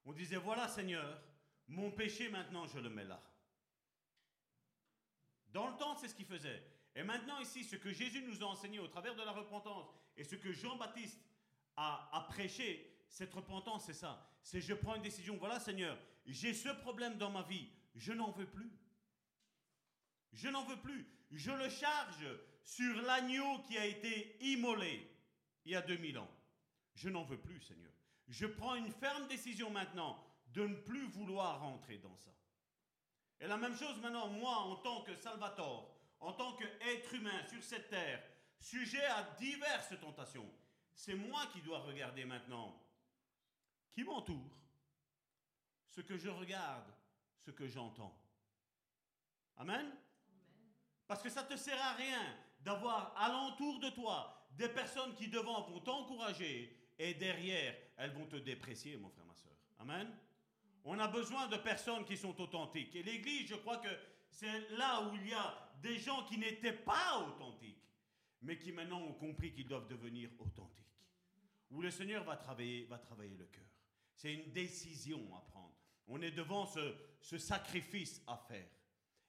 On 0.06 0.12
disait, 0.12 0.38
voilà 0.38 0.68
Seigneur, 0.68 1.22
mon 1.68 1.92
péché 1.92 2.30
maintenant 2.30 2.66
je 2.66 2.80
le 2.80 2.90
mets 2.90 3.06
là. 3.06 3.22
Dans 5.54 5.70
le 5.70 5.78
temps, 5.78 5.96
c'est 5.96 6.08
ce 6.08 6.16
qu'il 6.16 6.26
faisait. 6.26 6.64
Et 6.96 7.04
maintenant 7.04 7.40
ici, 7.40 7.64
ce 7.64 7.76
que 7.76 7.94
Jésus 7.94 8.24
nous 8.24 8.44
a 8.44 8.48
enseigné 8.48 8.80
au 8.80 8.88
travers 8.88 9.16
de 9.16 9.22
la 9.22 9.32
repentance 9.32 9.88
et 10.18 10.24
ce 10.24 10.36
que 10.36 10.52
Jean-Baptiste 10.52 11.20
a, 11.78 12.26
prêché, 12.30 12.92
cette 13.08 13.34
repentance, 13.34 13.86
c'est 13.86 13.94
ça. 13.94 14.28
C'est 14.42 14.62
je 14.62 14.74
prends 14.74 14.96
une 14.96 15.02
décision. 15.02 15.38
Voilà 15.38 15.60
Seigneur, 15.60 15.98
j'ai 16.26 16.54
ce 16.54 16.70
problème 16.70 17.18
dans 17.18 17.32
ma 17.32 17.44
vie, 17.44 17.68
je 17.96 18.14
n'en 18.14 18.32
veux 18.32 18.46
plus. 18.46 18.72
Je 20.34 20.50
n'en 20.50 20.64
veux 20.66 20.78
plus. 20.78 21.08
Je 21.32 21.52
le 21.52 21.70
charge 21.70 22.28
sur 22.64 22.96
l'agneau 23.04 23.60
qui 23.68 23.78
a 23.78 23.86
été 23.86 24.38
immolé 24.42 25.10
il 25.66 25.72
y 25.72 25.76
a 25.76 25.82
2000 25.82 26.18
ans. 26.18 26.30
Je 26.96 27.10
n'en 27.10 27.24
veux 27.24 27.40
plus, 27.40 27.62
Seigneur. 27.62 27.92
Je 28.28 28.46
prends 28.46 28.76
une 28.76 28.92
ferme 28.92 29.28
décision 29.28 29.70
maintenant 29.70 30.24
de 30.48 30.66
ne 30.66 30.76
plus 30.76 31.06
vouloir 31.08 31.60
rentrer 31.60 31.98
dans 31.98 32.16
ça. 32.18 32.32
Et 33.44 33.48
la 33.48 33.58
même 33.58 33.76
chose 33.76 34.00
maintenant, 34.00 34.30
moi, 34.30 34.56
en 34.56 34.78
tant 34.78 35.02
que 35.02 35.14
Salvatore, 35.18 35.94
en 36.22 36.32
tant 36.32 36.56
qu'être 36.56 37.14
humain 37.14 37.46
sur 37.46 37.62
cette 37.62 37.90
terre, 37.90 38.24
sujet 38.58 39.04
à 39.04 39.24
diverses 39.38 40.00
tentations, 40.00 40.50
c'est 40.96 41.16
moi 41.16 41.46
qui 41.52 41.60
dois 41.62 41.80
regarder 41.80 42.24
maintenant 42.24 42.82
qui 43.92 44.06
m'entoure, 44.06 44.58
ce 45.90 46.00
que 46.00 46.18
je 46.18 46.30
regarde, 46.30 46.90
ce 47.42 47.52
que 47.52 47.68
j'entends. 47.68 48.18
Amen? 49.58 49.92
Parce 51.06 51.22
que 51.22 51.30
ça 51.30 51.44
ne 51.44 51.50
te 51.50 51.58
sert 51.58 51.84
à 51.84 51.96
rien 51.96 52.38
d'avoir 52.62 53.14
alentour 53.18 53.82
de 53.82 53.90
toi 53.90 54.48
des 54.52 54.70
personnes 54.70 55.14
qui 55.16 55.28
devant 55.28 55.64
vont 55.64 55.82
t'encourager 55.82 56.94
et 56.98 57.14
derrière, 57.16 57.76
elles 57.98 58.14
vont 58.14 58.26
te 58.26 58.38
déprécier, 58.38 58.96
mon 58.96 59.10
frère, 59.10 59.26
ma 59.26 59.36
soeur. 59.36 59.52
Amen? 59.80 60.18
On 60.86 61.00
a 61.00 61.08
besoin 61.08 61.48
de 61.48 61.58
personnes 61.58 62.04
qui 62.06 62.18
sont 62.18 62.40
authentiques. 62.42 62.96
Et 62.96 63.04
l'Église, 63.04 63.48
je 63.48 63.56
crois 63.56 63.78
que 63.78 63.90
c'est 64.30 64.70
là 64.72 65.08
où 65.08 65.16
il 65.16 65.30
y 65.30 65.34
a 65.34 65.72
des 65.82 65.98
gens 65.98 66.26
qui 66.26 66.38
n'étaient 66.38 66.74
pas 66.74 67.26
authentiques, 67.28 67.84
mais 68.42 68.58
qui 68.58 68.72
maintenant 68.72 69.02
ont 69.02 69.14
compris 69.14 69.54
qu'ils 69.54 69.68
doivent 69.68 69.88
devenir 69.88 70.30
authentiques. 70.40 70.84
Où 71.72 71.82
le 71.82 71.90
Seigneur 71.90 72.24
va 72.24 72.36
travailler, 72.36 72.86
va 72.86 72.98
travailler 72.98 73.38
le 73.38 73.46
cœur. 73.46 73.64
C'est 74.16 74.34
une 74.34 74.52
décision 74.52 75.20
à 75.36 75.42
prendre. 75.42 75.74
On 76.08 76.22
est 76.22 76.32
devant 76.32 76.66
ce, 76.66 76.96
ce 77.22 77.38
sacrifice 77.38 78.22
à 78.28 78.38
faire. 78.38 78.68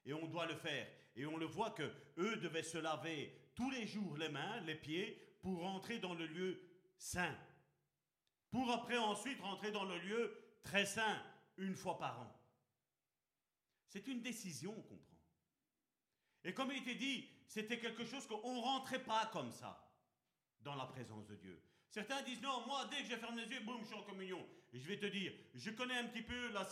Et 0.05 0.13
on 0.13 0.27
doit 0.27 0.45
le 0.45 0.55
faire. 0.55 0.87
Et 1.15 1.25
on 1.25 1.37
le 1.37 1.45
voit 1.45 1.71
que 1.71 1.89
eux 2.17 2.35
devaient 2.37 2.63
se 2.63 2.77
laver 2.77 3.33
tous 3.55 3.71
les 3.71 3.87
jours 3.87 4.17
les 4.17 4.29
mains, 4.29 4.59
les 4.61 4.75
pieds, 4.75 5.37
pour 5.41 5.61
rentrer 5.61 5.99
dans 5.99 6.13
le 6.13 6.25
lieu 6.25 6.61
saint. 6.97 7.35
Pour 8.51 8.69
après 8.71 8.97
ensuite 8.97 9.39
rentrer 9.41 9.71
dans 9.71 9.85
le 9.85 9.97
lieu 9.99 10.37
très 10.63 10.85
saint 10.85 11.21
une 11.57 11.75
fois 11.75 11.97
par 11.97 12.19
an. 12.19 12.41
C'est 13.87 14.07
une 14.07 14.21
décision 14.21 14.73
qu'on 14.73 14.97
prend. 14.97 15.15
Et 16.43 16.53
comme 16.53 16.71
il 16.71 16.77
était 16.77 16.95
dit, 16.95 17.27
c'était 17.47 17.79
quelque 17.79 18.05
chose 18.05 18.27
qu'on 18.27 18.55
ne 18.55 18.61
rentrait 18.61 19.03
pas 19.03 19.27
comme 19.27 19.51
ça 19.51 19.91
dans 20.61 20.75
la 20.75 20.85
présence 20.85 21.25
de 21.27 21.35
Dieu. 21.35 21.61
Certains 21.89 22.21
disent 22.23 22.41
non, 22.41 22.65
moi 22.67 22.85
dès 22.91 23.03
que 23.03 23.09
je 23.09 23.15
ferme 23.15 23.37
les 23.37 23.45
yeux, 23.45 23.61
boum, 23.61 23.81
je 23.81 23.87
suis 23.87 23.95
en 23.95 24.03
communion. 24.03 24.45
Et 24.73 24.79
je 24.79 24.87
vais 24.87 24.99
te 24.99 25.05
dire, 25.05 25.31
je 25.53 25.71
connais 25.71 25.97
un 25.97 26.07
petit 26.07 26.23
peu 26.23 26.51
la, 26.51 26.67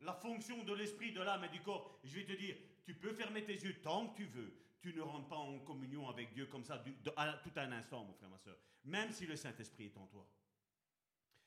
la, 0.00 0.12
fonction 0.14 0.62
de 0.62 0.74
l'esprit, 0.74 1.12
de 1.12 1.22
l'âme 1.22 1.44
et 1.44 1.48
du 1.48 1.62
corps. 1.62 1.98
Je 2.04 2.14
vais 2.16 2.26
te 2.26 2.32
dire, 2.32 2.56
tu 2.84 2.94
peux 2.94 3.14
fermer 3.14 3.44
tes 3.44 3.54
yeux 3.54 3.80
tant 3.80 4.08
que 4.08 4.16
tu 4.18 4.26
veux. 4.26 4.52
Tu 4.82 4.92
ne 4.92 5.00
rentres 5.00 5.28
pas 5.28 5.36
en 5.36 5.58
communion 5.60 6.08
avec 6.08 6.34
Dieu 6.34 6.46
comme 6.46 6.64
ça 6.64 6.84
à 7.16 7.32
tout 7.38 7.52
un 7.56 7.72
instant, 7.72 8.04
mon 8.04 8.12
frère, 8.12 8.28
ma 8.28 8.38
soeur. 8.38 8.58
Même 8.84 9.10
si 9.10 9.26
le 9.26 9.36
Saint-Esprit 9.36 9.86
est 9.86 9.96
en 9.96 10.06
toi. 10.06 10.28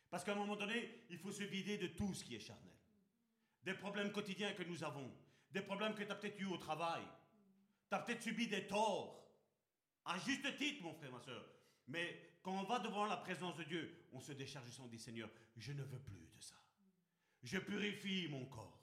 Parce 0.10 0.24
qu'à 0.24 0.34
un 0.34 0.36
moment 0.36 0.56
donné, 0.56 1.06
il 1.10 1.18
faut 1.18 1.32
se 1.32 1.44
vider 1.44 1.78
de 1.78 1.88
tout 1.88 2.14
ce 2.14 2.24
qui 2.24 2.36
est 2.36 2.40
charnel. 2.40 2.74
Des 3.64 3.74
problèmes 3.74 4.12
quotidiens 4.12 4.54
que 4.54 4.64
nous 4.64 4.84
avons. 4.84 5.12
Des 5.52 5.62
problèmes 5.62 5.94
que 5.94 6.04
tu 6.04 6.12
as 6.12 6.16
peut-être 6.16 6.40
eu 6.40 6.46
au 6.46 6.58
travail. 6.58 7.04
Tu 7.90 7.96
as 7.96 8.00
peut-être 8.00 8.24
subi 8.24 8.48
des 8.48 8.68
torts. 8.68 9.24
À 10.06 10.18
juste 10.18 10.56
titre, 10.58 10.84
mon 10.84 10.94
frère, 10.94 11.12
ma 11.12 11.20
soeur. 11.20 11.46
Mais 11.88 12.38
quand 12.42 12.54
on 12.54 12.64
va 12.64 12.80
devant 12.80 13.06
la 13.06 13.18
présence 13.18 13.56
de 13.58 13.64
Dieu, 13.64 14.08
on 14.14 14.20
se 14.20 14.32
décharge 14.32 14.66
du 14.66 14.72
sang, 14.72 14.88
dit 14.88 15.00
Seigneur, 15.00 15.30
je 15.58 15.74
ne 15.74 15.84
veux 15.84 16.00
plus 16.00 16.28
de 16.28 16.40
ça. 16.40 16.56
Je 17.44 17.58
purifie 17.58 18.28
mon 18.30 18.46
corps. 18.46 18.80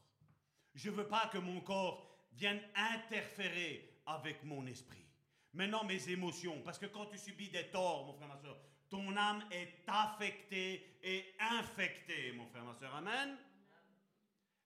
Je 0.74 0.90
ne 0.90 0.97
veux 0.97 1.09
pas 1.09 1.28
que 1.28 1.39
mon 1.39 1.61
corps 1.61 2.07
vienne 2.32 2.61
interférer 2.74 4.01
avec 4.07 4.44
mon 4.44 4.66
esprit. 4.66 5.05
Maintenant, 5.53 5.85
mes 5.85 6.11
émotions, 6.11 6.61
parce 6.62 6.78
que 6.78 6.86
quand 6.86 7.07
tu 7.07 7.16
subis 7.19 7.48
des 7.48 7.70
torts, 7.70 8.07
mon 8.07 8.12
frère, 8.12 8.28
ma 8.28 8.36
soeur, 8.36 8.59
ton 8.89 9.17
âme 9.17 9.45
est 9.51 9.83
affectée 9.87 10.99
et 11.03 11.35
infectée, 11.39 12.33
mon 12.33 12.47
frère, 12.47 12.65
ma 12.65 12.75
soeur. 12.75 12.95
Amen. 12.95 13.37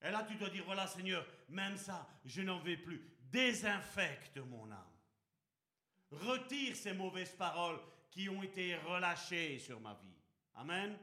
Et 0.02 0.10
là, 0.10 0.24
tu 0.28 0.36
dois 0.36 0.50
dire, 0.50 0.64
voilà, 0.64 0.86
Seigneur, 0.86 1.26
même 1.48 1.76
ça, 1.76 2.08
je 2.24 2.42
n'en 2.42 2.58
vais 2.60 2.76
plus. 2.76 3.02
Désinfecte 3.30 4.38
mon 4.38 4.70
âme. 4.70 4.86
Retire 6.10 6.74
ces 6.74 6.92
mauvaises 6.92 7.34
paroles 7.36 7.80
qui 8.10 8.28
ont 8.28 8.42
été 8.42 8.76
relâchées 8.76 9.58
sur 9.58 9.80
ma 9.80 9.94
vie. 9.94 10.18
Amen. 10.54 10.98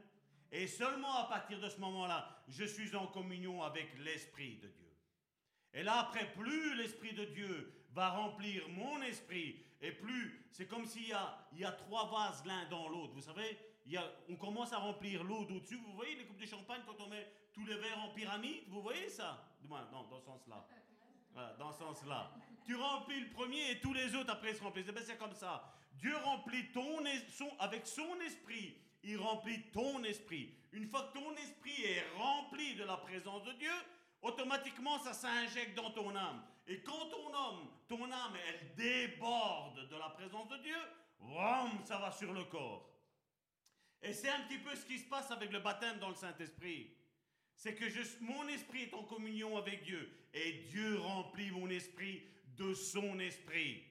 Et 0.50 0.66
seulement 0.66 1.14
à 1.14 1.24
partir 1.24 1.60
de 1.60 1.68
ce 1.68 1.78
moment-là, 1.80 2.42
je 2.48 2.64
suis 2.64 2.94
en 2.96 3.06
communion 3.06 3.62
avec 3.62 3.98
l'Esprit 3.98 4.56
de 4.56 4.68
Dieu. 4.68 4.94
Et 5.72 5.82
là, 5.82 6.00
après, 6.00 6.32
plus 6.32 6.74
l'Esprit 6.76 7.12
de 7.12 7.24
Dieu 7.26 7.72
va 7.92 8.10
remplir 8.10 8.68
mon 8.68 9.00
esprit, 9.02 9.62
et 9.80 9.92
plus, 9.92 10.46
c'est 10.50 10.66
comme 10.66 10.86
s'il 10.86 11.08
y 11.08 11.12
a, 11.12 11.48
il 11.52 11.60
y 11.60 11.64
a 11.64 11.72
trois 11.72 12.06
vases 12.10 12.44
l'un 12.44 12.64
dans 12.68 12.88
l'autre. 12.88 13.12
Vous 13.14 13.22
savez, 13.22 13.56
il 13.86 13.92
y 13.92 13.96
a, 13.96 14.04
on 14.28 14.36
commence 14.36 14.72
à 14.72 14.78
remplir 14.78 15.22
l'eau 15.22 15.44
d'au-dessus. 15.44 15.76
Vous 15.76 15.92
voyez 15.92 16.16
les 16.16 16.26
coupes 16.26 16.40
de 16.40 16.46
champagne 16.46 16.80
quand 16.86 17.00
on 17.00 17.08
met 17.08 17.26
tous 17.52 17.64
les 17.64 17.76
verres 17.76 18.00
en 18.00 18.12
pyramide 18.14 18.64
Vous 18.68 18.82
voyez 18.82 19.08
ça? 19.08 19.44
Non, 19.68 19.76
dans 19.92 20.04
ce 20.04 20.24
sens-là. 20.24 20.66
dans 21.58 21.72
ce 21.72 21.78
sens-là. 21.78 22.32
Tu 22.66 22.74
remplis 22.74 23.20
le 23.20 23.30
premier 23.30 23.70
et 23.70 23.80
tous 23.80 23.92
les 23.92 24.14
autres 24.14 24.32
après 24.32 24.54
se 24.54 24.62
remplissent. 24.62 24.86
Eh 24.88 24.92
ben, 24.92 25.02
c'est 25.04 25.18
comme 25.18 25.34
ça. 25.34 25.72
Dieu 25.94 26.16
remplit 26.16 26.70
ton, 26.72 26.98
son, 27.30 27.50
avec 27.58 27.86
son 27.86 28.20
esprit 28.20 28.76
il 29.02 29.16
remplit 29.18 29.62
ton 29.72 30.02
esprit. 30.04 30.54
Une 30.72 30.86
fois 30.86 31.10
que 31.12 31.18
ton 31.18 31.34
esprit 31.36 31.82
est 31.82 32.04
rempli 32.16 32.74
de 32.74 32.84
la 32.84 32.96
présence 32.96 33.42
de 33.44 33.52
Dieu, 33.52 33.72
automatiquement 34.22 34.98
ça 34.98 35.12
s'injecte 35.12 35.76
dans 35.76 35.90
ton 35.90 36.14
âme. 36.14 36.42
Et 36.68 36.82
quand 36.82 37.06
ton 37.06 37.34
âme, 37.34 37.66
ton 37.88 38.04
âme, 38.04 38.36
elle 38.46 38.74
déborde 38.76 39.88
de 39.88 39.96
la 39.96 40.10
présence 40.10 40.48
de 40.48 40.58
Dieu, 40.58 40.76
ça 41.84 41.98
va 41.98 42.12
sur 42.12 42.32
le 42.32 42.44
corps. 42.44 42.88
Et 44.02 44.12
c'est 44.12 44.28
un 44.28 44.40
petit 44.42 44.58
peu 44.58 44.76
ce 44.76 44.84
qui 44.84 44.98
se 44.98 45.08
passe 45.08 45.30
avec 45.30 45.50
le 45.50 45.60
baptême 45.60 45.98
dans 45.98 46.10
le 46.10 46.14
Saint-Esprit. 46.14 46.94
C'est 47.54 47.74
que 47.74 47.84
mon 48.22 48.46
esprit 48.48 48.82
est 48.82 48.94
en 48.94 49.02
communion 49.02 49.56
avec 49.56 49.82
Dieu 49.82 50.12
et 50.32 50.52
Dieu 50.70 50.98
remplit 50.98 51.50
mon 51.50 51.68
esprit 51.70 52.22
de 52.56 52.74
son 52.74 53.18
esprit. 53.18 53.82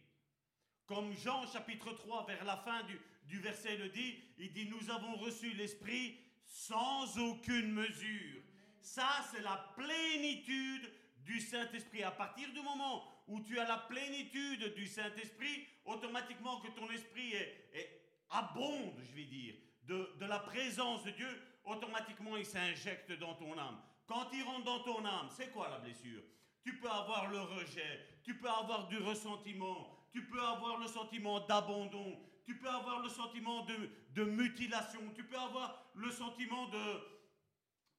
Comme 0.85 1.11
Jean 1.13 1.45
chapitre 1.47 1.91
3, 1.91 2.27
vers 2.27 2.45
la 2.45 2.57
fin 2.57 2.83
du, 2.83 2.97
du 3.25 3.39
verset 3.39 3.75
le 3.75 3.89
dit, 3.89 4.23
il 4.37 4.53
dit, 4.53 4.69
nous 4.69 4.89
avons 4.89 5.15
reçu 5.15 5.51
l'Esprit 5.53 6.17
sans 6.45 7.17
aucune 7.17 7.73
mesure. 7.73 8.41
Ça, 8.81 9.25
c'est 9.31 9.41
la 9.41 9.73
plénitude 9.75 10.89
du 11.27 11.39
Saint-Esprit. 11.41 12.03
À 12.03 12.11
partir 12.11 12.51
du 12.53 12.61
moment 12.61 13.03
où 13.27 13.41
tu 13.41 13.59
as 13.59 13.67
la 13.67 13.77
plénitude 13.77 14.73
du 14.73 14.87
Saint-Esprit, 14.87 15.67
automatiquement 15.85 16.59
que 16.61 16.69
ton 16.69 16.89
esprit 16.89 17.33
est, 17.33 18.01
abonde, 18.29 18.95
je 19.03 19.13
vais 19.13 19.25
dire, 19.25 19.55
de, 19.83 20.25
la 20.25 20.39
présence 20.39 21.03
de 21.03 21.11
Dieu, 21.11 21.41
automatiquement 21.63 22.35
il 22.37 22.45
s'injecte 22.45 23.11
dans 23.19 23.35
ton 23.35 23.57
âme. 23.57 23.79
Quand 24.05 24.29
il 24.33 24.43
rentre 24.43 24.63
dans 24.63 24.83
ton 24.83 25.05
âme, 25.05 25.27
c'est 25.29 25.51
quoi 25.51 25.69
la 25.69 25.79
blessure? 25.79 26.23
Tu 26.63 26.77
peux 26.79 26.89
avoir 26.89 27.29
le 27.29 27.39
rejet, 27.39 28.05
tu 28.23 28.37
peux 28.37 28.49
avoir 28.49 28.87
du 28.87 28.97
ressentiment, 28.97 29.97
tu 30.11 30.25
peux 30.25 30.41
avoir 30.41 30.77
le 30.77 30.87
sentiment 30.87 31.41
d'abandon, 31.41 32.19
tu 32.45 32.57
peux 32.57 32.69
avoir 32.69 33.01
le 33.01 33.09
sentiment 33.09 33.65
de, 33.65 34.23
mutilation, 34.23 34.99
tu 35.15 35.23
peux 35.23 35.37
avoir 35.37 35.85
le 35.93 36.09
sentiment 36.09 36.67
de, 36.67 37.01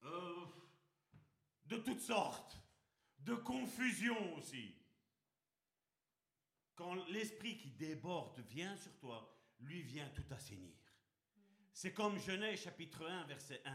euh, 0.05 0.47
de 1.67 1.77
toutes 1.77 2.01
sortes, 2.01 2.59
de 3.21 3.35
confusion 3.35 4.37
aussi. 4.37 4.75
Quand 6.75 6.95
l'esprit 7.09 7.57
qui 7.57 7.71
déborde 7.71 8.41
vient 8.49 8.77
sur 8.77 8.97
toi, 8.99 9.35
lui 9.61 9.83
vient 9.83 10.09
tout 10.11 10.33
assainir. 10.33 10.77
C'est 11.73 11.93
comme 11.93 12.19
Genèse 12.19 12.63
chapitre 12.63 13.07
1, 13.07 13.25
verset 13.25 13.61
1. 13.65 13.73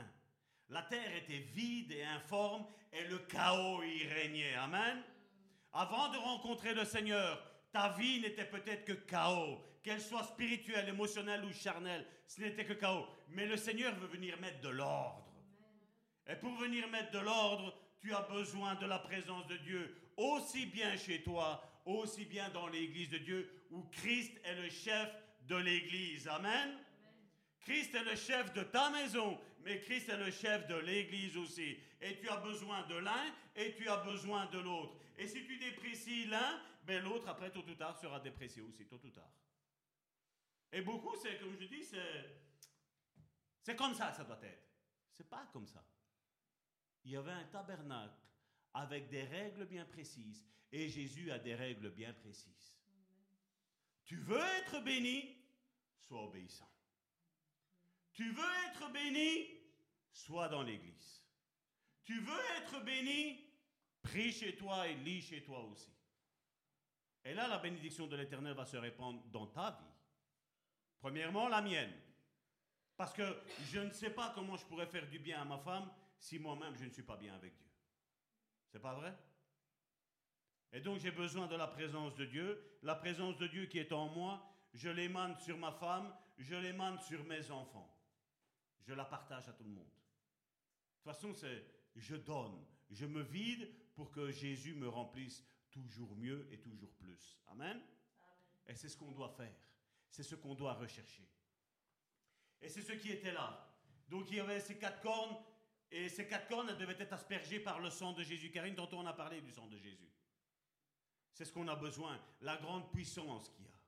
La 0.69 0.83
terre 0.83 1.15
était 1.15 1.39
vide 1.39 1.91
et 1.91 2.03
informe 2.03 2.65
et 2.91 3.03
le 3.05 3.19
chaos 3.19 3.83
y 3.83 4.07
régnait. 4.07 4.55
Amen. 4.55 5.03
Avant 5.73 6.09
de 6.11 6.17
rencontrer 6.17 6.73
le 6.73 6.85
Seigneur, 6.85 7.43
ta 7.71 7.89
vie 7.93 8.21
n'était 8.21 8.49
peut-être 8.49 8.85
que 8.85 8.93
chaos, 8.93 9.59
qu'elle 9.81 10.01
soit 10.01 10.23
spirituelle, 10.23 10.87
émotionnelle 10.89 11.43
ou 11.43 11.51
charnelle, 11.51 12.05
ce 12.27 12.41
n'était 12.41 12.65
que 12.65 12.73
chaos. 12.73 13.07
Mais 13.29 13.45
le 13.45 13.57
Seigneur 13.57 13.93
veut 13.95 14.07
venir 14.07 14.39
mettre 14.39 14.61
de 14.61 14.69
l'ordre. 14.69 15.33
Et 16.27 16.35
pour 16.35 16.55
venir 16.55 16.87
mettre 16.87 17.11
de 17.11 17.19
l'ordre, 17.19 17.77
tu 18.03 18.13
as 18.13 18.21
besoin 18.23 18.75
de 18.75 18.85
la 18.85 18.99
présence 18.99 19.47
de 19.47 19.55
Dieu, 19.57 19.95
aussi 20.17 20.65
bien 20.65 20.97
chez 20.97 21.23
toi, 21.23 21.63
aussi 21.85 22.25
bien 22.25 22.49
dans 22.49 22.67
l'église 22.67 23.09
de 23.09 23.17
Dieu, 23.17 23.49
où 23.71 23.81
Christ 23.83 24.37
est 24.43 24.55
le 24.55 24.69
chef 24.69 25.09
de 25.47 25.55
l'église. 25.55 26.27
Amen. 26.27 26.77
Christ 27.61 27.95
est 27.95 28.03
le 28.03 28.17
chef 28.17 28.53
de 28.53 28.63
ta 28.63 28.89
maison, 28.89 29.39
mais 29.63 29.79
Christ 29.79 30.09
est 30.09 30.17
le 30.17 30.31
chef 30.31 30.67
de 30.67 30.75
l'église 30.75 31.37
aussi. 31.37 31.77
Et 32.01 32.19
tu 32.19 32.27
as 32.27 32.35
besoin 32.37 32.85
de 32.87 32.95
l'un 32.95 33.33
et 33.55 33.73
tu 33.75 33.87
as 33.87 33.97
besoin 33.97 34.47
de 34.47 34.59
l'autre. 34.59 34.97
Et 35.17 35.25
si 35.25 35.45
tu 35.45 35.57
déprécies 35.57 36.25
l'un, 36.25 36.61
ben 36.85 37.01
l'autre, 37.01 37.29
après, 37.29 37.51
tôt 37.51 37.63
ou 37.65 37.75
tard, 37.75 37.97
sera 37.97 38.19
déprécié 38.19 38.61
aussi, 38.61 38.85
tôt 38.85 38.99
ou 39.01 39.09
tard. 39.11 39.31
Et 40.73 40.81
beaucoup, 40.81 41.15
c'est, 41.21 41.39
comme 41.39 41.55
je 41.57 41.67
dis, 41.67 41.85
c'est, 43.63 43.75
comme 43.77 43.93
ça 43.93 44.11
ça 44.11 44.25
doit 44.25 44.43
être. 44.43 44.67
C'est 45.13 45.29
pas 45.29 45.47
comme 45.53 45.67
ça. 45.67 45.81
Il 47.03 47.11
y 47.11 47.17
avait 47.17 47.31
un 47.31 47.45
tabernacle 47.45 48.17
avec 48.73 49.09
des 49.09 49.23
règles 49.23 49.65
bien 49.65 49.85
précises, 49.85 50.45
et 50.71 50.89
Jésus 50.89 51.31
a 51.31 51.39
des 51.39 51.55
règles 51.55 51.91
bien 51.91 52.13
précises. 52.13 52.75
Tu 54.05 54.17
veux 54.17 54.39
être 54.39 54.81
béni, 54.83 55.37
sois 56.07 56.23
obéissant. 56.23 56.69
Tu 58.13 58.31
veux 58.31 58.67
être 58.69 58.91
béni, 58.91 59.47
sois 60.11 60.47
dans 60.49 60.63
l'église. 60.63 61.23
Tu 62.03 62.19
veux 62.19 62.45
être 62.57 62.83
béni, 62.83 63.39
prie 64.01 64.31
chez 64.31 64.55
toi 64.55 64.87
et 64.87 64.95
lis 64.95 65.21
chez 65.21 65.43
toi 65.43 65.63
aussi. 65.63 65.93
Et 67.25 67.33
là, 67.33 67.47
la 67.47 67.59
bénédiction 67.59 68.07
de 68.07 68.15
l'Éternel 68.15 68.53
va 68.53 68.65
se 68.65 68.77
répandre 68.77 69.23
dans 69.27 69.47
ta 69.47 69.71
vie. 69.71 69.93
Premièrement, 70.99 71.47
la 71.47 71.61
mienne. 71.61 71.93
Parce 72.97 73.13
que 73.13 73.23
je 73.71 73.79
ne 73.79 73.91
sais 73.91 74.09
pas 74.09 74.31
comment 74.35 74.57
je 74.57 74.65
pourrais 74.65 74.87
faire 74.87 75.07
du 75.07 75.19
bien 75.19 75.41
à 75.41 75.45
ma 75.45 75.57
femme 75.57 75.89
si 76.23 76.39
moi-même 76.39 76.73
je 76.77 76.85
ne 76.85 76.89
suis 76.89 77.03
pas 77.03 77.17
bien 77.17 77.35
avec 77.35 77.53
Dieu. 77.53 77.69
C'est 78.69 78.79
pas 78.79 78.93
vrai? 78.93 79.13
Et 80.71 80.79
donc 80.79 80.99
j'ai 80.99 81.11
besoin 81.11 81.47
de 81.47 81.55
la 81.57 81.67
présence 81.67 82.15
de 82.15 82.23
Dieu. 82.23 82.79
La 82.81 82.95
présence 82.95 83.37
de 83.37 83.47
Dieu 83.47 83.65
qui 83.65 83.77
est 83.77 83.91
en 83.91 84.07
moi, 84.07 84.41
je 84.73 84.87
l'émane 84.87 85.37
sur 85.37 85.57
ma 85.57 85.73
femme, 85.73 86.15
je 86.37 86.55
l'émane 86.55 86.97
sur 87.01 87.25
mes 87.25 87.51
enfants. 87.51 87.93
Je 88.79 88.93
la 88.93 89.03
partage 89.03 89.49
à 89.49 89.51
tout 89.51 89.65
le 89.65 89.71
monde. 89.71 89.83
De 89.83 91.11
toute 91.11 91.13
façon, 91.13 91.33
c'est 91.33 91.65
je 91.97 92.15
donne, 92.15 92.65
je 92.89 93.05
me 93.05 93.21
vide 93.21 93.69
pour 93.93 94.09
que 94.09 94.31
Jésus 94.31 94.75
me 94.75 94.87
remplisse 94.87 95.43
toujours 95.71 96.15
mieux 96.15 96.47
et 96.51 96.59
toujours 96.61 96.93
plus. 96.93 97.37
Amen? 97.47 97.81
Et 98.65 98.75
c'est 98.75 98.87
ce 98.87 98.95
qu'on 98.95 99.11
doit 99.11 99.35
faire. 99.35 99.53
C'est 100.09 100.23
ce 100.23 100.35
qu'on 100.35 100.55
doit 100.55 100.73
rechercher. 100.75 101.27
Et 102.61 102.69
c'est 102.69 102.81
ce 102.81 102.93
qui 102.93 103.11
était 103.11 103.33
là. 103.33 103.69
Donc 104.07 104.31
il 104.31 104.37
y 104.37 104.39
avait 104.39 104.61
ces 104.61 104.77
quatre 104.77 105.01
cornes, 105.01 105.35
et 105.93 106.09
ces 106.09 106.27
quatre 106.27 106.47
cornes 106.47 106.75
devaient 106.75 106.97
être 106.99 107.13
aspergées 107.13 107.59
par 107.59 107.79
le 107.79 107.91
sang 107.91 108.13
de 108.13 108.23
Jésus. 108.23 108.49
Karine, 108.49 108.73
tantôt 108.73 108.97
on 108.97 109.05
a 109.05 109.13
parlé 109.13 109.39
du 109.41 109.51
sang 109.51 109.67
de 109.67 109.77
Jésus. 109.77 110.11
C'est 111.33 111.45
ce 111.45 111.53
qu'on 111.53 111.67
a 111.67 111.75
besoin, 111.75 112.19
la 112.41 112.57
grande 112.57 112.91
puissance 112.91 113.49
qu'il 113.49 113.65
y 113.65 113.69
a. 113.69 113.79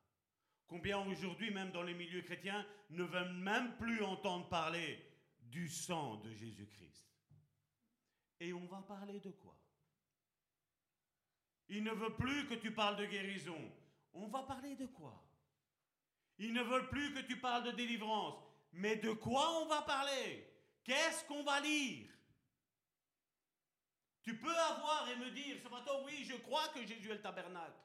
Combien 0.68 1.00
aujourd'hui, 1.00 1.50
même 1.50 1.72
dans 1.72 1.82
les 1.82 1.96
milieux 1.96 2.22
chrétiens, 2.22 2.64
ne 2.92 3.04
veulent 3.04 3.34
même 3.34 3.76
plus 3.78 4.04
entendre 4.04 4.48
parler 4.50 5.04
du 5.40 5.68
sang 5.68 6.18
de 6.18 6.32
Jésus-Christ. 6.32 7.08
Et 8.40 8.54
on 8.54 8.66
va 8.68 8.84
parler 8.84 9.20
de 9.20 9.32
quoi? 9.32 9.58
Il 11.70 11.84
ne 11.84 11.92
veut 11.92 12.14
plus 12.16 12.48
que 12.48 12.54
tu 12.54 12.72
parles 12.72 12.98
de 12.98 13.06
guérison. 13.06 13.60
On 14.14 14.28
va 14.28 14.44
parler 14.44 14.76
de 14.76 14.86
quoi? 14.86 15.24
Ils 16.38 16.54
ne 16.54 16.62
veulent 16.62 16.90
plus 16.90 17.14
que 17.16 17.22
tu 17.22 17.40
parles 17.40 17.64
de 17.64 17.72
délivrance. 17.72 18.36
Mais 18.74 18.98
de 18.98 19.12
quoi 19.12 19.62
on 19.62 19.66
va 19.68 19.82
parler? 19.82 20.48
Qu'est-ce 20.86 21.26
qu'on 21.26 21.44
va 21.44 21.60
lire? 21.62 22.08
Tu 24.22 24.38
peux 24.38 24.56
avoir 24.56 25.10
et 25.10 25.16
me 25.18 25.32
dire 25.32 25.58
ce 25.62 25.68
matin, 25.68 25.92
oui, 26.06 26.24
je 26.24 26.36
crois 26.36 26.68
que 26.70 26.86
Jésus 26.86 27.10
est 27.10 27.16
le 27.16 27.22
tabernacle, 27.22 27.80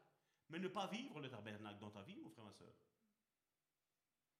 mais 0.50 0.58
ne 0.58 0.68
pas 0.68 0.86
vivre 0.86 1.18
le 1.18 1.30
tabernacle 1.30 1.78
dans 1.80 1.90
ta 1.90 2.02
vie, 2.02 2.16
mon 2.16 2.30
frère, 2.30 2.44
ma 2.44 2.52
soeur. 2.52 2.72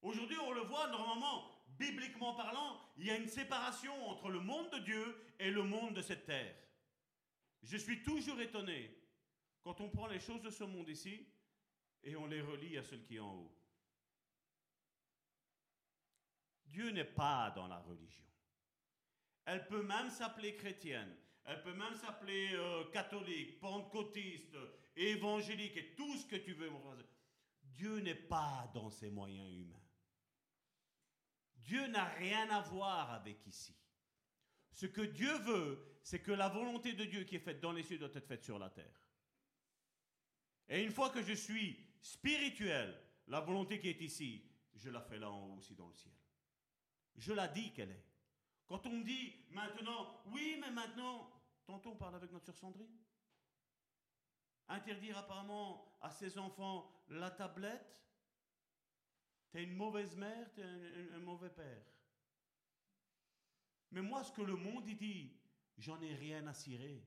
Aujourd'hui, 0.02 0.38
on 0.38 0.52
le 0.52 0.60
voit 0.60 0.88
normalement, 0.88 1.50
bibliquement 1.68 2.34
parlant, 2.34 2.80
il 2.98 3.06
y 3.06 3.10
a 3.10 3.16
une 3.16 3.28
séparation 3.28 3.94
entre 4.08 4.28
le 4.28 4.40
monde 4.40 4.70
de 4.72 4.78
Dieu 4.80 5.24
et 5.38 5.50
le 5.50 5.62
monde 5.62 5.94
de 5.94 6.02
cette 6.02 6.26
terre. 6.26 6.56
Je 7.62 7.78
suis 7.78 8.02
toujours 8.02 8.40
étonné 8.40 8.94
quand 9.62 9.80
on 9.80 9.88
prend 9.88 10.06
les 10.06 10.20
choses 10.20 10.42
de 10.42 10.50
ce 10.50 10.64
monde 10.64 10.88
ici 10.88 11.26
et 12.02 12.16
on 12.16 12.26
les 12.26 12.42
relie 12.42 12.76
à 12.76 12.82
celle 12.82 13.04
qui 13.04 13.16
est 13.16 13.20
en 13.20 13.34
haut. 13.34 13.56
Dieu 16.64 16.90
n'est 16.90 17.04
pas 17.04 17.50
dans 17.50 17.66
la 17.66 17.78
religion. 17.78 18.29
Elle 19.44 19.66
peut 19.66 19.82
même 19.82 20.10
s'appeler 20.10 20.54
chrétienne, 20.56 21.16
elle 21.44 21.62
peut 21.62 21.74
même 21.74 21.94
s'appeler 21.94 22.50
euh, 22.54 22.84
catholique, 22.92 23.58
pentecôtiste, 23.60 24.56
évangélique 24.96 25.76
et 25.76 25.94
tout 25.94 26.16
ce 26.16 26.26
que 26.26 26.36
tu 26.36 26.54
veux, 26.54 26.70
mon 26.70 26.80
frère. 26.80 27.04
Dieu 27.62 27.98
n'est 28.00 28.14
pas 28.14 28.70
dans 28.74 28.90
ses 28.90 29.10
moyens 29.10 29.50
humains. 29.52 29.82
Dieu 31.56 31.86
n'a 31.86 32.04
rien 32.04 32.50
à 32.50 32.60
voir 32.62 33.12
avec 33.12 33.46
ici. 33.46 33.76
Ce 34.72 34.86
que 34.86 35.02
Dieu 35.02 35.32
veut, 35.38 35.98
c'est 36.02 36.20
que 36.20 36.32
la 36.32 36.48
volonté 36.48 36.92
de 36.92 37.04
Dieu 37.04 37.24
qui 37.24 37.36
est 37.36 37.40
faite 37.40 37.60
dans 37.60 37.72
les 37.72 37.82
cieux 37.82 37.98
doit 37.98 38.10
être 38.14 38.26
faite 38.26 38.44
sur 38.44 38.58
la 38.58 38.70
terre. 38.70 39.00
Et 40.68 40.82
une 40.82 40.92
fois 40.92 41.10
que 41.10 41.22
je 41.22 41.32
suis 41.32 41.76
spirituel, 42.00 42.98
la 43.26 43.40
volonté 43.40 43.80
qui 43.80 43.88
est 43.88 44.00
ici, 44.00 44.44
je 44.74 44.90
la 44.90 45.00
fais 45.00 45.18
là 45.18 45.30
en 45.30 45.48
haut 45.48 45.56
aussi 45.56 45.74
dans 45.74 45.88
le 45.88 45.94
ciel. 45.94 46.14
Je 47.16 47.32
la 47.32 47.48
dis 47.48 47.72
qu'elle 47.72 47.90
est. 47.90 48.09
Quand 48.70 48.86
on 48.86 48.90
me 48.90 49.02
dit 49.02 49.34
maintenant, 49.50 50.22
oui, 50.26 50.56
mais 50.60 50.70
maintenant, 50.70 51.28
tantôt 51.66 51.90
on 51.90 51.96
parle 51.96 52.14
avec 52.14 52.30
notre 52.30 52.46
sœur 52.46 52.56
Sandrine. 52.56 52.96
Interdire 54.68 55.18
apparemment 55.18 55.98
à 56.00 56.08
ses 56.08 56.38
enfants 56.38 57.04
la 57.08 57.32
tablette, 57.32 58.00
t'es 59.50 59.64
une 59.64 59.74
mauvaise 59.74 60.14
mère, 60.14 60.54
t'es 60.54 60.62
un, 60.62 61.16
un, 61.16 61.18
mauvais 61.18 61.50
père. 61.50 61.84
Mais 63.90 64.02
moi, 64.02 64.22
ce 64.22 64.30
que 64.30 64.42
le 64.42 64.54
monde 64.54 64.86
il 64.86 64.96
dit, 64.96 65.36
j'en 65.76 66.00
ai 66.00 66.14
rien 66.14 66.46
à 66.46 66.54
cirer. 66.54 67.04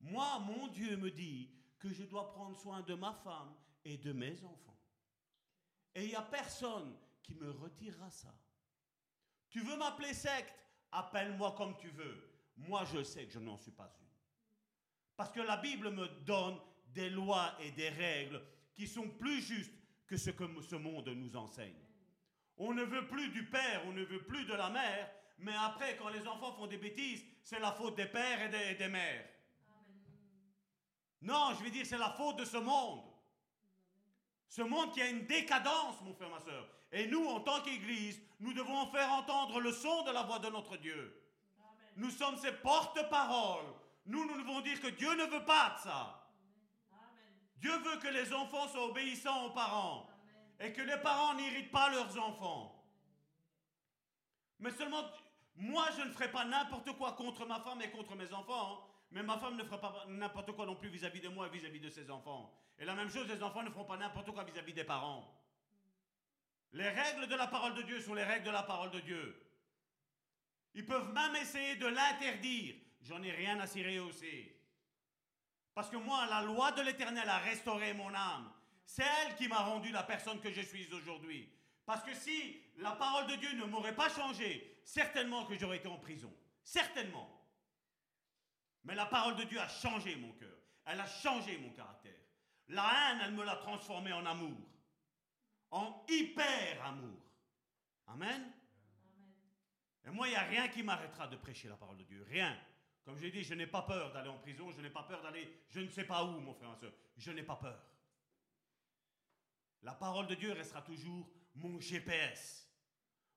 Moi, 0.00 0.38
mon 0.40 0.68
Dieu 0.68 0.98
me 0.98 1.10
dit 1.10 1.50
que 1.78 1.88
je 1.88 2.04
dois 2.04 2.30
prendre 2.34 2.58
soin 2.58 2.82
de 2.82 2.92
ma 2.92 3.14
femme 3.14 3.56
et 3.86 3.96
de 3.96 4.12
mes 4.12 4.44
enfants. 4.44 4.78
Et 5.94 6.04
il 6.04 6.08
n'y 6.08 6.14
a 6.14 6.20
personne 6.20 6.94
qui 7.22 7.34
me 7.34 7.50
retirera 7.52 8.10
ça. 8.10 8.38
Tu 9.50 9.60
veux 9.60 9.76
m'appeler 9.76 10.14
secte? 10.14 10.54
Appelle-moi 10.92 11.54
comme 11.56 11.76
tu 11.78 11.88
veux. 11.90 12.30
Moi, 12.56 12.84
je 12.92 13.02
sais 13.02 13.26
que 13.26 13.32
je 13.32 13.38
n'en 13.38 13.56
suis 13.56 13.72
pas 13.72 13.92
une. 14.00 14.06
Parce 15.16 15.32
que 15.32 15.40
la 15.40 15.56
Bible 15.56 15.90
me 15.90 16.06
donne 16.24 16.58
des 16.88 17.10
lois 17.10 17.54
et 17.60 17.70
des 17.72 17.88
règles 17.88 18.42
qui 18.74 18.86
sont 18.86 19.08
plus 19.10 19.42
justes 19.42 19.72
que 20.06 20.16
ce 20.16 20.30
que 20.30 20.44
ce 20.62 20.76
monde 20.76 21.08
nous 21.08 21.36
enseigne. 21.36 21.82
On 22.58 22.72
ne 22.72 22.84
veut 22.84 23.06
plus 23.06 23.28
du 23.30 23.44
père, 23.48 23.82
on 23.86 23.92
ne 23.92 24.04
veut 24.04 24.24
plus 24.24 24.44
de 24.46 24.54
la 24.54 24.70
mère, 24.70 25.10
mais 25.38 25.54
après, 25.54 25.96
quand 25.96 26.08
les 26.08 26.26
enfants 26.26 26.52
font 26.52 26.66
des 26.66 26.78
bêtises, 26.78 27.24
c'est 27.42 27.60
la 27.60 27.72
faute 27.72 27.96
des 27.96 28.06
pères 28.06 28.42
et 28.42 28.48
des, 28.48 28.74
des 28.76 28.88
mères. 28.88 29.28
Non, 31.20 31.54
je 31.58 31.64
veux 31.64 31.70
dire, 31.70 31.84
c'est 31.84 31.98
la 31.98 32.10
faute 32.10 32.38
de 32.38 32.44
ce 32.44 32.56
monde. 32.56 33.05
Ce 34.48 34.62
monde 34.62 34.92
qui 34.92 35.02
a 35.02 35.08
une 35.08 35.26
décadence, 35.26 36.00
mon 36.02 36.14
frère, 36.14 36.30
ma 36.30 36.40
soeur. 36.40 36.66
Et 36.92 37.06
nous, 37.08 37.26
en 37.26 37.40
tant 37.40 37.60
qu'Église, 37.62 38.20
nous 38.40 38.52
devons 38.52 38.86
faire 38.90 39.12
entendre 39.12 39.60
le 39.60 39.72
son 39.72 40.04
de 40.04 40.12
la 40.12 40.22
voix 40.22 40.38
de 40.38 40.48
notre 40.48 40.76
Dieu. 40.76 41.22
Nous 41.96 42.10
sommes 42.10 42.36
ses 42.36 42.52
porte-paroles. 42.52 43.66
Nous, 44.06 44.24
nous 44.24 44.38
devons 44.40 44.60
dire 44.60 44.80
que 44.80 44.88
Dieu 44.88 45.14
ne 45.14 45.24
veut 45.24 45.44
pas 45.44 45.76
de 45.76 45.88
ça. 45.88 46.30
Dieu 47.56 47.76
veut 47.78 47.96
que 47.96 48.08
les 48.08 48.32
enfants 48.32 48.68
soient 48.68 48.86
obéissants 48.86 49.46
aux 49.46 49.50
parents. 49.50 50.08
Et 50.60 50.72
que 50.72 50.82
les 50.82 50.96
parents 50.98 51.34
n'irritent 51.34 51.70
pas 51.70 51.90
leurs 51.90 52.18
enfants. 52.18 52.84
Mais 54.58 54.70
seulement, 54.70 55.04
moi, 55.56 55.86
je 55.96 56.02
ne 56.02 56.12
ferai 56.12 56.30
pas 56.30 56.44
n'importe 56.44 56.96
quoi 56.96 57.12
contre 57.12 57.46
ma 57.46 57.60
femme 57.60 57.82
et 57.82 57.90
contre 57.90 58.14
mes 58.14 58.32
enfants. 58.32 58.86
Mais 59.10 59.22
ma 59.22 59.38
femme 59.38 59.56
ne 59.56 59.64
fera 59.64 59.80
pas 59.80 60.04
n'importe 60.08 60.52
quoi 60.52 60.66
non 60.66 60.76
plus 60.76 60.88
vis-à-vis 60.88 61.20
de 61.20 61.28
moi 61.28 61.48
vis-à-vis 61.48 61.80
de 61.80 61.90
ses 61.90 62.10
enfants. 62.10 62.52
Et 62.78 62.84
la 62.84 62.94
même 62.94 63.10
chose, 63.10 63.28
les 63.28 63.42
enfants 63.42 63.62
ne 63.62 63.70
feront 63.70 63.84
pas 63.84 63.96
n'importe 63.96 64.30
quoi 64.32 64.44
vis-à-vis 64.44 64.74
des 64.74 64.84
parents. 64.84 65.32
Les 66.72 66.88
règles 66.88 67.26
de 67.26 67.34
la 67.34 67.46
parole 67.46 67.74
de 67.74 67.82
Dieu 67.82 68.00
sont 68.00 68.14
les 68.14 68.24
règles 68.24 68.44
de 68.44 68.50
la 68.50 68.62
parole 68.62 68.90
de 68.90 69.00
Dieu. 69.00 69.42
Ils 70.74 70.84
peuvent 70.84 71.12
même 71.12 71.34
essayer 71.36 71.76
de 71.76 71.86
l'interdire. 71.86 72.74
J'en 73.00 73.22
ai 73.22 73.30
rien 73.30 73.58
à 73.60 73.66
cirer 73.66 73.98
aussi. 73.98 74.52
Parce 75.74 75.88
que 75.88 75.96
moi, 75.96 76.26
la 76.26 76.42
loi 76.42 76.72
de 76.72 76.82
l'Éternel 76.82 77.28
a 77.28 77.38
restauré 77.38 77.94
mon 77.94 78.12
âme. 78.14 78.52
C'est 78.84 79.04
elle 79.04 79.36
qui 79.36 79.48
m'a 79.48 79.60
rendu 79.60 79.90
la 79.90 80.02
personne 80.02 80.40
que 80.40 80.52
je 80.52 80.60
suis 80.60 80.92
aujourd'hui. 80.92 81.48
Parce 81.86 82.02
que 82.02 82.14
si 82.14 82.60
la 82.78 82.92
parole 82.92 83.26
de 83.28 83.36
Dieu 83.36 83.52
ne 83.54 83.64
m'aurait 83.64 83.94
pas 83.94 84.08
changé, 84.08 84.80
certainement 84.84 85.46
que 85.46 85.56
j'aurais 85.58 85.78
été 85.78 85.88
en 85.88 85.98
prison. 85.98 86.34
Certainement. 86.62 87.35
Mais 88.86 88.94
la 88.94 89.06
parole 89.06 89.34
de 89.36 89.42
Dieu 89.44 89.60
a 89.60 89.68
changé 89.68 90.14
mon 90.14 90.32
cœur. 90.32 90.56
Elle 90.84 91.00
a 91.00 91.06
changé 91.06 91.58
mon 91.58 91.70
caractère. 91.70 92.14
La 92.68 92.84
haine, 92.84 93.20
elle 93.24 93.32
me 93.32 93.44
l'a 93.44 93.56
transformé 93.56 94.12
en 94.12 94.24
amour. 94.24 94.56
En 95.72 96.04
hyper 96.08 96.84
amour. 96.84 97.20
Amen. 98.06 98.52
Et 100.04 100.10
moi, 100.10 100.28
il 100.28 100.30
n'y 100.30 100.36
a 100.36 100.42
rien 100.42 100.68
qui 100.68 100.84
m'arrêtera 100.84 101.26
de 101.26 101.36
prêcher 101.36 101.68
la 101.68 101.76
parole 101.76 101.96
de 101.96 102.04
Dieu. 102.04 102.24
Rien. 102.30 102.56
Comme 103.04 103.18
j'ai 103.18 103.32
dit, 103.32 103.42
je 103.42 103.54
n'ai 103.54 103.66
pas 103.66 103.82
peur 103.82 104.12
d'aller 104.12 104.28
en 104.28 104.38
prison, 104.38 104.70
je 104.70 104.80
n'ai 104.80 104.90
pas 104.90 105.02
peur 105.02 105.20
d'aller 105.20 105.64
je 105.68 105.80
ne 105.80 105.88
sais 105.88 106.04
pas 106.04 106.24
où, 106.24 106.40
mon 106.40 106.54
frère 106.54 106.68
et 106.68 106.72
ma 106.72 106.78
soeur. 106.78 106.92
Je 107.16 107.32
n'ai 107.32 107.42
pas 107.42 107.56
peur. 107.56 107.82
La 109.82 109.94
parole 109.94 110.28
de 110.28 110.36
Dieu 110.36 110.52
restera 110.52 110.82
toujours 110.82 111.28
mon 111.56 111.80
GPS, 111.80 112.68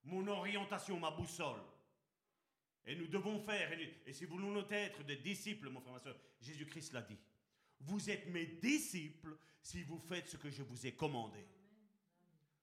mon 0.04 0.26
orientation, 0.28 0.98
ma 0.98 1.10
boussole. 1.10 1.62
Et 2.86 2.96
nous 2.96 3.06
devons 3.06 3.38
faire, 3.40 3.70
et 4.06 4.12
si 4.12 4.24
vous 4.24 4.38
voulons 4.38 4.66
être 4.70 5.04
des 5.04 5.16
disciples, 5.16 5.68
mon 5.68 5.80
frère, 5.80 5.92
ma 5.92 6.00
soeur, 6.00 6.16
Jésus-Christ 6.40 6.92
l'a 6.92 7.02
dit. 7.02 7.18
Vous 7.80 8.10
êtes 8.10 8.26
mes 8.28 8.46
disciples 8.46 9.36
si 9.62 9.82
vous 9.82 9.98
faites 9.98 10.28
ce 10.28 10.36
que 10.36 10.50
je 10.50 10.62
vous 10.62 10.86
ai 10.86 10.92
commandé. 10.92 11.46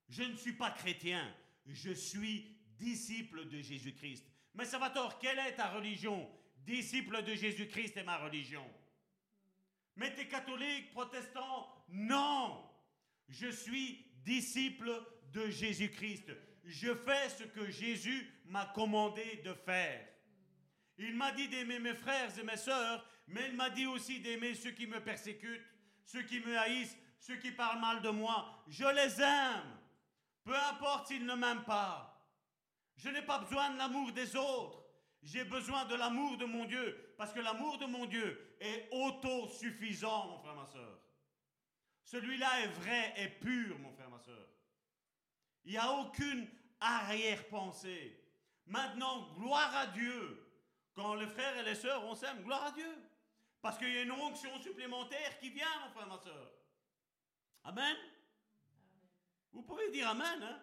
Je 0.10 0.24
ne 0.24 0.36
suis 0.36 0.54
pas 0.54 0.72
chrétien, 0.72 1.34
je 1.66 1.92
suis 1.92 2.58
disciple 2.78 3.48
de 3.48 3.62
Jésus-Christ. 3.62 4.26
Mais 4.56 4.66
Salvatore, 4.66 5.20
quelle 5.20 5.40
est 5.40 5.56
ta 5.56 5.70
religion? 5.70 6.30
Disciple 6.66 7.24
de 7.24 7.34
Jésus-Christ 7.34 7.98
est 7.98 8.04
ma 8.04 8.18
religion. 8.18 8.66
Mais 9.96 10.14
t'es 10.14 10.28
catholique, 10.28 10.92
protestant? 10.92 11.68
Non 11.90 12.64
Je 13.30 13.50
suis 13.50 14.06
disciple 14.24 14.92
de 15.32 15.50
Jésus-Christ. 15.50 16.32
Je 16.68 16.94
fais 16.94 17.30
ce 17.30 17.44
que 17.46 17.72
Jésus 17.72 18.30
m'a 18.46 18.66
commandé 18.66 19.42
de 19.46 19.54
faire. 19.54 20.06
Il 20.98 21.16
m'a 21.16 21.32
dit 21.32 21.48
d'aimer 21.48 21.80
mes 21.80 21.94
frères 21.94 22.38
et 22.38 22.44
mes 22.44 22.58
sœurs, 22.58 23.08
mais 23.28 23.48
il 23.48 23.56
m'a 23.56 23.70
dit 23.70 23.86
aussi 23.86 24.20
d'aimer 24.20 24.54
ceux 24.54 24.72
qui 24.72 24.86
me 24.86 25.00
persécutent, 25.00 25.66
ceux 26.04 26.24
qui 26.24 26.42
me 26.42 26.58
haïssent, 26.58 26.98
ceux 27.20 27.38
qui 27.38 27.52
parlent 27.52 27.80
mal 27.80 28.02
de 28.02 28.10
moi. 28.10 28.64
Je 28.68 28.84
les 28.84 29.22
aime, 29.22 29.78
peu 30.44 30.56
importe 30.56 31.08
s'ils 31.08 31.26
ne 31.26 31.36
m'aiment 31.36 31.64
pas. 31.64 32.22
Je 32.98 33.10
n'ai 33.10 33.22
pas 33.22 33.40
besoin 33.40 33.70
de 33.70 33.78
l'amour 33.78 34.12
des 34.12 34.36
autres. 34.36 34.84
J'ai 35.24 35.46
besoin 35.46 35.86
de 35.86 35.96
l'amour 35.96 36.38
de 36.38 36.46
mon 36.46 36.66
Dieu, 36.66 37.14
parce 37.18 37.32
que 37.32 37.40
l'amour 37.40 37.78
de 37.78 37.86
mon 37.86 38.06
Dieu 38.08 38.56
est 38.60 38.90
autosuffisant, 38.92 40.28
mon 40.28 40.40
frère, 40.40 40.56
ma 40.56 40.66
soeur. 40.66 41.00
Celui-là 42.04 42.62
est 42.62 42.68
vrai 42.68 43.14
et 43.18 43.30
pur, 43.30 43.80
mon 43.80 43.92
frère, 43.94 44.10
ma 44.10 44.20
soeur. 44.20 44.48
Il 45.64 45.72
n'y 45.72 45.78
a 45.78 45.92
aucune 45.92 46.48
arrière-pensée. 46.80 48.24
Maintenant, 48.66 49.30
gloire 49.38 49.76
à 49.76 49.88
Dieu. 49.88 50.44
Quand 50.94 51.16
les 51.16 51.28
frères 51.28 51.58
et 51.58 51.64
les 51.64 51.76
sœurs, 51.76 52.04
on 52.06 52.16
s'aime, 52.16 52.44
gloire 52.44 52.66
à 52.66 52.72
Dieu. 52.72 52.92
Parce 53.62 53.78
qu'il 53.78 53.94
y 53.94 53.98
a 53.98 54.02
une 54.02 54.12
onction 54.12 54.60
supplémentaire 54.62 55.38
qui 55.40 55.50
vient, 55.50 55.68
mon 55.84 55.92
frère, 55.92 56.08
ma 56.08 56.18
soeur. 56.18 56.52
Amen. 57.64 57.96
Vous 59.52 59.62
pouvez 59.62 59.90
dire 59.92 60.10
Amen. 60.10 60.42
Hein? 60.42 60.62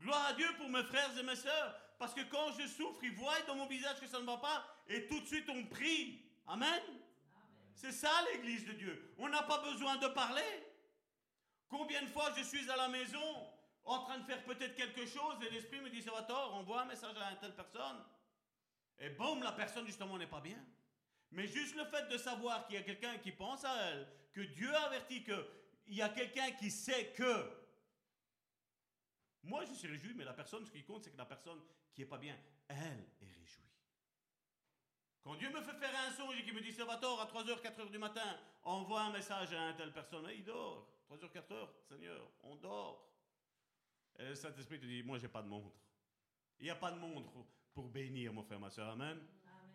Gloire 0.00 0.26
à 0.26 0.32
Dieu 0.32 0.48
pour 0.56 0.68
mes 0.68 0.82
frères 0.82 1.16
et 1.18 1.22
mes 1.22 1.36
sœurs. 1.36 1.76
Parce 1.98 2.14
que 2.14 2.22
quand 2.30 2.52
je 2.58 2.66
souffre, 2.66 3.04
ils 3.04 3.14
voient 3.14 3.40
dans 3.46 3.54
mon 3.54 3.66
visage 3.66 4.00
que 4.00 4.06
ça 4.06 4.20
ne 4.20 4.24
va 4.24 4.38
pas. 4.38 4.66
Et 4.88 5.06
tout 5.06 5.20
de 5.20 5.26
suite, 5.26 5.48
on 5.50 5.64
prie. 5.66 6.22
Amen. 6.46 6.82
C'est 7.74 7.92
ça 7.92 8.10
l'église 8.32 8.64
de 8.64 8.72
Dieu. 8.72 9.14
On 9.18 9.28
n'a 9.28 9.42
pas 9.42 9.58
besoin 9.58 9.96
de 9.96 10.08
parler. 10.08 10.66
Combien 11.68 12.02
de 12.02 12.08
fois 12.08 12.32
je 12.36 12.42
suis 12.42 12.68
à 12.70 12.76
la 12.76 12.88
maison 12.88 13.49
en 13.90 14.04
train 14.04 14.18
de 14.18 14.24
faire 14.24 14.44
peut-être 14.44 14.76
quelque 14.76 15.04
chose 15.04 15.34
et 15.42 15.50
l'esprit 15.50 15.80
me 15.80 15.90
dit 15.90 16.00
Salvatore, 16.00 16.54
envoie 16.54 16.82
un 16.82 16.84
message 16.84 17.16
à 17.16 17.32
une 17.32 17.38
telle 17.38 17.54
personne. 17.54 18.04
Et 19.00 19.10
boum, 19.10 19.42
la 19.42 19.52
personne 19.52 19.84
justement 19.84 20.16
n'est 20.16 20.28
pas 20.28 20.40
bien. 20.40 20.58
Mais 21.32 21.46
juste 21.48 21.74
le 21.74 21.84
fait 21.86 22.08
de 22.08 22.16
savoir 22.16 22.66
qu'il 22.66 22.76
y 22.76 22.78
a 22.78 22.82
quelqu'un 22.82 23.18
qui 23.18 23.32
pense 23.32 23.64
à 23.64 23.74
elle, 23.88 24.06
que 24.32 24.42
Dieu 24.42 24.72
avertit 24.74 25.24
qu'il 25.24 25.94
y 25.94 26.02
a 26.02 26.08
quelqu'un 26.08 26.52
qui 26.52 26.70
sait 26.70 27.12
que. 27.16 27.50
Moi, 29.42 29.64
je 29.64 29.72
suis 29.72 29.88
réjoui, 29.88 30.14
mais 30.14 30.24
la 30.24 30.34
personne, 30.34 30.64
ce 30.64 30.70
qui 30.70 30.84
compte, 30.84 31.02
c'est 31.02 31.10
que 31.10 31.18
la 31.18 31.24
personne 31.24 31.60
qui 31.92 32.02
est 32.02 32.06
pas 32.06 32.18
bien, 32.18 32.38
elle 32.68 33.08
est 33.22 33.32
réjouie. 33.32 33.64
Quand 35.22 35.34
Dieu 35.34 35.50
me 35.50 35.62
fait 35.62 35.78
faire 35.78 35.98
un 36.06 36.12
songe 36.12 36.38
et 36.38 36.44
qu'il 36.44 36.54
me 36.54 36.60
dit 36.60 36.72
Salvatore, 36.72 37.20
à 37.20 37.26
3h, 37.26 37.60
4h 37.60 37.90
du 37.90 37.98
matin, 37.98 38.38
envoie 38.62 39.02
un 39.02 39.10
message 39.10 39.52
à 39.52 39.70
une 39.70 39.76
telle 39.76 39.92
personne, 39.92 40.28
il 40.32 40.44
dort. 40.44 40.86
3h, 41.10 41.32
4h, 41.32 41.68
Seigneur, 41.88 42.30
on 42.42 42.54
dort. 42.54 43.09
Le 44.28 44.34
Saint-Esprit 44.34 44.78
te 44.78 44.86
dit 44.86 45.02
Moi, 45.02 45.18
j'ai 45.18 45.28
pas 45.28 45.42
de 45.42 45.48
montre. 45.48 45.70
Il 46.58 46.64
n'y 46.64 46.70
a 46.70 46.74
pas 46.74 46.90
de 46.90 46.98
montre 46.98 47.32
pour 47.72 47.88
bénir, 47.88 48.32
mon 48.32 48.42
frère, 48.42 48.60
ma 48.60 48.70
soeur. 48.70 48.90
Amen. 48.90 49.18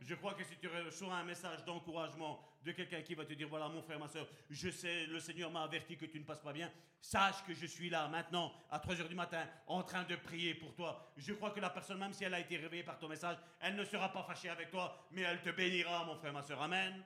Je 0.01 0.13
crois 0.13 0.33
que 0.33 0.43
si 0.43 0.55
tu 0.57 0.67
reçois 0.67 1.15
un 1.15 1.23
message 1.23 1.63
d'encouragement 1.63 2.39
de 2.63 2.71
quelqu'un 2.73 3.01
qui 3.01 3.15
va 3.15 3.25
te 3.25 3.33
dire, 3.33 3.47
voilà 3.47 3.69
mon 3.69 3.81
frère, 3.81 3.97
ma 3.97 4.07
soeur, 4.07 4.27
je 4.49 4.69
sais, 4.69 5.05
le 5.07 5.19
Seigneur 5.19 5.49
m'a 5.49 5.63
averti 5.63 5.97
que 5.97 6.05
tu 6.05 6.19
ne 6.19 6.25
passes 6.25 6.41
pas 6.41 6.51
bien, 6.53 6.71
sache 7.01 7.43
que 7.45 7.53
je 7.53 7.65
suis 7.65 7.89
là 7.89 8.07
maintenant, 8.07 8.53
à 8.69 8.79
3 8.79 9.01
heures 9.01 9.09
du 9.09 9.15
matin, 9.15 9.47
en 9.67 9.81
train 9.83 10.03
de 10.03 10.15
prier 10.15 10.53
pour 10.53 10.75
toi. 10.75 11.11
Je 11.15 11.33
crois 11.33 11.51
que 11.51 11.59
la 11.59 11.69
personne, 11.69 11.97
même 11.97 12.13
si 12.13 12.23
elle 12.23 12.33
a 12.33 12.39
été 12.39 12.57
réveillée 12.57 12.83
par 12.83 12.99
ton 12.99 13.07
message, 13.07 13.37
elle 13.61 13.75
ne 13.75 13.85
sera 13.85 14.11
pas 14.11 14.23
fâchée 14.23 14.49
avec 14.49 14.69
toi, 14.69 15.07
mais 15.11 15.21
elle 15.21 15.41
te 15.41 15.49
bénira, 15.49 16.03
mon 16.05 16.17
frère, 16.17 16.33
ma 16.33 16.43
soeur. 16.43 16.61
Amen. 16.61 17.03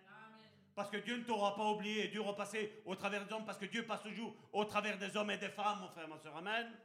Parce 0.76 0.90
que 0.90 0.98
Dieu 0.98 1.18
ne 1.18 1.24
t'aura 1.24 1.56
pas 1.56 1.70
oublié, 1.70 2.08
Dieu 2.08 2.22
aura 2.22 2.36
passé 2.36 2.82
au 2.86 2.96
travers 2.96 3.26
des 3.26 3.32
hommes, 3.34 3.46
parce 3.46 3.58
que 3.58 3.66
Dieu 3.66 3.86
passe 3.86 4.02
toujours 4.02 4.36
au 4.52 4.66
travers 4.66 4.98
des 4.98 5.16
hommes 5.16 5.30
et 5.32 5.38
des 5.38 5.50
femmes, 5.50 5.80
mon 5.82 5.90
frère, 5.90 6.08
ma 6.08 6.18
soeur. 6.18 6.36
Amen. 6.36 6.76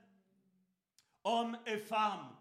Hommes 1.25 1.59
et 1.67 1.79
femmes. 1.79 2.37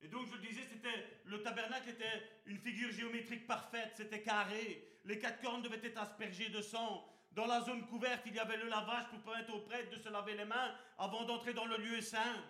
Et 0.00 0.08
donc, 0.08 0.26
je 0.28 0.32
le 0.34 0.38
disais, 0.38 0.62
c'était, 0.70 1.20
le 1.24 1.42
tabernacle 1.42 1.90
était 1.90 2.22
une 2.46 2.58
figure 2.58 2.90
géométrique 2.92 3.46
parfaite, 3.46 3.92
c'était 3.96 4.22
carré. 4.22 4.98
Les 5.04 5.18
quatre 5.18 5.40
cornes 5.42 5.62
devaient 5.62 5.84
être 5.84 6.00
aspergées 6.00 6.48
de 6.50 6.62
sang. 6.62 7.04
Dans 7.32 7.46
la 7.46 7.60
zone 7.60 7.86
couverte, 7.86 8.22
il 8.26 8.34
y 8.34 8.38
avait 8.38 8.56
le 8.56 8.68
lavage 8.68 9.08
pour 9.08 9.20
permettre 9.20 9.54
aux 9.54 9.60
prêtres 9.60 9.90
de 9.90 9.96
se 9.96 10.08
laver 10.08 10.36
les 10.36 10.44
mains 10.44 10.74
avant 10.96 11.24
d'entrer 11.24 11.52
dans 11.52 11.66
le 11.66 11.76
lieu 11.76 12.00
saint. 12.00 12.44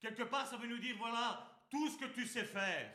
Quelque 0.00 0.22
part, 0.22 0.46
ça 0.46 0.56
veut 0.56 0.68
nous 0.68 0.78
dire, 0.78 0.96
voilà, 0.98 1.50
tout 1.70 1.88
ce 1.88 1.98
que 1.98 2.06
tu 2.06 2.26
sais 2.26 2.44
faire, 2.44 2.92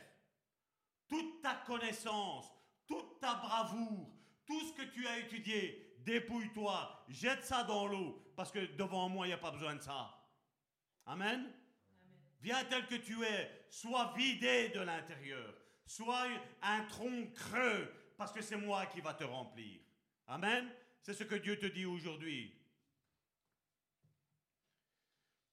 toute 1.08 1.42
ta 1.42 1.56
connaissance, 1.66 2.50
toute 2.86 3.20
ta 3.20 3.34
bravoure, 3.34 4.08
tout 4.46 4.60
ce 4.60 4.72
que 4.72 4.82
tu 4.82 5.06
as 5.06 5.18
étudié, 5.18 5.96
dépouille-toi, 5.98 7.04
jette 7.08 7.44
ça 7.44 7.64
dans 7.64 7.86
l'eau, 7.86 8.21
parce 8.36 8.50
que 8.50 8.60
devant 8.76 9.08
moi, 9.08 9.26
il 9.26 9.30
n'y 9.30 9.34
a 9.34 9.38
pas 9.38 9.50
besoin 9.50 9.74
de 9.74 9.82
ça. 9.82 10.18
Amen? 11.06 11.50
Viens 12.40 12.64
tel 12.64 12.86
que 12.86 12.96
tu 12.96 13.22
es, 13.24 13.66
sois 13.70 14.12
vidé 14.16 14.70
de 14.70 14.80
l'intérieur, 14.80 15.54
sois 15.86 16.26
un 16.62 16.84
tronc 16.84 17.32
creux, 17.34 17.92
parce 18.16 18.32
que 18.32 18.42
c'est 18.42 18.56
moi 18.56 18.86
qui 18.86 19.00
va 19.00 19.14
te 19.14 19.24
remplir. 19.24 19.80
Amen? 20.26 20.70
C'est 21.00 21.14
ce 21.14 21.24
que 21.24 21.34
Dieu 21.34 21.58
te 21.58 21.66
dit 21.66 21.84
aujourd'hui. 21.84 22.54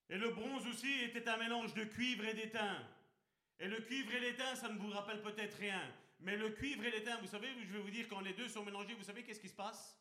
Et 0.09 0.17
le 0.17 0.31
bronze 0.31 0.65
aussi 0.67 1.03
était 1.03 1.27
un 1.27 1.37
mélange 1.37 1.73
de 1.73 1.83
cuivre 1.83 2.25
et 2.25 2.33
d'étain. 2.33 2.87
Et 3.59 3.67
le 3.67 3.81
cuivre 3.81 4.13
et 4.13 4.19
l'étain, 4.19 4.55
ça 4.55 4.69
ne 4.69 4.79
vous 4.79 4.89
rappelle 4.89 5.21
peut-être 5.21 5.57
rien. 5.57 5.81
Mais 6.21 6.35
le 6.35 6.49
cuivre 6.49 6.83
et 6.85 6.91
l'étain, 6.91 7.17
vous 7.17 7.27
savez, 7.27 7.47
je 7.61 7.73
vais 7.73 7.79
vous 7.79 7.91
dire, 7.91 8.07
quand 8.07 8.21
les 8.21 8.33
deux 8.33 8.49
sont 8.49 8.63
mélangés, 8.63 8.93
vous 8.93 9.03
savez 9.03 9.23
qu'est-ce 9.23 9.39
qui 9.39 9.49
se 9.49 9.55
passe? 9.55 9.97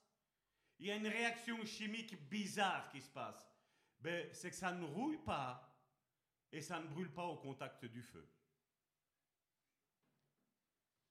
Il 0.79 0.87
y 0.87 0.91
a 0.91 0.97
une 0.97 1.09
réaction 1.09 1.65
chimique 1.65 2.29
bizarre 2.29 2.89
qui 2.91 3.01
se 3.01 3.11
passe. 3.11 3.51
Ben, 4.01 4.29
c'est 4.33 4.51
que 4.51 4.57
ça 4.57 4.71
ne 4.71 4.85
rouille 4.85 5.19
pas, 5.19 5.69
et 6.53 6.63
ça 6.63 6.79
ne 6.79 6.87
brûle 6.87 7.13
pas 7.13 7.25
au 7.25 7.37
contact 7.37 7.85
du 7.85 8.03
feu. 8.03 8.27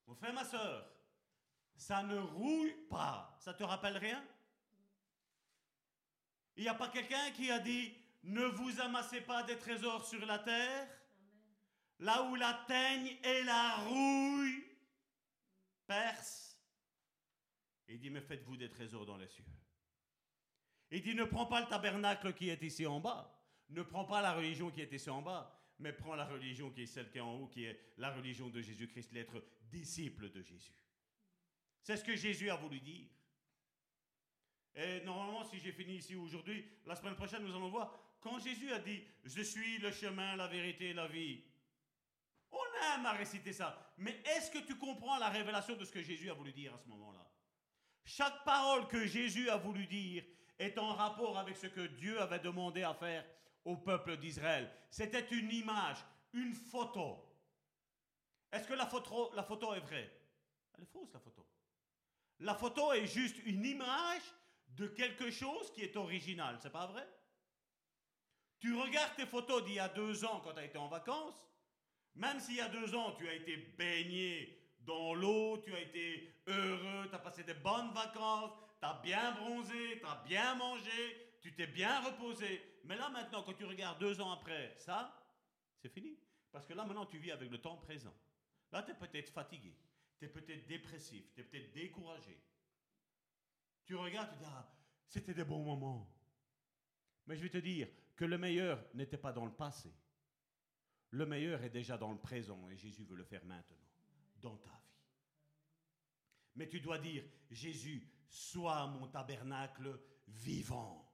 Mon 0.07 0.15
frère, 0.15 0.33
ma 0.33 0.45
soeur, 0.45 0.89
ça 1.75 2.01
ne 2.01 2.17
rouille 2.17 2.75
pas. 2.89 3.35
Ça 3.39 3.53
te 3.53 3.63
rappelle 3.63 3.97
rien? 3.97 4.25
Il 6.55 6.63
n'y 6.63 6.69
a 6.69 6.73
pas 6.73 6.89
quelqu'un 6.89 7.31
qui 7.31 7.51
a 7.51 7.59
dit 7.59 7.93
ne 8.23 8.45
vous 8.45 8.81
amassez 8.81 9.21
pas 9.21 9.43
des 9.43 9.57
trésors 9.57 10.05
sur 10.05 10.25
la 10.25 10.39
terre, 10.39 10.87
là 11.99 12.23
où 12.23 12.35
la 12.35 12.53
teigne 12.67 13.17
et 13.23 13.43
la 13.43 13.75
rouille 13.77 14.65
percent. 15.85 16.46
Il 17.87 17.99
dit 17.99 18.09
mais 18.09 18.21
faites-vous 18.21 18.57
des 18.57 18.69
trésors 18.69 19.05
dans 19.05 19.17
les 19.17 19.27
cieux. 19.27 19.45
Il 20.91 21.01
dit 21.01 21.15
ne 21.15 21.23
prends 21.23 21.45
pas 21.45 21.61
le 21.61 21.67
tabernacle 21.67 22.33
qui 22.33 22.49
est 22.49 22.61
ici 22.63 22.85
en 22.85 22.99
bas. 22.99 23.33
Ne 23.69 23.83
prends 23.83 24.05
pas 24.05 24.21
la 24.21 24.33
religion 24.33 24.71
qui 24.71 24.81
est 24.81 24.91
ici 24.93 25.09
en 25.09 25.21
bas, 25.21 25.53
mais 25.79 25.91
prends 25.91 26.15
la 26.15 26.25
religion 26.25 26.71
qui 26.71 26.83
est 26.83 26.87
celle 26.87 27.09
qui 27.09 27.17
est 27.17 27.21
en 27.21 27.35
haut, 27.35 27.47
qui 27.47 27.65
est 27.65 27.79
la 27.97 28.11
religion 28.13 28.49
de 28.49 28.61
Jésus-Christ, 28.61 29.11
l'être 29.11 29.43
disciple 29.63 30.29
de 30.29 30.41
Jésus. 30.41 30.73
C'est 31.81 31.97
ce 31.97 32.03
que 32.03 32.15
Jésus 32.15 32.49
a 32.49 32.55
voulu 32.55 32.79
dire. 32.79 33.07
Et 34.75 35.01
normalement, 35.01 35.43
si 35.43 35.59
j'ai 35.59 35.71
fini 35.71 35.95
ici 35.95 36.15
aujourd'hui, 36.15 36.65
la 36.85 36.95
semaine 36.95 37.15
prochaine, 37.15 37.43
nous 37.43 37.55
allons 37.55 37.69
voir, 37.69 37.93
quand 38.21 38.39
Jésus 38.39 38.71
a 38.71 38.79
dit, 38.79 39.03
je 39.23 39.41
suis 39.41 39.79
le 39.79 39.91
chemin, 39.91 40.35
la 40.35 40.47
vérité 40.47 40.93
la 40.93 41.07
vie, 41.07 41.43
on 42.51 42.95
aime 42.95 43.05
à 43.05 43.13
réciter 43.13 43.53
ça. 43.53 43.93
Mais 43.97 44.21
est-ce 44.25 44.51
que 44.51 44.59
tu 44.59 44.77
comprends 44.77 45.17
la 45.17 45.29
révélation 45.29 45.75
de 45.75 45.83
ce 45.83 45.91
que 45.91 46.01
Jésus 46.01 46.29
a 46.29 46.33
voulu 46.33 46.53
dire 46.53 46.73
à 46.73 46.77
ce 46.77 46.87
moment-là? 46.87 47.25
Chaque 48.07 48.45
parole 48.45 48.87
que 48.87 49.05
Jésus 49.05 49.49
a 49.49 49.57
voulu 49.57 49.85
dire 49.85 50.23
est 50.57 50.77
en 50.77 50.93
rapport 50.93 51.37
avec 51.37 51.57
ce 51.57 51.67
que 51.67 51.87
Dieu 51.87 52.19
avait 52.21 52.39
demandé 52.39 52.81
à 52.81 52.93
faire 52.93 53.25
au 53.65 53.75
peuple 53.75 54.15
d'Israël. 54.15 54.71
C'était 54.89 55.27
une 55.27 55.51
image, 55.51 55.97
une 56.31 56.53
photo. 56.53 57.21
Est-ce 58.49 58.65
que 58.65 58.75
la 58.75 58.85
photo, 58.85 59.29
la 59.35 59.43
photo 59.43 59.73
est 59.73 59.81
vraie? 59.81 60.09
Elle 60.75 60.83
est 60.83 60.91
fausse, 60.93 61.11
la 61.13 61.19
photo. 61.19 61.45
La 62.39 62.55
photo 62.55 62.93
est 62.93 63.07
juste 63.07 63.45
une 63.45 63.65
image 63.65 64.23
de 64.69 64.87
quelque 64.87 65.29
chose 65.29 65.69
qui 65.73 65.81
est 65.81 65.97
original, 65.97 66.57
c'est 66.61 66.71
pas 66.71 66.87
vrai? 66.87 67.05
Tu 68.59 68.73
regardes 68.73 69.17
tes 69.17 69.25
photos 69.25 69.65
d'il 69.65 69.75
y 69.75 69.79
a 69.79 69.89
deux 69.89 70.23
ans 70.23 70.39
quand 70.45 70.53
tu 70.53 70.59
as 70.59 70.65
été 70.65 70.77
en 70.77 70.87
vacances, 70.87 71.45
même 72.15 72.39
s'il 72.39 72.55
y 72.55 72.61
a 72.61 72.69
deux 72.69 72.95
ans 72.95 73.11
tu 73.17 73.27
as 73.27 73.33
été 73.33 73.57
baigné 73.77 74.63
dans 74.79 75.13
l'eau, 75.13 75.57
tu 75.65 75.75
as 75.75 75.81
été 75.81 76.36
heureux, 76.47 77.07
tu 77.09 77.15
as 77.15 77.19
passé 77.19 77.43
des 77.43 77.53
bonnes 77.53 77.91
vacances, 77.91 78.51
tu 78.79 78.85
as 78.85 78.99
bien 79.03 79.31
bronzé, 79.33 79.99
tu 79.99 80.05
as 80.05 80.23
bien 80.25 80.55
mangé, 80.55 81.37
tu 81.41 81.53
t'es 81.53 81.67
bien 81.67 82.01
reposé. 82.01 82.61
Mais 82.85 82.95
là 82.95 83.09
maintenant, 83.09 83.43
quand 83.43 83.53
tu 83.53 83.65
regardes 83.65 83.99
deux 83.99 84.19
ans 84.21 84.31
après, 84.31 84.75
ça, 84.77 85.13
c'est 85.77 85.89
fini. 85.89 86.17
Parce 86.51 86.65
que 86.65 86.73
là 86.73 86.85
maintenant, 86.85 87.05
tu 87.05 87.17
vis 87.17 87.31
avec 87.31 87.51
le 87.51 87.59
temps 87.59 87.77
présent. 87.77 88.15
Là, 88.71 88.83
tu 88.83 88.91
es 88.91 88.95
peut-être 88.95 89.31
fatigué, 89.31 89.75
tu 90.17 90.25
es 90.25 90.29
peut-être 90.29 90.67
dépressif, 90.67 91.33
tu 91.33 91.41
es 91.41 91.43
peut-être 91.43 91.71
découragé. 91.73 92.41
Tu 93.85 93.95
regardes, 93.95 94.31
tu 94.31 94.39
dis, 94.39 94.45
ah, 94.47 94.67
c'était 95.07 95.33
des 95.33 95.45
bons 95.45 95.63
moments. 95.63 96.09
Mais 97.25 97.37
je 97.37 97.43
vais 97.43 97.49
te 97.49 97.57
dire 97.57 97.87
que 98.15 98.25
le 98.25 98.37
meilleur 98.37 98.83
n'était 98.93 99.17
pas 99.17 99.31
dans 99.31 99.45
le 99.45 99.53
passé. 99.53 99.93
Le 101.11 101.25
meilleur 101.25 101.63
est 101.63 101.69
déjà 101.69 101.97
dans 101.97 102.11
le 102.11 102.17
présent 102.17 102.69
et 102.69 102.75
Jésus 102.75 103.05
veut 103.05 103.15
le 103.15 103.23
faire 103.23 103.45
maintenant, 103.45 103.77
dans 104.41 104.57
ta 104.57 104.71
vie. 104.71 104.86
Mais 106.57 106.67
tu 106.67 106.81
dois 106.81 106.97
dire, 106.97 107.23
Jésus, 107.49 108.05
sois 108.27 108.87
mon 108.87 109.07
tabernacle 109.07 109.99
vivant 110.27 111.09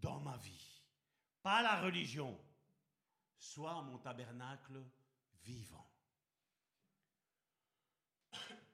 dans 0.00 0.18
ma 0.18 0.36
vie. 0.38 0.82
Pas 1.42 1.62
la 1.62 1.80
religion. 1.80 2.36
Soit 3.36 3.82
mon 3.82 3.98
tabernacle 3.98 4.82
vivant. 5.44 5.88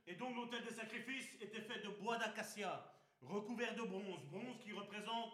Et 0.06 0.14
donc 0.14 0.34
l'autel 0.36 0.64
des 0.64 0.74
sacrifices 0.74 1.34
était 1.40 1.60
fait 1.60 1.82
de 1.82 1.90
bois 2.00 2.16
d'acacia, 2.16 2.90
recouvert 3.20 3.74
de 3.74 3.82
bronze. 3.82 4.24
Bronze 4.26 4.58
qui 4.62 4.72
représente, 4.72 5.32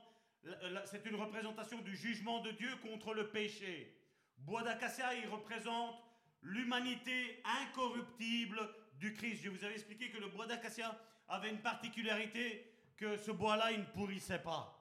c'est 0.86 1.05
une 1.07 1.16
représentation 1.16 1.81
du 1.82 1.97
jugement 1.97 2.41
de 2.41 2.51
Dieu 2.51 2.74
contre 2.78 3.15
le 3.15 3.31
péché, 3.31 4.05
Bois 4.39 4.62
d'acacia, 4.62 5.15
il 5.15 5.28
représente 5.28 5.97
l'humanité 6.43 7.43
incorruptible 7.45 8.61
Christ. 9.12 9.43
Je 9.43 9.51
vous 9.51 9.64
avais 9.64 9.74
expliqué 9.74 10.10
que 10.10 10.18
le 10.18 10.28
bois 10.28 10.47
d'acacia 10.47 10.98
avait 11.28 11.51
une 11.51 11.60
particularité 11.60 12.70
que 12.97 13.16
ce 13.16 13.31
bois-là, 13.31 13.72
il 13.72 13.81
ne 13.81 13.86
pourrissait 13.86 14.43
pas. 14.43 14.81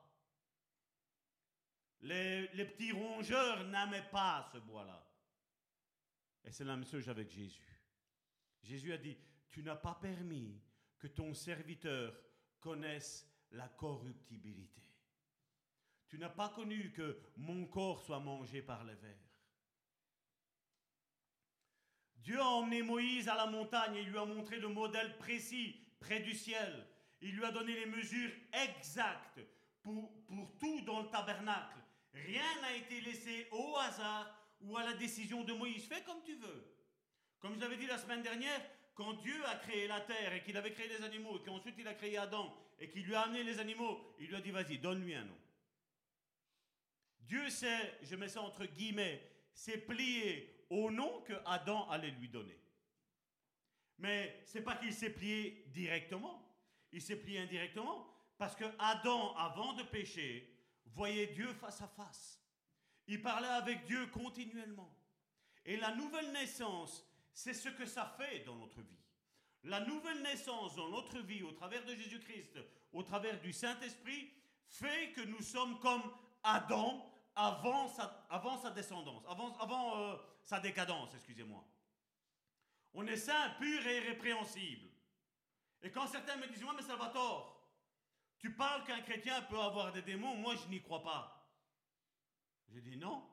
Les, 2.01 2.47
les 2.49 2.65
petits 2.65 2.91
rongeurs 2.91 3.63
n'aimaient 3.65 4.09
pas 4.11 4.47
ce 4.51 4.57
bois-là. 4.59 5.05
Et 6.45 6.51
c'est 6.51 6.65
la 6.65 6.75
même 6.75 6.85
chose 6.85 7.07
avec 7.09 7.29
Jésus. 7.29 7.81
Jésus 8.61 8.93
a 8.93 8.97
dit, 8.97 9.17
tu 9.49 9.63
n'as 9.63 9.75
pas 9.75 9.95
permis 9.95 10.61
que 10.99 11.07
ton 11.07 11.33
serviteur 11.33 12.13
connaisse 12.59 13.27
la 13.51 13.67
corruptibilité. 13.67 14.81
Tu 16.07 16.17
n'as 16.17 16.29
pas 16.29 16.49
connu 16.49 16.91
que 16.91 17.19
mon 17.37 17.65
corps 17.65 18.01
soit 18.01 18.19
mangé 18.19 18.61
par 18.61 18.83
les 18.83 18.95
vers. 18.95 19.22
Dieu 22.23 22.39
a 22.39 22.45
emmené 22.45 22.81
Moïse 22.81 23.27
à 23.27 23.35
la 23.35 23.47
montagne 23.47 23.95
et 23.95 24.03
lui 24.03 24.17
a 24.17 24.25
montré 24.25 24.57
le 24.57 24.69
modèle 24.69 25.17
précis 25.17 25.75
près 25.99 26.21
du 26.21 26.33
ciel. 26.33 26.87
Il 27.21 27.35
lui 27.35 27.43
a 27.43 27.51
donné 27.51 27.73
les 27.73 27.85
mesures 27.85 28.31
exactes 28.53 29.41
pour, 29.81 30.09
pour 30.25 30.57
tout 30.57 30.81
dans 30.81 31.01
le 31.01 31.09
tabernacle. 31.09 31.77
Rien 32.13 32.61
n'a 32.61 32.75
été 32.75 33.01
laissé 33.01 33.47
au 33.51 33.75
hasard 33.77 34.33
ou 34.61 34.77
à 34.77 34.83
la 34.83 34.93
décision 34.93 35.43
de 35.43 35.53
Moïse. 35.53 35.85
Fais 35.85 36.03
comme 36.03 36.21
tu 36.23 36.35
veux. 36.35 36.73
Comme 37.39 37.55
je 37.55 37.59
l'avais 37.59 37.75
dit 37.75 37.87
la 37.87 37.97
semaine 37.97 38.21
dernière, 38.21 38.61
quand 38.95 39.13
Dieu 39.13 39.45
a 39.47 39.55
créé 39.55 39.87
la 39.87 39.99
terre 39.99 40.33
et 40.33 40.43
qu'il 40.43 40.55
avait 40.55 40.71
créé 40.71 40.87
les 40.87 41.03
animaux, 41.03 41.37
et 41.37 41.43
qu'ensuite 41.43 41.75
il 41.77 41.87
a 41.87 41.93
créé 41.93 42.17
Adam 42.17 42.55
et 42.79 42.89
qu'il 42.89 43.03
lui 43.03 43.15
a 43.15 43.21
amené 43.21 43.43
les 43.43 43.59
animaux, 43.59 43.99
il 44.19 44.27
lui 44.27 44.35
a 44.35 44.41
dit 44.41 44.51
vas-y, 44.51 44.77
donne-lui 44.77 45.15
un 45.15 45.25
nom. 45.25 45.37
Dieu 47.19 47.49
sait, 47.49 47.97
je 48.01 48.15
mets 48.15 48.29
ça 48.29 48.41
entre 48.41 48.65
guillemets, 48.65 49.21
s'est 49.53 49.79
plié 49.79 50.52
au 50.73 50.91
nom 50.91 51.21
que 51.21 51.33
Adam 51.45 51.87
allait 51.89 52.11
lui 52.11 52.29
donner. 52.29 52.59
Mais 53.99 54.41
c'est 54.45 54.63
pas 54.63 54.75
qu'il 54.75 54.93
s'est 54.93 55.11
plié 55.11 55.65
directement, 55.73 56.43
il 56.91 57.01
s'est 57.01 57.15
plié 57.15 57.39
indirectement 57.39 58.07
parce 58.37 58.55
que 58.55 58.65
Adam, 58.79 59.35
avant 59.35 59.73
de 59.73 59.83
pécher, 59.83 60.49
voyait 60.87 61.27
Dieu 61.27 61.53
face 61.53 61.81
à 61.81 61.87
face. 61.87 62.41
Il 63.07 63.21
parlait 63.21 63.47
avec 63.47 63.85
Dieu 63.85 64.07
continuellement. 64.07 64.93
Et 65.65 65.77
la 65.77 65.95
nouvelle 65.95 66.31
naissance, 66.31 67.05
c'est 67.31 67.53
ce 67.53 67.69
que 67.69 67.85
ça 67.85 68.15
fait 68.17 68.39
dans 68.39 68.55
notre 68.55 68.81
vie. 68.81 68.99
La 69.63 69.79
nouvelle 69.81 70.21
naissance 70.23 70.75
dans 70.75 70.89
notre 70.89 71.19
vie, 71.19 71.43
au 71.43 71.51
travers 71.51 71.85
de 71.85 71.95
Jésus-Christ, 71.95 72.59
au 72.91 73.03
travers 73.03 73.39
du 73.39 73.53
Saint-Esprit, 73.53 74.31
fait 74.67 75.13
que 75.13 75.21
nous 75.21 75.41
sommes 75.41 75.79
comme 75.79 76.03
Adam 76.43 77.09
avant 77.35 77.87
sa, 77.87 78.25
avant 78.29 78.57
sa 78.57 78.71
descendance, 78.71 79.23
avant, 79.27 79.97
euh, 79.97 80.15
sa 80.43 80.59
décadence, 80.59 81.13
excusez-moi. 81.15 81.65
On 82.93 83.05
est 83.07 83.17
saint, 83.17 83.51
pur 83.59 83.85
et 83.87 83.97
irrépréhensible. 83.97 84.89
Et 85.81 85.91
quand 85.91 86.07
certains 86.07 86.37
me 86.37 86.47
disent, 86.47 86.63
moi, 86.63 86.73
mais 86.75 86.83
Salvatore, 86.83 87.53
tu 88.37 88.53
parles 88.55 88.83
qu'un 88.85 89.01
chrétien 89.01 89.41
peut 89.43 89.59
avoir 89.59 89.91
des 89.93 90.01
démons, 90.01 90.35
moi 90.35 90.55
je 90.55 90.67
n'y 90.67 90.81
crois 90.81 91.01
pas. 91.01 91.49
Je 92.67 92.79
dis 92.79 92.97
non. 92.97 93.29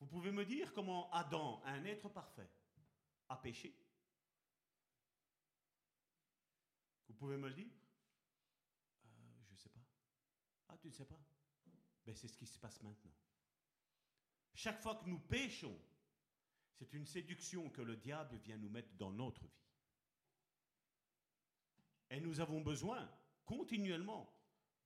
Vous 0.00 0.06
pouvez 0.06 0.32
me 0.32 0.44
dire 0.44 0.72
comment 0.72 1.10
Adam, 1.12 1.62
un 1.64 1.84
être 1.84 2.08
parfait, 2.08 2.50
a 3.28 3.36
péché? 3.36 3.76
Vous 7.08 7.14
pouvez 7.14 7.36
me 7.36 7.48
le 7.48 7.54
dire? 7.54 7.70
Euh, 9.04 9.42
Je 9.48 9.52
ne 9.52 9.56
sais 9.56 9.68
pas. 9.68 9.80
Ah, 10.68 10.76
tu 10.78 10.88
ne 10.88 10.92
sais 10.92 11.04
pas? 11.04 11.20
Ben, 12.04 12.14
C'est 12.16 12.28
ce 12.28 12.36
qui 12.36 12.46
se 12.46 12.58
passe 12.58 12.82
maintenant. 12.82 13.12
Chaque 14.54 14.80
fois 14.80 14.96
que 14.96 15.08
nous 15.08 15.18
péchons, 15.18 15.78
c'est 16.74 16.92
une 16.92 17.06
séduction 17.06 17.70
que 17.70 17.82
le 17.82 17.96
diable 17.96 18.36
vient 18.38 18.56
nous 18.56 18.68
mettre 18.68 18.92
dans 18.96 19.10
notre 19.10 19.42
vie. 19.42 19.62
Et 22.10 22.20
nous 22.20 22.40
avons 22.40 22.60
besoin 22.60 23.10
continuellement 23.44 24.28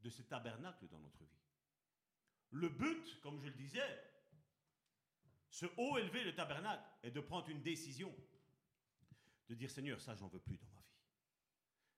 de 0.01 0.11
ce 0.11 0.23
tabernacle 0.23 0.87
dans 0.89 0.99
notre 0.99 1.25
vie. 1.25 1.41
Le 2.51 2.69
but, 2.69 3.21
comme 3.21 3.41
je 3.41 3.49
le 3.49 3.55
disais, 3.55 4.03
ce 5.51 5.67
haut 5.77 5.99
élevé, 5.99 6.23
le 6.23 6.35
tabernacle, 6.35 6.85
est 7.03 7.11
de 7.11 7.21
prendre 7.21 7.49
une 7.49 7.63
décision. 7.63 8.15
De 9.49 9.55
dire, 9.55 9.71
Seigneur, 9.71 10.01
ça, 10.01 10.15
j'en 10.15 10.29
veux 10.29 10.39
plus 10.39 10.59
dans 10.59 10.69
ma 10.69 10.81
vie. 10.81 10.87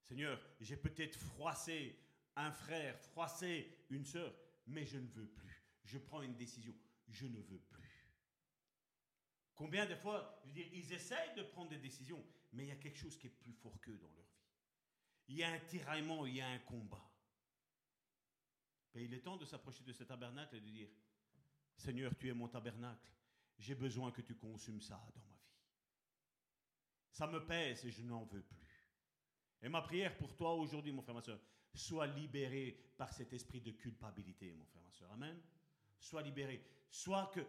Seigneur, 0.02 0.40
j'ai 0.60 0.76
peut-être 0.76 1.18
froissé 1.18 1.98
un 2.36 2.52
frère, 2.52 2.98
froissé 3.00 3.84
une 3.90 4.04
sœur, 4.04 4.32
mais 4.66 4.86
je 4.86 4.98
ne 4.98 5.08
veux 5.08 5.26
plus. 5.26 5.62
Je 5.84 5.98
prends 5.98 6.22
une 6.22 6.36
décision. 6.36 6.74
Je 7.08 7.26
ne 7.26 7.40
veux 7.40 7.58
plus. 7.58 8.08
Combien 9.54 9.86
de 9.86 9.94
fois, 9.96 10.40
je 10.44 10.48
veux 10.48 10.54
dire, 10.54 10.68
ils 10.72 10.92
essayent 10.92 11.34
de 11.34 11.42
prendre 11.42 11.70
des 11.70 11.78
décisions, 11.78 12.24
mais 12.52 12.64
il 12.64 12.68
y 12.68 12.72
a 12.72 12.76
quelque 12.76 12.98
chose 12.98 13.16
qui 13.16 13.26
est 13.26 13.30
plus 13.30 13.52
fort 13.54 13.80
qu'eux 13.80 13.98
dans 13.98 14.10
leur 14.10 14.24
vie. 14.24 14.46
Il 15.28 15.36
y 15.36 15.42
a 15.42 15.50
un 15.50 15.58
tiraillement, 15.58 16.26
il 16.26 16.36
y 16.36 16.40
a 16.40 16.48
un 16.48 16.58
combat. 16.60 17.10
Mais 18.94 19.04
il 19.04 19.14
est 19.14 19.20
temps 19.20 19.36
de 19.36 19.44
s'approcher 19.44 19.84
de 19.84 19.92
ce 19.92 20.04
tabernacle 20.04 20.56
et 20.56 20.60
de 20.60 20.70
dire, 20.70 20.88
Seigneur, 21.76 22.16
tu 22.16 22.28
es 22.28 22.34
mon 22.34 22.48
tabernacle. 22.48 23.12
J'ai 23.58 23.74
besoin 23.74 24.12
que 24.12 24.22
tu 24.22 24.36
consumes 24.36 24.80
ça 24.80 24.96
dans 25.14 25.22
ma 25.22 25.34
vie. 25.34 25.48
Ça 27.10 27.26
me 27.26 27.44
pèse 27.44 27.84
et 27.84 27.90
je 27.90 28.02
n'en 28.02 28.24
veux 28.24 28.42
plus. 28.42 28.88
Et 29.62 29.68
ma 29.68 29.82
prière 29.82 30.16
pour 30.16 30.36
toi 30.36 30.54
aujourd'hui, 30.54 30.92
mon 30.92 31.02
frère, 31.02 31.16
ma 31.16 31.22
soeur, 31.22 31.40
sois 31.74 32.06
libéré 32.06 32.92
par 32.96 33.12
cet 33.12 33.32
esprit 33.32 33.60
de 33.60 33.72
culpabilité, 33.72 34.52
mon 34.52 34.64
frère, 34.66 34.82
ma 34.82 34.92
soeur. 34.92 35.10
Amen. 35.12 35.36
Sois 35.98 36.22
libéré. 36.22 36.64
Sois 36.90 37.30
que, 37.34 37.40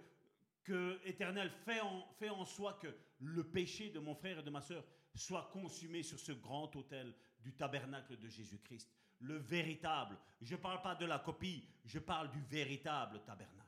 que 0.63 0.99
Éternel, 1.05 1.51
en, 1.81 2.13
fait 2.17 2.29
en 2.29 2.45
soi 2.45 2.77
que 2.81 2.93
le 3.19 3.43
péché 3.43 3.89
de 3.89 3.99
mon 3.99 4.15
frère 4.15 4.39
et 4.39 4.43
de 4.43 4.49
ma 4.49 4.61
soeur 4.61 4.83
soit 5.15 5.49
consumé 5.51 6.03
sur 6.03 6.19
ce 6.19 6.31
grand 6.31 6.75
autel 6.75 7.13
du 7.39 7.53
tabernacle 7.53 8.17
de 8.17 8.27
Jésus-Christ. 8.27 8.89
Le 9.19 9.37
véritable. 9.37 10.17
Je 10.41 10.55
ne 10.55 10.61
parle 10.61 10.81
pas 10.81 10.95
de 10.95 11.05
la 11.05 11.19
copie, 11.19 11.67
je 11.85 11.99
parle 11.99 12.31
du 12.31 12.41
véritable 12.41 13.21
tabernacle. 13.23 13.59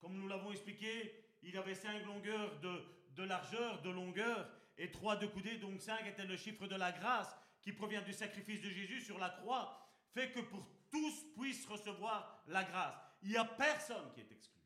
Comme 0.00 0.18
nous 0.18 0.28
l'avons 0.28 0.50
expliqué, 0.50 1.12
il 1.42 1.56
avait 1.56 1.74
cinq 1.74 2.04
longueurs 2.04 2.58
de, 2.60 2.84
de 3.14 3.22
largeur, 3.22 3.82
de 3.82 3.90
longueur, 3.90 4.48
et 4.76 4.90
trois 4.90 5.16
de 5.16 5.26
coudée, 5.26 5.58
donc 5.58 5.80
cinq 5.80 6.06
était 6.06 6.24
le 6.24 6.36
chiffre 6.36 6.66
de 6.66 6.76
la 6.76 6.92
grâce 6.92 7.36
qui 7.60 7.72
provient 7.72 8.02
du 8.02 8.12
sacrifice 8.12 8.60
de 8.60 8.70
Jésus 8.70 9.00
sur 9.00 9.18
la 9.18 9.30
croix, 9.30 9.92
fait 10.14 10.30
que 10.30 10.40
pour 10.40 10.64
tous 10.90 11.24
puissent 11.36 11.66
recevoir 11.66 12.42
la 12.46 12.64
grâce. 12.64 13.07
Il 13.22 13.30
n'y 13.30 13.36
a 13.36 13.44
personne 13.44 14.10
qui 14.12 14.20
est 14.20 14.32
exclu. 14.32 14.60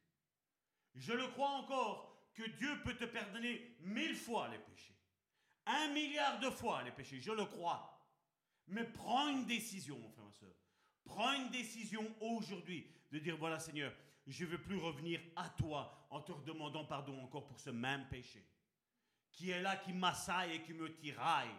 Je 0.94 1.12
le 1.12 1.28
crois 1.28 1.50
encore 1.50 2.30
que 2.34 2.48
Dieu 2.50 2.82
peut 2.82 2.96
te 2.96 3.04
pardonner 3.04 3.76
mille 3.80 4.16
fois 4.16 4.48
les 4.48 4.58
péchés. 4.58 4.96
Un 5.66 5.88
milliard 5.88 6.40
de 6.40 6.50
fois 6.50 6.82
les 6.82 6.90
péchés, 6.90 7.20
je 7.20 7.32
le 7.32 7.44
crois. 7.44 7.88
Mais 8.68 8.84
prends 8.84 9.28
une 9.28 9.46
décision, 9.46 9.98
mon 9.98 10.10
frère, 10.10 10.24
ma 10.24 10.32
soeur. 10.32 10.54
Prends 11.04 11.32
une 11.32 11.50
décision 11.50 12.14
aujourd'hui 12.20 12.86
de 13.10 13.18
dire, 13.18 13.36
voilà 13.36 13.58
Seigneur, 13.58 13.92
je 14.26 14.44
ne 14.44 14.50
veux 14.50 14.62
plus 14.62 14.78
revenir 14.78 15.20
à 15.36 15.48
toi 15.50 16.06
en 16.10 16.20
te 16.20 16.32
redemandant 16.32 16.84
pardon 16.84 17.20
encore 17.22 17.46
pour 17.46 17.58
ce 17.58 17.70
même 17.70 18.08
péché. 18.08 18.46
Qui 19.32 19.50
est 19.50 19.62
là, 19.62 19.76
qui 19.76 19.92
m'assaille 19.92 20.56
et 20.56 20.62
qui 20.62 20.74
me 20.74 20.94
tiraille. 20.94 21.54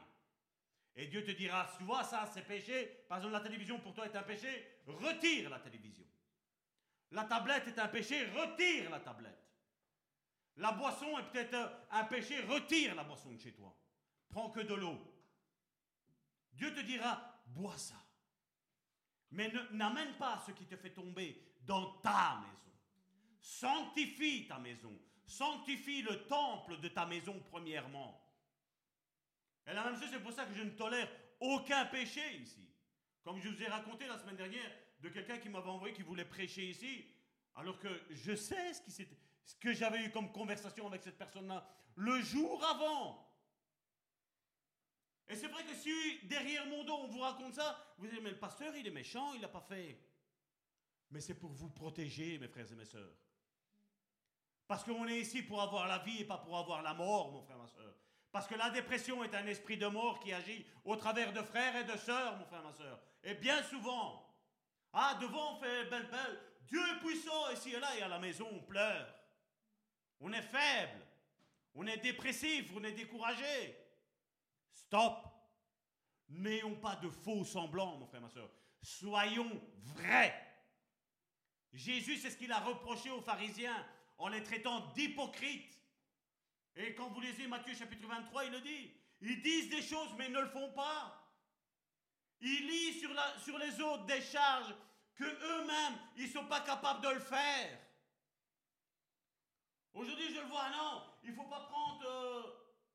Et 0.95 1.07
Dieu 1.07 1.23
te 1.23 1.31
dira, 1.31 1.71
tu 1.77 1.83
vois 1.83 2.03
ça, 2.03 2.29
c'est 2.31 2.45
péché. 2.45 3.05
Par 3.09 3.17
exemple, 3.17 3.33
la 3.33 3.41
télévision 3.41 3.79
pour 3.79 3.93
toi 3.93 4.05
est 4.05 4.15
un 4.15 4.23
péché, 4.23 4.79
retire 4.85 5.49
la 5.49 5.59
télévision. 5.59 6.05
La 7.13 7.25
tablette 7.25 7.67
est 7.67 7.79
un 7.79 7.87
péché, 7.87 8.25
retire 8.31 8.89
la 8.89 8.99
tablette. 8.99 9.39
La 10.57 10.71
boisson 10.71 11.17
est 11.19 11.31
peut-être 11.31 11.71
un 11.91 12.03
péché, 12.05 12.41
retire 12.41 12.95
la 12.95 13.03
boisson 13.03 13.31
de 13.31 13.37
chez 13.37 13.53
toi. 13.53 13.75
Prends 14.29 14.49
que 14.49 14.61
de 14.61 14.73
l'eau. 14.73 14.99
Dieu 16.53 16.73
te 16.73 16.79
dira, 16.79 17.43
bois 17.45 17.77
ça. 17.77 18.03
Mais 19.29 19.51
n'amène 19.71 20.13
pas 20.17 20.43
ce 20.45 20.51
qui 20.51 20.65
te 20.65 20.75
fait 20.75 20.89
tomber 20.89 21.55
dans 21.61 21.93
ta 22.01 22.41
maison. 22.41 22.71
Sanctifie 23.39 24.47
ta 24.47 24.57
maison. 24.57 24.99
Sanctifie 25.27 26.01
le 26.01 26.25
temple 26.25 26.79
de 26.79 26.87
ta 26.87 27.05
maison 27.05 27.39
premièrement. 27.51 28.19
Et 29.67 29.73
la 29.73 29.83
même 29.83 29.99
chose, 29.99 30.09
c'est 30.11 30.19
pour 30.19 30.33
ça 30.33 30.45
que 30.45 30.53
je 30.55 30.63
ne 30.63 30.71
tolère 30.71 31.09
aucun 31.39 31.85
péché 31.85 32.37
ici. 32.37 32.67
Comme 33.23 33.39
je 33.39 33.49
vous 33.49 33.61
ai 33.61 33.67
raconté 33.67 34.07
la 34.07 34.17
semaine 34.17 34.35
dernière 34.35 34.71
de 35.03 35.09
quelqu'un 35.09 35.37
qui 35.37 35.49
m'avait 35.49 35.69
envoyé, 35.69 35.93
qui 35.93 36.01
voulait 36.01 36.25
prêcher 36.25 36.69
ici, 36.69 37.05
alors 37.55 37.77
que 37.77 37.89
je 38.09 38.35
sais 38.35 38.73
ce, 38.73 39.03
que 39.59 39.73
j'avais 39.73 40.05
eu 40.05 40.11
comme 40.11 40.31
conversation 40.31 40.87
avec 40.87 41.03
cette 41.03 41.17
personne-là 41.17 41.67
le 41.95 42.21
jour 42.21 42.63
avant. 42.63 43.29
Et 45.27 45.35
c'est 45.35 45.47
vrai 45.47 45.63
que 45.65 45.75
si 45.75 45.91
derrière 46.23 46.65
mon 46.67 46.85
dos 46.85 46.93
on 46.93 47.07
vous 47.07 47.19
raconte 47.19 47.53
ça, 47.53 47.77
vous 47.97 48.07
dites 48.07 48.21
mais 48.23 48.31
le 48.31 48.39
pasteur 48.39 48.75
il 48.77 48.87
est 48.87 48.91
méchant, 48.91 49.33
il 49.33 49.41
n'a 49.41 49.49
pas 49.49 49.61
fait. 49.61 49.99
Mais 51.11 51.19
c'est 51.19 51.35
pour 51.35 51.51
vous 51.51 51.69
protéger, 51.69 52.39
mes 52.39 52.47
frères 52.47 52.71
et 52.71 52.75
mes 52.75 52.85
sœurs. 52.85 53.13
Parce 54.67 54.85
qu'on 54.85 55.05
est 55.07 55.19
ici 55.19 55.43
pour 55.43 55.61
avoir 55.61 55.87
la 55.87 55.99
vie 55.99 56.21
et 56.21 56.25
pas 56.25 56.37
pour 56.37 56.57
avoir 56.57 56.81
la 56.81 56.93
mort, 56.93 57.31
mon 57.31 57.41
frère, 57.41 57.57
ma 57.57 57.67
soeur. 57.67 57.93
Parce 58.31 58.47
que 58.47 58.55
la 58.55 58.69
dépression 58.69 59.23
est 59.23 59.35
un 59.35 59.45
esprit 59.47 59.77
de 59.77 59.85
mort 59.85 60.19
qui 60.21 60.31
agit 60.31 60.65
au 60.85 60.95
travers 60.95 61.33
de 61.33 61.41
frères 61.41 61.75
et 61.75 61.83
de 61.83 61.97
sœurs, 61.97 62.37
mon 62.37 62.45
frère, 62.45 62.63
ma 62.63 62.73
soeur. 62.73 62.99
Et 63.23 63.35
bien 63.35 63.61
souvent, 63.63 64.22
ah, 64.93 65.17
devant 65.19 65.55
on 65.55 65.59
fait 65.59 65.85
belle 65.89 66.07
belle, 66.09 66.39
Dieu 66.67 66.79
est 66.79 66.99
puissant 66.99 67.49
ici 67.51 67.71
et 67.73 67.79
là, 67.79 67.97
et 67.97 68.01
à 68.03 68.07
la 68.07 68.19
maison, 68.19 68.47
on 68.51 68.61
pleure. 68.61 69.13
On 70.19 70.31
est 70.31 70.41
faible. 70.41 71.01
On 71.75 71.87
est 71.87 71.97
dépressif, 71.97 72.71
on 72.75 72.83
est 72.83 72.93
découragé. 72.93 73.75
Stop. 74.71 75.25
N'ayons 76.29 76.75
pas 76.75 76.95
de 76.97 77.09
faux 77.09 77.43
semblants, 77.43 77.97
mon 77.97 78.05
frère, 78.05 78.21
ma 78.21 78.29
soeur. 78.29 78.49
Soyons 78.81 79.61
vrais. 79.95 80.33
Jésus, 81.73 82.17
c'est 82.17 82.29
ce 82.29 82.37
qu'il 82.37 82.51
a 82.51 82.59
reproché 82.59 83.09
aux 83.09 83.21
pharisiens 83.21 83.85
en 84.17 84.27
les 84.27 84.43
traitant 84.43 84.79
d'hypocrites. 84.93 85.79
Et 86.75 86.93
quand 86.95 87.09
vous 87.09 87.21
lisez 87.21 87.47
Matthieu 87.47 87.73
chapitre 87.73 88.07
23, 88.07 88.45
il 88.45 88.51
le 88.51 88.61
dit. 88.61 88.91
Ils 89.21 89.41
disent 89.41 89.69
des 89.69 89.81
choses, 89.81 90.09
mais 90.17 90.27
ils 90.27 90.33
ne 90.33 90.41
le 90.41 90.49
font 90.49 90.71
pas. 90.73 91.22
Ils 92.43 92.67
lisent 92.67 92.99
sur, 92.99 93.57
les 93.57 93.79
autres 93.79 94.05
des 94.05 94.21
charges 94.21 94.75
que 95.15 95.23
eux-mêmes, 95.23 95.97
ils 96.17 96.27
ne 96.27 96.31
sont 96.31 96.45
pas 96.45 96.59
capables 96.59 97.01
de 97.01 97.13
le 97.13 97.19
faire. 97.21 97.79
Aujourd'hui, 99.93 100.27
je 100.33 100.41
le 100.41 100.47
vois, 100.47 100.69
non, 100.69 101.03
il 101.23 101.31
ne 101.31 101.35
faut 101.35 101.45
pas 101.45 101.61
prendre, 101.61 102.05
euh, 102.05 102.43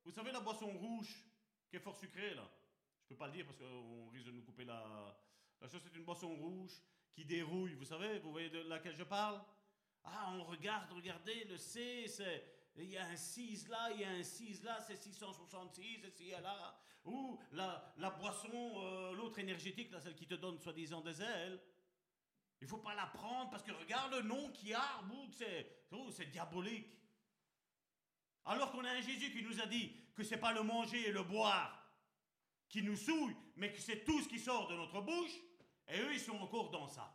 vous 0.04 0.10
savez, 0.10 0.32
la 0.32 0.40
boisson 0.40 0.70
rouge, 0.76 1.24
qui 1.70 1.76
est 1.76 1.80
fort 1.80 1.96
sucrée, 1.96 2.34
là? 2.34 2.46
Je 3.00 3.04
ne 3.04 3.08
peux 3.08 3.16
pas 3.16 3.28
le 3.28 3.32
dire 3.32 3.46
parce 3.46 3.56
qu'on 3.56 4.08
risque 4.08 4.26
de 4.26 4.32
nous 4.32 4.42
couper 4.42 4.64
la... 4.64 5.16
La 5.60 5.68
chose, 5.68 5.80
c'est 5.82 5.96
une 5.96 6.04
boisson 6.04 6.34
rouge 6.36 6.72
qui 7.12 7.24
dérouille, 7.24 7.74
vous 7.74 7.84
savez, 7.84 8.18
vous 8.18 8.30
voyez 8.30 8.50
de 8.50 8.60
laquelle 8.68 8.94
je 8.94 9.02
parle? 9.02 9.40
Ah, 10.04 10.30
on 10.34 10.44
regarde, 10.44 10.92
regardez, 10.92 11.44
le 11.44 11.56
C, 11.56 12.06
c'est... 12.06 12.57
Il 12.80 12.90
y 12.90 12.96
a 12.96 13.06
un 13.06 13.16
6 13.16 13.68
là, 13.68 13.90
il 13.92 14.00
y 14.00 14.04
a 14.04 14.10
un 14.10 14.22
6 14.22 14.62
là, 14.62 14.78
c'est 14.86 14.96
666, 14.96 16.04
et 16.20 16.24
y 16.24 16.30
là. 16.30 16.78
Ou 17.04 17.38
la, 17.52 18.10
boisson, 18.18 18.50
euh, 18.52 19.14
l'autre 19.14 19.38
énergétique, 19.38 19.90
là, 19.90 20.00
celle 20.00 20.14
qui 20.14 20.26
te 20.26 20.34
donne 20.34 20.58
soi-disant 20.58 21.00
des 21.00 21.20
ailes. 21.22 21.60
Il 22.60 22.66
faut 22.66 22.78
pas 22.78 22.94
la 22.94 23.06
prendre 23.06 23.50
parce 23.50 23.62
que 23.62 23.72
regarde 23.72 24.12
le 24.14 24.22
nom 24.22 24.50
qu'il 24.50 24.68
y 24.68 24.74
a, 24.74 25.00
oh, 25.92 26.10
c'est 26.10 26.30
diabolique. 26.30 26.88
Alors 28.44 28.72
qu'on 28.72 28.84
a 28.84 28.90
un 28.90 29.00
Jésus 29.00 29.30
qui 29.30 29.42
nous 29.42 29.60
a 29.60 29.66
dit 29.66 29.92
que 30.14 30.24
c'est 30.24 30.38
pas 30.38 30.52
le 30.52 30.62
manger 30.62 31.08
et 31.08 31.12
le 31.12 31.22
boire 31.22 31.78
qui 32.68 32.82
nous 32.82 32.96
souille, 32.96 33.36
mais 33.56 33.72
que 33.72 33.80
c'est 33.80 34.04
tout 34.04 34.20
ce 34.22 34.28
qui 34.28 34.38
sort 34.38 34.68
de 34.68 34.76
notre 34.76 35.00
bouche, 35.00 35.38
et 35.88 36.00
eux, 36.00 36.12
ils 36.12 36.20
sont 36.20 36.36
encore 36.36 36.70
dans 36.70 36.88
ça. 36.88 37.14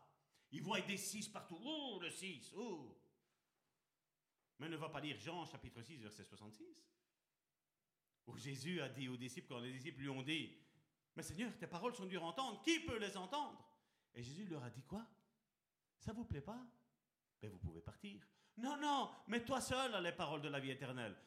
Ils 0.52 0.62
voient 0.62 0.82
des 0.82 0.98
6 0.98 1.30
partout. 1.30 1.60
Oh, 1.64 2.00
le 2.02 2.10
6, 2.10 2.54
oh. 2.58 2.98
Mais 4.64 4.70
ne 4.70 4.78
va 4.78 4.88
pas 4.88 5.02
lire 5.02 5.20
Jean 5.20 5.46
chapitre 5.46 5.82
6, 5.82 5.98
verset 5.98 6.24
66, 6.24 6.64
où 8.28 8.38
Jésus 8.38 8.80
a 8.80 8.88
dit 8.88 9.10
aux 9.10 9.18
disciples, 9.18 9.50
quand 9.50 9.60
les 9.60 9.74
disciples 9.74 10.00
lui 10.00 10.08
ont 10.08 10.22
dit, 10.22 10.58
mais 11.18 11.22
Seigneur, 11.22 11.52
tes 11.58 11.68
paroles 11.68 11.94
sont 11.94 12.06
dures 12.06 12.24
à 12.24 12.28
entendre, 12.28 12.62
qui 12.62 12.80
peut 12.80 12.98
les 12.98 13.18
entendre? 13.18 13.62
Et 14.16 14.24
Jésus 14.24 14.46
leur 14.46 14.64
a 14.64 14.70
dit 14.70 14.84
quoi? 14.84 15.06
Ça 16.00 16.14
vous 16.14 16.24
plaît 16.24 16.40
pas? 16.40 16.66
Ben 17.42 17.52
vous 17.52 17.58
pouvez 17.58 17.82
partir. 17.82 18.26
Non, 18.56 18.78
non, 18.78 19.12
mais 19.28 19.44
toi 19.44 19.60
seul 19.60 19.96
as 19.96 20.00
les 20.00 20.14
paroles 20.14 20.42
de 20.42 20.48
la 20.48 20.62
vie 20.62 20.72
éternelle. 20.72 21.18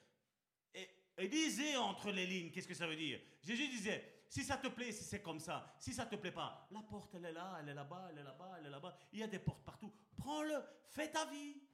Et, 0.72 0.88
et 1.18 1.28
lisez 1.28 1.76
entre 1.76 2.10
les 2.12 2.26
lignes, 2.26 2.50
qu'est-ce 2.50 2.68
que 2.68 2.72
ça 2.72 2.86
veut 2.86 2.96
dire? 2.96 3.20
Jésus 3.42 3.68
disait, 3.68 4.24
si 4.30 4.44
ça 4.44 4.56
te 4.56 4.68
plaît, 4.68 4.92
si 4.92 5.04
c'est 5.04 5.20
comme 5.20 5.40
ça, 5.40 5.76
si 5.78 5.92
ça 5.92 6.06
te 6.06 6.16
plaît 6.16 6.32
pas, 6.32 6.66
la 6.70 6.80
porte 6.80 7.14
elle 7.16 7.26
est 7.26 7.32
là, 7.32 7.58
elle 7.60 7.68
est 7.68 7.74
là-bas, 7.74 8.08
elle 8.12 8.18
est 8.18 8.24
là-bas, 8.24 8.56
elle 8.58 8.66
est 8.66 8.70
là-bas. 8.70 8.96
Il 9.12 9.18
y 9.18 9.22
a 9.22 9.26
des 9.26 9.40
portes 9.40 9.62
partout. 9.62 9.92
Prends-le, 10.16 10.58
fais 10.88 11.10
ta 11.10 11.26
vie 11.26 11.65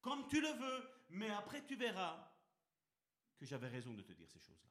comme 0.00 0.26
tu 0.28 0.40
le 0.40 0.48
veux, 0.48 0.90
mais 1.10 1.30
après 1.30 1.64
tu 1.64 1.76
verras 1.76 2.30
que 3.36 3.46
j'avais 3.46 3.68
raison 3.68 3.92
de 3.94 4.02
te 4.02 4.12
dire 4.12 4.28
ces 4.28 4.38
choses-là. 4.38 4.70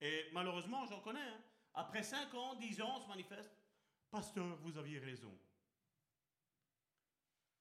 Et 0.00 0.30
malheureusement, 0.32 0.86
j'en 0.86 1.00
connais. 1.00 1.20
Hein. 1.20 1.42
Après 1.74 2.02
5 2.02 2.34
ans, 2.34 2.54
10 2.56 2.80
ans, 2.80 2.96
on 2.96 3.00
se 3.00 3.08
manifeste. 3.08 3.52
Pasteur, 4.10 4.56
vous 4.56 4.76
aviez 4.76 4.98
raison. 4.98 5.36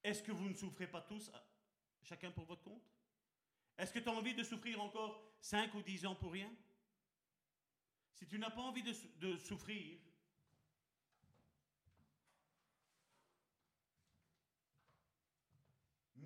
Est-ce 0.03 0.23
que 0.23 0.31
vous 0.31 0.49
ne 0.49 0.55
souffrez 0.55 0.87
pas 0.87 1.01
tous, 1.01 1.31
chacun 2.01 2.31
pour 2.31 2.45
votre 2.45 2.63
compte? 2.63 2.89
Est-ce 3.77 3.93
que 3.93 3.99
tu 3.99 4.09
as 4.09 4.13
envie 4.13 4.33
de 4.33 4.43
souffrir 4.43 4.81
encore 4.81 5.21
5 5.41 5.73
ou 5.75 5.81
10 5.81 6.05
ans 6.05 6.15
pour 6.15 6.31
rien? 6.31 6.51
Si 8.13 8.25
tu 8.27 8.39
n'as 8.39 8.49
pas 8.49 8.61
envie 8.61 8.83
de 8.83 9.37
souffrir, 9.37 9.99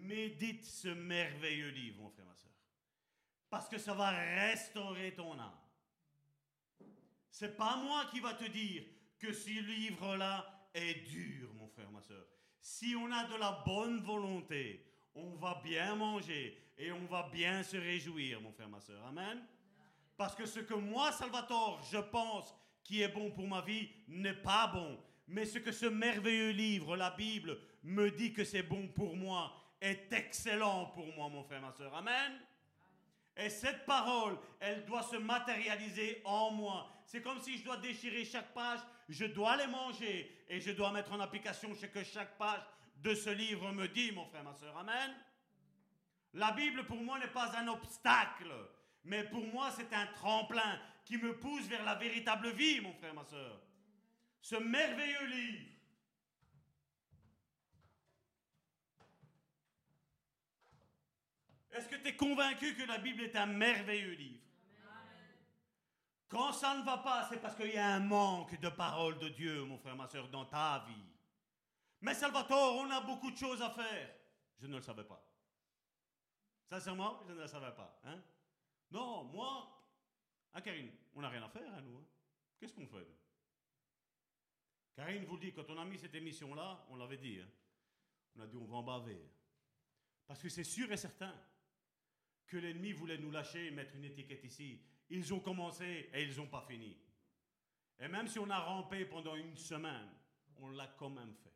médite 0.03 0.65
ce 0.65 0.89
merveilleux 0.89 1.69
livre, 1.69 2.01
mon 2.01 2.09
frère, 2.09 2.25
ma 2.25 2.35
soeur. 2.35 2.51
Parce 3.49 3.69
que 3.69 3.77
ça 3.77 3.93
va 3.93 4.09
restaurer 4.09 5.13
ton 5.13 5.33
âme. 5.39 5.59
C'est 7.29 7.57
pas 7.57 7.77
moi 7.77 8.05
qui 8.11 8.19
va 8.19 8.33
te 8.33 8.45
dire 8.45 8.83
que 9.17 9.33
ce 9.33 9.49
livre-là 9.49 10.69
est 10.73 11.07
dur, 11.09 11.53
mon 11.55 11.67
frère, 11.67 11.91
ma 11.91 12.01
soeur. 12.01 12.25
Si 12.59 12.95
on 12.95 13.11
a 13.11 13.25
de 13.25 13.35
la 13.35 13.63
bonne 13.65 13.99
volonté, 14.01 14.85
on 15.15 15.35
va 15.35 15.61
bien 15.63 15.95
manger 15.95 16.57
et 16.77 16.91
on 16.91 17.05
va 17.05 17.29
bien 17.31 17.63
se 17.63 17.77
réjouir, 17.77 18.41
mon 18.41 18.51
frère, 18.51 18.69
ma 18.69 18.79
soeur. 18.79 19.05
Amen. 19.05 19.43
Parce 20.17 20.35
que 20.35 20.45
ce 20.45 20.59
que 20.59 20.73
moi, 20.73 21.11
Salvatore, 21.11 21.81
je 21.91 21.97
pense 21.97 22.53
qui 22.83 23.01
est 23.01 23.07
bon 23.07 23.31
pour 23.31 23.47
ma 23.47 23.61
vie 23.61 23.89
n'est 24.07 24.33
pas 24.33 24.67
bon. 24.67 24.99
Mais 25.27 25.45
ce 25.45 25.57
que 25.57 25.71
ce 25.71 25.85
merveilleux 25.85 26.51
livre, 26.51 26.95
la 26.95 27.11
Bible, 27.11 27.57
me 27.83 28.11
dit 28.11 28.33
que 28.33 28.43
c'est 28.43 28.63
bon 28.63 28.87
pour 28.89 29.15
moi 29.15 29.62
est 29.83 30.11
excellent 30.13 30.87
pour 30.87 31.05
moi, 31.13 31.27
mon 31.29 31.43
frère, 31.43 31.61
ma 31.61 31.71
soeur. 31.73 31.93
Amen. 31.93 32.39
Et 33.35 33.49
cette 33.49 33.85
parole, 33.85 34.37
elle 34.59 34.85
doit 34.85 35.03
se 35.03 35.17
matérialiser 35.17 36.21
en 36.23 36.51
moi. 36.51 36.89
C'est 37.05 37.21
comme 37.21 37.41
si 37.41 37.57
je 37.57 37.65
dois 37.65 37.77
déchirer 37.77 38.23
chaque 38.23 38.53
page, 38.53 38.79
je 39.09 39.25
dois 39.25 39.57
les 39.57 39.67
manger 39.67 40.45
et 40.47 40.61
je 40.61 40.71
dois 40.71 40.91
mettre 40.91 41.11
en 41.11 41.19
application 41.19 41.73
ce 41.75 41.87
que 41.87 42.03
chaque 42.03 42.37
page 42.37 42.61
de 42.97 43.13
ce 43.13 43.29
livre 43.29 43.71
me 43.73 43.87
dit, 43.87 44.11
mon 44.11 44.25
frère, 44.27 44.43
ma 44.43 44.53
soeur. 44.53 44.77
Amen. 44.77 45.13
La 46.33 46.51
Bible, 46.51 46.85
pour 46.85 46.97
moi, 46.97 47.19
n'est 47.19 47.27
pas 47.27 47.55
un 47.57 47.67
obstacle, 47.67 48.53
mais 49.03 49.23
pour 49.25 49.45
moi, 49.47 49.69
c'est 49.71 49.93
un 49.93 50.07
tremplin 50.07 50.79
qui 51.03 51.17
me 51.17 51.37
pousse 51.37 51.65
vers 51.65 51.83
la 51.83 51.95
véritable 51.95 52.51
vie, 52.51 52.79
mon 52.79 52.93
frère, 52.93 53.13
ma 53.13 53.25
soeur. 53.25 53.59
Ce 54.41 54.55
merveilleux 54.55 55.25
livre. 55.25 55.72
Est-ce 61.73 61.87
que 61.87 61.95
tu 61.95 62.07
es 62.07 62.15
convaincu 62.15 62.75
que 62.75 62.83
la 62.83 62.99
Bible 62.99 63.23
est 63.23 63.35
un 63.35 63.47
merveilleux 63.47 64.13
livre? 64.13 64.39
Quand 66.27 66.51
ça 66.53 66.77
ne 66.77 66.83
va 66.83 66.97
pas, 66.99 67.27
c'est 67.29 67.39
parce 67.39 67.55
qu'il 67.55 67.73
y 67.73 67.77
a 67.77 67.95
un 67.95 67.99
manque 67.99 68.59
de 68.59 68.69
parole 68.69 69.19
de 69.19 69.29
Dieu, 69.29 69.63
mon 69.65 69.77
frère, 69.77 69.95
ma 69.95 70.07
soeur, 70.07 70.29
dans 70.29 70.45
ta 70.45 70.83
vie. 70.87 71.05
Mais 72.01 72.13
Salvatore, 72.13 72.77
on 72.77 72.89
a 72.89 73.01
beaucoup 73.01 73.31
de 73.31 73.37
choses 73.37 73.61
à 73.61 73.69
faire. 73.69 74.15
Je 74.59 74.67
ne 74.67 74.75
le 74.75 74.81
savais 74.81 75.03
pas. 75.03 75.23
Sincèrement, 76.65 77.21
je 77.27 77.33
ne 77.33 77.41
le 77.41 77.47
savais 77.47 77.73
pas. 77.73 77.99
Hein? 78.05 78.19
Non, 78.91 79.23
moi, 79.25 79.85
hein, 80.53 80.61
Karine, 80.61 80.91
on 81.13 81.21
n'a 81.21 81.29
rien 81.29 81.43
à 81.43 81.49
faire, 81.49 81.71
hein, 81.73 81.81
nous. 81.81 81.97
Hein? 81.97 82.05
Qu'est-ce 82.59 82.73
qu'on 82.73 82.87
fait 82.87 83.07
Karine 84.95 85.25
vous 85.25 85.35
le 85.35 85.41
dit, 85.41 85.53
quand 85.53 85.69
on 85.69 85.77
a 85.77 85.85
mis 85.85 85.97
cette 85.97 86.15
émission-là, 86.15 86.85
on 86.89 86.95
l'avait 86.95 87.17
dit. 87.17 87.39
On 88.35 88.41
a 88.41 88.47
dit, 88.47 88.57
on 88.57 88.65
va 88.65 88.77
en 88.77 88.83
baver. 88.83 89.27
Parce 90.27 90.41
que 90.41 90.49
c'est 90.49 90.63
sûr 90.63 90.91
et 90.91 90.97
certain 90.97 91.33
que 92.47 92.57
l'ennemi 92.57 92.91
voulait 92.91 93.17
nous 93.17 93.31
lâcher 93.31 93.67
et 93.67 93.71
mettre 93.71 93.95
une 93.95 94.05
étiquette 94.05 94.43
ici. 94.43 94.81
Ils 95.09 95.33
ont 95.33 95.39
commencé 95.39 96.09
et 96.13 96.23
ils 96.23 96.35
n'ont 96.37 96.47
pas 96.47 96.65
fini. 96.67 96.97
Et 97.99 98.07
même 98.07 98.27
si 98.27 98.39
on 98.39 98.49
a 98.49 98.59
rampé 98.59 99.05
pendant 99.05 99.35
une 99.35 99.55
semaine, 99.57 100.09
on 100.57 100.69
l'a 100.69 100.87
quand 100.97 101.09
même 101.09 101.33
fait. 101.35 101.53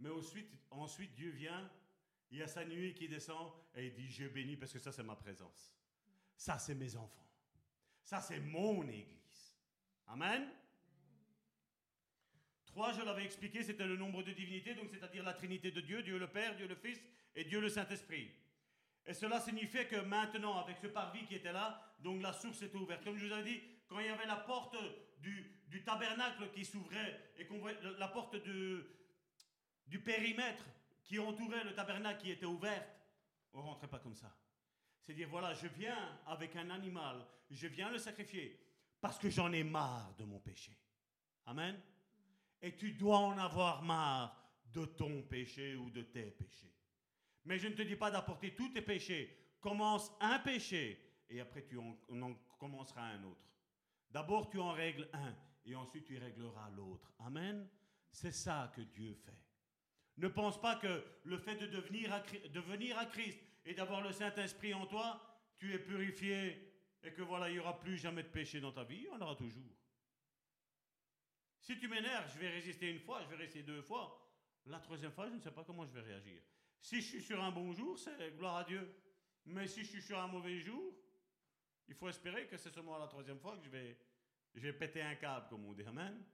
Mais 0.00 0.10
ensuite, 0.10 0.50
ensuite, 0.70 1.14
Dieu 1.14 1.30
vient, 1.30 1.70
il 2.30 2.38
y 2.38 2.42
a 2.42 2.48
sa 2.48 2.64
nuit 2.64 2.94
qui 2.94 3.08
descend 3.08 3.52
et 3.74 3.86
il 3.86 3.94
dit, 3.94 4.08
je 4.10 4.26
bénis 4.26 4.56
parce 4.56 4.72
que 4.72 4.78
ça 4.78 4.92
c'est 4.92 5.02
ma 5.02 5.16
présence. 5.16 5.74
Ça 6.36 6.58
c'est 6.58 6.74
mes 6.74 6.96
enfants. 6.96 7.28
Ça 8.02 8.20
c'est 8.20 8.40
mon 8.40 8.86
église. 8.88 9.56
Amen. 10.08 10.48
Trois, 12.66 12.92
je 12.92 13.00
l'avais 13.02 13.24
expliqué, 13.24 13.62
c'était 13.62 13.86
le 13.86 13.96
nombre 13.96 14.22
de 14.22 14.32
divinités, 14.32 14.74
donc 14.74 14.90
c'est-à-dire 14.90 15.24
la 15.24 15.32
Trinité 15.32 15.70
de 15.70 15.80
Dieu, 15.80 16.02
Dieu 16.02 16.18
le 16.18 16.28
Père, 16.28 16.56
Dieu 16.56 16.68
le 16.68 16.74
Fils 16.74 17.00
et 17.34 17.44
Dieu 17.44 17.60
le 17.60 17.70
Saint-Esprit. 17.70 18.30
Et 19.06 19.14
cela 19.14 19.40
signifiait 19.40 19.86
que 19.86 19.96
maintenant, 19.96 20.58
avec 20.58 20.78
ce 20.78 20.88
parvis 20.88 21.24
qui 21.26 21.36
était 21.36 21.52
là, 21.52 21.80
donc 22.00 22.20
la 22.22 22.32
source 22.32 22.62
était 22.62 22.76
ouverte. 22.76 23.04
Comme 23.04 23.16
je 23.16 23.26
vous 23.26 23.32
avais 23.32 23.44
dit, 23.44 23.60
quand 23.88 24.00
il 24.00 24.06
y 24.06 24.08
avait 24.08 24.26
la 24.26 24.36
porte 24.36 24.76
du, 25.20 25.52
du 25.68 25.84
tabernacle 25.84 26.50
qui 26.52 26.64
s'ouvrait 26.64 27.32
et 27.38 27.46
qu'on 27.46 27.58
voyait 27.58 27.78
la 27.98 28.08
porte 28.08 28.36
du, 28.36 28.82
du 29.86 30.00
périmètre 30.00 30.64
qui 31.04 31.18
entourait 31.18 31.64
le 31.64 31.74
tabernacle 31.74 32.20
qui 32.20 32.32
était 32.32 32.46
ouverte, 32.46 32.88
on 33.52 33.58
ne 33.58 33.64
rentrait 33.64 33.88
pas 33.88 34.00
comme 34.00 34.16
ça. 34.16 34.34
C'est 35.02 35.14
dire, 35.14 35.28
voilà, 35.28 35.54
je 35.54 35.68
viens 35.68 36.18
avec 36.26 36.56
un 36.56 36.68
animal, 36.70 37.24
je 37.50 37.68
viens 37.68 37.90
le 37.90 37.98
sacrifier 37.98 38.60
parce 39.00 39.18
que 39.18 39.30
j'en 39.30 39.52
ai 39.52 39.62
marre 39.62 40.14
de 40.18 40.24
mon 40.24 40.40
péché. 40.40 40.76
Amen. 41.46 41.80
Et 42.60 42.74
tu 42.74 42.92
dois 42.92 43.18
en 43.18 43.38
avoir 43.38 43.82
marre 43.82 44.36
de 44.72 44.84
ton 44.84 45.22
péché 45.22 45.76
ou 45.76 45.90
de 45.90 46.02
tes 46.02 46.32
péchés. 46.32 46.75
Mais 47.46 47.58
je 47.58 47.68
ne 47.68 47.74
te 47.74 47.82
dis 47.82 47.96
pas 47.96 48.10
d'apporter 48.10 48.54
tous 48.54 48.68
tes 48.70 48.82
péchés. 48.82 49.34
Commence 49.60 50.12
un 50.20 50.40
péché 50.40 51.00
et 51.28 51.40
après 51.40 51.64
tu 51.64 51.78
en, 51.78 51.96
en 52.10 52.34
commenceras 52.58 53.02
un 53.02 53.24
autre. 53.24 53.48
D'abord 54.10 54.50
tu 54.50 54.58
en 54.58 54.72
règles 54.72 55.08
un 55.12 55.34
et 55.64 55.74
ensuite 55.74 56.04
tu 56.04 56.18
régleras 56.18 56.70
l'autre. 56.70 57.12
Amen. 57.20 57.68
C'est 58.10 58.32
ça 58.32 58.72
que 58.74 58.80
Dieu 58.80 59.14
fait. 59.14 59.38
Ne 60.16 60.28
pense 60.28 60.60
pas 60.60 60.76
que 60.76 61.04
le 61.24 61.38
fait 61.38 61.56
de 61.56 61.66
devenir 61.66 62.12
à, 62.12 62.20
de 62.20 62.60
venir 62.60 62.98
à 62.98 63.06
Christ 63.06 63.38
et 63.64 63.74
d'avoir 63.74 64.00
le 64.00 64.12
Saint-Esprit 64.12 64.74
en 64.74 64.86
toi, 64.86 65.20
tu 65.56 65.72
es 65.72 65.78
purifié 65.78 66.72
et 67.02 67.12
que 67.12 67.22
voilà, 67.22 67.48
il 67.48 67.54
n'y 67.54 67.58
aura 67.60 67.78
plus 67.78 67.96
jamais 67.96 68.22
de 68.22 68.28
péché 68.28 68.60
dans 68.60 68.72
ta 68.72 68.82
vie, 68.82 68.96
il 68.96 69.04
y 69.04 69.10
en 69.10 69.20
aura 69.20 69.36
toujours. 69.36 69.76
Si 71.60 71.78
tu 71.78 71.86
m'énerves, 71.86 72.32
je 72.32 72.38
vais 72.38 72.48
résister 72.48 72.90
une 72.90 73.00
fois, 73.00 73.22
je 73.22 73.28
vais 73.28 73.36
résister 73.36 73.62
deux 73.62 73.82
fois. 73.82 74.22
La 74.66 74.80
troisième 74.80 75.12
fois, 75.12 75.28
je 75.28 75.34
ne 75.34 75.40
sais 75.40 75.50
pas 75.50 75.64
comment 75.64 75.84
je 75.84 75.92
vais 75.92 76.00
réagir. 76.00 76.42
Si 76.80 77.00
je 77.00 77.06
suis 77.06 77.22
sur 77.22 77.42
un 77.42 77.50
bon 77.50 77.72
jour, 77.72 77.98
c'est 77.98 78.36
gloire 78.36 78.56
à 78.56 78.64
Dieu. 78.64 78.94
Mais 79.46 79.66
si 79.66 79.80
je 79.80 79.86
suis 79.86 80.02
sur 80.02 80.18
un 80.18 80.26
mauvais 80.26 80.58
jour, 80.60 80.94
il 81.88 81.94
faut 81.94 82.08
espérer 82.08 82.46
que 82.46 82.56
c'est 82.56 82.70
seulement 82.70 82.98
la 82.98 83.06
troisième 83.06 83.38
fois 83.38 83.56
que 83.56 83.64
je 83.64 83.70
vais, 83.70 83.98
je 84.54 84.60
vais 84.60 84.72
péter 84.72 85.02
un 85.02 85.14
câble, 85.14 85.46
comme 85.48 85.64
on 85.64 85.72
dit. 85.72 85.84
Amen. 85.84 86.24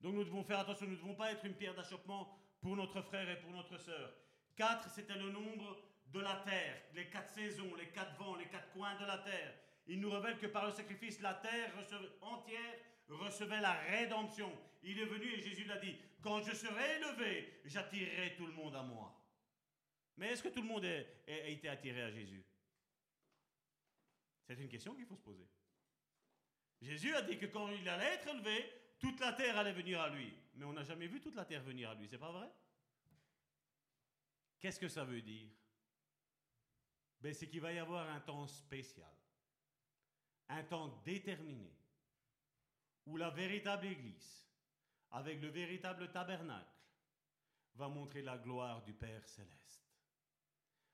Donc 0.00 0.14
nous 0.14 0.24
devons 0.24 0.42
faire 0.42 0.60
attention, 0.60 0.86
nous 0.86 0.92
ne 0.92 0.96
devons 0.96 1.14
pas 1.14 1.32
être 1.32 1.44
une 1.44 1.54
pierre 1.54 1.74
d'achoppement 1.74 2.36
pour 2.60 2.76
notre 2.76 3.02
frère 3.02 3.28
et 3.28 3.38
pour 3.40 3.50
notre 3.50 3.78
sœur. 3.78 4.12
Quatre, 4.56 4.90
c'était 4.90 5.16
le 5.16 5.30
nombre 5.30 5.76
de 6.12 6.20
la 6.20 6.36
terre, 6.44 6.82
les 6.94 7.08
quatre 7.08 7.30
saisons, 7.30 7.74
les 7.76 7.88
quatre 7.88 8.16
vents, 8.18 8.36
les 8.36 8.46
quatre 8.46 8.70
coins 8.72 8.94
de 9.00 9.06
la 9.06 9.18
terre. 9.18 9.54
Il 9.86 10.00
nous 10.00 10.10
révèle 10.10 10.38
que 10.38 10.46
par 10.46 10.66
le 10.66 10.72
sacrifice, 10.72 11.20
la 11.20 11.34
terre 11.34 11.72
entière 12.20 12.78
recevait 13.08 13.60
la 13.60 13.72
rédemption. 13.72 14.50
Il 14.82 14.98
est 14.98 15.06
venu 15.06 15.26
et 15.26 15.40
Jésus 15.40 15.64
l'a 15.64 15.78
dit, 15.78 15.96
quand 16.22 16.40
je 16.42 16.54
serai 16.54 16.96
élevé, 16.96 17.60
j'attirerai 17.64 18.36
tout 18.36 18.46
le 18.46 18.52
monde 18.52 18.76
à 18.76 18.82
moi. 18.82 19.18
Mais 20.16 20.28
est-ce 20.28 20.42
que 20.42 20.48
tout 20.48 20.62
le 20.62 20.68
monde 20.68 20.84
a, 20.84 21.48
été 21.48 21.68
attiré 21.68 22.02
à 22.02 22.10
Jésus? 22.10 22.44
C'est 24.46 24.54
une 24.54 24.68
question 24.68 24.94
qu'il 24.94 25.06
faut 25.06 25.16
se 25.16 25.22
poser. 25.22 25.48
Jésus 26.80 27.14
a 27.14 27.22
dit 27.22 27.38
que 27.38 27.46
quand 27.46 27.68
il 27.68 27.88
allait 27.88 28.14
être 28.14 28.28
élevé, 28.28 28.70
toute 28.98 29.18
la 29.20 29.32
terre 29.32 29.58
allait 29.58 29.72
venir 29.72 30.00
à 30.00 30.08
lui. 30.10 30.32
Mais 30.54 30.64
on 30.64 30.72
n'a 30.72 30.84
jamais 30.84 31.06
vu 31.06 31.20
toute 31.20 31.34
la 31.34 31.44
terre 31.44 31.62
venir 31.62 31.90
à 31.90 31.94
lui, 31.94 32.08
c'est 32.08 32.18
pas 32.18 32.32
vrai? 32.32 32.50
Qu'est-ce 34.60 34.78
que 34.78 34.88
ça 34.88 35.04
veut 35.04 35.22
dire? 35.22 35.50
Ben, 37.20 37.32
C'est 37.32 37.48
qu'il 37.48 37.60
va 37.60 37.72
y 37.72 37.78
avoir 37.78 38.08
un 38.08 38.20
temps 38.20 38.46
spécial, 38.46 39.12
un 40.48 40.62
temps 40.64 40.88
déterminé, 41.04 41.72
où 43.06 43.16
la 43.16 43.30
véritable 43.30 43.86
Église, 43.86 44.51
avec 45.12 45.40
le 45.40 45.48
véritable 45.48 46.10
tabernacle, 46.10 46.66
va 47.74 47.88
montrer 47.88 48.22
la 48.22 48.38
gloire 48.38 48.82
du 48.82 48.92
Père 48.92 49.26
céleste. 49.26 49.86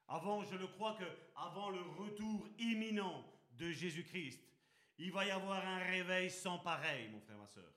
Avant, 0.08 0.44
je 0.44 0.56
le 0.56 0.66
crois 0.68 0.94
que 0.94 1.04
avant 1.36 1.70
le 1.70 1.80
retour 1.80 2.48
imminent 2.58 3.24
de 3.52 3.70
Jésus-Christ, 3.70 4.40
il 4.98 5.12
va 5.12 5.26
y 5.26 5.30
avoir 5.30 5.64
un 5.66 5.78
réveil 5.78 6.30
sans 6.30 6.58
pareil, 6.58 7.08
mon 7.08 7.20
frère, 7.20 7.38
ma 7.38 7.46
soeur. 7.46 7.72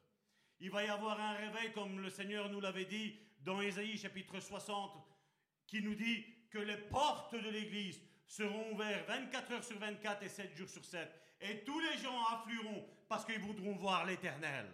Il 0.59 0.72
va 0.72 0.84
y 0.84 0.88
avoir 0.88 1.19
un 1.19 1.34
réveil, 1.34 1.72
comme 1.72 1.99
le 1.99 2.09
Seigneur 2.09 2.49
nous 2.49 2.61
l'avait 2.61 2.85
dit 2.85 3.19
dans 3.41 3.61
Ésaïe 3.61 3.97
chapitre 3.97 4.39
60, 4.39 4.91
qui 5.68 5.81
nous 5.81 5.95
dit 5.95 6.26
que 6.49 6.59
les 6.59 6.77
portes 6.77 7.34
de 7.34 7.49
l'Église 7.49 8.01
seront 8.26 8.72
ouvertes 8.72 9.07
24 9.07 9.51
heures 9.51 9.63
sur 9.63 9.77
24 9.77 10.23
et 10.23 10.30
7 10.30 10.55
jours 10.55 10.69
sur 10.69 10.85
7. 10.85 11.09
Et 11.41 11.63
tous 11.63 11.80
les 11.80 11.97
gens 11.97 12.23
afflueront 12.26 12.88
parce 13.09 13.26
qu'ils 13.26 13.39
voudront 13.39 13.76
voir 13.76 14.05
l'Éternel. 14.05 14.68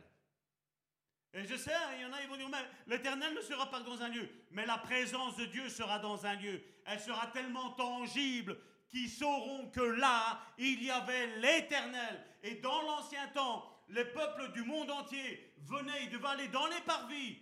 Et 1.34 1.46
je 1.46 1.56
sais, 1.56 1.72
il 1.96 2.02
y 2.02 2.06
en 2.06 2.14
a, 2.14 2.22
ils 2.22 2.30
vont 2.30 2.38
dire, 2.38 2.50
mais 2.50 2.66
l'éternel 2.88 3.34
ne 3.34 3.42
sera 3.42 3.70
pas 3.70 3.82
dans 3.82 4.02
un 4.02 4.10
lieu, 4.10 4.30
mais 4.52 4.66
la 4.66 4.78
présence 4.78 5.36
de 5.36 5.46
Dieu 5.46 5.70
sera 5.70 6.00
dans 6.00 6.26
un 6.26 6.36
lieu. 6.36 6.62
Elle 6.86 7.00
sera 7.00 7.28
tellement 7.28 7.72
tangible 7.72 8.58
qu'ils 8.90 9.10
sauront 9.10 9.70
que 9.70 9.82
là, 9.82 10.40
il 10.58 10.84
y 10.84 10.90
avait 10.90 11.28
l'éternel. 11.38 12.26
Et 12.44 12.56
dans 12.56 12.82
l'ancien 12.82 13.28
temps, 13.30 13.78
les 13.90 14.06
peuples 14.06 14.52
du 14.54 14.64
monde 14.64 14.90
entier 14.92 15.54
venaient, 15.60 16.04
ils 16.04 16.10
devaient 16.10 16.28
aller 16.28 16.48
dans 16.48 16.68
les 16.68 16.82
parvis. 16.82 17.38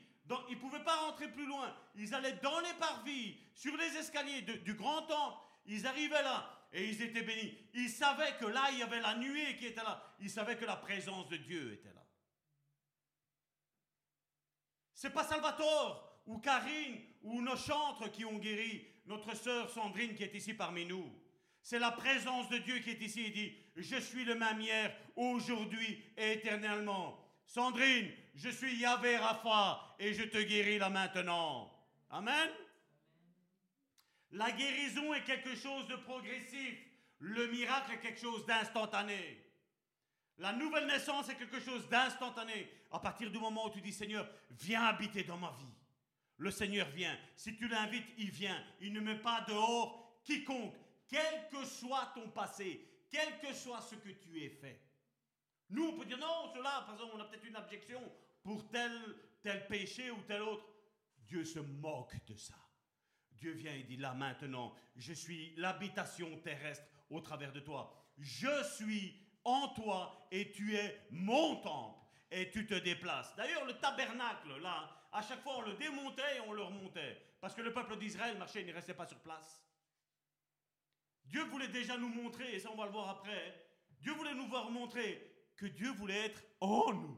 ils 0.50 0.56
ne 0.56 0.60
pouvaient 0.60 0.84
pas 0.84 0.96
rentrer 0.96 1.28
plus 1.28 1.46
loin. 1.46 1.76
Ils 1.96 2.14
allaient 2.14 2.40
dans 2.42 2.60
les 2.60 2.74
parvis, 2.80 3.38
sur 3.54 3.76
les 3.78 3.98
escaliers 3.98 4.42
du 4.42 4.74
grand 4.74 5.04
temple. 5.04 5.38
Ils 5.68 5.86
arrivaient 5.88 6.24
là 6.24 6.50
et 6.74 6.90
ils 6.90 7.02
étaient 7.02 7.22
bénis. 7.22 7.58
Ils 7.74 7.90
savaient 7.90 8.36
que 8.40 8.46
là, 8.46 8.68
il 8.72 8.80
y 8.80 8.84
avait 8.84 9.00
la 9.00 9.16
nuée 9.16 9.56
qui 9.58 9.68
était 9.68 9.84
là. 9.84 10.04
Ils 10.20 10.30
savaient 10.30 10.58
que 10.58 10.66
la 10.66 10.76
présence 10.76 11.28
de 11.30 11.38
Dieu 11.38 11.74
était 11.74 11.94
là. 11.94 12.05
C'est 14.96 15.10
pas 15.10 15.26
Salvatore 15.26 16.22
ou 16.26 16.40
Karine 16.40 17.02
ou 17.22 17.42
nos 17.42 17.58
chantres 17.58 18.10
qui 18.12 18.24
ont 18.24 18.38
guéri 18.38 18.88
notre 19.06 19.36
sœur 19.36 19.70
Sandrine 19.70 20.16
qui 20.16 20.24
est 20.24 20.34
ici 20.34 20.54
parmi 20.54 20.86
nous. 20.86 21.14
C'est 21.62 21.80
la 21.80 21.92
présence 21.92 22.50
de 22.50 22.58
Dieu 22.60 22.80
qui 22.80 22.92
est 22.92 23.02
ici 23.02 23.26
et 23.26 23.30
dit, 23.30 23.54
je 23.76 23.98
suis 23.98 24.24
le 24.24 24.36
même 24.36 24.62
hier, 24.62 24.96
aujourd'hui 25.16 26.02
et 26.18 26.34
éternellement. 26.34 27.20
Sandrine, 27.46 28.10
je 28.36 28.50
suis 28.50 28.78
Yahvé 28.78 29.18
Rapha 29.18 29.96
et 30.00 30.14
je 30.14 30.24
te 30.24 30.42
guéris 30.42 30.80
là 30.80 30.90
maintenant. 30.90 31.72
Amen. 32.10 32.50
La 34.32 34.52
guérison 34.52 35.14
est 35.14 35.24
quelque 35.24 35.56
chose 35.56 35.88
de 35.88 35.96
progressif. 35.98 36.78
Le 37.20 37.48
miracle 37.48 37.94
est 37.94 38.00
quelque 38.00 38.22
chose 38.22 38.46
d'instantané. 38.46 39.45
La 40.38 40.54
nouvelle 40.54 40.88
naissance 40.88 41.30
est 41.30 41.36
quelque 41.36 41.60
chose 41.60 41.88
d'instantané. 41.90 42.70
À 42.92 43.00
partir 43.00 43.32
du 43.32 43.40
moment 43.40 43.68
où 43.68 43.70
tu 43.70 43.82
dis 43.82 43.94
Seigneur, 43.94 44.30
viens 44.52 44.84
habiter 44.84 45.24
dans 45.24 45.38
ma 45.38 45.52
vie. 45.60 45.74
Le 46.38 46.52
Seigneur 46.52 46.90
vient. 46.90 47.18
Si 47.36 47.56
tu 47.56 47.68
l'invites, 47.68 48.08
il 48.18 48.30
vient. 48.30 48.62
Il 48.82 48.94
ne 48.94 49.00
met 49.00 49.20
pas 49.20 49.46
dehors 49.48 50.20
quiconque, 50.24 50.76
quel 51.08 51.50
que 51.50 51.64
soit 51.66 52.12
ton 52.16 52.30
passé, 52.30 53.06
quel 53.10 53.40
que 53.40 53.54
soit 53.54 53.82
ce 53.82 53.96
que 53.96 54.10
tu 54.10 54.44
aies 54.44 54.50
fait. 54.50 54.82
Nous, 55.70 55.86
on 55.86 55.98
peut 55.98 56.06
dire 56.06 56.18
non, 56.18 56.52
cela, 56.54 56.84
par 56.86 56.94
exemple, 56.94 57.14
on 57.16 57.22
a 57.22 57.26
peut-être 57.26 57.46
une 57.46 57.56
objection 57.56 58.02
pour 58.44 58.68
tel, 58.70 58.92
tel 59.42 59.66
péché 59.68 60.12
ou 60.12 60.22
tel 60.24 60.42
autre. 60.42 60.66
Dieu 61.20 61.46
se 61.46 61.60
moque 61.60 62.16
de 62.28 62.36
ça. 62.36 62.56
Dieu 63.32 63.52
vient 63.52 63.74
et 63.74 63.84
dit 63.84 63.98
là 63.98 64.14
maintenant, 64.14 64.76
je 64.96 65.14
suis 65.14 65.56
l'habitation 65.56 66.38
terrestre 66.40 66.86
au 67.10 67.20
travers 67.20 67.52
de 67.52 67.60
toi. 67.60 67.94
Je 68.18 68.64
suis 68.76 69.25
en 69.46 69.70
toi 69.70 70.28
et 70.32 70.52
tu 70.52 70.76
es 70.76 71.08
mon 71.12 71.58
temple 71.62 72.00
et 72.32 72.50
tu 72.50 72.66
te 72.66 72.74
déplaces. 72.74 73.34
D'ailleurs, 73.36 73.66
le 73.66 73.74
tabernacle, 73.80 74.58
là, 74.62 74.90
à 75.12 75.22
chaque 75.22 75.42
fois 75.42 75.58
on 75.58 75.62
le 75.62 75.74
démontait 75.74 76.38
et 76.38 76.42
on 76.42 76.52
le 76.52 76.64
remontait. 76.64 77.22
Parce 77.40 77.56
que 77.56 77.62
le 77.62 77.72
peuple 77.72 77.98
d'Israël 77.98 78.38
marchait, 78.38 78.62
il 78.62 78.68
ne 78.68 78.74
restait 78.74 78.94
pas 78.94 79.06
sur 79.06 79.20
place. 79.20 79.64
Dieu 81.26 81.44
voulait 81.46 81.68
déjà 81.68 81.98
nous 81.98 82.10
montrer, 82.10 82.56
et 82.56 82.60
ça 82.60 82.70
on 82.72 82.76
va 82.76 82.86
le 82.86 82.92
voir 82.92 83.10
après, 83.10 83.68
Dieu 84.02 84.14
voulait 84.14 84.36
nous 84.36 84.48
voir 84.48 84.70
montrer 84.70 85.32
que 85.56 85.66
Dieu 85.66 85.92
voulait 85.92 86.26
être 86.26 86.44
en 86.60 86.94
nous. 86.94 87.18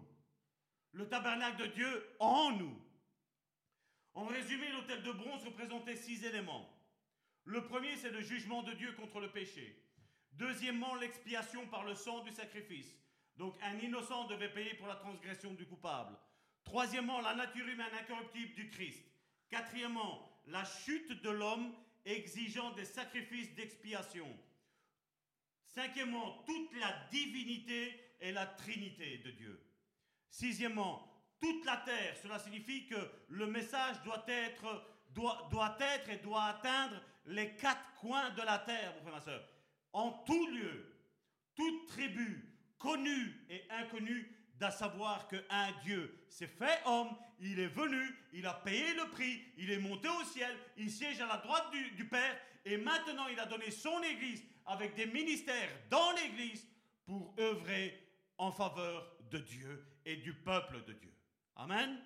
Le 0.92 1.08
tabernacle 1.08 1.58
de 1.58 1.68
Dieu 1.68 2.16
en 2.20 2.52
nous. 2.52 2.82
En 4.14 4.26
résumé, 4.26 4.70
l'autel 4.72 5.04
de 5.04 5.12
bronze 5.12 5.44
représentait 5.44 5.96
six 5.96 6.24
éléments. 6.24 6.68
Le 7.44 7.64
premier, 7.64 7.96
c'est 7.98 8.10
le 8.10 8.22
jugement 8.22 8.64
de 8.64 8.74
Dieu 8.74 8.92
contre 8.94 9.20
le 9.20 9.32
péché. 9.32 9.87
Deuxièmement, 10.38 10.94
l'expiation 10.96 11.66
par 11.68 11.84
le 11.84 11.96
sang 11.96 12.24
du 12.24 12.32
sacrifice. 12.32 12.96
Donc 13.38 13.56
un 13.64 13.78
innocent 13.80 14.28
devait 14.28 14.54
payer 14.54 14.76
pour 14.76 14.88
la 14.88 14.96
transgression 14.96 15.54
du 15.54 15.66
coupable. 15.66 16.16
Troisièmement, 16.64 17.22
la 17.22 17.34
nature 17.34 17.68
humaine 17.68 17.94
incorruptible 18.00 18.54
du 18.54 18.70
Christ. 18.70 19.04
Quatrièmement, 19.50 20.30
la 20.48 20.64
chute 20.64 21.22
de 21.24 21.30
l'homme 21.30 21.74
exigeant 22.06 22.72
des 22.72 22.86
sacrifices 22.86 23.54
d'expiation. 23.56 24.28
Cinquièmement, 25.66 26.44
toute 26.46 26.76
la 26.76 26.94
divinité 27.12 28.00
et 28.20 28.32
la 28.32 28.46
trinité 28.46 29.20
de 29.20 29.32
Dieu. 29.32 29.60
Sixièmement, 30.30 31.08
toute 31.40 31.66
la 31.66 31.78
terre. 31.78 32.16
Cela 32.22 32.40
signifie 32.40 32.88
que 32.88 33.12
le 33.30 33.48
message 33.48 34.02
doit 34.04 34.26
être, 34.28 34.86
doit, 35.12 35.48
doit 35.52 35.78
être 35.80 36.10
et 36.10 36.18
doit 36.18 36.44
atteindre 36.44 37.02
les 37.26 37.56
quatre 37.56 37.94
coins 37.96 38.30
de 38.32 38.42
la 38.42 38.60
terre, 38.60 38.94
mon 38.96 39.02
frère, 39.02 39.14
ma 39.14 39.22
soeur 39.22 39.57
en 39.98 40.12
tout 40.12 40.48
lieu, 40.50 40.96
toute 41.56 41.88
tribu, 41.88 42.46
connue 42.78 43.46
et 43.50 43.64
inconnue, 43.72 44.32
d'à 44.60 44.70
savoir 44.70 45.28
qu'un 45.28 45.72
Dieu 45.84 46.24
s'est 46.30 46.48
fait 46.48 46.82
homme, 46.86 47.10
il 47.40 47.60
est 47.60 47.68
venu, 47.68 48.16
il 48.34 48.46
a 48.46 48.54
payé 48.54 48.94
le 48.94 49.10
prix, 49.10 49.42
il 49.58 49.72
est 49.72 49.80
monté 49.80 50.08
au 50.08 50.24
ciel, 50.24 50.56
il 50.78 50.92
siège 50.92 51.20
à 51.20 51.26
la 51.26 51.38
droite 51.38 51.72
du, 51.96 52.08
Père, 52.08 52.40
et 52.64 52.78
maintenant 52.78 53.28
il 53.28 53.40
a 53.40 53.48
donné 53.48 53.72
son 53.72 54.02
Église 54.04 54.44
avec 54.68 54.94
des 54.94 55.08
ministères 55.08 55.70
dans 55.90 56.12
l'Église 56.12 56.68
pour 57.06 57.34
œuvrer 57.40 58.00
en 58.38 58.52
faveur 58.52 59.18
de 59.32 59.40
Dieu 59.40 59.84
et 60.06 60.18
du 60.18 60.34
peuple 60.34 60.84
de 60.86 60.94
Dieu. 60.94 61.14
Amen. 61.56 62.00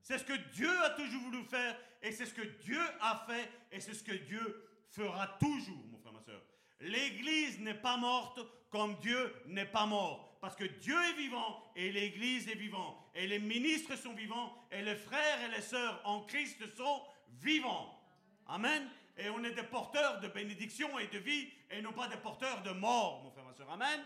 C'est 0.00 0.18
ce 0.18 0.24
que 0.24 0.36
Dieu 0.52 0.70
a 0.84 0.90
toujours 0.90 1.22
voulu 1.22 1.42
faire 1.44 1.76
et 2.02 2.12
c'est 2.12 2.26
ce 2.26 2.34
que 2.34 2.62
Dieu 2.62 2.80
a 3.00 3.26
fait 3.28 3.50
et 3.72 3.80
c'est 3.80 3.94
ce 3.94 4.04
que 4.04 4.12
Dieu 4.12 4.70
fera 4.90 5.26
toujours, 5.40 5.84
mon 5.90 5.98
frère, 5.98 6.12
ma 6.12 6.22
soeur. 6.22 6.42
L'Église 6.80 7.60
n'est 7.60 7.74
pas 7.74 7.96
morte 7.96 8.40
comme 8.70 8.96
Dieu 9.00 9.34
n'est 9.46 9.66
pas 9.66 9.86
mort. 9.86 10.38
Parce 10.40 10.56
que 10.56 10.64
Dieu 10.64 10.96
est 11.10 11.18
vivant 11.18 11.62
et 11.76 11.92
l'Église 11.92 12.48
est 12.48 12.54
vivante. 12.54 12.96
Et 13.14 13.26
les 13.26 13.38
ministres 13.38 13.96
sont 13.96 14.14
vivants 14.14 14.56
et 14.70 14.80
les 14.80 14.96
frères 14.96 15.42
et 15.44 15.54
les 15.54 15.60
sœurs 15.60 16.00
en 16.04 16.22
Christ 16.22 16.74
sont 16.76 17.02
vivants. 17.40 18.00
Amen. 18.46 18.88
Et 19.18 19.28
on 19.28 19.44
est 19.44 19.52
des 19.52 19.64
porteurs 19.64 20.20
de 20.20 20.28
bénédiction 20.28 20.98
et 20.98 21.08
de 21.08 21.18
vie 21.18 21.48
et 21.70 21.82
non 21.82 21.92
pas 21.92 22.08
des 22.08 22.16
porteurs 22.16 22.62
de 22.62 22.70
mort, 22.70 23.22
mon 23.22 23.30
frère, 23.30 23.44
ma 23.44 23.52
soeur. 23.52 23.70
Amen. 23.70 24.00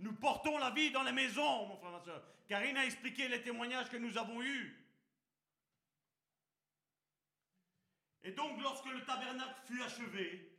Nous 0.00 0.12
portons 0.14 0.58
la 0.58 0.70
vie 0.70 0.90
dans 0.90 1.04
les 1.04 1.12
maisons, 1.12 1.66
mon 1.66 1.76
frère, 1.76 1.92
ma 1.92 2.00
soeur. 2.00 2.22
Karine 2.48 2.76
a 2.76 2.84
expliqué 2.84 3.28
les 3.28 3.42
témoignages 3.42 3.88
que 3.88 3.96
nous 3.96 4.18
avons 4.18 4.42
eus. 4.42 4.76
Et 8.24 8.32
donc, 8.32 8.60
lorsque 8.60 8.86
le 8.86 9.04
tabernacle 9.04 9.60
fut 9.66 9.82
achevé, 9.82 10.53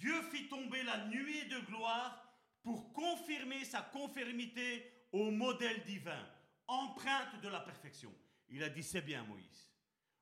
Dieu 0.00 0.22
fit 0.22 0.48
tomber 0.48 0.82
la 0.82 1.06
nuée 1.08 1.44
de 1.44 1.60
gloire 1.66 2.26
pour 2.62 2.92
confirmer 2.94 3.64
sa 3.66 3.82
conformité 3.82 4.90
au 5.12 5.30
modèle 5.30 5.84
divin, 5.84 6.26
empreinte 6.66 7.38
de 7.42 7.48
la 7.48 7.60
perfection. 7.60 8.12
Il 8.48 8.62
a 8.62 8.70
dit, 8.70 8.82
c'est 8.82 9.02
bien 9.02 9.22
Moïse, 9.24 9.70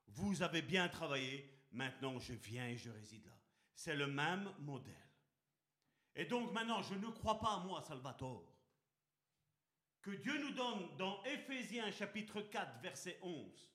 vous 0.08 0.42
avez 0.42 0.62
bien 0.62 0.88
travaillé, 0.88 1.48
maintenant 1.70 2.18
je 2.18 2.32
viens 2.32 2.66
et 2.66 2.76
je 2.76 2.90
réside 2.90 3.24
là. 3.26 3.38
C'est 3.72 3.94
le 3.94 4.08
même 4.08 4.52
modèle. 4.58 4.94
Et 6.16 6.24
donc 6.24 6.52
maintenant, 6.52 6.82
je 6.82 6.94
ne 6.94 7.08
crois 7.10 7.38
pas 7.38 7.54
à 7.54 7.60
moi, 7.60 7.80
Salvatore, 7.80 8.52
que 10.02 10.10
Dieu 10.10 10.36
nous 10.42 10.50
donne 10.54 10.96
dans 10.96 11.22
Éphésiens 11.22 11.92
chapitre 11.92 12.40
4, 12.40 12.80
verset 12.82 13.20
11, 13.22 13.72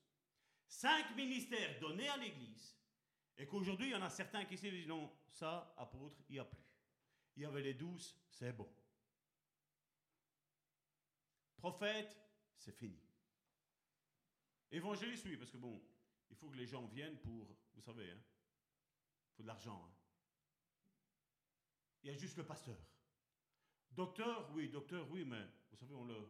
cinq 0.68 1.16
ministères 1.16 1.80
donnés 1.80 2.10
à 2.10 2.18
l'Église, 2.18 2.76
et 3.38 3.48
qu'aujourd'hui, 3.48 3.88
il 3.88 3.92
y 3.92 3.96
en 3.96 4.02
a 4.02 4.10
certains 4.10 4.46
qui 4.46 4.58
se 4.58 4.68
disent, 4.68 4.88
non, 4.88 5.12
ça, 5.30 5.74
apôtre, 5.78 6.22
il 6.30 6.34
n'y 6.34 6.40
a 6.40 6.46
plus. 6.46 6.64
Il 7.36 7.44
y 7.44 7.46
avait 7.46 7.62
les 7.62 7.74
douze, 7.74 8.16
c'est 8.30 8.54
bon. 8.54 8.72
Prophète, 11.56 12.18
c'est 12.58 12.74
fini. 12.74 13.02
Évangéliste, 14.72 15.26
oui, 15.26 15.38
parce 15.38 15.52
que 15.52 15.58
bon, 15.58 15.82
il 16.30 16.36
faut 16.36 16.50
que 16.50 16.58
les 16.58 16.68
gens 16.68 16.86
viennent 16.88 17.18
pour, 17.20 17.56
vous 17.74 17.82
savez, 17.82 18.12
hein, 18.12 18.20
il 18.20 19.36
faut 19.36 19.44
de 19.44 19.48
l'argent. 19.48 19.84
Hein. 19.88 19.94
Il 22.04 22.12
y 22.12 22.14
a 22.14 22.18
juste 22.18 22.38
le 22.38 22.46
pasteur. 22.46 22.78
Docteur, 23.92 24.52
oui, 24.54 24.70
docteur, 24.70 25.10
oui, 25.12 25.24
mais 25.24 25.46
vous 25.72 25.78
savez, 25.78 25.94
on 25.94 26.04
le. 26.04 26.30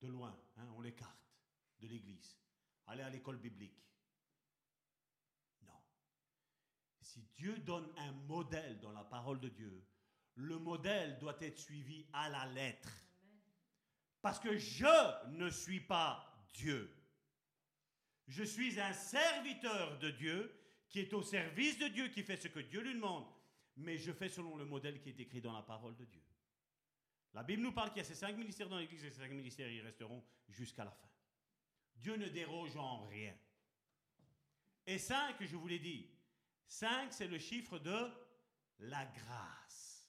de 0.00 0.08
loin, 0.08 0.36
hein, 0.56 0.68
on 0.76 0.80
l'écarte 0.80 1.32
de 1.78 1.86
l'église. 1.86 2.36
Aller 2.86 3.02
à 3.02 3.10
l'école 3.10 3.38
biblique. 3.38 3.80
Non. 5.62 5.80
Si 7.12 7.28
Dieu 7.36 7.58
donne 7.58 7.92
un 7.98 8.12
modèle 8.26 8.80
dans 8.80 8.92
la 8.92 9.04
parole 9.04 9.38
de 9.38 9.50
Dieu, 9.50 9.84
le 10.36 10.58
modèle 10.58 11.18
doit 11.18 11.36
être 11.42 11.58
suivi 11.58 12.06
à 12.14 12.30
la 12.30 12.46
lettre. 12.46 12.88
Parce 14.22 14.40
que 14.40 14.56
je 14.56 15.28
ne 15.32 15.50
suis 15.50 15.80
pas 15.80 16.48
Dieu. 16.54 16.90
Je 18.28 18.42
suis 18.42 18.80
un 18.80 18.94
serviteur 18.94 19.98
de 19.98 20.10
Dieu 20.10 20.58
qui 20.88 21.00
est 21.00 21.12
au 21.12 21.22
service 21.22 21.78
de 21.78 21.88
Dieu, 21.88 22.08
qui 22.08 22.22
fait 22.22 22.40
ce 22.40 22.48
que 22.48 22.60
Dieu 22.60 22.80
lui 22.80 22.94
demande. 22.94 23.26
Mais 23.76 23.98
je 23.98 24.12
fais 24.12 24.30
selon 24.30 24.56
le 24.56 24.64
modèle 24.64 24.98
qui 25.02 25.10
est 25.10 25.20
écrit 25.20 25.42
dans 25.42 25.52
la 25.52 25.62
parole 25.62 25.96
de 25.96 26.06
Dieu. 26.06 26.22
La 27.34 27.42
Bible 27.42 27.60
nous 27.60 27.72
parle 27.72 27.90
qu'il 27.90 27.98
y 27.98 28.00
a 28.00 28.04
ces 28.04 28.14
cinq 28.14 28.38
ministères 28.38 28.70
dans 28.70 28.78
l'Église 28.78 29.04
et 29.04 29.10
ces 29.10 29.20
cinq 29.20 29.32
ministères, 29.32 29.70
ils 29.70 29.82
resteront 29.82 30.24
jusqu'à 30.48 30.84
la 30.84 30.92
fin. 30.92 31.10
Dieu 31.96 32.16
ne 32.16 32.28
déroge 32.28 32.74
en 32.78 33.06
rien. 33.06 33.36
Et 34.86 34.96
cinq, 34.96 35.36
je 35.42 35.56
vous 35.56 35.68
l'ai 35.68 35.78
dit, 35.78 36.08
cinq, 36.72 37.12
c'est 37.12 37.28
le 37.28 37.38
chiffre 37.38 37.78
de 37.78 38.10
la 38.78 39.04
grâce. 39.04 40.08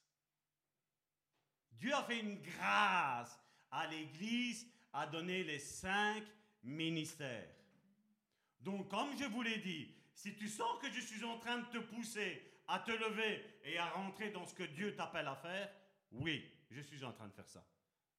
Dieu 1.73 1.93
a 1.93 2.03
fait 2.03 2.19
une 2.19 2.41
grâce 2.41 3.37
à 3.69 3.87
l'Église 3.87 4.65
à 4.93 5.05
donner 5.05 5.43
les 5.43 5.59
cinq 5.59 6.23
ministères. 6.63 7.53
Donc, 8.61 8.87
comme 8.87 9.17
je 9.17 9.25
vous 9.25 9.41
l'ai 9.41 9.57
dit, 9.57 9.93
si 10.13 10.35
tu 10.35 10.47
sens 10.47 10.79
que 10.81 10.89
je 10.89 11.01
suis 11.01 11.23
en 11.25 11.37
train 11.39 11.59
de 11.59 11.65
te 11.65 11.79
pousser 11.79 12.41
à 12.67 12.79
te 12.79 12.91
lever 12.91 13.59
et 13.65 13.77
à 13.77 13.89
rentrer 13.89 14.29
dans 14.29 14.45
ce 14.45 14.53
que 14.53 14.63
Dieu 14.63 14.95
t'appelle 14.95 15.27
à 15.27 15.35
faire, 15.35 15.69
oui, 16.11 16.49
je 16.69 16.79
suis 16.79 17.03
en 17.03 17.11
train 17.11 17.27
de 17.27 17.33
faire 17.33 17.49
ça. 17.49 17.67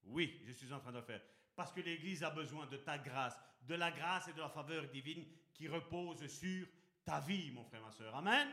Oui, 0.05 0.43
je 0.45 0.53
suis 0.53 0.71
en 0.73 0.81
train 0.81 0.93
de 0.93 0.99
le 0.99 1.05
faire. 1.05 1.23
Parce 1.57 1.73
que 1.73 1.81
l'Église 1.81 2.23
a 2.23 2.31
besoin 2.31 2.67
de 2.67 2.77
ta 2.77 2.99
grâce, 2.99 3.39
de 3.63 3.75
la 3.75 3.91
grâce 3.91 4.29
et 4.29 4.35
de 4.35 4.41
la 4.41 4.51
faveur 4.51 4.87
divine 4.89 5.25
qui 5.55 5.67
repose 5.67 6.27
sur 6.27 6.67
ta 7.05 7.21
vie, 7.21 7.51
mon 7.53 7.65
frère, 7.65 7.83
ma 7.83 7.91
soeur. 7.91 8.15
Amen. 8.15 8.49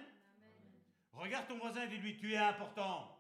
Regarde 1.14 1.48
ton 1.48 1.58
voisin 1.58 1.84
et 1.84 1.88
dis-lui, 1.88 2.18
tu 2.18 2.34
es 2.34 2.38
important. 2.38 3.18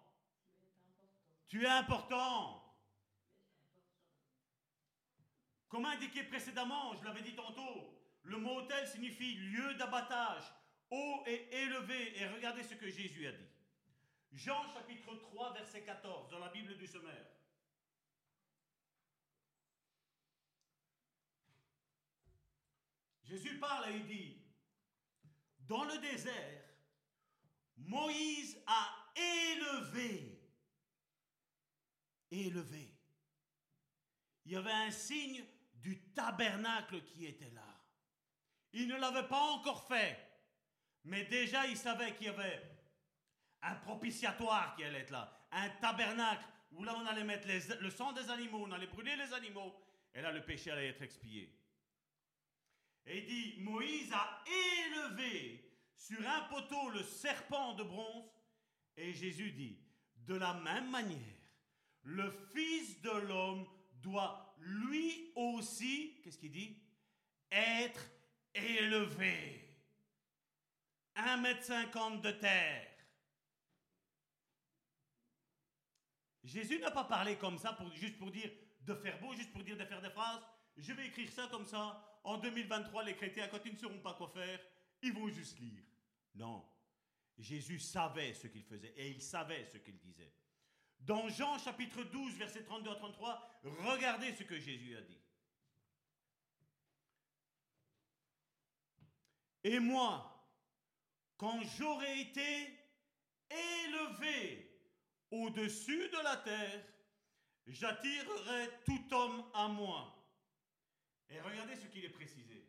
Tu 1.48 1.64
es 1.64 1.70
important. 1.70 2.58
Comme 5.68 5.86
indiqué 5.86 6.24
précédemment, 6.24 6.95
je 6.95 7.03
l'avais 7.06 7.22
dit 7.22 7.36
tantôt, 7.36 7.98
le 8.24 8.38
mot 8.38 8.58
hôtel 8.58 8.88
signifie 8.88 9.36
lieu 9.36 9.74
d'abattage, 9.76 10.44
haut 10.90 11.24
et 11.26 11.48
élevé. 11.64 12.20
Et 12.20 12.28
regardez 12.28 12.64
ce 12.64 12.76
que 12.76 12.90
Jésus 12.90 13.28
a 13.28 13.32
dit. 13.32 13.48
Jean 14.34 14.64
chapitre 14.74 15.16
3, 15.16 15.53
verset 15.53 15.84
14, 15.84 16.30
dans 16.30 16.40
la 16.40 16.49
Bible 16.49 16.78
du 16.78 16.88
sommaire. 16.88 17.28
Jésus 23.24 23.60
parle 23.60 23.91
et 23.91 23.95
il 23.95 24.06
dit, 24.08 24.41
dans 25.72 25.85
le 25.85 25.98
désert, 25.99 26.65
Moïse 27.77 28.61
a 28.68 28.89
élevé, 29.15 30.38
élevé. 32.30 32.93
Il 34.43 34.52
y 34.52 34.57
avait 34.57 34.69
un 34.69 34.91
signe 34.91 35.45
du 35.76 35.98
tabernacle 36.14 37.02
qui 37.06 37.26
était 37.26 37.52
là. 37.52 37.61
Il 38.73 38.89
ne 38.89 38.98
l'avait 38.98 39.30
pas 39.30 39.39
encore 39.39 39.88
fait, 39.88 40.18
mais 41.06 41.23
déjà 41.23 41.65
il 41.68 41.77
savait 41.77 42.15
qu'il 42.15 42.26
y 42.26 42.30
avait 42.30 42.61
un 43.61 43.76
propitiatoire 43.76 44.76
qui 44.76 44.84
allait 44.84 44.99
être 44.99 45.11
là, 45.11 45.48
un 45.53 45.69
tabernacle 45.69 46.43
où 46.73 46.84
là 46.84 46.93
on 46.98 47.06
allait 47.06 47.23
mettre 47.23 47.48
le 47.48 47.89
sang 47.91 48.11
des 48.11 48.30
animaux, 48.30 48.65
on 48.68 48.72
allait 48.73 48.88
brûler 48.88 49.15
les 49.15 49.34
animaux, 49.34 49.73
et 50.14 50.22
là 50.22 50.34
le 50.34 50.43
péché 50.43 50.69
allait 50.69 50.89
être 50.89 51.02
expié. 51.02 51.61
Et 53.06 53.19
il 53.19 53.26
dit, 53.26 53.56
Moïse 53.61 54.11
a 54.14 54.44
élevé 54.45 55.72
sur 55.95 56.19
un 56.28 56.41
poteau 56.49 56.90
le 56.90 57.03
serpent 57.03 57.73
de 57.76 57.84
bronze, 57.84 58.30
et 58.95 59.14
Jésus 59.14 59.52
dit, 59.52 59.80
de 60.15 60.36
la 60.36 60.53
même 60.53 60.90
manière, 60.90 61.18
le 62.03 62.32
Fils 62.53 63.02
de 63.02 63.11
l'homme 63.28 63.68
doit 64.02 64.56
lui 64.60 65.32
aussi, 65.36 66.19
qu'est-ce 66.23 66.38
qu'il 66.38 66.52
dit 66.52 66.78
Être 67.52 68.10
élevé. 68.53 69.68
Un 71.15 71.38
mètre 71.38 71.64
cinquante 71.64 72.22
de 72.22 72.32
terre. 72.32 72.88
Jésus 76.44 76.80
n'a 76.80 76.91
pas 76.91 77.03
parlé 77.03 77.38
comme 77.38 77.57
ça 77.57 77.73
pour, 77.73 77.91
juste 77.94 78.18
pour 78.18 78.32
dire 78.32 78.52
de 78.82 78.95
faire 78.95 79.19
beau, 79.19 79.34
juste 79.34 79.52
pour 79.52 79.64
dire 79.64 79.78
de 79.78 79.86
faire 79.86 80.02
des 80.02 80.10
phrases. 80.10 80.41
Je 80.78 80.94
vais 80.94 81.07
écrire 81.07 81.32
ça 81.32 81.48
comme 81.52 81.65
ça. 81.65 82.11
En 82.23 82.38
2023, 82.38 83.03
les 83.03 83.15
chrétiens, 83.15 83.48
quand 83.48 83.65
ils 83.65 83.73
ne 83.73 83.77
sauront 83.77 83.99
pas 83.99 84.14
quoi 84.14 84.30
faire, 84.30 84.60
ils 85.02 85.14
vont 85.14 85.27
juste 85.30 85.60
lire. 85.60 85.84
Non. 86.35 86.64
Jésus 87.38 87.80
savait 87.80 88.34
ce 88.34 88.48
qu'il 88.48 88.64
faisait 88.64 88.93
et 88.95 89.10
il 89.10 89.22
savait 89.22 89.65
ce 89.65 89.77
qu'il 89.77 89.98
disait. 89.98 90.31
Dans 90.99 91.27
Jean 91.30 91.57
chapitre 91.57 92.03
12, 92.03 92.35
verset 92.35 92.64
32 92.64 92.91
à 92.91 92.95
33, 92.95 93.61
regardez 93.64 94.35
ce 94.35 94.43
que 94.43 94.60
Jésus 94.60 94.95
a 94.95 95.02
dit. 95.02 95.19
Et 99.64 99.80
moi, 99.80 100.27
quand 101.38 101.60
j'aurai 101.77 102.22
été 102.22 102.68
élevé 103.49 104.80
au-dessus 105.31 106.10
de 106.10 106.23
la 106.23 106.38
terre, 106.38 106.85
j'attirerai 107.65 108.69
tout 108.85 109.14
homme 109.14 109.43
à 109.53 109.68
moi. 109.68 110.20
Et 111.32 111.40
regardez 111.40 111.76
ce 111.76 111.88
qu'il 111.88 112.03
est 112.03 112.10
précisé. 112.10 112.68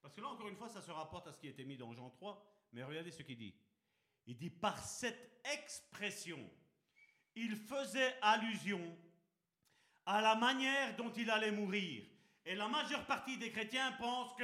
Parce 0.00 0.14
que 0.14 0.20
là, 0.20 0.28
encore 0.28 0.48
une 0.48 0.56
fois, 0.56 0.68
ça 0.68 0.80
se 0.80 0.90
rapporte 0.90 1.26
à 1.26 1.32
ce 1.32 1.38
qui 1.38 1.48
était 1.48 1.64
mis 1.64 1.76
dans 1.76 1.92
Jean 1.92 2.10
3, 2.10 2.68
mais 2.72 2.84
regardez 2.84 3.10
ce 3.10 3.22
qu'il 3.22 3.36
dit. 3.36 3.54
Il 4.26 4.36
dit, 4.36 4.50
par 4.50 4.78
cette 4.78 5.40
expression, 5.44 6.38
il 7.34 7.56
faisait 7.56 8.16
allusion 8.22 8.96
à 10.04 10.20
la 10.20 10.36
manière 10.36 10.96
dont 10.96 11.12
il 11.12 11.28
allait 11.28 11.50
mourir. 11.50 12.04
Et 12.44 12.54
la 12.54 12.68
majeure 12.68 13.04
partie 13.06 13.36
des 13.36 13.50
chrétiens 13.50 13.92
pensent 13.92 14.34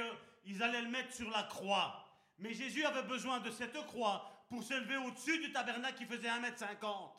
qu'ils 0.43 0.61
allaient 0.61 0.81
le 0.81 0.89
mettre 0.89 1.13
sur 1.13 1.29
la 1.29 1.43
croix. 1.43 2.05
Mais 2.37 2.53
Jésus 2.53 2.83
avait 2.83 3.07
besoin 3.07 3.39
de 3.39 3.51
cette 3.51 3.81
croix 3.87 4.45
pour 4.49 4.63
s'élever 4.63 4.97
au-dessus 4.97 5.39
du 5.39 5.53
tabernacle 5.53 5.97
qui 5.97 6.05
faisait 6.05 6.27
1m50. 6.27 7.11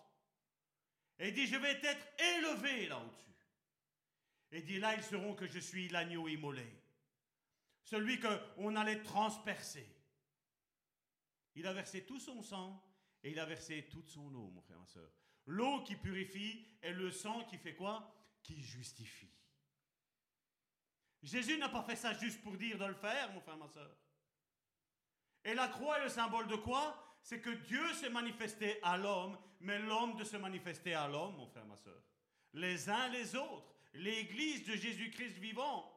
Et 1.20 1.28
il 1.28 1.34
dit, 1.34 1.46
je 1.46 1.56
vais 1.56 1.80
être 1.82 2.06
élevé 2.36 2.88
là 2.88 2.98
au-dessus. 2.98 3.33
Et 4.54 4.62
dit, 4.62 4.78
là, 4.78 4.94
ils 4.94 5.02
sauront 5.02 5.34
que 5.34 5.48
je 5.48 5.58
suis 5.58 5.88
l'agneau 5.88 6.28
immolé. 6.28 6.64
Celui 7.82 8.20
qu'on 8.20 8.76
allait 8.76 9.02
transpercer. 9.02 9.84
Il 11.56 11.66
a 11.66 11.72
versé 11.72 12.04
tout 12.06 12.20
son 12.20 12.40
sang 12.40 12.80
et 13.24 13.32
il 13.32 13.38
a 13.40 13.46
versé 13.46 13.88
toute 13.90 14.08
son 14.08 14.32
eau, 14.32 14.50
mon 14.50 14.62
frère, 14.62 14.78
ma 14.78 14.86
soeur. 14.86 15.10
L'eau 15.46 15.82
qui 15.82 15.96
purifie 15.96 16.64
et 16.82 16.92
le 16.92 17.10
sang 17.10 17.44
qui 17.46 17.58
fait 17.58 17.74
quoi? 17.74 18.14
Qui 18.44 18.62
justifie. 18.62 19.32
Jésus 21.20 21.58
n'a 21.58 21.68
pas 21.68 21.82
fait 21.82 21.96
ça 21.96 22.14
juste 22.14 22.40
pour 22.40 22.56
dire 22.56 22.78
de 22.78 22.84
le 22.84 22.94
faire, 22.94 23.32
mon 23.32 23.40
frère, 23.40 23.56
ma 23.56 23.68
soeur. 23.68 23.96
Et 25.42 25.54
la 25.54 25.66
croix 25.66 25.98
est 25.98 26.04
le 26.04 26.10
symbole 26.10 26.46
de 26.46 26.56
quoi? 26.56 27.16
C'est 27.22 27.40
que 27.40 27.50
Dieu 27.50 27.92
s'est 27.94 28.10
manifesté 28.10 28.80
à 28.84 28.96
l'homme, 28.96 29.36
mais 29.58 29.80
l'homme 29.80 30.14
de 30.16 30.22
se 30.22 30.36
manifester 30.36 30.94
à 30.94 31.08
l'homme, 31.08 31.34
mon 31.36 31.46
frère, 31.48 31.66
ma 31.66 31.76
soeur. 31.76 32.00
Les 32.52 32.88
uns 32.88 33.08
les 33.08 33.34
autres. 33.34 33.73
L'église 33.94 34.64
de 34.64 34.74
Jésus-Christ 34.74 35.38
vivant. 35.38 35.90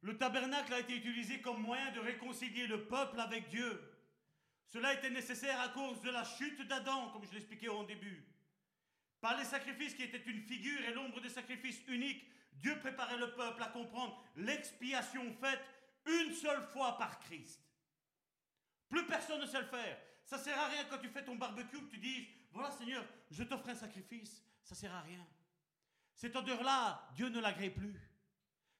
Le 0.00 0.16
tabernacle 0.16 0.72
a 0.72 0.80
été 0.80 0.96
utilisé 0.96 1.40
comme 1.40 1.60
moyen 1.62 1.90
de 1.92 2.00
réconcilier 2.00 2.66
le 2.66 2.86
peuple 2.86 3.20
avec 3.20 3.48
Dieu. 3.48 3.92
Cela 4.66 4.94
était 4.94 5.10
nécessaire 5.10 5.60
à 5.60 5.68
cause 5.68 6.00
de 6.00 6.10
la 6.10 6.24
chute 6.24 6.60
d'Adam, 6.62 7.10
comme 7.10 7.24
je 7.24 7.32
l'expliquais 7.32 7.68
au 7.68 7.84
début. 7.84 8.24
Par 9.20 9.36
les 9.36 9.44
sacrifices 9.44 9.94
qui 9.94 10.04
étaient 10.04 10.22
une 10.30 10.42
figure 10.42 10.80
et 10.82 10.92
l'ombre 10.92 11.20
des 11.20 11.28
sacrifices 11.28 11.82
uniques, 11.88 12.24
Dieu 12.52 12.78
préparait 12.78 13.18
le 13.18 13.32
peuple 13.34 13.62
à 13.62 13.68
comprendre 13.68 14.22
l'expiation 14.36 15.32
faite 15.34 15.62
une 16.06 16.32
seule 16.32 16.62
fois 16.72 16.96
par 16.96 17.18
Christ. 17.20 17.60
Plus 18.88 19.06
personne 19.06 19.40
ne 19.40 19.46
sait 19.46 19.60
le 19.60 19.66
faire. 19.66 19.98
Ça 20.24 20.38
sert 20.38 20.58
à 20.58 20.68
rien 20.68 20.84
quand 20.84 20.98
tu 20.98 21.08
fais 21.08 21.24
ton 21.24 21.36
barbecue 21.36 21.80
que 21.80 21.90
tu 21.90 21.98
dis 21.98 22.28
Voilà 22.52 22.70
Seigneur, 22.70 23.04
je 23.30 23.42
t'offre 23.42 23.68
un 23.68 23.74
sacrifice. 23.74 24.45
Ça 24.66 24.74
sert 24.74 24.92
à 24.92 25.00
rien. 25.02 25.24
Cette 26.16 26.34
odeur-là, 26.34 27.08
Dieu 27.14 27.28
ne 27.28 27.38
l'agrée 27.38 27.70
plus. 27.70 27.94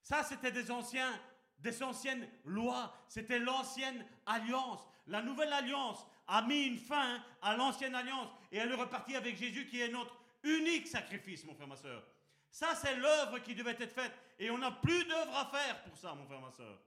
Ça, 0.02 0.24
c'était 0.24 0.50
des 0.50 0.72
anciens, 0.72 1.12
des 1.58 1.80
anciennes 1.80 2.28
lois. 2.44 2.92
C'était 3.08 3.38
l'ancienne 3.38 4.04
alliance. 4.26 4.80
La 5.06 5.22
nouvelle 5.22 5.52
alliance 5.52 6.04
a 6.26 6.42
mis 6.42 6.64
une 6.64 6.78
fin 6.78 7.22
à 7.40 7.56
l'ancienne 7.56 7.94
alliance 7.94 8.28
et 8.50 8.56
elle 8.56 8.72
est 8.72 8.74
repartie 8.74 9.14
avec 9.14 9.36
Jésus 9.36 9.68
qui 9.68 9.80
est 9.80 9.88
notre 9.88 10.16
unique 10.42 10.88
sacrifice, 10.88 11.44
mon 11.44 11.54
frère, 11.54 11.68
ma 11.68 11.76
soeur. 11.76 12.02
Ça, 12.50 12.74
c'est 12.74 12.96
l'œuvre 12.96 13.38
qui 13.38 13.54
devait 13.54 13.76
être 13.78 13.92
faite. 13.92 14.12
Et 14.40 14.50
on 14.50 14.58
n'a 14.58 14.72
plus 14.72 15.04
d'œuvre 15.04 15.36
à 15.36 15.46
faire 15.46 15.84
pour 15.84 15.96
ça, 15.96 16.14
mon 16.14 16.26
frère, 16.26 16.40
ma 16.40 16.50
soeur. 16.50 16.80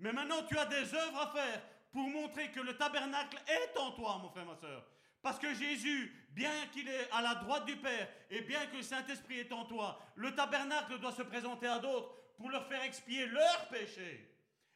Mais 0.00 0.12
maintenant, 0.12 0.42
tu 0.48 0.58
as 0.58 0.66
des 0.66 0.92
œuvres 0.92 1.20
à 1.20 1.30
faire 1.30 1.62
pour 1.92 2.08
montrer 2.08 2.50
que 2.50 2.58
le 2.58 2.76
tabernacle 2.76 3.40
est 3.46 3.78
en 3.78 3.92
toi, 3.92 4.18
mon 4.18 4.30
frère, 4.30 4.46
ma 4.46 4.56
soeur. 4.56 4.84
Parce 5.22 5.38
que 5.38 5.54
Jésus, 5.54 6.12
bien 6.30 6.66
qu'il 6.72 6.88
est 6.88 7.08
à 7.12 7.22
la 7.22 7.36
droite 7.36 7.64
du 7.64 7.76
Père 7.76 8.08
et 8.28 8.42
bien 8.42 8.66
que 8.66 8.76
le 8.76 8.82
Saint-Esprit 8.82 9.38
est 9.38 9.52
en 9.52 9.64
toi, 9.64 10.00
le 10.16 10.34
tabernacle 10.34 10.98
doit 10.98 11.12
se 11.12 11.22
présenter 11.22 11.68
à 11.68 11.78
d'autres 11.78 12.12
pour 12.36 12.50
leur 12.50 12.66
faire 12.66 12.82
expier 12.82 13.26
leurs 13.26 13.68
péchés. 13.68 14.28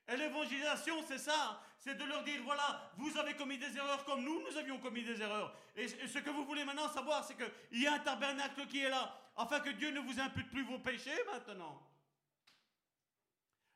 Et 0.08 0.16
l'évangélisation, 0.16 1.02
c'est 1.08 1.18
ça, 1.18 1.60
c'est 1.78 1.96
de 1.96 2.04
leur 2.04 2.22
dire, 2.22 2.40
voilà, 2.44 2.92
vous 2.96 3.16
avez 3.18 3.34
commis 3.34 3.58
des 3.58 3.76
erreurs 3.76 4.04
comme 4.04 4.22
nous, 4.22 4.40
nous 4.48 4.56
avions 4.56 4.78
commis 4.78 5.02
des 5.02 5.20
erreurs. 5.20 5.52
Et 5.74 5.88
ce 5.88 6.18
que 6.18 6.30
vous 6.30 6.44
voulez 6.44 6.64
maintenant 6.64 6.88
savoir, 6.88 7.24
c'est 7.24 7.34
qu'il 7.34 7.82
y 7.82 7.88
a 7.88 7.94
un 7.94 7.98
tabernacle 7.98 8.66
qui 8.68 8.82
est 8.82 8.88
là, 8.88 9.20
afin 9.36 9.58
que 9.58 9.70
Dieu 9.70 9.90
ne 9.90 9.98
vous 9.98 10.20
impute 10.20 10.48
plus 10.48 10.62
vos 10.62 10.78
péchés 10.78 11.18
maintenant. 11.32 11.82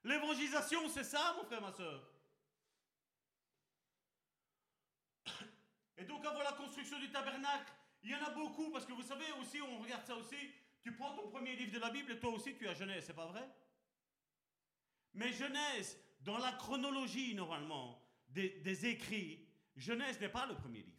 L'évangélisation, 0.05 0.89
c'est 0.89 1.05
ça, 1.05 1.35
mon 1.37 1.45
frère, 1.45 1.61
ma 1.61 1.73
soeur. 1.73 2.10
Et 6.01 6.05
donc 6.05 6.25
avant 6.25 6.43
la 6.43 6.53
construction 6.53 6.99
du 6.99 7.11
tabernacle, 7.11 7.73
il 8.03 8.11
y 8.11 8.15
en 8.15 8.23
a 8.23 8.31
beaucoup, 8.31 8.71
parce 8.71 8.87
que 8.87 8.93
vous 8.93 9.03
savez 9.03 9.27
aussi, 9.41 9.61
on 9.61 9.79
regarde 9.81 10.07
ça 10.07 10.17
aussi, 10.17 10.37
tu 10.81 10.93
prends 10.93 11.15
ton 11.15 11.29
premier 11.29 11.55
livre 11.55 11.73
de 11.73 11.79
la 11.79 11.91
Bible 11.91 12.13
et 12.13 12.19
toi 12.19 12.31
aussi 12.31 12.57
tu 12.57 12.67
as 12.67 12.75
Genèse, 12.75 13.05
c'est 13.07 13.15
pas 13.15 13.27
vrai? 13.27 13.47
Mais 15.13 15.31
Genèse, 15.33 16.01
dans 16.21 16.39
la 16.39 16.53
chronologie 16.53 17.35
normalement 17.35 18.03
des, 18.29 18.49
des 18.61 18.87
écrits, 18.87 19.47
Genèse 19.77 20.19
n'est 20.21 20.31
pas 20.31 20.47
le 20.47 20.55
premier 20.55 20.81
livre. 20.83 20.97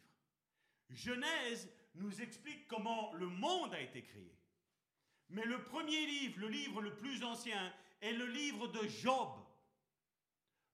Genèse 0.90 1.68
nous 1.96 2.20
explique 2.20 2.68
comment 2.68 3.12
le 3.14 3.26
monde 3.26 3.74
a 3.74 3.80
été 3.80 4.02
créé. 4.02 4.38
Mais 5.30 5.44
le 5.44 5.64
premier 5.64 6.06
livre, 6.06 6.40
le 6.40 6.48
livre 6.48 6.80
le 6.80 6.94
plus 6.94 7.24
ancien, 7.24 7.74
est 8.00 8.12
le 8.12 8.26
livre 8.26 8.68
de 8.68 8.86
Job. 8.86 9.30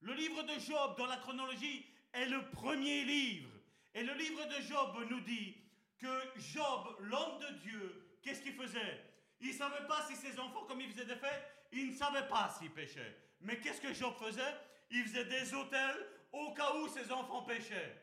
Le 0.01 0.13
livre 0.13 0.43
de 0.43 0.59
Job, 0.59 0.97
dans 0.97 1.07
la 1.07 1.17
chronologie, 1.17 1.85
est 2.13 2.25
le 2.25 2.49
premier 2.51 3.05
livre. 3.05 3.48
Et 3.93 4.03
le 4.03 4.13
livre 4.13 4.45
de 4.45 4.61
Job 4.61 4.95
nous 5.09 5.21
dit 5.21 5.55
que 5.97 6.39
Job, 6.39 6.95
l'homme 6.99 7.39
de 7.39 7.59
Dieu, 7.59 8.17
qu'est-ce 8.21 8.41
qu'il 8.41 8.53
faisait? 8.53 9.03
Il 9.41 9.49
ne 9.49 9.53
savait 9.53 9.87
pas 9.87 10.05
si 10.07 10.15
ses 10.15 10.37
enfants, 10.39 10.65
comme 10.67 10.81
il 10.81 10.89
faisait 10.89 11.05
des 11.05 11.15
fêtes, 11.15 11.45
il 11.71 11.91
ne 11.91 11.95
savait 11.95 12.27
pas 12.27 12.53
s'il 12.57 12.71
péchait. 12.71 13.15
Mais 13.41 13.59
qu'est-ce 13.59 13.81
que 13.81 13.93
Job 13.93 14.13
faisait? 14.19 14.55
Il 14.91 15.03
faisait 15.03 15.25
des 15.25 15.53
autels 15.53 16.05
au 16.31 16.53
cas 16.53 16.73
où 16.75 16.87
ses 16.87 17.11
enfants 17.11 17.43
péchaient. 17.43 17.95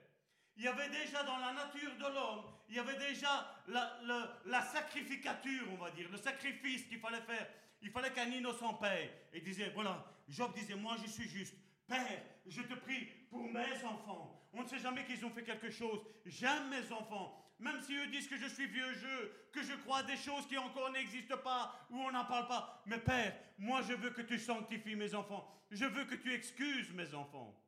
Il 0.56 0.64
y 0.64 0.68
avait 0.68 0.88
déjà 0.88 1.22
dans 1.24 1.36
la 1.36 1.52
nature 1.52 1.94
de 1.96 2.14
l'homme, 2.14 2.44
il 2.68 2.76
y 2.76 2.78
avait 2.78 2.96
déjà 2.96 3.54
la, 3.68 3.98
la, 4.46 4.62
sacrificature, 4.62 5.66
on 5.72 5.76
va 5.76 5.90
dire, 5.90 6.08
le 6.10 6.16
sacrifice 6.16 6.84
qu'il 6.86 6.98
fallait 6.98 7.20
faire. 7.20 7.46
Il 7.82 7.90
fallait 7.90 8.12
qu'un 8.12 8.30
innocent 8.30 8.74
paye. 8.74 9.10
Et 9.32 9.40
disait, 9.40 9.70
voilà, 9.74 10.04
Job 10.28 10.52
disait, 10.54 10.74
moi 10.74 10.96
je 11.02 11.10
suis 11.10 11.28
juste. 11.28 11.54
Père, 11.86 12.22
je 12.46 12.62
te 12.62 12.74
prie 12.74 13.06
pour 13.30 13.42
mes 13.44 13.84
enfants. 13.84 14.45
On 14.56 14.62
ne 14.62 14.68
sait 14.68 14.78
jamais 14.78 15.04
qu'ils 15.04 15.24
ont 15.24 15.30
fait 15.30 15.44
quelque 15.44 15.70
chose. 15.70 16.00
J'aime 16.24 16.70
mes 16.70 16.90
enfants. 16.90 17.42
Même 17.58 17.80
si 17.82 17.94
eux 17.94 18.06
disent 18.08 18.28
que 18.28 18.36
je 18.36 18.46
suis 18.46 18.66
vieux 18.66 18.92
jeu, 18.94 19.48
que 19.52 19.62
je 19.62 19.74
crois 19.74 20.02
des 20.02 20.16
choses 20.16 20.46
qui 20.46 20.58
encore 20.58 20.90
n'existent 20.90 21.38
pas, 21.38 21.86
ou 21.90 22.00
on 22.00 22.10
n'en 22.10 22.24
parle 22.24 22.48
pas. 22.48 22.82
Mais 22.86 22.98
Père, 22.98 23.34
moi 23.58 23.82
je 23.82 23.92
veux 23.92 24.10
que 24.10 24.22
tu 24.22 24.38
sanctifies 24.38 24.96
mes 24.96 25.14
enfants. 25.14 25.50
Je 25.70 25.84
veux 25.84 26.04
que 26.04 26.14
tu 26.14 26.32
excuses 26.32 26.90
mes 26.92 27.14
enfants. 27.14 27.58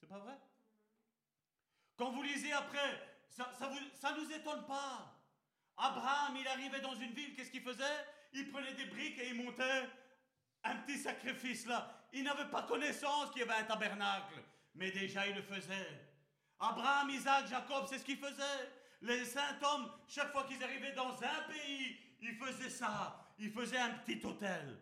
C'est 0.00 0.08
pas 0.08 0.18
vrai? 0.18 0.38
Quand 1.96 2.10
vous 2.10 2.22
lisez 2.22 2.52
après, 2.52 3.00
ça 3.28 3.48
ne 3.70 4.20
nous 4.20 4.32
étonne 4.32 4.66
pas. 4.66 5.16
Abraham, 5.76 6.36
il 6.36 6.46
arrivait 6.46 6.80
dans 6.80 6.94
une 6.94 7.12
ville, 7.12 7.34
qu'est-ce 7.34 7.50
qu'il 7.50 7.62
faisait? 7.62 8.06
Il 8.32 8.50
prenait 8.50 8.74
des 8.74 8.86
briques 8.86 9.18
et 9.18 9.28
il 9.28 9.42
montait 9.42 9.88
un 10.64 10.76
petit 10.76 10.98
sacrifice 10.98 11.66
là. 11.66 12.06
Il 12.12 12.24
n'avait 12.24 12.50
pas 12.50 12.62
connaissance 12.62 13.30
qu'il 13.30 13.40
y 13.40 13.44
avait 13.44 13.54
un 13.54 13.64
tabernacle, 13.64 14.34
mais 14.74 14.90
déjà 14.90 15.26
il 15.26 15.36
le 15.36 15.42
faisait. 15.42 16.11
Abraham, 16.62 17.10
Isaac, 17.10 17.48
Jacob, 17.48 17.86
c'est 17.88 17.98
ce 17.98 18.04
qu'ils 18.04 18.18
faisaient. 18.18 18.70
Les 19.02 19.24
saints 19.24 19.58
hommes, 19.62 19.90
chaque 20.06 20.30
fois 20.30 20.44
qu'ils 20.44 20.62
arrivaient 20.62 20.92
dans 20.92 21.12
un 21.20 21.42
pays, 21.48 21.96
ils 22.20 22.36
faisaient 22.36 22.70
ça. 22.70 23.34
Ils 23.38 23.50
faisaient 23.50 23.78
un 23.78 23.90
petit 23.90 24.24
hôtel. 24.24 24.78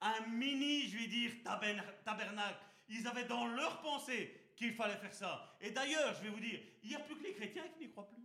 Un 0.00 0.26
mini, 0.26 0.88
je 0.88 0.98
vais 0.98 1.06
dire, 1.06 1.32
tabernacle. 1.44 2.58
Ils 2.88 3.06
avaient 3.06 3.26
dans 3.26 3.46
leur 3.46 3.80
pensée 3.80 4.52
qu'il 4.56 4.74
fallait 4.74 4.96
faire 4.96 5.14
ça. 5.14 5.56
Et 5.60 5.70
d'ailleurs, 5.70 6.14
je 6.16 6.24
vais 6.24 6.30
vous 6.30 6.40
dire, 6.40 6.60
il 6.82 6.88
n'y 6.88 6.96
a 6.96 7.00
plus 7.00 7.16
que 7.16 7.22
les 7.22 7.34
chrétiens 7.34 7.68
qui 7.68 7.84
n'y 7.84 7.90
croient 7.92 8.08
plus. 8.08 8.24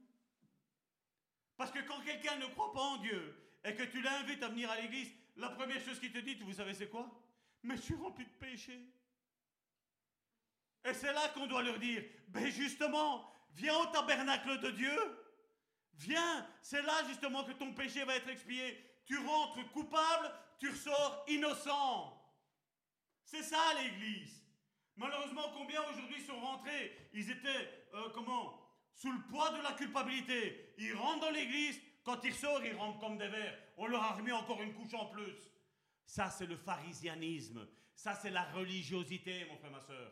Parce 1.55 1.71
que 1.71 1.79
quand 1.87 2.01
quelqu'un 2.01 2.37
ne 2.37 2.47
croit 2.47 2.73
pas 2.73 2.81
en 2.81 2.97
Dieu 2.97 3.35
et 3.63 3.75
que 3.75 3.83
tu 3.83 4.01
l'invites 4.01 4.41
à 4.41 4.49
venir 4.49 4.71
à 4.71 4.81
l'église, 4.81 5.11
la 5.37 5.49
première 5.49 5.81
chose 5.81 5.99
qu'il 5.99 6.11
te 6.11 6.17
dit, 6.17 6.35
vous 6.35 6.53
savez 6.53 6.73
c'est 6.73 6.89
quoi? 6.89 7.07
Mais 7.61 7.77
je 7.77 7.81
suis 7.83 7.95
rempli 7.95 8.25
de 8.25 8.31
péché. 8.31 8.79
Et 10.85 10.93
c'est 10.93 11.13
là 11.13 11.29
qu'on 11.29 11.47
doit 11.47 11.63
leur 11.63 11.79
dire, 11.79 12.03
ben 12.27 12.45
justement, 12.51 13.29
viens 13.55 13.75
au 13.77 13.87
tabernacle 13.87 14.59
de 14.59 14.71
Dieu. 14.71 14.95
Viens, 15.95 16.47
c'est 16.61 16.81
là 16.81 16.93
justement 17.07 17.43
que 17.43 17.53
ton 17.53 17.73
péché 17.73 18.03
va 18.03 18.15
être 18.15 18.29
expié. 18.29 18.77
Tu 19.05 19.17
rentres 19.17 19.71
coupable, 19.71 20.31
tu 20.59 20.69
ressors 20.69 21.25
innocent. 21.27 22.21
C'est 23.23 23.43
ça 23.43 23.57
l'Église. 23.81 24.43
Malheureusement, 24.95 25.51
combien 25.53 25.81
aujourd'hui 25.89 26.21
sont 26.21 26.39
rentrés? 26.39 26.95
Ils 27.13 27.29
étaient, 27.31 27.87
euh, 27.93 28.09
comment? 28.13 28.61
Sous 28.93 29.11
le 29.11 29.21
poids 29.29 29.49
de 29.51 29.61
la 29.61 29.73
culpabilité. 29.73 30.73
Ils 30.77 30.93
rentrent 30.93 31.21
dans 31.21 31.31
l'Église, 31.31 31.81
quand 32.03 32.23
ils 32.23 32.33
sortent, 32.33 32.63
ils 32.63 32.75
rentrent 32.75 32.99
comme 32.99 33.17
des 33.17 33.27
vers. 33.27 33.57
On 33.77 33.87
leur 33.87 34.03
a 34.03 34.13
remis 34.13 34.31
encore 34.31 34.61
une 34.61 34.73
couche 34.73 34.93
en 34.93 35.07
plus. 35.07 35.51
Ça, 36.05 36.29
c'est 36.29 36.45
le 36.45 36.55
pharisianisme. 36.55 37.67
Ça, 37.95 38.13
c'est 38.13 38.29
la 38.29 38.43
religiosité, 38.51 39.45
mon 39.45 39.57
frère, 39.57 39.71
ma 39.71 39.81
soeur. 39.81 40.11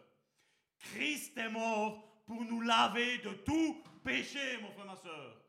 Christ 0.83 1.37
est 1.37 1.49
mort 1.49 2.23
pour 2.25 2.43
nous 2.43 2.61
laver 2.61 3.17
de 3.19 3.33
tout 3.33 3.83
péché, 4.03 4.57
mon 4.61 4.71
frère, 4.71 4.85
ma 4.85 4.95
soeur. 4.95 5.41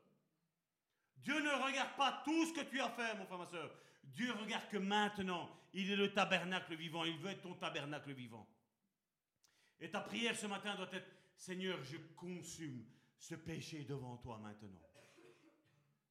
Dieu 1.19 1.41
ne 1.41 1.65
regarde 1.65 1.97
pas 1.97 2.23
tout 2.25 2.47
ce 2.47 2.53
que 2.53 2.65
tu 2.65 2.81
as 2.81 2.91
fait, 2.91 3.15
mon 3.17 3.27
frère, 3.27 3.39
ma 3.39 3.47
soeur. 3.47 3.71
Dieu 4.05 4.33
regarde 4.33 4.69
que 4.69 4.77
maintenant, 4.77 5.51
il 5.73 5.91
est 5.91 5.97
le 5.97 6.13
tabernacle 6.13 6.75
vivant. 6.77 7.05
Il 7.05 7.19
veut 7.19 7.31
être 7.31 7.43
ton 7.43 7.55
tabernacle 7.55 8.13
vivant. 8.13 8.47
Et 9.81 9.91
ta 9.91 10.01
prière 10.01 10.37
ce 10.37 10.47
matin 10.47 10.77
doit 10.77 10.93
être, 10.93 11.11
Seigneur, 11.37 11.83
je 11.83 11.97
consume 12.15 12.85
ce 13.19 13.35
péché 13.35 13.85
devant 13.85 14.17
toi 14.19 14.39
maintenant. 14.39 14.81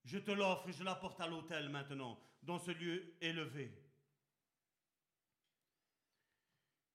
Je 0.04 0.18
te 0.18 0.32
l'offre, 0.32 0.70
je 0.72 0.84
l'apporte 0.84 1.22
à 1.22 1.28
l'autel 1.28 1.70
maintenant, 1.70 2.20
dans 2.41 2.60
ce 2.60 2.72
lieu 2.72 3.16
élevé. 3.22 3.72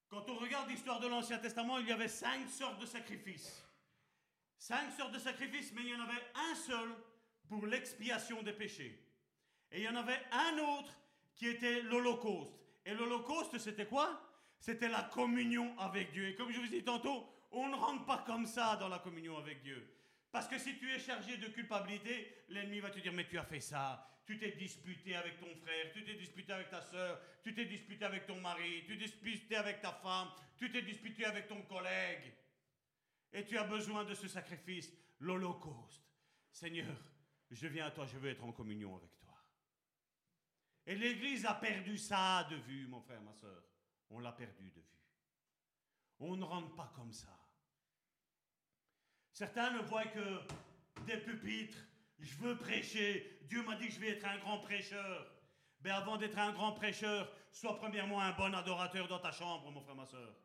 Quand 0.09 0.27
on 0.29 0.35
regarde 0.35 0.69
l'histoire 0.69 0.99
de 0.99 1.07
l'Ancien 1.07 1.37
Testament, 1.37 1.77
il 1.77 1.87
y 1.87 1.91
avait 1.91 2.07
cinq 2.07 2.49
sortes 2.49 2.79
de 2.79 2.85
sacrifices. 2.85 3.63
Cinq 4.57 4.91
sortes 4.91 5.13
de 5.13 5.19
sacrifices, 5.19 5.71
mais 5.73 5.81
il 5.81 5.89
y 5.89 5.95
en 5.95 6.01
avait 6.01 6.23
un 6.33 6.55
seul 6.55 6.89
pour 7.47 7.65
l'expiation 7.67 8.41
des 8.41 8.53
péchés. 8.53 8.99
Et 9.71 9.79
il 9.79 9.83
y 9.83 9.89
en 9.89 9.95
avait 9.95 10.19
un 10.31 10.57
autre 10.57 10.91
qui 11.35 11.47
était 11.47 11.81
l'Holocauste. 11.83 12.51
Et 12.85 12.93
l'Holocauste, 12.93 13.57
c'était 13.59 13.85
quoi? 13.85 14.19
C'était 14.59 14.89
la 14.89 15.03
communion 15.03 15.77
avec 15.79 16.11
Dieu. 16.11 16.29
Et 16.29 16.35
comme 16.35 16.51
je 16.51 16.59
vous 16.59 16.65
ai 16.65 16.79
dit 16.79 16.83
tantôt, 16.83 17.25
on 17.51 17.67
ne 17.69 17.75
rentre 17.75 18.05
pas 18.05 18.23
comme 18.25 18.45
ça 18.45 18.75
dans 18.77 18.89
la 18.89 18.99
communion 18.99 19.37
avec 19.37 19.61
Dieu. 19.61 19.87
Parce 20.31 20.47
que 20.47 20.59
si 20.59 20.77
tu 20.77 20.91
es 20.91 20.99
chargé 20.99 21.37
de 21.37 21.47
culpabilité, 21.47 22.43
l'ennemi 22.49 22.79
va 22.79 22.91
te 22.91 22.99
dire, 22.99 23.13
mais 23.13 23.27
tu 23.27 23.37
as 23.39 23.43
fait 23.43 23.59
ça, 23.59 24.07
tu 24.25 24.37
t'es 24.37 24.51
disputé 24.51 25.15
avec 25.15 25.39
ton 25.39 25.55
frère, 25.55 25.91
tu 25.91 26.03
t'es 26.03 26.13
disputé 26.13 26.53
avec 26.53 26.69
ta 26.69 26.81
soeur, 26.83 27.19
tu 27.41 27.55
t'es 27.55 27.65
disputé 27.65 28.05
avec 28.05 28.27
ton 28.27 28.39
mari, 28.39 28.83
tu 28.85 28.95
t'es 28.97 29.05
disputé 29.05 29.55
avec 29.55 29.81
ta 29.81 29.91
femme, 29.91 30.29
tu 30.55 30.71
t'es 30.71 30.83
disputé 30.83 31.25
avec 31.25 31.47
ton 31.47 31.63
collègue. 31.63 32.31
Et 33.33 33.43
tu 33.43 33.57
as 33.57 33.63
besoin 33.63 34.03
de 34.03 34.13
ce 34.13 34.27
sacrifice, 34.27 34.91
l'Holocauste. 35.19 36.03
Seigneur, 36.51 36.95
je 37.49 37.67
viens 37.67 37.87
à 37.87 37.91
toi, 37.91 38.05
je 38.05 38.17
veux 38.19 38.29
être 38.29 38.43
en 38.43 38.51
communion 38.51 38.95
avec 38.95 39.17
toi. 39.17 39.35
Et 40.85 40.95
l'Église 40.95 41.45
a 41.45 41.55
perdu 41.55 41.97
ça 41.97 42.47
de 42.51 42.55
vue, 42.55 42.87
mon 42.87 43.01
frère, 43.01 43.21
ma 43.21 43.33
soeur. 43.33 43.63
on 44.09 44.19
l'a 44.19 44.31
perdu 44.31 44.69
de 44.69 44.79
vue. 44.79 44.99
On 46.19 46.35
ne 46.35 46.43
rentre 46.43 46.75
pas 46.75 46.91
comme 46.95 47.13
ça. 47.13 47.38
Certains 49.39 49.71
ne 49.71 49.79
voient 49.83 50.03
que 50.03 50.41
des 51.07 51.15
pupitres. 51.15 51.77
Je 52.19 52.35
veux 52.39 52.57
prêcher. 52.57 53.39
Dieu 53.43 53.63
m'a 53.63 53.77
dit 53.77 53.87
que 53.87 53.93
je 53.93 53.99
vais 54.01 54.09
être 54.09 54.25
un 54.25 54.37
grand 54.39 54.59
prêcheur. 54.59 55.31
Mais 55.81 55.91
avant 55.91 56.17
d'être 56.17 56.37
un 56.37 56.51
grand 56.51 56.73
prêcheur, 56.73 57.31
sois 57.49 57.77
premièrement 57.77 58.19
un 58.19 58.33
bon 58.33 58.53
adorateur 58.53 59.07
dans 59.07 59.19
ta 59.19 59.31
chambre, 59.31 59.71
mon 59.71 59.79
frère, 59.79 59.95
ma 59.95 60.05
soeur. 60.05 60.35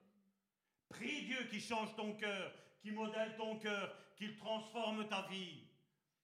Prie 0.88 1.24
Dieu 1.24 1.44
qui 1.50 1.60
change 1.60 1.92
ton 1.96 2.14
cœur, 2.14 2.54
qui 2.82 2.92
modèle 2.92 3.34
ton 3.36 3.58
cœur, 3.58 3.92
qu'il 4.14 4.36
transforme 4.36 5.08
ta 5.08 5.26
vie. 5.26 5.64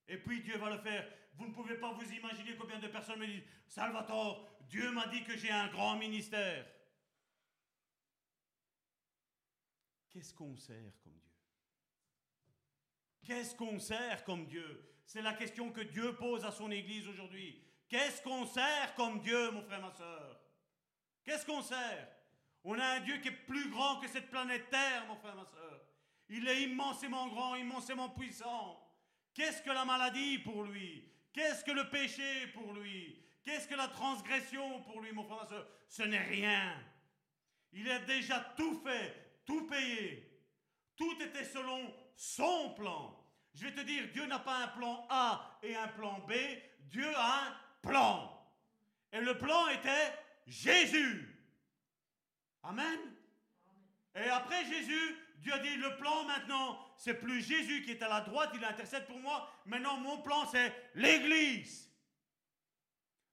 Et 0.06 0.18
puis 0.18 0.40
Dieu 0.40 0.56
va 0.56 0.70
le 0.70 0.78
faire. 0.78 1.12
Vous 1.34 1.48
ne 1.48 1.52
pouvez 1.52 1.74
pas 1.74 1.92
vous 1.92 2.12
imaginer 2.12 2.54
combien 2.54 2.78
de 2.78 2.86
personnes 2.86 3.18
me 3.18 3.26
disent 3.26 3.42
Salvatore, 3.66 4.48
Dieu 4.68 4.92
m'a 4.92 5.08
dit 5.08 5.24
que 5.24 5.36
j'ai 5.36 5.50
un 5.50 5.66
grand 5.72 5.96
ministère. 5.96 6.64
Qu'est-ce 10.08 10.32
qu'on 10.32 10.56
sert 10.56 10.92
comme 11.02 11.18
Dieu? 11.18 11.29
Qu'est-ce 13.22 13.54
qu'on 13.54 13.78
sert 13.78 14.24
comme 14.24 14.46
Dieu? 14.46 14.86
C'est 15.04 15.22
la 15.22 15.34
question 15.34 15.70
que 15.70 15.80
Dieu 15.80 16.14
pose 16.14 16.44
à 16.44 16.52
son 16.52 16.70
Église 16.70 17.08
aujourd'hui. 17.08 17.62
Qu'est-ce 17.88 18.22
qu'on 18.22 18.46
sert 18.46 18.94
comme 18.94 19.20
Dieu, 19.20 19.50
mon 19.50 19.62
frère, 19.62 19.80
ma 19.80 19.90
soeur 19.90 20.40
Qu'est-ce 21.24 21.44
qu'on 21.44 21.62
sert? 21.62 22.08
On 22.62 22.78
a 22.78 22.84
un 22.84 23.00
Dieu 23.00 23.18
qui 23.18 23.28
est 23.28 23.46
plus 23.46 23.70
grand 23.70 23.98
que 24.00 24.08
cette 24.08 24.30
planète 24.30 24.70
Terre, 24.70 25.06
mon 25.08 25.16
frère, 25.16 25.34
ma 25.34 25.44
soeur. 25.44 25.80
Il 26.28 26.46
est 26.46 26.62
immensément 26.62 27.28
grand, 27.28 27.56
immensément 27.56 28.10
puissant. 28.10 28.80
Qu'est-ce 29.34 29.62
que 29.62 29.70
la 29.70 29.84
maladie 29.84 30.38
pour 30.38 30.62
lui? 30.62 31.10
Qu'est-ce 31.32 31.64
que 31.64 31.72
le 31.72 31.88
péché 31.90 32.46
pour 32.54 32.72
lui? 32.72 33.24
Qu'est-ce 33.42 33.66
que 33.66 33.74
la 33.74 33.88
transgression 33.88 34.82
pour 34.82 35.00
lui, 35.00 35.12
mon 35.12 35.24
frère, 35.24 35.38
ma 35.38 35.46
soeur 35.46 35.66
Ce 35.88 36.02
n'est 36.02 36.18
rien. 36.18 36.74
Il 37.72 37.90
a 37.90 37.98
déjà 38.00 38.40
tout 38.56 38.80
fait, 38.84 39.40
tout 39.44 39.66
payé. 39.66 40.26
Tout 40.96 41.20
était 41.20 41.44
selon 41.44 41.92
son 42.20 42.74
plan. 42.74 43.16
Je 43.54 43.64
vais 43.64 43.72
te 43.72 43.80
dire, 43.80 44.06
Dieu 44.12 44.26
n'a 44.26 44.38
pas 44.38 44.58
un 44.58 44.68
plan 44.68 45.06
A 45.08 45.58
et 45.62 45.74
un 45.74 45.88
plan 45.88 46.18
B. 46.28 46.32
Dieu 46.80 47.10
a 47.16 47.46
un 47.46 47.56
plan. 47.80 48.46
Et 49.10 49.22
le 49.22 49.38
plan 49.38 49.68
était 49.68 50.12
Jésus. 50.46 51.34
Amen. 52.62 52.98
Et 54.14 54.28
après 54.28 54.66
Jésus, 54.66 55.16
Dieu 55.38 55.54
a 55.54 55.60
dit, 55.60 55.74
le 55.76 55.96
plan 55.96 56.24
maintenant, 56.24 56.78
c'est 56.98 57.14
plus 57.14 57.40
Jésus 57.40 57.82
qui 57.84 57.92
est 57.92 58.02
à 58.02 58.08
la 58.08 58.20
droite, 58.20 58.50
il 58.52 58.62
intercède 58.62 59.06
pour 59.06 59.18
moi. 59.18 59.50
Maintenant, 59.64 59.96
mon 59.96 60.20
plan, 60.20 60.44
c'est 60.44 60.90
l'Église. 60.94 61.90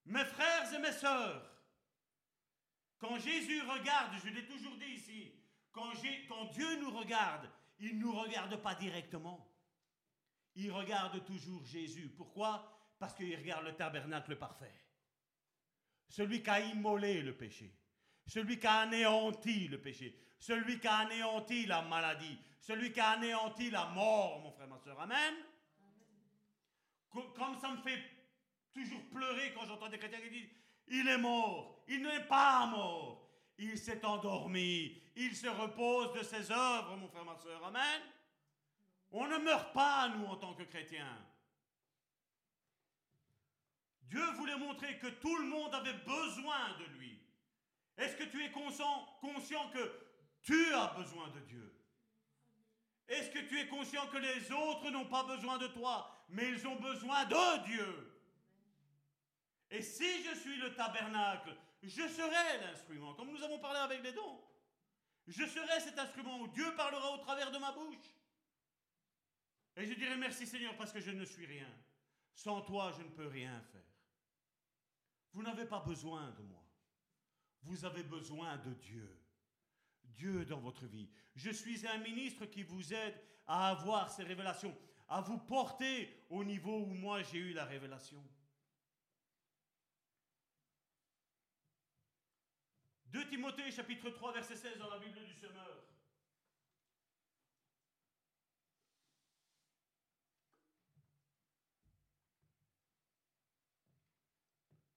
Mes 0.05 0.23
frères 0.23 0.73
et 0.73 0.79
mes 0.79 0.93
sœurs, 0.93 1.45
quand 2.99 3.19
Jésus 3.19 3.61
regarde, 3.63 4.13
je 4.23 4.29
l'ai 4.29 4.45
toujours 4.45 4.77
dit 4.77 4.93
ici, 4.93 5.33
quand, 5.73 5.91
quand 6.29 6.45
Dieu 6.53 6.79
nous 6.79 6.97
regarde, 6.97 7.51
il 7.79 7.97
ne 7.97 8.03
nous 8.03 8.11
regarde 8.19 8.55
pas 8.57 8.75
directement. 8.75 9.47
Il 10.55 10.71
regarde 10.71 11.23
toujours 11.25 11.63
Jésus. 11.65 12.09
Pourquoi? 12.09 12.95
Parce 12.97 13.13
qu'il 13.13 13.35
regarde 13.35 13.65
le 13.65 13.75
tabernacle 13.75 14.35
parfait. 14.37 14.73
Celui 16.09 16.41
qui 16.41 16.49
a 16.49 16.59
immolé 16.59 17.21
le 17.21 17.35
péché. 17.35 17.71
Celui 18.25 18.59
qui 18.59 18.67
a 18.67 18.79
anéanti 18.79 19.67
le 19.67 19.79
péché. 19.79 20.17
Celui 20.39 20.79
qui 20.79 20.87
a 20.87 20.97
anéanti 20.97 21.65
la 21.65 21.83
maladie. 21.83 22.37
Celui 22.59 22.91
qui 22.91 22.99
a 22.99 23.11
anéanti 23.11 23.69
la 23.69 23.85
mort, 23.85 24.41
mon 24.41 24.51
frère, 24.51 24.67
ma 24.67 24.79
soeur. 24.79 24.99
Amen. 24.99 25.35
Comme 27.09 27.59
ça 27.59 27.71
me 27.71 27.77
fait 27.77 28.03
toujours 28.73 29.03
pleurer 29.09 29.53
quand 29.53 29.65
j'entends 29.65 29.89
des 29.89 29.97
chrétiens 29.97 30.21
qui 30.21 30.29
disent 30.29 30.49
Il 30.87 31.07
est 31.07 31.17
mort. 31.17 31.83
Il 31.87 32.01
n'est 32.01 32.25
pas 32.25 32.65
mort. 32.65 33.26
Il 33.57 33.77
s'est 33.77 34.05
endormi. 34.05 35.01
Il 35.15 35.35
se 35.35 35.47
repose 35.47 36.13
de 36.13 36.23
ses 36.23 36.51
œuvres, 36.51 36.95
mon 36.95 37.07
frère, 37.07 37.25
ma 37.25 37.35
soeur. 37.35 37.63
Amen. 37.65 38.01
On 39.11 39.27
ne 39.27 39.37
meurt 39.37 39.73
pas, 39.73 40.09
nous, 40.09 40.25
en 40.25 40.35
tant 40.35 40.53
que 40.53 40.63
chrétiens. 40.63 41.17
Dieu 44.03 44.25
voulait 44.35 44.57
montrer 44.57 44.97
que 44.99 45.07
tout 45.07 45.35
le 45.37 45.47
monde 45.47 45.73
avait 45.73 45.93
besoin 45.93 46.77
de 46.79 46.85
lui. 46.97 47.19
Est-ce 47.97 48.15
que 48.15 48.23
tu 48.23 48.43
es 48.43 48.51
conscient, 48.51 49.05
conscient 49.21 49.69
que 49.71 49.91
tu 50.41 50.73
as 50.73 50.93
besoin 50.97 51.27
de 51.29 51.39
Dieu? 51.41 51.73
Est-ce 53.07 53.31
que 53.31 53.39
tu 53.39 53.59
es 53.59 53.67
conscient 53.67 54.07
que 54.07 54.17
les 54.17 54.51
autres 54.51 54.89
n'ont 54.91 55.07
pas 55.07 55.23
besoin 55.23 55.57
de 55.57 55.67
toi, 55.67 56.25
mais 56.29 56.49
ils 56.49 56.67
ont 56.67 56.75
besoin 56.75 57.25
de 57.25 57.65
Dieu? 57.65 58.13
Et 59.71 59.81
si 59.81 60.23
je 60.23 60.35
suis 60.35 60.57
le 60.57 60.73
tabernacle, 60.75 61.55
je 61.83 62.07
serai 62.07 62.59
l'instrument, 62.61 63.13
comme 63.13 63.31
nous 63.31 63.43
avons 63.43 63.59
parlé 63.59 63.79
avec 63.79 64.03
les 64.03 64.13
dons. 64.13 64.41
Je 65.27 65.45
serai 65.45 65.79
cet 65.79 65.99
instrument 65.99 66.39
où 66.39 66.47
Dieu 66.47 66.73
parlera 66.75 67.11
au 67.11 67.17
travers 67.17 67.51
de 67.51 67.57
ma 67.57 67.71
bouche. 67.71 68.15
Et 69.75 69.85
je 69.85 69.93
dirai 69.93 70.15
merci 70.17 70.47
Seigneur 70.47 70.75
parce 70.75 70.91
que 70.91 70.99
je 70.99 71.11
ne 71.11 71.25
suis 71.25 71.45
rien. 71.45 71.69
Sans 72.33 72.61
toi, 72.61 72.91
je 72.97 73.03
ne 73.03 73.09
peux 73.09 73.27
rien 73.27 73.61
faire. 73.71 73.81
Vous 75.33 75.43
n'avez 75.43 75.65
pas 75.65 75.79
besoin 75.79 76.31
de 76.31 76.43
moi. 76.43 76.63
Vous 77.61 77.85
avez 77.85 78.03
besoin 78.03 78.57
de 78.57 78.73
Dieu. 78.73 79.19
Dieu 80.03 80.45
dans 80.45 80.59
votre 80.59 80.85
vie. 80.85 81.09
Je 81.35 81.51
suis 81.51 81.85
un 81.85 81.99
ministre 81.99 82.45
qui 82.45 82.63
vous 82.63 82.93
aide 82.93 83.21
à 83.45 83.69
avoir 83.69 84.09
ces 84.09 84.23
révélations, 84.23 84.75
à 85.07 85.21
vous 85.21 85.37
porter 85.37 86.25
au 86.29 86.43
niveau 86.43 86.79
où 86.79 86.93
moi 86.93 87.21
j'ai 87.21 87.37
eu 87.37 87.53
la 87.53 87.65
révélation. 87.65 88.23
2 93.17 93.29
Timothée 93.29 93.71
chapitre 93.71 94.11
3 94.11 94.31
verset 94.31 94.55
16 94.55 94.77
dans 94.77 94.91
la 94.91 94.99
Bible 94.99 95.25
du 95.25 95.33
Semeur. 95.33 95.83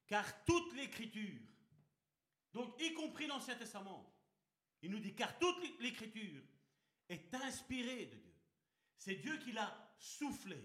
Car 0.06 0.44
toute 0.44 0.74
l'écriture, 0.74 1.40
donc 2.52 2.78
y 2.78 2.92
compris 2.92 3.26
l'Ancien 3.26 3.54
Testament, 3.54 4.14
il 4.82 4.90
nous 4.90 4.98
dit 4.98 5.14
car 5.14 5.38
toute 5.38 5.80
l'écriture 5.80 6.42
est 7.08 7.34
inspirée 7.34 8.04
de 8.04 8.16
Dieu. 8.16 8.34
C'est 8.98 9.14
Dieu 9.14 9.38
qui 9.38 9.52
l'a 9.52 9.94
soufflé. 9.98 10.62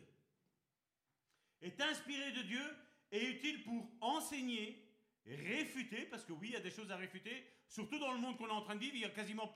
Est 1.61 1.80
inspirée 1.80 2.34
de 2.34 2.41
Dieu 2.41 2.77
et 3.14 3.26
utile 3.27 3.64
pour 3.64 3.90
enseigner, 4.02 4.85
réfuter, 5.26 6.06
parce 6.06 6.23
que 6.23 6.34
oui, 6.34 6.49
il 6.49 6.53
y 6.53 6.57
a 6.57 6.61
des 6.61 6.72
choses 6.72 6.91
à 6.91 6.97
réfuter, 6.97 7.45
surtout 7.68 7.99
dans 7.99 8.14
le 8.14 8.19
monde 8.19 8.38
qu'on 8.38 8.47
est 8.47 8.52
en 8.52 8.61
train 8.61 8.76
de 8.76 8.81
vivre, 8.81 8.95
il 8.95 9.02
y 9.02 9.06
a 9.06 9.10
quasiment 9.10 9.53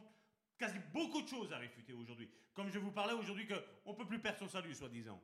quasi 0.58 0.80
beaucoup 0.92 1.22
de 1.22 1.28
choses 1.28 1.54
à 1.54 1.58
réfuter 1.58 1.94
aujourd'hui. 1.94 2.30
Comme 2.54 2.70
je 2.70 2.80
vous 2.80 2.92
parlais 2.92 3.14
aujourd'hui 3.14 3.48
qu'on 3.48 3.92
ne 3.92 3.98
peut 3.98 4.08
plus 4.08 4.20
perdre 4.20 4.40
son 4.40 4.48
salut, 4.48 4.76
soi-disant. 4.76 5.24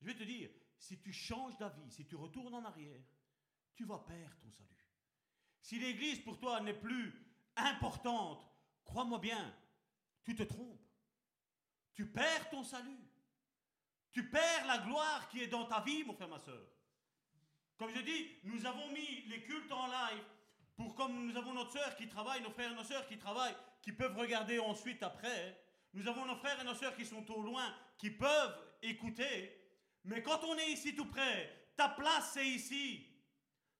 Je 0.00 0.06
vais 0.06 0.14
te 0.14 0.24
dire, 0.24 0.50
si 0.78 1.00
tu 1.00 1.12
changes 1.12 1.56
d'avis, 1.56 1.90
si 1.90 2.06
tu 2.06 2.16
retournes 2.16 2.54
en 2.54 2.64
arrière, 2.64 3.02
tu 3.74 3.84
vas 3.84 3.98
perdre 3.98 4.36
ton 4.40 4.50
salut. 4.50 4.66
Si 5.60 5.78
l'Église 5.78 6.20
pour 6.20 6.38
toi 6.38 6.60
n'est 6.60 6.78
plus 6.78 7.14
importante, 7.56 8.46
crois-moi 8.84 9.18
bien, 9.18 9.56
tu 10.24 10.34
te 10.34 10.42
trompes. 10.42 10.82
Tu 11.94 12.06
perds 12.06 12.50
ton 12.50 12.62
salut. 12.62 13.10
Tu 14.12 14.28
perds 14.28 14.66
la 14.66 14.78
gloire 14.78 15.28
qui 15.28 15.40
est 15.40 15.48
dans 15.48 15.66
ta 15.66 15.80
vie, 15.80 16.04
mon 16.04 16.14
frère, 16.14 16.28
ma 16.28 16.38
soeur. 16.38 16.75
Comme 17.78 17.90
je 17.94 18.00
dis, 18.00 18.28
nous 18.44 18.64
avons 18.66 18.90
mis 18.90 19.22
les 19.28 19.42
cultes 19.42 19.72
en 19.72 19.86
live 19.86 20.24
pour 20.76 20.94
comme 20.94 21.26
nous 21.26 21.36
avons 21.36 21.52
notre 21.54 21.72
soeur 21.72 21.96
qui 21.96 22.08
travaille, 22.08 22.42
nos 22.42 22.50
frères 22.50 22.72
et 22.72 22.74
nos 22.74 22.84
sœurs 22.84 23.06
qui 23.06 23.18
travaillent, 23.18 23.56
qui 23.82 23.92
peuvent 23.92 24.16
regarder 24.16 24.58
ensuite 24.58 25.02
après. 25.02 25.58
Nous 25.94 26.06
avons 26.06 26.26
nos 26.26 26.36
frères 26.36 26.60
et 26.60 26.64
nos 26.64 26.74
sœurs 26.74 26.96
qui 26.96 27.06
sont 27.06 27.30
au 27.30 27.42
loin, 27.42 27.74
qui 27.98 28.10
peuvent 28.10 28.58
écouter. 28.82 29.58
Mais 30.04 30.22
quand 30.22 30.44
on 30.44 30.56
est 30.56 30.70
ici 30.70 30.94
tout 30.94 31.06
près, 31.06 31.70
ta 31.76 31.88
place 31.88 32.32
c'est 32.34 32.46
ici. 32.46 33.06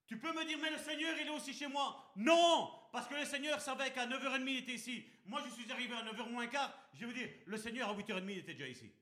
Tu 0.07 0.19
peux 0.19 0.33
me 0.33 0.45
dire, 0.45 0.59
mais 0.63 0.71
le 0.71 0.79
Seigneur, 0.79 1.15
il 1.21 1.27
est 1.27 1.31
aussi 1.31 1.53
chez 1.53 1.67
moi. 1.67 2.13
Non, 2.15 2.71
parce 2.93 3.09
que 3.09 3.15
le 3.15 3.25
Seigneur 3.25 3.61
savait 3.61 3.93
qu'à 3.93 4.07
9h30, 4.07 4.43
il 4.47 4.59
était 4.59 4.75
ici. 4.75 5.05
Moi, 5.25 5.43
je 5.45 5.51
suis 5.51 5.71
arrivé 5.73 5.95
à 5.95 6.05
9h 6.05 6.31
moins 6.31 6.47
quart. 6.47 6.73
Je 6.95 7.01
vais 7.01 7.07
vous 7.07 7.13
dire, 7.13 7.29
le 7.45 7.57
Seigneur, 7.57 7.89
à 7.91 7.95
8h30, 7.95 8.31
il 8.31 8.39
était 8.39 8.53
déjà 8.53 8.69
ici. 8.69 8.93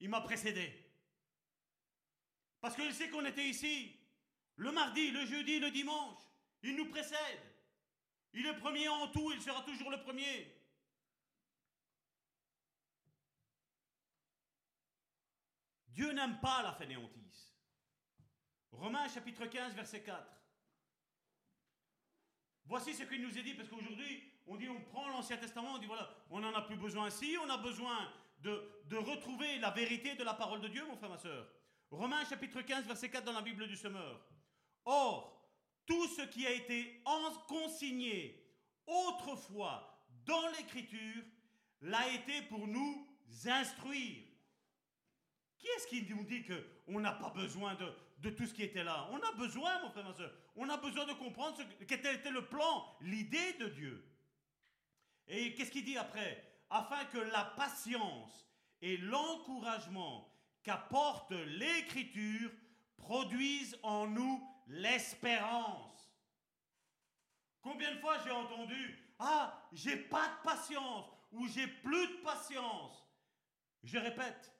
Il 0.00 0.10
m'a 0.10 0.20
précédé. 0.20 0.87
Parce 2.60 2.74
qu'il 2.74 2.92
sait 2.92 3.10
qu'on 3.10 3.24
était 3.24 3.48
ici. 3.48 3.94
Le 4.56 4.72
mardi, 4.72 5.10
le 5.10 5.24
jeudi, 5.26 5.58
le 5.60 5.70
dimanche. 5.70 6.18
Il 6.62 6.76
nous 6.76 6.88
précède. 6.88 7.40
Il 8.32 8.46
est 8.46 8.56
premier 8.56 8.88
en 8.88 9.08
tout, 9.08 9.32
il 9.32 9.40
sera 9.40 9.62
toujours 9.62 9.90
le 9.90 10.00
premier. 10.02 10.54
Dieu 15.88 16.12
n'aime 16.12 16.38
pas 16.40 16.62
la 16.62 16.72
fainéantise. 16.72 17.52
Romains 18.70 19.08
chapitre 19.08 19.46
15, 19.46 19.74
verset 19.74 20.02
4. 20.02 20.38
Voici 22.66 22.94
ce 22.94 23.02
qu'il 23.04 23.22
nous 23.22 23.36
est 23.36 23.42
dit, 23.42 23.54
parce 23.54 23.68
qu'aujourd'hui, 23.68 24.22
on 24.46 24.56
dit, 24.56 24.68
on 24.68 24.80
prend 24.80 25.08
l'Ancien 25.08 25.38
Testament, 25.38 25.74
on 25.74 25.78
dit, 25.78 25.86
voilà, 25.86 26.08
on 26.30 26.40
n'en 26.40 26.54
a 26.54 26.62
plus 26.62 26.76
besoin. 26.76 27.10
Si, 27.10 27.36
on 27.42 27.50
a 27.50 27.56
besoin 27.56 28.12
de, 28.42 28.96
retrouver 28.96 29.58
la 29.58 29.70
vérité 29.70 30.14
de 30.14 30.22
la 30.22 30.34
parole 30.34 30.60
de 30.60 30.68
Dieu, 30.68 30.84
mon 30.86 30.96
frère, 30.96 31.10
ma 31.10 31.18
soeur. 31.18 31.48
Romains 31.90 32.24
chapitre 32.26 32.60
15, 32.60 32.84
verset 32.84 33.08
4 33.08 33.24
dans 33.24 33.32
la 33.32 33.42
Bible 33.42 33.66
du 33.66 33.76
Semeur. 33.76 34.20
Or, 34.84 35.50
tout 35.86 36.06
ce 36.08 36.22
qui 36.22 36.46
a 36.46 36.50
été 36.50 37.02
consigné 37.48 38.44
autrefois 38.86 40.04
dans 40.26 40.48
l'Écriture 40.58 41.24
l'a 41.80 42.12
été 42.12 42.42
pour 42.42 42.66
nous 42.66 43.06
instruire. 43.46 44.22
Qui 45.56 45.66
est-ce 45.66 45.86
qui 45.86 46.06
nous 46.10 46.24
dit 46.24 46.44
qu'on 46.44 47.00
n'a 47.00 47.12
pas 47.12 47.30
besoin 47.30 47.74
de, 47.74 48.30
tout 48.30 48.46
ce 48.46 48.52
qui 48.52 48.62
était 48.62 48.84
là? 48.84 49.08
On 49.10 49.18
a 49.20 49.32
besoin, 49.32 49.80
mon 49.80 49.90
frère, 49.90 50.04
ma 50.04 50.12
soeur. 50.12 50.32
On 50.56 50.68
a 50.68 50.76
besoin 50.76 51.06
de 51.06 51.14
comprendre 51.14 51.58
qu'était 51.86 52.16
était 52.16 52.30
le 52.30 52.46
plan, 52.46 52.84
l'idée 53.00 53.54
de 53.54 53.68
Dieu. 53.68 54.04
Et 55.26 55.54
qu'est-ce 55.54 55.70
qu'il 55.70 55.84
dit 55.84 55.96
après? 55.96 56.44
Afin 56.68 57.04
que 57.06 57.18
la 57.18 57.44
patience 57.56 58.46
et 58.82 58.98
l'encouragement 58.98 60.27
qu'apporte 60.68 61.30
l'Écriture 61.30 62.50
produisent 62.98 63.78
en 63.82 64.06
nous 64.06 64.46
l'espérance. 64.66 66.12
Combien 67.62 67.94
de 67.94 68.00
fois 68.00 68.18
j'ai 68.22 68.30
entendu 68.30 68.98
Ah, 69.18 69.62
j'ai 69.72 69.96
pas 69.96 70.28
de 70.28 70.42
patience 70.44 71.06
ou 71.32 71.48
j'ai 71.48 71.66
plus 71.66 72.06
de 72.08 72.22
patience 72.22 73.02
Je 73.82 73.96
répète, 73.96 74.54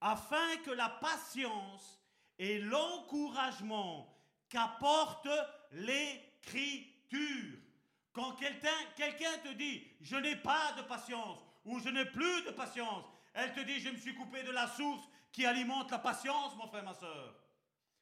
afin 0.00 0.56
que 0.64 0.70
la 0.70 0.88
patience 0.88 2.02
et 2.38 2.58
l'encouragement 2.58 4.10
qu'apporte 4.48 5.28
l'Écriture. 5.72 7.58
Quand 8.14 8.36
quelqu'un 8.36 9.38
te 9.44 9.52
dit 9.52 9.86
Je 10.00 10.16
n'ai 10.16 10.36
pas 10.36 10.72
de 10.78 10.82
patience 10.84 11.44
ou 11.66 11.78
je 11.78 11.90
n'ai 11.90 12.06
plus 12.06 12.42
de 12.44 12.52
patience, 12.52 13.04
elle 13.34 13.52
te 13.52 13.60
dit 13.60 13.80
Je 13.80 13.90
me 13.90 13.98
suis 13.98 14.14
coupé 14.14 14.42
de 14.44 14.50
la 14.50 14.66
source 14.66 15.11
qui 15.32 15.46
alimente 15.46 15.90
la 15.90 15.98
patience, 15.98 16.54
mon 16.56 16.68
frère, 16.68 16.84
ma 16.84 16.94
soeur. 16.94 17.34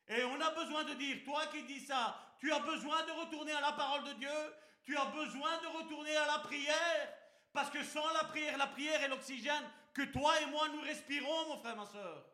Et 0.08 0.24
on 0.24 0.40
a 0.40 0.50
besoin 0.50 0.84
de 0.84 0.94
dire, 0.94 1.18
toi 1.24 1.46
qui 1.46 1.62
dis 1.62 1.80
ça, 1.80 2.18
tu 2.38 2.52
as 2.52 2.58
besoin 2.58 3.06
de 3.06 3.12
retourner 3.12 3.52
à 3.52 3.60
la 3.60 3.72
parole 3.72 4.04
de 4.04 4.12
Dieu, 4.14 4.54
tu 4.82 4.96
as 4.96 5.06
besoin 5.06 5.60
de 5.62 5.66
retourner 5.68 6.16
à 6.16 6.26
la 6.26 6.38
prière, 6.40 7.14
parce 7.52 7.70
que 7.70 7.82
sans 7.84 8.12
la 8.12 8.24
prière, 8.24 8.58
la 8.58 8.66
prière 8.66 9.02
est 9.02 9.08
l'oxygène 9.08 9.64
que 9.94 10.02
toi 10.02 10.40
et 10.40 10.46
moi 10.46 10.68
nous 10.68 10.80
respirons, 10.80 11.48
mon 11.48 11.58
frère, 11.58 11.76
ma 11.76 11.86
soeur. 11.86 12.24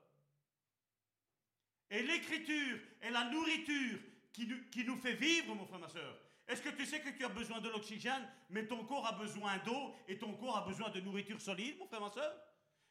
Et 1.90 2.02
l'écriture 2.02 2.78
est 3.00 3.10
la 3.10 3.24
nourriture 3.24 3.98
qui 4.32 4.46
nous, 4.46 4.62
qui 4.70 4.84
nous 4.84 4.96
fait 4.96 5.14
vivre, 5.14 5.54
mon 5.54 5.66
frère, 5.66 5.78
ma 5.78 5.88
soeur. 5.88 6.18
Est-ce 6.48 6.62
que 6.62 6.68
tu 6.70 6.86
sais 6.86 7.00
que 7.00 7.10
tu 7.10 7.24
as 7.24 7.28
besoin 7.28 7.60
de 7.60 7.68
l'oxygène, 7.68 8.26
mais 8.50 8.66
ton 8.66 8.84
corps 8.84 9.06
a 9.06 9.12
besoin 9.12 9.58
d'eau 9.58 9.94
et 10.06 10.18
ton 10.18 10.32
corps 10.34 10.58
a 10.58 10.66
besoin 10.66 10.90
de 10.90 11.00
nourriture 11.00 11.40
solide, 11.40 11.76
mon 11.78 11.86
frère, 11.86 12.00
ma 12.00 12.10
soeur? 12.10 12.32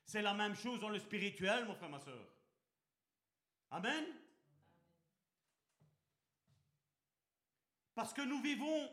C'est 0.05 0.21
la 0.21 0.33
même 0.33 0.55
chose 0.55 0.79
dans 0.79 0.89
le 0.89 0.99
spirituel, 0.99 1.65
mon 1.65 1.75
frère, 1.75 1.89
ma 1.89 1.99
soeur. 1.99 2.27
Amen 3.71 4.05
Parce 7.95 8.13
que 8.13 8.21
nous 8.21 8.41
vivons 8.41 8.89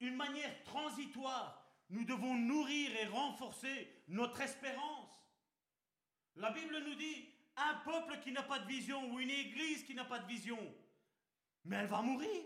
une 0.00 0.16
manière 0.16 0.62
transitoire. 0.64 1.62
Nous 1.90 2.04
devons 2.04 2.34
nourrir 2.34 2.90
et 2.96 3.06
renforcer 3.06 4.02
notre 4.08 4.40
espérance. 4.40 5.08
La 6.36 6.50
Bible 6.50 6.78
nous 6.84 6.94
dit, 6.94 7.28
un 7.56 7.74
peuple 7.84 8.20
qui 8.20 8.32
n'a 8.32 8.42
pas 8.42 8.58
de 8.58 8.66
vision 8.66 9.12
ou 9.12 9.20
une 9.20 9.30
église 9.30 9.84
qui 9.84 9.94
n'a 9.94 10.04
pas 10.04 10.18
de 10.18 10.26
vision, 10.26 10.58
mais 11.64 11.76
elle 11.76 11.86
va 11.86 12.02
mourir. 12.02 12.44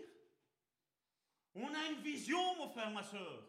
On 1.55 1.73
a 1.73 1.85
une 1.87 2.01
vision, 2.01 2.55
mon 2.55 2.69
frère, 2.69 2.91
ma 2.91 3.03
soeur. 3.03 3.47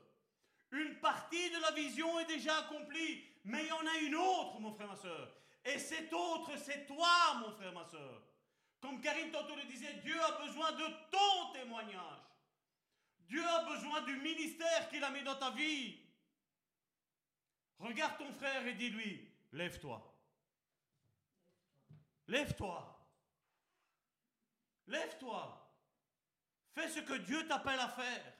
Une 0.73 0.99
partie 0.99 1.51
de 1.51 1.61
la 1.61 1.71
vision 1.73 2.19
est 2.19 2.27
déjà 2.27 2.59
accomplie, 2.59 3.25
mais 3.45 3.65
il 3.65 3.69
y 3.69 3.73
en 3.73 3.87
a 3.87 3.97
une 3.99 4.15
autre, 4.15 4.61
mon 4.61 4.73
frère, 4.73 4.89
ma 4.89 4.97
soeur. 4.97 5.35
Et 5.65 5.79
cette 5.79 6.13
autre, 6.13 6.57
c'est 6.59 6.87
toi, 6.87 7.35
mon 7.41 7.51
frère, 7.53 7.73
ma 7.73 7.85
soeur. 7.85 8.23
Comme 8.81 9.01
Karine 9.01 9.31
tantôt 9.31 9.57
le 9.57 9.65
disait, 9.65 9.95
Dieu 10.03 10.21
a 10.21 10.45
besoin 10.45 10.73
de 10.73 10.85
ton 11.11 11.53
témoignage. 11.53 12.21
Dieu 13.21 13.47
a 13.47 13.65
besoin 13.65 14.03
du 14.03 14.17
ministère 14.17 14.89
qu'il 14.91 15.03
a 15.05 15.11
mis 15.11 15.23
dans 15.23 15.37
ta 15.37 15.51
vie. 15.51 15.99
Regarde 17.79 18.19
ton 18.19 18.33
frère 18.33 18.67
et 18.67 18.75
dis-lui, 18.75 19.29
lève-toi. 19.53 20.13
Lève-toi. 22.27 23.09
Lève-toi. 24.87 25.75
Fais 26.75 26.89
ce 26.89 27.01
que 27.01 27.15
Dieu 27.15 27.47
t'appelle 27.47 27.81
à 27.81 27.89
faire. 27.89 28.33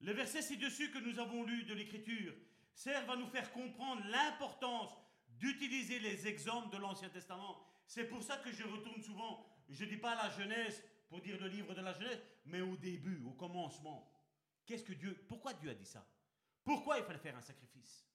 Les 0.00 0.12
versets 0.12 0.42
ci-dessus 0.42 0.90
que 0.90 0.98
nous 0.98 1.18
avons 1.18 1.44
lus 1.44 1.64
de 1.64 1.74
l'Écriture 1.74 2.34
servent 2.72 3.10
à 3.10 3.16
nous 3.16 3.28
faire 3.28 3.52
comprendre 3.52 4.02
l'importance 4.06 4.96
d'utiliser 5.38 5.98
les 5.98 6.26
exemples 6.26 6.70
de 6.74 6.80
l'Ancien 6.80 7.10
Testament. 7.10 7.62
C'est 7.86 8.08
pour 8.08 8.22
ça 8.22 8.38
que 8.38 8.52
je 8.52 8.64
retourne 8.64 9.02
souvent, 9.02 9.46
je 9.68 9.84
ne 9.84 9.90
dis 9.90 9.96
pas 9.96 10.14
la 10.14 10.30
Genèse 10.30 10.82
pour 11.08 11.20
dire 11.20 11.38
le 11.40 11.48
livre 11.48 11.74
de 11.74 11.80
la 11.80 11.92
Genèse, 11.92 12.22
mais 12.46 12.60
au 12.60 12.76
début, 12.76 13.22
au 13.26 13.32
commencement. 13.32 14.10
Qu'est-ce 14.64 14.84
que 14.84 14.92
Dieu, 14.92 15.24
pourquoi 15.28 15.52
Dieu 15.54 15.70
a 15.70 15.74
dit 15.74 15.84
ça? 15.84 16.06
Pourquoi 16.64 16.98
il 16.98 17.04
fallait 17.04 17.18
faire 17.18 17.36
un 17.36 17.42
sacrifice? 17.42 18.06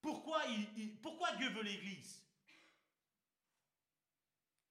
Pourquoi, 0.00 0.42
il, 0.46 0.96
pourquoi 1.00 1.34
Dieu 1.36 1.50
veut 1.50 1.62
l'Église? 1.62 2.24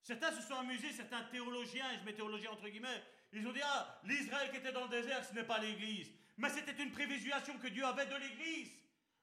Certains 0.02 0.32
se 0.32 0.42
sont 0.42 0.56
amusés, 0.56 0.92
certains 0.92 1.24
théologiens, 1.26 1.86
je 2.00 2.04
mets 2.04 2.16
théologiens 2.16 2.52
entre 2.52 2.68
guillemets, 2.68 3.04
ils 3.34 3.46
ont 3.48 3.54
dit, 3.54 3.62
ah, 3.64 4.02
l'Israël 4.06 4.50
qui 4.50 4.58
était 4.58 4.72
dans 4.72 4.86
le 4.86 4.90
désert, 4.90 5.24
ce 5.24 5.34
n'est 5.34 5.44
pas 5.44 5.60
l'Église. 5.60 6.12
Mais 6.38 6.50
c'était 6.50 6.82
une 6.82 6.92
prévision 6.92 7.36
que 7.62 7.68
Dieu 7.68 7.86
avait 7.86 8.06
de 8.06 8.16
l'Église, 8.16 8.72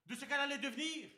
de 0.07 0.15
ce 0.15 0.25
qu'elle 0.25 0.41
allait 0.41 0.59
devenir. 0.59 1.09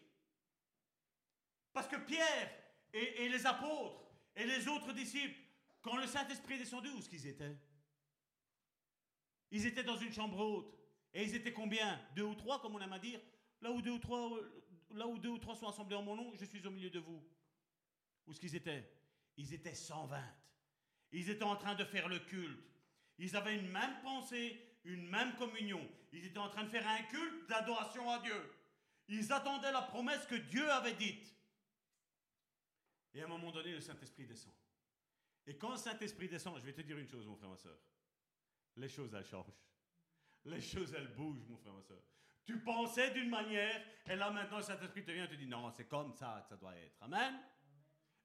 Parce 1.72 1.88
que 1.88 1.96
Pierre 1.96 2.50
et, 2.92 3.28
les 3.28 3.46
apôtres 3.46 4.00
et 4.34 4.46
les 4.46 4.66
autres 4.68 4.92
disciples, 4.92 5.38
quand 5.82 5.96
le 5.96 6.06
Saint-Esprit 6.06 6.54
est 6.54 6.58
descendu, 6.58 6.88
où 6.90 6.98
est-ce 6.98 7.08
qu'ils 7.08 7.26
étaient? 7.26 7.56
Ils 9.50 9.66
étaient 9.66 9.84
dans 9.84 9.96
une 9.96 10.12
chambre 10.12 10.38
haute. 10.38 10.74
Et 11.12 11.24
ils 11.24 11.34
étaient 11.34 11.52
combien? 11.52 12.00
Deux 12.14 12.24
ou 12.24 12.34
trois, 12.34 12.60
comme 12.60 12.74
on 12.74 12.80
aime 12.80 12.92
à 12.92 12.98
dire 12.98 13.20
Là 13.60 13.72
où 13.72 13.82
deux 13.82 13.92
ou 13.92 13.98
trois, 13.98 14.38
là 14.90 15.06
où 15.06 15.18
deux 15.18 15.30
ou 15.30 15.38
trois 15.38 15.56
sont 15.56 15.68
assemblés 15.68 15.96
en 15.96 16.02
mon 16.02 16.16
nom, 16.16 16.32
je 16.34 16.44
suis 16.44 16.64
au 16.66 16.70
milieu 16.70 16.90
de 16.90 17.00
vous. 17.00 17.22
Où 18.26 18.30
est-ce 18.30 18.40
qu'ils 18.40 18.54
étaient? 18.56 18.88
Ils 19.36 19.52
étaient 19.54 19.74
120. 19.74 20.22
Ils 21.12 21.30
étaient 21.30 21.44
en 21.44 21.56
train 21.56 21.74
de 21.74 21.84
faire 21.84 22.08
le 22.08 22.18
culte. 22.18 22.67
Ils 23.18 23.36
avaient 23.36 23.56
une 23.56 23.68
même 23.70 24.00
pensée, 24.02 24.60
une 24.84 25.08
même 25.08 25.34
communion. 25.36 25.86
Ils 26.12 26.24
étaient 26.24 26.38
en 26.38 26.48
train 26.48 26.64
de 26.64 26.68
faire 26.68 26.86
un 26.86 27.02
culte 27.04 27.48
d'adoration 27.48 28.08
à 28.10 28.20
Dieu. 28.20 28.52
Ils 29.08 29.32
attendaient 29.32 29.72
la 29.72 29.82
promesse 29.82 30.26
que 30.26 30.36
Dieu 30.36 30.70
avait 30.70 30.94
dite. 30.94 31.34
Et 33.14 33.22
à 33.22 33.24
un 33.24 33.28
moment 33.28 33.50
donné, 33.50 33.72
le 33.72 33.80
Saint-Esprit 33.80 34.26
descend. 34.26 34.52
Et 35.46 35.56
quand 35.56 35.70
le 35.70 35.76
Saint-Esprit 35.76 36.28
descend, 36.28 36.58
je 36.58 36.64
vais 36.64 36.74
te 36.74 36.82
dire 36.82 36.98
une 36.98 37.08
chose, 37.08 37.26
mon 37.26 37.36
frère, 37.36 37.48
ma 37.48 37.56
soeur. 37.56 37.78
Les 38.76 38.88
choses, 38.88 39.12
elles 39.14 39.24
changent. 39.24 39.52
Les 40.44 40.60
choses, 40.60 40.92
elles 40.94 41.08
bougent, 41.14 41.48
mon 41.48 41.56
frère, 41.56 41.72
ma 41.72 41.82
soeur. 41.82 42.02
Tu 42.44 42.60
pensais 42.60 43.10
d'une 43.10 43.28
manière, 43.28 43.82
et 44.06 44.16
là 44.16 44.30
maintenant, 44.30 44.58
le 44.58 44.62
Saint-Esprit 44.62 45.04
te 45.04 45.10
vient 45.10 45.24
et 45.24 45.28
te 45.28 45.34
dit, 45.34 45.46
non, 45.46 45.70
c'est 45.70 45.88
comme 45.88 46.12
ça 46.12 46.40
que 46.42 46.48
ça 46.48 46.56
doit 46.56 46.76
être. 46.76 47.02
Amen. 47.02 47.40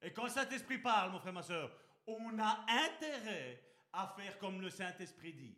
Et 0.01 0.13
quand 0.13 0.25
le 0.25 0.29
Saint-Esprit 0.29 0.77
parle, 0.77 1.11
mon 1.11 1.19
frère, 1.19 1.33
ma 1.33 1.43
soeur, 1.43 1.75
on 2.05 2.37
a 2.39 2.65
intérêt 2.67 3.72
à 3.93 4.07
faire 4.07 4.37
comme 4.39 4.61
le 4.61 4.69
Saint-Esprit 4.69 5.33
dit. 5.33 5.55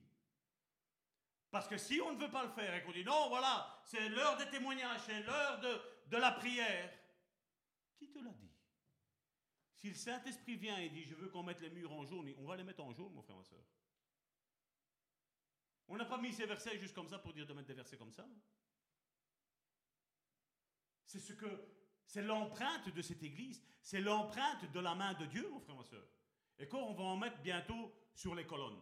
Parce 1.49 1.67
que 1.67 1.77
si 1.77 2.01
on 2.01 2.13
ne 2.13 2.19
veut 2.19 2.29
pas 2.29 2.43
le 2.43 2.51
faire 2.51 2.75
et 2.75 2.83
qu'on 2.83 2.91
dit 2.91 3.05
non, 3.05 3.29
voilà, 3.29 3.81
c'est 3.85 4.09
l'heure 4.09 4.37
des 4.37 4.49
témoignages, 4.49 5.01
c'est 5.05 5.21
l'heure 5.23 5.59
de, 5.61 6.17
la 6.17 6.31
prière, 6.31 6.91
qui 7.95 8.09
te 8.09 8.19
l'a 8.19 8.31
dit? 8.31 8.51
Si 9.73 9.87
le 9.87 9.95
Saint-Esprit 9.95 10.57
vient 10.57 10.77
et 10.77 10.89
dit 10.89 11.05
je 11.05 11.15
veux 11.15 11.29
qu'on 11.29 11.43
mette 11.43 11.61
les 11.61 11.69
murs 11.69 11.93
en 11.93 12.05
jaune, 12.05 12.33
on 12.37 12.45
va 12.45 12.57
les 12.57 12.63
mettre 12.63 12.83
en 12.83 12.91
jaune, 12.91 13.13
mon 13.13 13.21
frère, 13.21 13.37
ma 13.37 13.43
soeur. 13.43 13.63
On 15.87 15.95
n'a 15.95 16.05
pas 16.05 16.17
mis 16.17 16.33
ces 16.33 16.45
versets 16.45 16.77
juste 16.77 16.95
comme 16.95 17.07
ça 17.07 17.19
pour 17.19 17.31
dire 17.31 17.45
de 17.45 17.53
mettre 17.53 17.67
des 17.67 17.73
versets 17.73 17.97
comme 17.97 18.11
ça. 18.11 18.27
C'est 21.05 21.19
ce 21.19 21.33
que 21.33 21.47
c'est 22.05 22.23
l'empreinte 22.23 22.89
de 22.89 23.01
cette 23.01 23.23
église, 23.23 23.63
c'est 23.81 24.01
l'empreinte 24.01 24.69
de 24.71 24.79
la 24.79 24.93
main 24.93 25.13
de 25.13 25.25
Dieu, 25.25 25.47
mon 25.49 25.59
frère, 25.59 25.75
ma 25.75 25.83
soeur. 25.83 26.05
Et 26.57 26.67
quand 26.67 26.79
on 26.79 26.93
va 26.93 27.03
en 27.03 27.17
mettre 27.17 27.39
bientôt 27.41 27.93
sur 28.15 28.33
les 28.33 28.45
colonnes. 28.45 28.81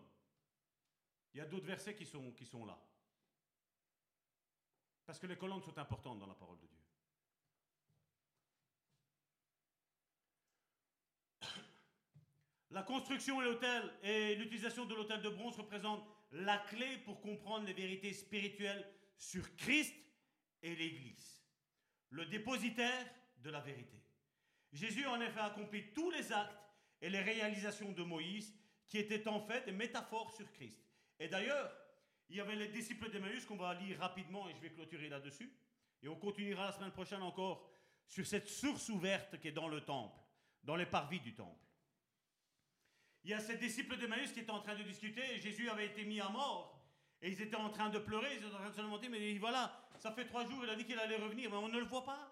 Il 1.33 1.39
y 1.39 1.41
a 1.41 1.45
d'autres 1.45 1.65
versets 1.65 1.95
qui 1.95 2.05
sont, 2.05 2.31
qui 2.31 2.45
sont 2.45 2.65
là. 2.65 2.79
Parce 5.05 5.19
que 5.19 5.27
les 5.27 5.37
colonnes 5.37 5.61
sont 5.61 5.77
importantes 5.77 6.19
dans 6.19 6.27
la 6.27 6.35
parole 6.35 6.59
de 6.59 6.67
Dieu. 6.67 6.79
La 12.69 12.83
construction 12.83 13.41
et 13.41 13.45
l'hôtel 13.45 13.93
et 14.01 14.35
l'utilisation 14.35 14.85
de 14.85 14.95
l'hôtel 14.95 15.21
de 15.21 15.29
bronze 15.29 15.57
représentent 15.57 16.07
la 16.31 16.57
clé 16.57 16.97
pour 16.99 17.21
comprendre 17.21 17.67
les 17.67 17.73
vérités 17.73 18.13
spirituelles 18.13 18.91
sur 19.15 19.55
Christ 19.57 19.93
et 20.63 20.75
l'Église, 20.75 21.43
le 22.09 22.25
dépositaire 22.25 23.05
de 23.37 23.51
la 23.51 23.59
vérité. 23.59 24.01
Jésus 24.71 25.05
en 25.05 25.21
effet 25.21 25.41
accompli 25.41 25.93
tous 25.93 26.09
les 26.09 26.31
actes 26.31 26.57
et 27.01 27.11
les 27.11 27.21
réalisations 27.21 27.91
de 27.91 28.01
Moïse 28.01 28.55
qui 28.93 28.99
étaient 28.99 29.27
en 29.27 29.39
fait 29.39 29.65
des 29.65 29.71
métaphores 29.71 30.31
sur 30.35 30.51
Christ. 30.51 30.79
Et 31.19 31.27
d'ailleurs, 31.27 31.75
il 32.29 32.35
y 32.35 32.39
avait 32.39 32.55
les 32.55 32.67
disciples 32.67 33.09
d'Emmaüs 33.09 33.43
qu'on 33.43 33.55
va 33.55 33.73
lire 33.73 33.97
rapidement 33.97 34.47
et 34.47 34.53
je 34.53 34.59
vais 34.59 34.69
clôturer 34.69 35.09
là-dessus. 35.09 35.51
Et 36.03 36.07
on 36.07 36.15
continuera 36.15 36.67
la 36.67 36.73
semaine 36.73 36.91
prochaine 36.91 37.23
encore 37.23 37.67
sur 38.05 38.23
cette 38.27 38.47
source 38.47 38.89
ouverte 38.89 39.39
qui 39.39 39.47
est 39.47 39.51
dans 39.51 39.67
le 39.67 39.81
temple. 39.81 40.19
dans 40.61 40.75
les 40.75 40.85
parvis 40.85 41.19
du 41.19 41.33
temple. 41.33 41.65
Il 43.23 43.31
y 43.31 43.33
a 43.33 43.39
ces 43.39 43.57
disciples 43.57 43.97
d'Emmaüs 43.97 44.31
qui 44.31 44.41
étaient 44.41 44.51
en 44.51 44.61
train 44.61 44.75
de 44.75 44.83
discuter, 44.83 45.39
Jésus 45.39 45.67
avait 45.69 45.87
été 45.87 46.05
mis 46.05 46.21
à 46.21 46.29
mort, 46.29 46.79
et 47.19 47.31
ils 47.31 47.41
étaient 47.41 47.55
en 47.55 47.71
train 47.71 47.89
de 47.89 47.97
pleurer, 47.97 48.29
ils 48.35 48.45
étaient 48.45 48.55
en 48.55 48.59
train 48.59 48.69
de 48.69 48.75
se 48.75 48.81
demander, 48.81 49.09
mais 49.09 49.37
voilà, 49.39 49.89
ça 49.97 50.11
fait 50.11 50.25
trois 50.25 50.45
jours, 50.45 50.63
il 50.63 50.69
a 50.69 50.75
dit 50.75 50.85
qu'il 50.85 50.99
allait 50.99 51.17
revenir, 51.17 51.49
mais 51.49 51.57
on 51.57 51.67
ne 51.67 51.79
le 51.79 51.85
voit 51.85 52.05
pas. 52.05 52.31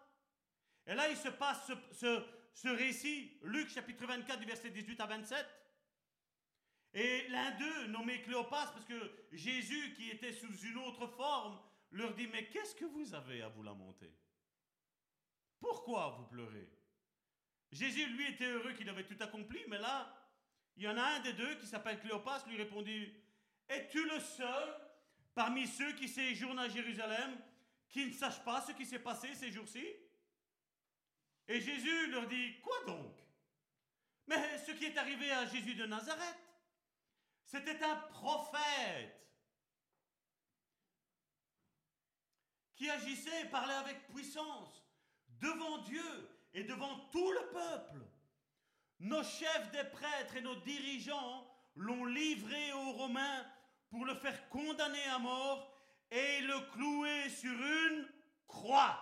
Et 0.86 0.94
là, 0.94 1.10
il 1.10 1.18
se 1.18 1.30
passe 1.30 1.72
ce, 1.92 2.24
ce 2.54 2.68
récit, 2.68 3.40
Luc 3.42 3.70
chapitre 3.70 4.06
24 4.06 4.40
du 4.40 4.46
verset 4.46 4.70
18 4.70 5.02
à 5.02 5.08
27. 5.08 5.61
Et 6.94 7.28
l'un 7.30 7.52
d'eux, 7.52 7.88
nommé 7.88 8.22
Cléopas, 8.22 8.68
parce 8.68 8.86
que 8.86 9.26
Jésus, 9.32 9.94
qui 9.94 10.10
était 10.10 10.34
sous 10.34 10.54
une 10.66 10.78
autre 10.78 11.08
forme, 11.08 11.60
leur 11.92 12.14
dit, 12.14 12.28
mais 12.28 12.50
qu'est-ce 12.50 12.76
que 12.76 12.86
vous 12.86 13.14
avez 13.14 13.42
à 13.42 13.50
vous 13.50 13.64
lamenter? 13.64 14.14
Pourquoi 15.60 16.16
vous 16.18 16.26
pleurez? 16.26 16.70
Jésus, 17.72 18.06
lui, 18.08 18.28
était 18.28 18.46
heureux 18.46 18.74
qu'il 18.74 18.90
avait 18.90 19.06
tout 19.06 19.22
accompli, 19.22 19.60
mais 19.68 19.78
là, 19.78 20.18
il 20.76 20.84
y 20.84 20.88
en 20.88 20.98
a 20.98 21.04
un 21.04 21.20
des 21.22 21.34
deux 21.34 21.56
qui 21.56 21.68
s'appelle 21.68 22.00
Cléopas, 22.00 22.46
lui 22.48 22.58
répondit, 22.58 23.14
es-tu 23.70 24.04
le 24.04 24.20
seul 24.20 24.76
parmi 25.34 25.68
ceux 25.68 25.94
qui 25.94 26.10
séjournent 26.10 26.60
à 26.60 26.68
Jérusalem 26.68 27.38
qui 27.88 28.08
ne 28.08 28.14
sachent 28.14 28.44
pas 28.44 28.62
ce 28.62 28.74
qui 28.74 28.86
s'est 28.86 29.00
passé 29.00 29.34
ces 29.36 29.52
jours-ci? 29.52 29.86
Et 31.48 31.62
Jésus 31.62 32.08
leur 32.08 32.28
dit, 32.28 32.60
quoi 32.62 32.84
donc? 32.86 33.18
Mais 34.28 34.58
ce 34.58 34.72
qui 34.72 34.86
est 34.86 34.98
arrivé 34.98 35.32
à 35.32 35.46
Jésus 35.46 35.76
de 35.76 35.86
Nazareth, 35.86 36.51
c'était 37.52 37.84
un 37.84 37.98
prophète 37.98 39.30
qui 42.76 42.90
agissait 42.90 43.42
et 43.42 43.50
parlait 43.50 43.74
avec 43.74 44.08
puissance 44.08 44.86
devant 45.28 45.80
Dieu 45.80 46.30
et 46.54 46.64
devant 46.64 46.98
tout 47.12 47.30
le 47.30 47.50
peuple. 47.50 48.06
Nos 49.00 49.24
chefs 49.24 49.70
des 49.72 49.84
prêtres 49.84 50.38
et 50.38 50.42
nos 50.42 50.56
dirigeants 50.62 51.46
l'ont 51.76 52.06
livré 52.06 52.72
aux 52.72 52.94
Romains 52.94 53.46
pour 53.90 54.06
le 54.06 54.16
faire 54.16 54.48
condamner 54.48 55.04
à 55.08 55.20
mort 55.20 55.76
et 56.10 56.40
le 56.42 56.72
clouer 56.72 57.30
sur 57.30 57.52
une 57.52 58.08
croix. 58.48 58.98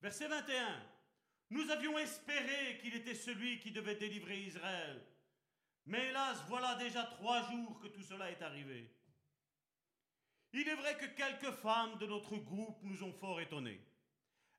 Verset 0.00 0.28
21. 0.28 0.82
Nous 1.50 1.70
avions 1.70 1.98
espéré 1.98 2.78
qu'il 2.80 2.94
était 2.94 3.14
celui 3.14 3.60
qui 3.60 3.70
devait 3.70 3.96
délivrer 3.96 4.38
Israël. 4.38 5.11
Mais 5.86 6.08
hélas, 6.08 6.38
voilà 6.48 6.76
déjà 6.76 7.04
trois 7.04 7.42
jours 7.50 7.78
que 7.80 7.88
tout 7.88 8.02
cela 8.02 8.30
est 8.30 8.42
arrivé. 8.42 8.90
Il 10.52 10.68
est 10.68 10.74
vrai 10.74 10.96
que 10.96 11.06
quelques 11.06 11.52
femmes 11.56 11.96
de 11.98 12.06
notre 12.06 12.36
groupe 12.36 12.78
nous 12.82 13.02
ont 13.02 13.12
fort 13.12 13.40
étonnés. 13.40 13.80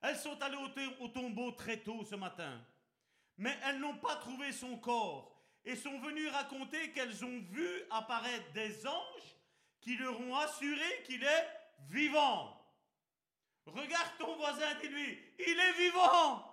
Elles 0.02 0.18
sont 0.18 0.42
allées 0.42 0.58
au, 1.00 1.08
tombeau 1.08 1.52
très 1.52 1.78
tôt 1.78 2.04
ce 2.04 2.16
matin, 2.16 2.62
mais 3.38 3.58
elles 3.64 3.80
n'ont 3.80 3.98
pas 3.98 4.18
trouvé 4.18 4.52
son 4.52 4.78
corps 4.78 5.42
et 5.64 5.76
sont 5.76 5.98
venues 6.00 6.28
raconter 6.28 6.92
qu'elles 6.92 7.24
ont 7.24 7.40
vu 7.52 7.70
apparaître 7.90 8.52
des 8.52 8.86
anges 8.86 9.38
qui 9.80 9.96
leur 9.96 10.20
ont 10.20 10.36
assuré 10.36 11.04
qu'il 11.06 11.24
est 11.24 11.48
vivant. 11.90 12.60
Regarde 13.66 14.18
ton 14.18 14.36
voisin, 14.36 14.74
dis-lui, 14.82 15.20
il 15.40 15.60
est 15.60 15.74
vivant. 15.74 16.50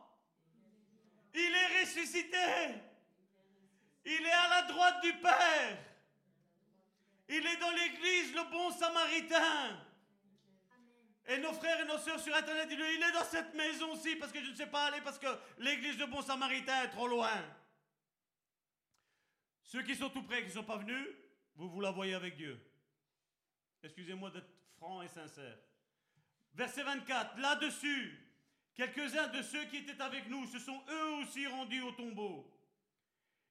Il 1.34 1.52
est 1.54 1.80
ressuscité. 1.80 2.36
Il 4.04 4.26
est 4.26 4.30
à 4.30 4.48
la 4.48 4.62
droite 4.62 5.02
du 5.02 5.12
Père. 5.14 5.78
Il 7.28 7.46
est 7.46 7.56
dans 7.56 7.70
l'église, 7.70 8.34
le 8.34 8.50
bon 8.50 8.70
samaritain. 8.72 9.78
Et 11.28 11.38
nos 11.38 11.52
frères 11.52 11.80
et 11.80 11.84
nos 11.84 11.98
sœurs 11.98 12.18
sur 12.18 12.34
Internet, 12.34 12.68
il 12.70 12.80
est 12.80 13.12
dans 13.12 13.24
cette 13.24 13.54
maison-ci 13.54 14.16
parce 14.16 14.32
que 14.32 14.42
je 14.42 14.50
ne 14.50 14.56
sais 14.56 14.66
pas 14.66 14.86
aller 14.86 15.00
parce 15.02 15.18
que 15.18 15.28
l'église 15.58 15.96
de 15.96 16.06
bon 16.06 16.22
samaritain 16.22 16.82
est 16.82 16.90
trop 16.90 17.06
loin. 17.06 17.44
Ceux 19.62 19.82
qui 19.82 19.94
sont 19.94 20.10
tout 20.10 20.24
près 20.24 20.40
qui 20.40 20.48
ne 20.48 20.54
sont 20.54 20.64
pas 20.64 20.78
venus, 20.78 21.06
vous 21.54 21.68
vous 21.68 21.80
la 21.80 21.92
voyez 21.92 22.14
avec 22.14 22.34
Dieu. 22.36 22.58
Excusez-moi 23.84 24.30
d'être 24.30 24.50
franc 24.76 25.02
et 25.02 25.08
sincère. 25.08 25.56
Verset 26.54 26.82
24, 26.82 27.38
là-dessus, 27.38 28.18
quelques-uns 28.74 29.28
de 29.28 29.42
ceux 29.42 29.64
qui 29.66 29.76
étaient 29.76 30.02
avec 30.02 30.28
nous 30.28 30.46
se 30.46 30.58
sont 30.58 30.82
eux 30.88 31.10
aussi 31.22 31.46
rendus 31.46 31.82
au 31.82 31.92
tombeau. 31.92 32.50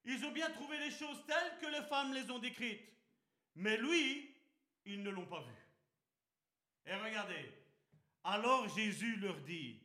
Ils 0.04 0.24
ont 0.24 0.32
bien 0.32 0.50
trouvé 0.50 0.78
les 0.78 0.90
choses 0.90 1.24
telles 1.26 1.58
que 1.60 1.66
les 1.66 1.86
femmes 1.86 2.14
les 2.14 2.30
ont 2.30 2.38
décrites. 2.38 2.88
Mais 3.56 3.76
lui, 3.76 4.34
ils 4.84 5.02
ne 5.02 5.10
l'ont 5.10 5.26
pas 5.26 5.42
vu. 5.42 5.54
Et 6.86 6.94
regardez, 6.94 7.52
alors 8.24 8.68
Jésus 8.74 9.16
leur 9.16 9.40
dit, 9.42 9.80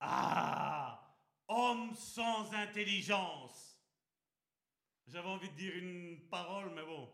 Ah, 0.00 1.16
homme 1.48 1.94
sans 1.94 2.52
intelligence. 2.54 3.78
J'avais 5.06 5.28
envie 5.28 5.50
de 5.50 5.56
dire 5.56 5.76
une 5.76 6.28
parole, 6.30 6.70
mais 6.70 6.84
bon. 6.84 7.12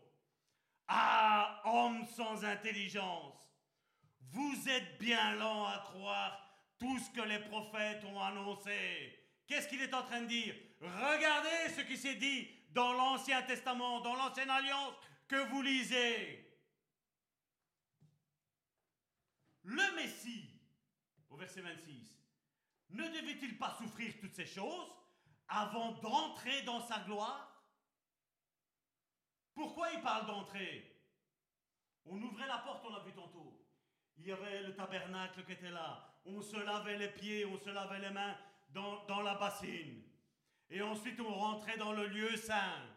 Ah, 0.87 1.61
homme 1.65 2.05
sans 2.07 2.43
intelligence. 2.45 3.35
Vous 4.31 4.69
êtes 4.69 4.97
bien 4.99 5.35
lent 5.35 5.65
à 5.65 5.79
croire 5.79 6.49
tout 6.77 6.97
ce 6.99 7.09
que 7.11 7.21
les 7.21 7.39
prophètes 7.39 8.03
ont 8.05 8.21
annoncé. 8.21 9.19
Qu'est-ce 9.47 9.67
qu'il 9.67 9.81
est 9.81 9.93
en 9.93 10.03
train 10.03 10.21
de 10.21 10.27
dire? 10.27 10.55
Regardez 10.81 11.73
ce 11.75 11.81
qui 11.81 11.97
s'est 11.97 12.15
dit 12.15 12.47
dans 12.71 12.93
l'Ancien 12.93 13.41
Testament, 13.43 14.01
dans 14.01 14.15
l'Ancienne 14.15 14.49
Alliance 14.49 14.93
que 15.27 15.49
vous 15.49 15.61
lisez. 15.61 16.45
Le 19.63 19.95
Messie, 19.95 20.49
au 21.29 21.35
verset 21.35 21.61
26, 21.61 22.17
ne 22.91 23.03
devait-il 23.03 23.57
pas 23.57 23.75
souffrir 23.77 24.13
toutes 24.19 24.33
ces 24.33 24.45
choses 24.45 24.91
avant 25.47 25.93
d'entrer 25.93 26.61
dans 26.63 26.81
sa 26.87 26.99
gloire? 26.99 27.63
Pourquoi 29.53 29.91
il 29.91 30.01
parle 30.01 30.25
d'entrer? 30.25 30.95
On 32.05 32.21
ouvrait 32.21 32.47
la 32.47 32.59
porte, 32.59 32.85
on 32.85 32.93
l'a 32.93 33.03
vu 33.03 33.11
tantôt. 33.11 33.67
Il 34.17 34.25
y 34.25 34.31
avait 34.31 34.63
le 34.63 34.75
tabernacle 34.75 35.43
qui 35.45 35.51
était 35.51 35.69
là. 35.69 36.19
On 36.25 36.41
se 36.41 36.57
lavait 36.57 36.97
les 36.97 37.09
pieds, 37.09 37.45
on 37.45 37.57
se 37.57 37.69
lavait 37.69 37.99
les 37.99 38.09
mains 38.09 38.37
dans, 38.69 39.05
dans 39.05 39.21
la 39.21 39.35
bassine. 39.35 40.08
Et 40.69 40.81
ensuite, 40.81 41.19
on 41.19 41.33
rentrait 41.33 41.77
dans 41.77 41.93
le 41.93 42.07
lieu 42.07 42.35
saint. 42.37 42.87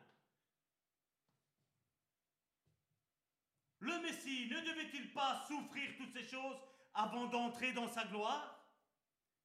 Le 3.78 3.99
Messie 4.01 4.49
ne 4.49 4.61
devait-il 4.61 5.12
pas 5.12 5.44
souffrir 5.49 5.97
toutes 5.97 6.12
ces 6.12 6.28
choses 6.28 6.61
avant 6.94 7.27
d'entrer 7.27 7.73
dans 7.73 7.89
sa 7.89 8.05
gloire? 8.05 8.69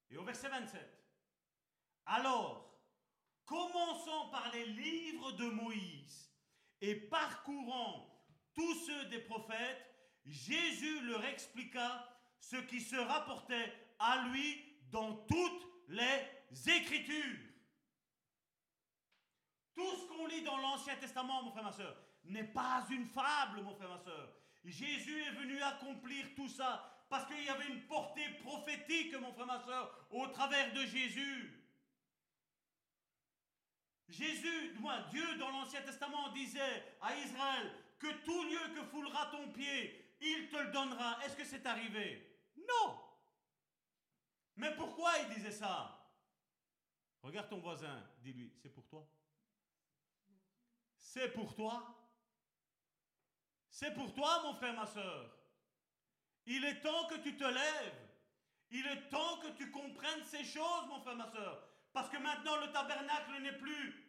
Et 0.09 0.17
au 0.17 0.23
verset 0.23 0.49
27, 0.49 0.97
alors, 2.05 2.79
commençons 3.45 4.29
par 4.29 4.51
les 4.53 4.65
livres 4.65 5.31
de 5.33 5.49
Moïse 5.49 6.31
et 6.81 6.95
parcourant 6.95 8.07
tous 8.53 8.75
ceux 8.85 9.05
des 9.05 9.19
prophètes, 9.19 9.85
Jésus 10.25 11.01
leur 11.01 11.23
expliqua 11.25 12.07
ce 12.39 12.57
qui 12.57 12.81
se 12.81 12.95
rapportait 12.95 13.73
à 13.99 14.27
lui 14.27 14.77
dans 14.89 15.15
toutes 15.25 15.67
les 15.87 16.69
Écritures. 16.69 17.46
Tout 19.77 19.95
ce 19.95 20.07
qu'on 20.07 20.25
lit 20.25 20.41
dans 20.41 20.57
l'Ancien 20.57 20.95
Testament, 20.95 21.43
mon 21.43 21.51
frère, 21.51 21.63
ma 21.63 21.71
soeur, 21.71 21.95
n'est 22.23 22.51
pas 22.51 22.83
une 22.89 23.05
fable, 23.05 23.61
mon 23.61 23.75
frère, 23.75 23.89
ma 23.89 23.99
soeur. 23.99 24.33
Jésus 24.65 25.21
est 25.23 25.33
venu 25.33 25.61
accomplir 25.61 26.33
tout 26.35 26.49
ça 26.49 27.05
parce 27.09 27.27
qu'il 27.27 27.43
y 27.43 27.49
avait 27.49 27.67
une 27.67 27.85
portée 27.85 28.27
prophétique, 28.43 29.13
mon 29.13 29.31
frère, 29.33 29.45
ma 29.45 29.59
soeur, 29.59 30.07
au 30.09 30.25
travers 30.29 30.73
de 30.73 30.83
Jésus. 30.87 31.63
Jésus, 34.09 34.73
moi, 34.79 34.97
Dieu 35.11 35.37
dans 35.37 35.51
l'Ancien 35.51 35.83
Testament 35.83 36.29
disait 36.29 36.97
à 36.99 37.15
Israël 37.15 37.71
que 37.99 38.11
tout 38.25 38.43
lieu 38.45 38.73
que 38.73 38.83
foulera 38.85 39.27
ton 39.27 39.51
pied, 39.51 40.15
il 40.19 40.49
te 40.49 40.57
le 40.57 40.71
donnera. 40.71 41.23
Est-ce 41.23 41.35
que 41.35 41.45
c'est 41.45 41.67
arrivé? 41.67 42.41
Non. 42.57 42.99
Mais 44.55 44.75
pourquoi 44.75 45.11
il 45.19 45.35
disait 45.35 45.51
ça? 45.51 45.93
Regarde 47.21 47.47
ton 47.47 47.59
voisin, 47.59 48.03
dis-lui, 48.23 48.51
c'est 48.59 48.69
pour 48.69 48.87
toi. 48.87 49.07
C'est 51.13 51.29
pour 51.29 51.55
toi. 51.55 51.95
C'est 53.69 53.93
pour 53.93 54.13
toi, 54.13 54.41
mon 54.43 54.53
frère, 54.55 54.73
ma 54.73 54.85
soeur. 54.85 55.31
Il 56.45 56.65
est 56.65 56.81
temps 56.81 57.07
que 57.07 57.15
tu 57.15 57.37
te 57.37 57.45
lèves. 57.45 58.09
Il 58.71 58.85
est 58.85 59.07
temps 59.07 59.37
que 59.37 59.47
tu 59.55 59.71
comprennes 59.71 60.25
ces 60.25 60.43
choses, 60.43 60.85
mon 60.89 60.99
frère, 60.99 61.15
ma 61.15 61.31
soeur. 61.31 61.63
Parce 61.93 62.09
que 62.09 62.17
maintenant, 62.17 62.57
le 62.57 62.73
tabernacle 62.73 63.41
n'est 63.41 63.57
plus 63.57 64.05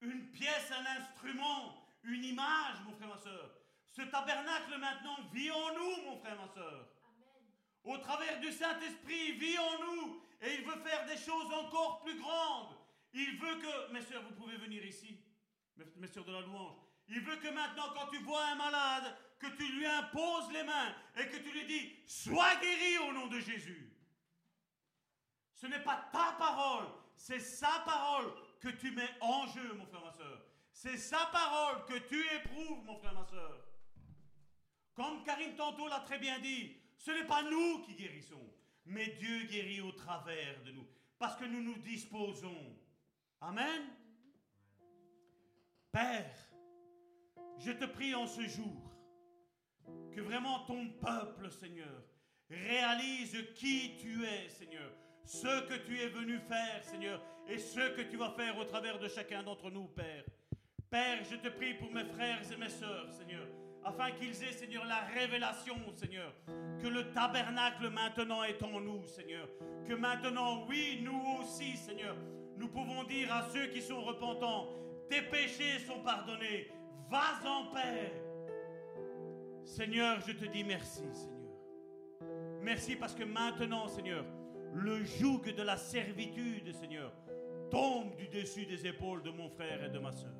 une 0.00 0.30
pièce, 0.30 0.70
un 0.70 0.86
instrument, 1.00 1.74
une 2.04 2.22
image, 2.22 2.76
mon 2.84 2.92
frère, 2.92 3.08
ma 3.08 3.18
soeur. 3.18 3.50
Ce 3.88 4.02
tabernacle 4.02 4.78
maintenant 4.78 5.16
vit 5.32 5.50
en 5.50 5.74
nous, 5.74 6.02
mon 6.04 6.18
frère, 6.18 6.36
ma 6.36 6.46
soeur. 6.46 6.88
Au 7.82 7.98
travers 7.98 8.38
du 8.38 8.52
Saint-Esprit, 8.52 9.32
vit 9.32 9.58
en 9.58 9.80
nous. 9.80 10.22
Et 10.40 10.54
il 10.54 10.64
veut 10.64 10.80
faire 10.84 11.04
des 11.06 11.16
choses 11.16 11.52
encore 11.52 12.04
plus 12.04 12.16
grandes. 12.16 12.76
Il 13.12 13.38
veut 13.38 13.56
que, 13.56 13.92
mes 13.92 14.02
soeurs, 14.02 14.22
vous 14.22 14.36
pouvez 14.36 14.56
venir 14.56 14.84
ici 14.84 15.25
mes 15.96 16.08
de 16.08 16.32
la 16.32 16.40
louange. 16.40 16.76
Il 17.08 17.20
veut 17.20 17.36
que 17.36 17.48
maintenant, 17.48 17.92
quand 17.94 18.08
tu 18.08 18.18
vois 18.18 18.44
un 18.46 18.54
malade, 18.56 19.16
que 19.38 19.46
tu 19.48 19.72
lui 19.72 19.86
imposes 19.86 20.50
les 20.52 20.64
mains 20.64 20.94
et 21.16 21.28
que 21.28 21.36
tu 21.36 21.50
lui 21.52 21.66
dis 21.66 21.92
Sois 22.06 22.56
guéri 22.56 22.98
au 23.08 23.12
nom 23.12 23.26
de 23.26 23.38
Jésus. 23.40 23.92
Ce 25.54 25.66
n'est 25.66 25.82
pas 25.82 26.08
ta 26.12 26.32
parole, 26.38 26.86
c'est 27.16 27.40
sa 27.40 27.82
parole 27.84 28.32
que 28.60 28.68
tu 28.68 28.90
mets 28.90 29.08
en 29.20 29.46
jeu, 29.48 29.74
mon 29.74 29.86
frère, 29.86 30.02
ma 30.02 30.12
soeur. 30.12 30.42
C'est 30.72 30.98
sa 30.98 31.26
parole 31.26 31.84
que 31.86 31.98
tu 32.06 32.22
éprouves, 32.36 32.84
mon 32.84 32.96
frère, 32.98 33.14
ma 33.14 33.24
soeur. 33.24 33.64
Comme 34.94 35.22
Karine 35.24 35.54
tantôt 35.54 35.88
l'a 35.88 36.00
très 36.00 36.18
bien 36.18 36.38
dit, 36.40 36.76
ce 36.98 37.10
n'est 37.10 37.26
pas 37.26 37.42
nous 37.42 37.82
qui 37.82 37.94
guérissons, 37.94 38.52
mais 38.84 39.06
Dieu 39.18 39.44
guérit 39.44 39.80
au 39.80 39.92
travers 39.92 40.62
de 40.64 40.72
nous, 40.72 40.86
parce 41.18 41.36
que 41.36 41.44
nous 41.44 41.62
nous 41.62 41.76
disposons. 41.78 42.76
Amen. 43.40 43.82
Père, 45.96 46.30
je 47.56 47.72
te 47.72 47.86
prie 47.86 48.14
en 48.14 48.26
ce 48.26 48.42
jour 48.42 48.92
que 50.12 50.20
vraiment 50.20 50.58
ton 50.66 50.90
peuple, 51.00 51.50
Seigneur, 51.50 52.04
réalise 52.50 53.34
qui 53.54 53.96
tu 53.96 54.22
es, 54.26 54.50
Seigneur, 54.50 54.92
ce 55.24 55.66
que 55.66 55.86
tu 55.86 55.98
es 55.98 56.08
venu 56.08 56.38
faire, 56.40 56.84
Seigneur, 56.84 57.22
et 57.48 57.56
ce 57.56 57.96
que 57.96 58.02
tu 58.02 58.18
vas 58.18 58.28
faire 58.32 58.58
au 58.58 58.64
travers 58.64 58.98
de 58.98 59.08
chacun 59.08 59.42
d'entre 59.42 59.70
nous, 59.70 59.86
Père. 59.86 60.26
Père, 60.90 61.24
je 61.30 61.36
te 61.36 61.48
prie 61.48 61.72
pour 61.72 61.90
mes 61.90 62.04
frères 62.04 62.42
et 62.52 62.56
mes 62.58 62.68
sœurs, 62.68 63.10
Seigneur, 63.10 63.48
afin 63.82 64.10
qu'ils 64.10 64.44
aient, 64.44 64.52
Seigneur, 64.52 64.84
la 64.84 65.00
révélation, 65.18 65.76
Seigneur, 65.94 66.34
que 66.78 66.88
le 66.88 67.10
tabernacle 67.12 67.88
maintenant 67.88 68.44
est 68.44 68.62
en 68.62 68.82
nous, 68.82 69.06
Seigneur. 69.06 69.48
Que 69.88 69.94
maintenant, 69.94 70.66
oui, 70.66 71.00
nous 71.02 71.38
aussi, 71.40 71.74
Seigneur, 71.78 72.18
nous 72.58 72.68
pouvons 72.68 73.02
dire 73.04 73.32
à 73.32 73.48
ceux 73.48 73.68
qui 73.68 73.80
sont 73.80 74.02
repentants, 74.02 74.68
tes 75.08 75.22
péchés 75.22 75.78
sont 75.86 76.00
pardonnés, 76.00 76.68
vas 77.10 77.40
en 77.48 77.72
paix. 77.72 78.12
Seigneur, 79.64 80.20
je 80.20 80.32
te 80.32 80.44
dis 80.44 80.64
merci, 80.64 81.02
Seigneur. 81.12 81.36
Merci 82.62 82.96
parce 82.96 83.14
que 83.14 83.24
maintenant, 83.24 83.88
Seigneur, 83.88 84.24
le 84.74 85.04
joug 85.04 85.42
de 85.56 85.62
la 85.62 85.76
servitude, 85.76 86.72
Seigneur, 86.72 87.12
tombe 87.70 88.14
du 88.16 88.28
dessus 88.28 88.66
des 88.66 88.86
épaules 88.86 89.22
de 89.22 89.30
mon 89.30 89.48
frère 89.48 89.84
et 89.84 89.88
de 89.88 89.98
ma 89.98 90.12
soeur. 90.12 90.34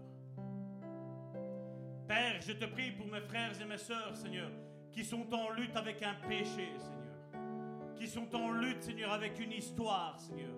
Père, 2.06 2.40
je 2.40 2.52
te 2.52 2.64
prie 2.66 2.92
pour 2.92 3.06
mes 3.06 3.20
frères 3.20 3.60
et 3.60 3.64
mes 3.64 3.78
sœurs, 3.78 4.14
Seigneur, 4.14 4.50
qui 4.92 5.04
sont 5.04 5.32
en 5.34 5.50
lutte 5.50 5.76
avec 5.76 6.02
un 6.02 6.14
péché, 6.28 6.68
Seigneur. 6.78 7.94
Qui 7.96 8.06
sont 8.06 8.34
en 8.34 8.50
lutte, 8.52 8.82
Seigneur, 8.82 9.12
avec 9.12 9.38
une 9.40 9.52
histoire, 9.52 10.18
Seigneur. 10.20 10.54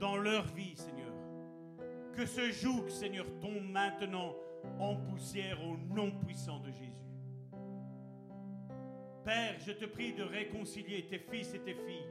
Dans 0.00 0.16
leur 0.16 0.44
vie, 0.54 0.76
Seigneur. 0.76 1.07
Que 2.18 2.26
ce 2.26 2.50
joug, 2.50 2.88
Seigneur, 2.88 3.26
tombe 3.40 3.62
maintenant 3.62 4.34
en 4.80 4.96
poussière 4.96 5.62
au 5.62 5.76
nom 5.76 6.10
puissant 6.18 6.58
de 6.58 6.72
Jésus. 6.72 7.06
Père, 9.24 9.56
je 9.60 9.70
te 9.70 9.84
prie 9.84 10.14
de 10.14 10.24
réconcilier 10.24 11.06
tes 11.06 11.20
fils 11.20 11.54
et 11.54 11.60
tes 11.60 11.76
filles 11.76 12.10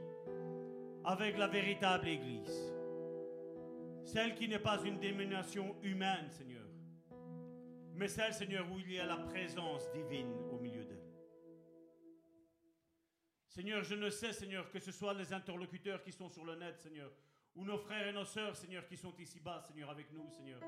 avec 1.04 1.36
la 1.36 1.46
véritable 1.46 2.08
Église. 2.08 2.72
Celle 4.02 4.34
qui 4.34 4.48
n'est 4.48 4.58
pas 4.58 4.82
une 4.82 4.98
dénomination 4.98 5.76
humaine, 5.82 6.30
Seigneur, 6.30 6.64
mais 7.94 8.08
celle, 8.08 8.32
Seigneur, 8.32 8.66
où 8.72 8.78
il 8.78 8.90
y 8.90 8.98
a 8.98 9.04
la 9.04 9.18
présence 9.18 9.92
divine 9.92 10.32
au 10.50 10.58
milieu 10.58 10.86
d'elle. 10.86 11.04
Seigneur, 13.46 13.82
je 13.82 13.94
ne 13.94 14.08
sais, 14.08 14.32
Seigneur, 14.32 14.70
que 14.70 14.78
ce 14.78 14.90
soit 14.90 15.12
les 15.12 15.34
interlocuteurs 15.34 16.02
qui 16.02 16.12
sont 16.12 16.30
sur 16.30 16.46
le 16.46 16.54
net, 16.54 16.78
Seigneur, 16.78 17.10
ou 17.56 17.64
nos 17.64 17.78
frères 17.78 18.08
et 18.08 18.12
nos 18.12 18.24
sœurs, 18.24 18.56
Seigneur, 18.56 18.86
qui 18.86 18.96
sont 18.96 19.12
ici-bas, 19.18 19.60
Seigneur, 19.60 19.90
avec 19.90 20.12
nous, 20.12 20.28
Seigneur. 20.30 20.60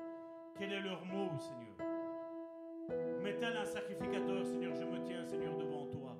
Quel 0.57 0.71
est 0.73 0.81
leur 0.81 1.05
mot, 1.05 1.29
Seigneur? 1.39 1.75
Mais 3.21 3.37
tel 3.37 3.55
un 3.55 3.65
sacrificateur, 3.65 4.45
Seigneur, 4.45 4.73
je 4.75 4.83
me 4.83 5.03
tiens, 5.05 5.25
Seigneur, 5.25 5.57
devant 5.57 5.87
toi, 5.87 6.17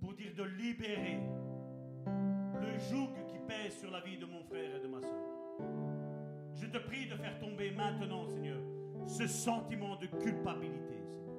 pour 0.00 0.14
dire 0.14 0.34
de 0.34 0.42
libérer 0.42 1.20
le 2.60 2.78
joug 2.90 3.10
qui 3.28 3.38
pèse 3.46 3.78
sur 3.78 3.90
la 3.90 4.00
vie 4.00 4.18
de 4.18 4.26
mon 4.26 4.42
frère 4.44 4.74
et 4.74 4.80
de 4.80 4.88
ma 4.88 5.00
soeur. 5.00 5.24
Je 6.54 6.66
te 6.66 6.78
prie 6.78 7.06
de 7.06 7.14
faire 7.14 7.38
tomber 7.38 7.70
maintenant, 7.70 8.26
Seigneur, 8.26 8.58
ce 9.06 9.26
sentiment 9.26 9.96
de 9.96 10.06
culpabilité, 10.06 10.96
Seigneur. 11.04 11.36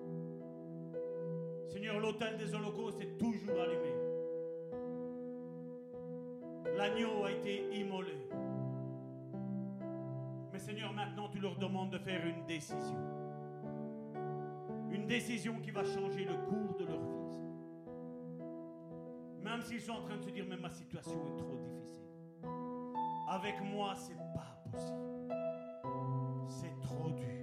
Seigneur, 1.68 2.00
l'autel 2.00 2.38
des 2.38 2.54
holocaustes 2.54 3.02
est 3.02 3.18
toujours 3.18 3.60
allumé. 3.60 4.07
L'agneau 6.78 7.26
a 7.26 7.32
été 7.32 7.76
immolé. 7.76 8.14
Mais 10.54 10.60
Seigneur, 10.60 10.94
maintenant 10.94 11.28
tu 11.28 11.40
leur 11.40 11.58
demandes 11.58 11.90
de 11.90 11.98
faire 11.98 12.24
une 12.24 12.46
décision. 12.46 13.02
Une 14.92 15.08
décision 15.08 15.60
qui 15.60 15.72
va 15.72 15.84
changer 15.84 16.26
le 16.26 16.36
cours 16.36 16.78
de 16.78 16.86
leur 16.86 17.02
vie. 17.02 17.18
Même 19.44 19.62
s'ils 19.64 19.82
sont 19.82 19.94
en 19.94 20.02
train 20.04 20.18
de 20.18 20.22
se 20.22 20.30
dire, 20.30 20.46
mais 20.48 20.58
ma 20.58 20.70
situation 20.70 21.20
est 21.26 21.38
trop 21.38 21.56
difficile. 21.56 21.98
Avec 23.28 23.60
moi, 23.62 23.96
c'est 23.96 24.16
pas 24.36 24.62
possible. 24.72 25.34
C'est 26.48 26.80
trop 26.82 27.10
dur. 27.10 27.37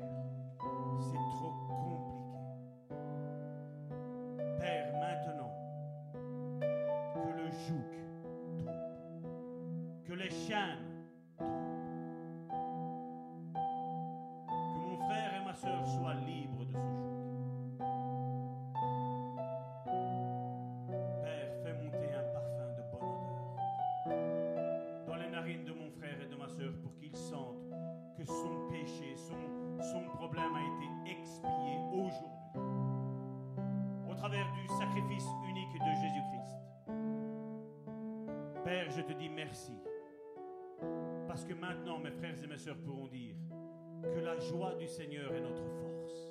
Seigneur 44.87 45.33
est 45.35 45.41
notre 45.41 45.65
force. 45.81 46.31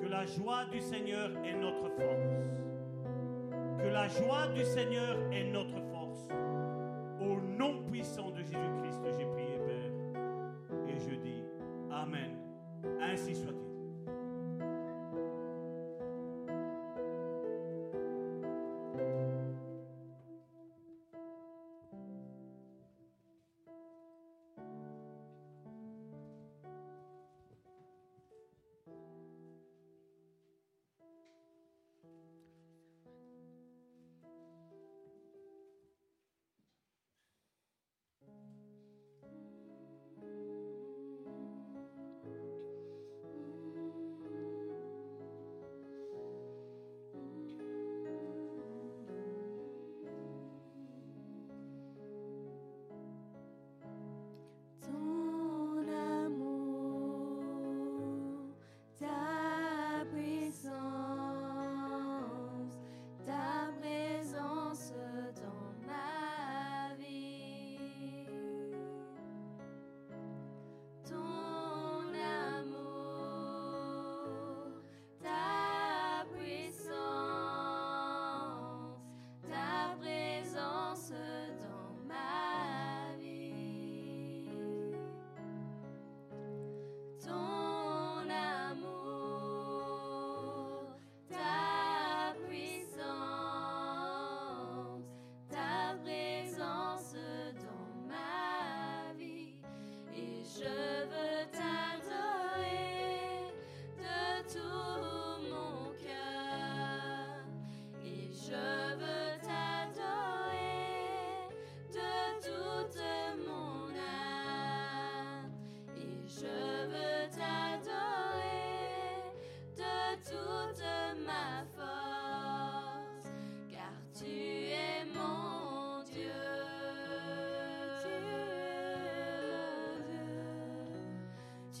Que 0.00 0.06
la 0.06 0.26
joie 0.26 0.64
du 0.72 0.80
Seigneur 0.80 1.30
est 1.44 1.54
notre 1.54 1.88
force. 1.90 2.62
Que 3.82 3.88
la 3.88 4.08
joie 4.08 4.48
du 4.54 4.64
Seigneur 4.64 5.16
est 5.32 5.44
notre 5.44 5.79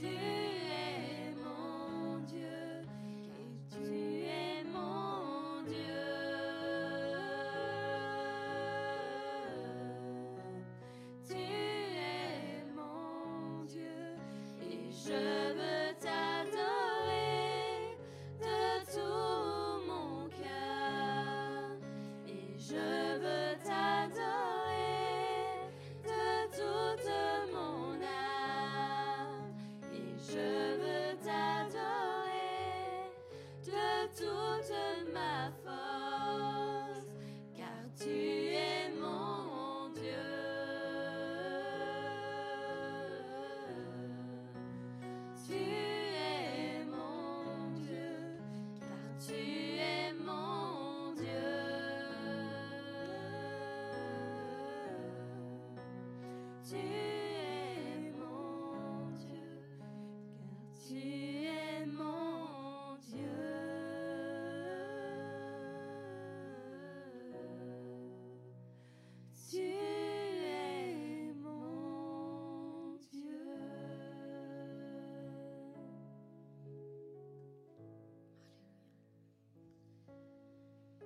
to 0.00 0.29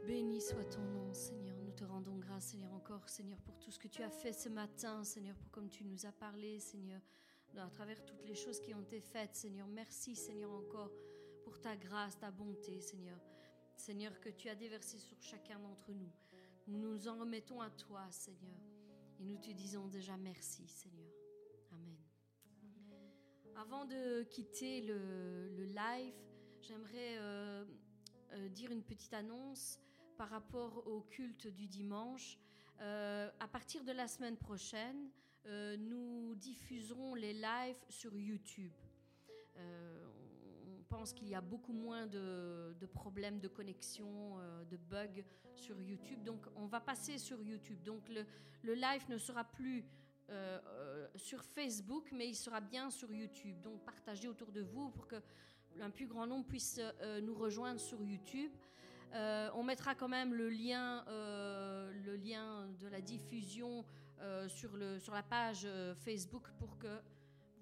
Béni 0.06 0.38
soit 0.42 0.64
ton 0.64 0.82
nom, 0.82 1.14
Seigneur. 1.14 1.56
Nous 1.64 1.72
te 1.72 1.84
rendons 1.84 2.18
grâce, 2.18 2.48
Seigneur, 2.48 2.70
encore, 2.74 3.08
Seigneur, 3.08 3.38
pour 3.40 3.58
tout 3.58 3.70
ce 3.70 3.78
que 3.78 3.88
tu 3.88 4.02
as 4.02 4.10
fait 4.10 4.34
ce 4.34 4.50
matin, 4.50 5.02
Seigneur, 5.02 5.34
pour 5.34 5.50
comme 5.50 5.70
tu 5.70 5.82
nous 5.82 6.04
as 6.04 6.12
parlé, 6.12 6.60
Seigneur, 6.60 7.00
à 7.56 7.70
travers 7.70 8.04
toutes 8.04 8.22
les 8.26 8.34
choses 8.34 8.60
qui 8.60 8.74
ont 8.74 8.82
été 8.82 9.00
faites, 9.00 9.34
Seigneur. 9.34 9.66
Merci, 9.66 10.14
Seigneur, 10.14 10.50
encore 10.50 10.92
pour 11.42 11.58
ta 11.58 11.74
grâce, 11.74 12.18
ta 12.18 12.30
bonté, 12.30 12.80
Seigneur. 12.80 13.18
Seigneur, 13.76 14.20
que 14.20 14.28
tu 14.28 14.50
as 14.50 14.54
déversé 14.54 14.98
sur 14.98 15.16
chacun 15.22 15.58
d'entre 15.58 15.90
nous. 15.90 16.12
Nous 16.66 16.78
nous 16.78 17.08
en 17.08 17.18
remettons 17.18 17.62
à 17.62 17.70
toi, 17.70 18.06
Seigneur. 18.10 18.60
Et 19.20 19.24
nous 19.24 19.38
te 19.38 19.52
disons 19.52 19.86
déjà 19.86 20.18
merci, 20.18 20.68
Seigneur. 20.68 21.12
Amen. 21.72 21.96
Avant 23.56 23.86
de 23.86 24.22
quitter 24.24 24.82
le, 24.82 25.64
live, 25.64 26.14
j'aimerais 26.60 27.16
euh, 27.18 27.64
euh, 28.32 28.48
dire 28.50 28.70
une 28.70 28.82
petite 28.82 29.14
annonce 29.14 29.78
par 30.16 30.30
rapport 30.30 30.86
au 30.86 31.00
culte 31.00 31.46
du 31.48 31.66
dimanche. 31.66 32.38
Euh, 32.80 33.30
à 33.40 33.48
partir 33.48 33.84
de 33.84 33.92
la 33.92 34.08
semaine 34.08 34.36
prochaine, 34.36 35.08
euh, 35.46 35.76
nous 35.76 36.34
diffuserons 36.36 37.14
les 37.14 37.32
lives 37.32 37.84
sur 37.88 38.16
YouTube. 38.16 38.72
Euh, 39.56 40.06
on 40.66 40.82
pense 40.84 41.12
qu'il 41.12 41.28
y 41.28 41.34
a 41.34 41.40
beaucoup 41.40 41.72
moins 41.72 42.06
de, 42.06 42.86
problèmes 42.92 43.40
de 43.40 43.48
connexion, 43.48 44.38
de 44.70 44.76
bugs 44.76 45.24
sur 45.56 45.80
YouTube. 45.80 46.22
Donc 46.22 46.46
on 46.56 46.66
va 46.66 46.80
passer 46.80 47.18
sur 47.18 47.42
YouTube. 47.42 47.82
Donc 47.82 48.08
le, 48.08 48.74
live 48.74 49.08
ne 49.08 49.18
sera 49.18 49.44
plus 49.44 49.84
sur 51.16 51.42
Facebook, 51.44 52.10
mais 52.12 52.28
il 52.28 52.34
sera 52.34 52.60
bien 52.60 52.90
sur 52.90 53.12
YouTube. 53.12 53.60
Donc 53.60 53.84
partagez 53.84 54.28
autour 54.28 54.52
de 54.52 54.62
vous 54.62 54.90
pour 54.90 55.08
que 55.08 55.16
un 55.80 55.90
plus 55.90 56.06
grand 56.06 56.26
nombre 56.26 56.46
puisse 56.46 56.80
nous 57.22 57.34
rejoindre 57.34 57.80
sur 57.80 58.00
YouTube. 58.00 58.52
Euh, 59.14 59.48
on 59.54 59.62
mettra 59.62 59.94
quand 59.94 60.08
même 60.08 60.34
le 60.34 60.48
lien, 60.48 61.04
euh, 61.08 61.92
le 62.04 62.16
lien 62.16 62.66
de 62.80 62.88
la 62.88 63.00
diffusion 63.00 63.84
euh, 64.20 64.48
sur, 64.48 64.76
le, 64.76 64.98
sur 64.98 65.14
la 65.14 65.22
page 65.22 65.68
Facebook 66.04 66.50
pour 66.58 66.78
que 66.78 67.00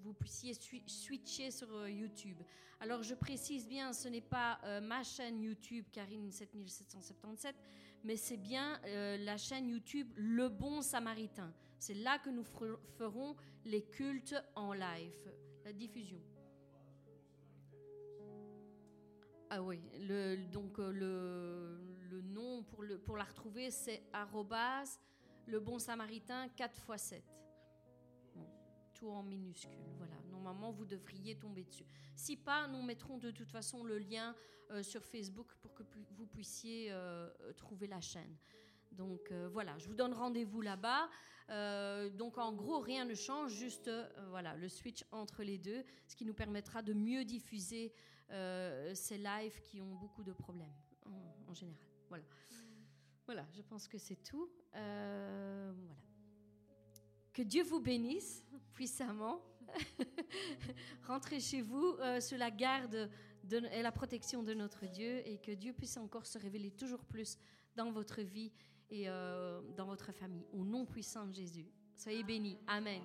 vous 0.00 0.14
puissiez 0.14 0.54
switcher 0.86 1.50
sur 1.50 1.88
YouTube. 1.88 2.38
Alors 2.80 3.02
je 3.02 3.14
précise 3.14 3.68
bien, 3.68 3.92
ce 3.92 4.08
n'est 4.08 4.22
pas 4.22 4.58
ma 4.80 5.04
chaîne 5.04 5.40
YouTube 5.40 5.84
Karine 5.92 6.32
7777, 6.32 7.54
mais 8.02 8.16
c'est 8.16 8.36
bien 8.36 8.80
la 8.84 9.36
chaîne 9.36 9.68
YouTube 9.68 10.10
Le 10.16 10.48
Bon 10.48 10.82
Samaritain. 10.82 11.52
C'est 11.78 11.94
là 11.94 12.18
que 12.18 12.30
nous 12.30 12.42
ferons 12.42 13.36
les 13.64 13.82
cultes 13.82 14.34
en 14.56 14.72
live, 14.72 15.32
la 15.64 15.72
diffusion. 15.72 16.20
Ah 19.54 19.60
oui, 19.60 19.78
le, 20.00 20.36
donc 20.50 20.78
euh, 20.78 20.90
le, 22.10 22.22
nom 22.22 22.62
pour, 22.62 23.18
la 23.18 23.24
retrouver, 23.24 23.70
c'est 23.70 24.02
arrobas 24.14 24.98
le 25.44 25.60
bon 25.60 25.78
samaritain 25.78 26.48
4 26.56 26.88
x 26.94 27.02
7. 27.02 27.22
tout 28.94 29.10
en 29.10 29.22
minuscule. 29.22 29.92
Voilà, 29.98 30.14
normalement 30.30 30.72
vous 30.72 30.86
devriez 30.86 31.36
tomber 31.36 31.64
dessus. 31.64 31.84
Si 32.16 32.34
pas, 32.34 32.66
nous 32.66 32.80
mettrons 32.80 33.18
de 33.18 33.30
toute 33.30 33.50
façon 33.50 33.84
le 33.84 33.98
lien 33.98 34.34
euh, 34.70 34.82
sur 34.82 35.04
Facebook 35.04 35.52
pour 35.60 35.74
que 35.74 35.82
vous 36.16 36.26
puissiez 36.26 36.86
euh, 36.90 37.28
trouver 37.58 37.88
la 37.88 38.00
chaîne. 38.00 38.34
Donc 38.92 39.32
voilà, 39.52 39.76
je 39.76 39.86
vous 39.86 39.94
donne 39.94 40.14
rendez-vous 40.14 40.62
là-bas. 40.62 41.10
donc 42.16 42.38
en 42.38 42.52
gros, 42.54 42.78
rien 42.80 43.04
ne 43.06 43.14
change, 43.14 43.52
juste 43.52 43.90
voilà 44.28 44.54
le 44.54 44.68
switch 44.68 45.02
entre 45.12 45.42
les 45.42 45.56
deux, 45.56 45.82
ce 46.06 46.14
qui 46.14 46.26
nous 46.26 46.34
permettra 46.34 46.82
de 46.82 46.92
mieux 46.92 47.24
diffuser 47.24 47.94
ces 48.94 49.18
lives 49.18 49.60
qui 49.62 49.80
ont 49.80 49.94
beaucoup 49.94 50.22
de 50.22 50.32
problèmes 50.32 50.72
en, 51.48 51.54
général. 51.54 51.78
Voilà. 52.08 52.24
Voilà, 53.26 53.46
je 53.52 53.62
pense 53.62 53.86
que 53.86 53.98
c'est 53.98 54.22
tout. 54.22 54.48
Euh, 54.74 55.72
voilà. 55.76 56.00
Que 57.32 57.42
Dieu 57.42 57.62
vous 57.62 57.80
bénisse 57.80 58.44
puissamment. 58.72 59.40
Rentrez 61.06 61.40
chez 61.40 61.62
vous 61.62 61.96
euh, 62.00 62.20
sous 62.20 62.36
la 62.36 62.50
garde 62.50 63.10
et 63.50 63.82
la 63.82 63.92
protection 63.92 64.42
de 64.42 64.54
notre 64.54 64.86
Dieu 64.86 65.26
et 65.26 65.38
que 65.38 65.52
Dieu 65.52 65.72
puisse 65.72 65.96
encore 65.96 66.26
se 66.26 66.38
révéler 66.38 66.70
toujours 66.70 67.04
plus 67.04 67.38
dans 67.74 67.90
votre 67.90 68.20
vie 68.22 68.52
et 68.90 69.06
dans 69.06 69.86
votre 69.86 70.12
famille. 70.12 70.46
Au 70.52 70.64
nom 70.64 70.84
puissant 70.84 71.26
de 71.26 71.34
Jésus. 71.34 71.66
Soyez 71.96 72.22
bénis. 72.22 72.58
Amen. 72.66 73.02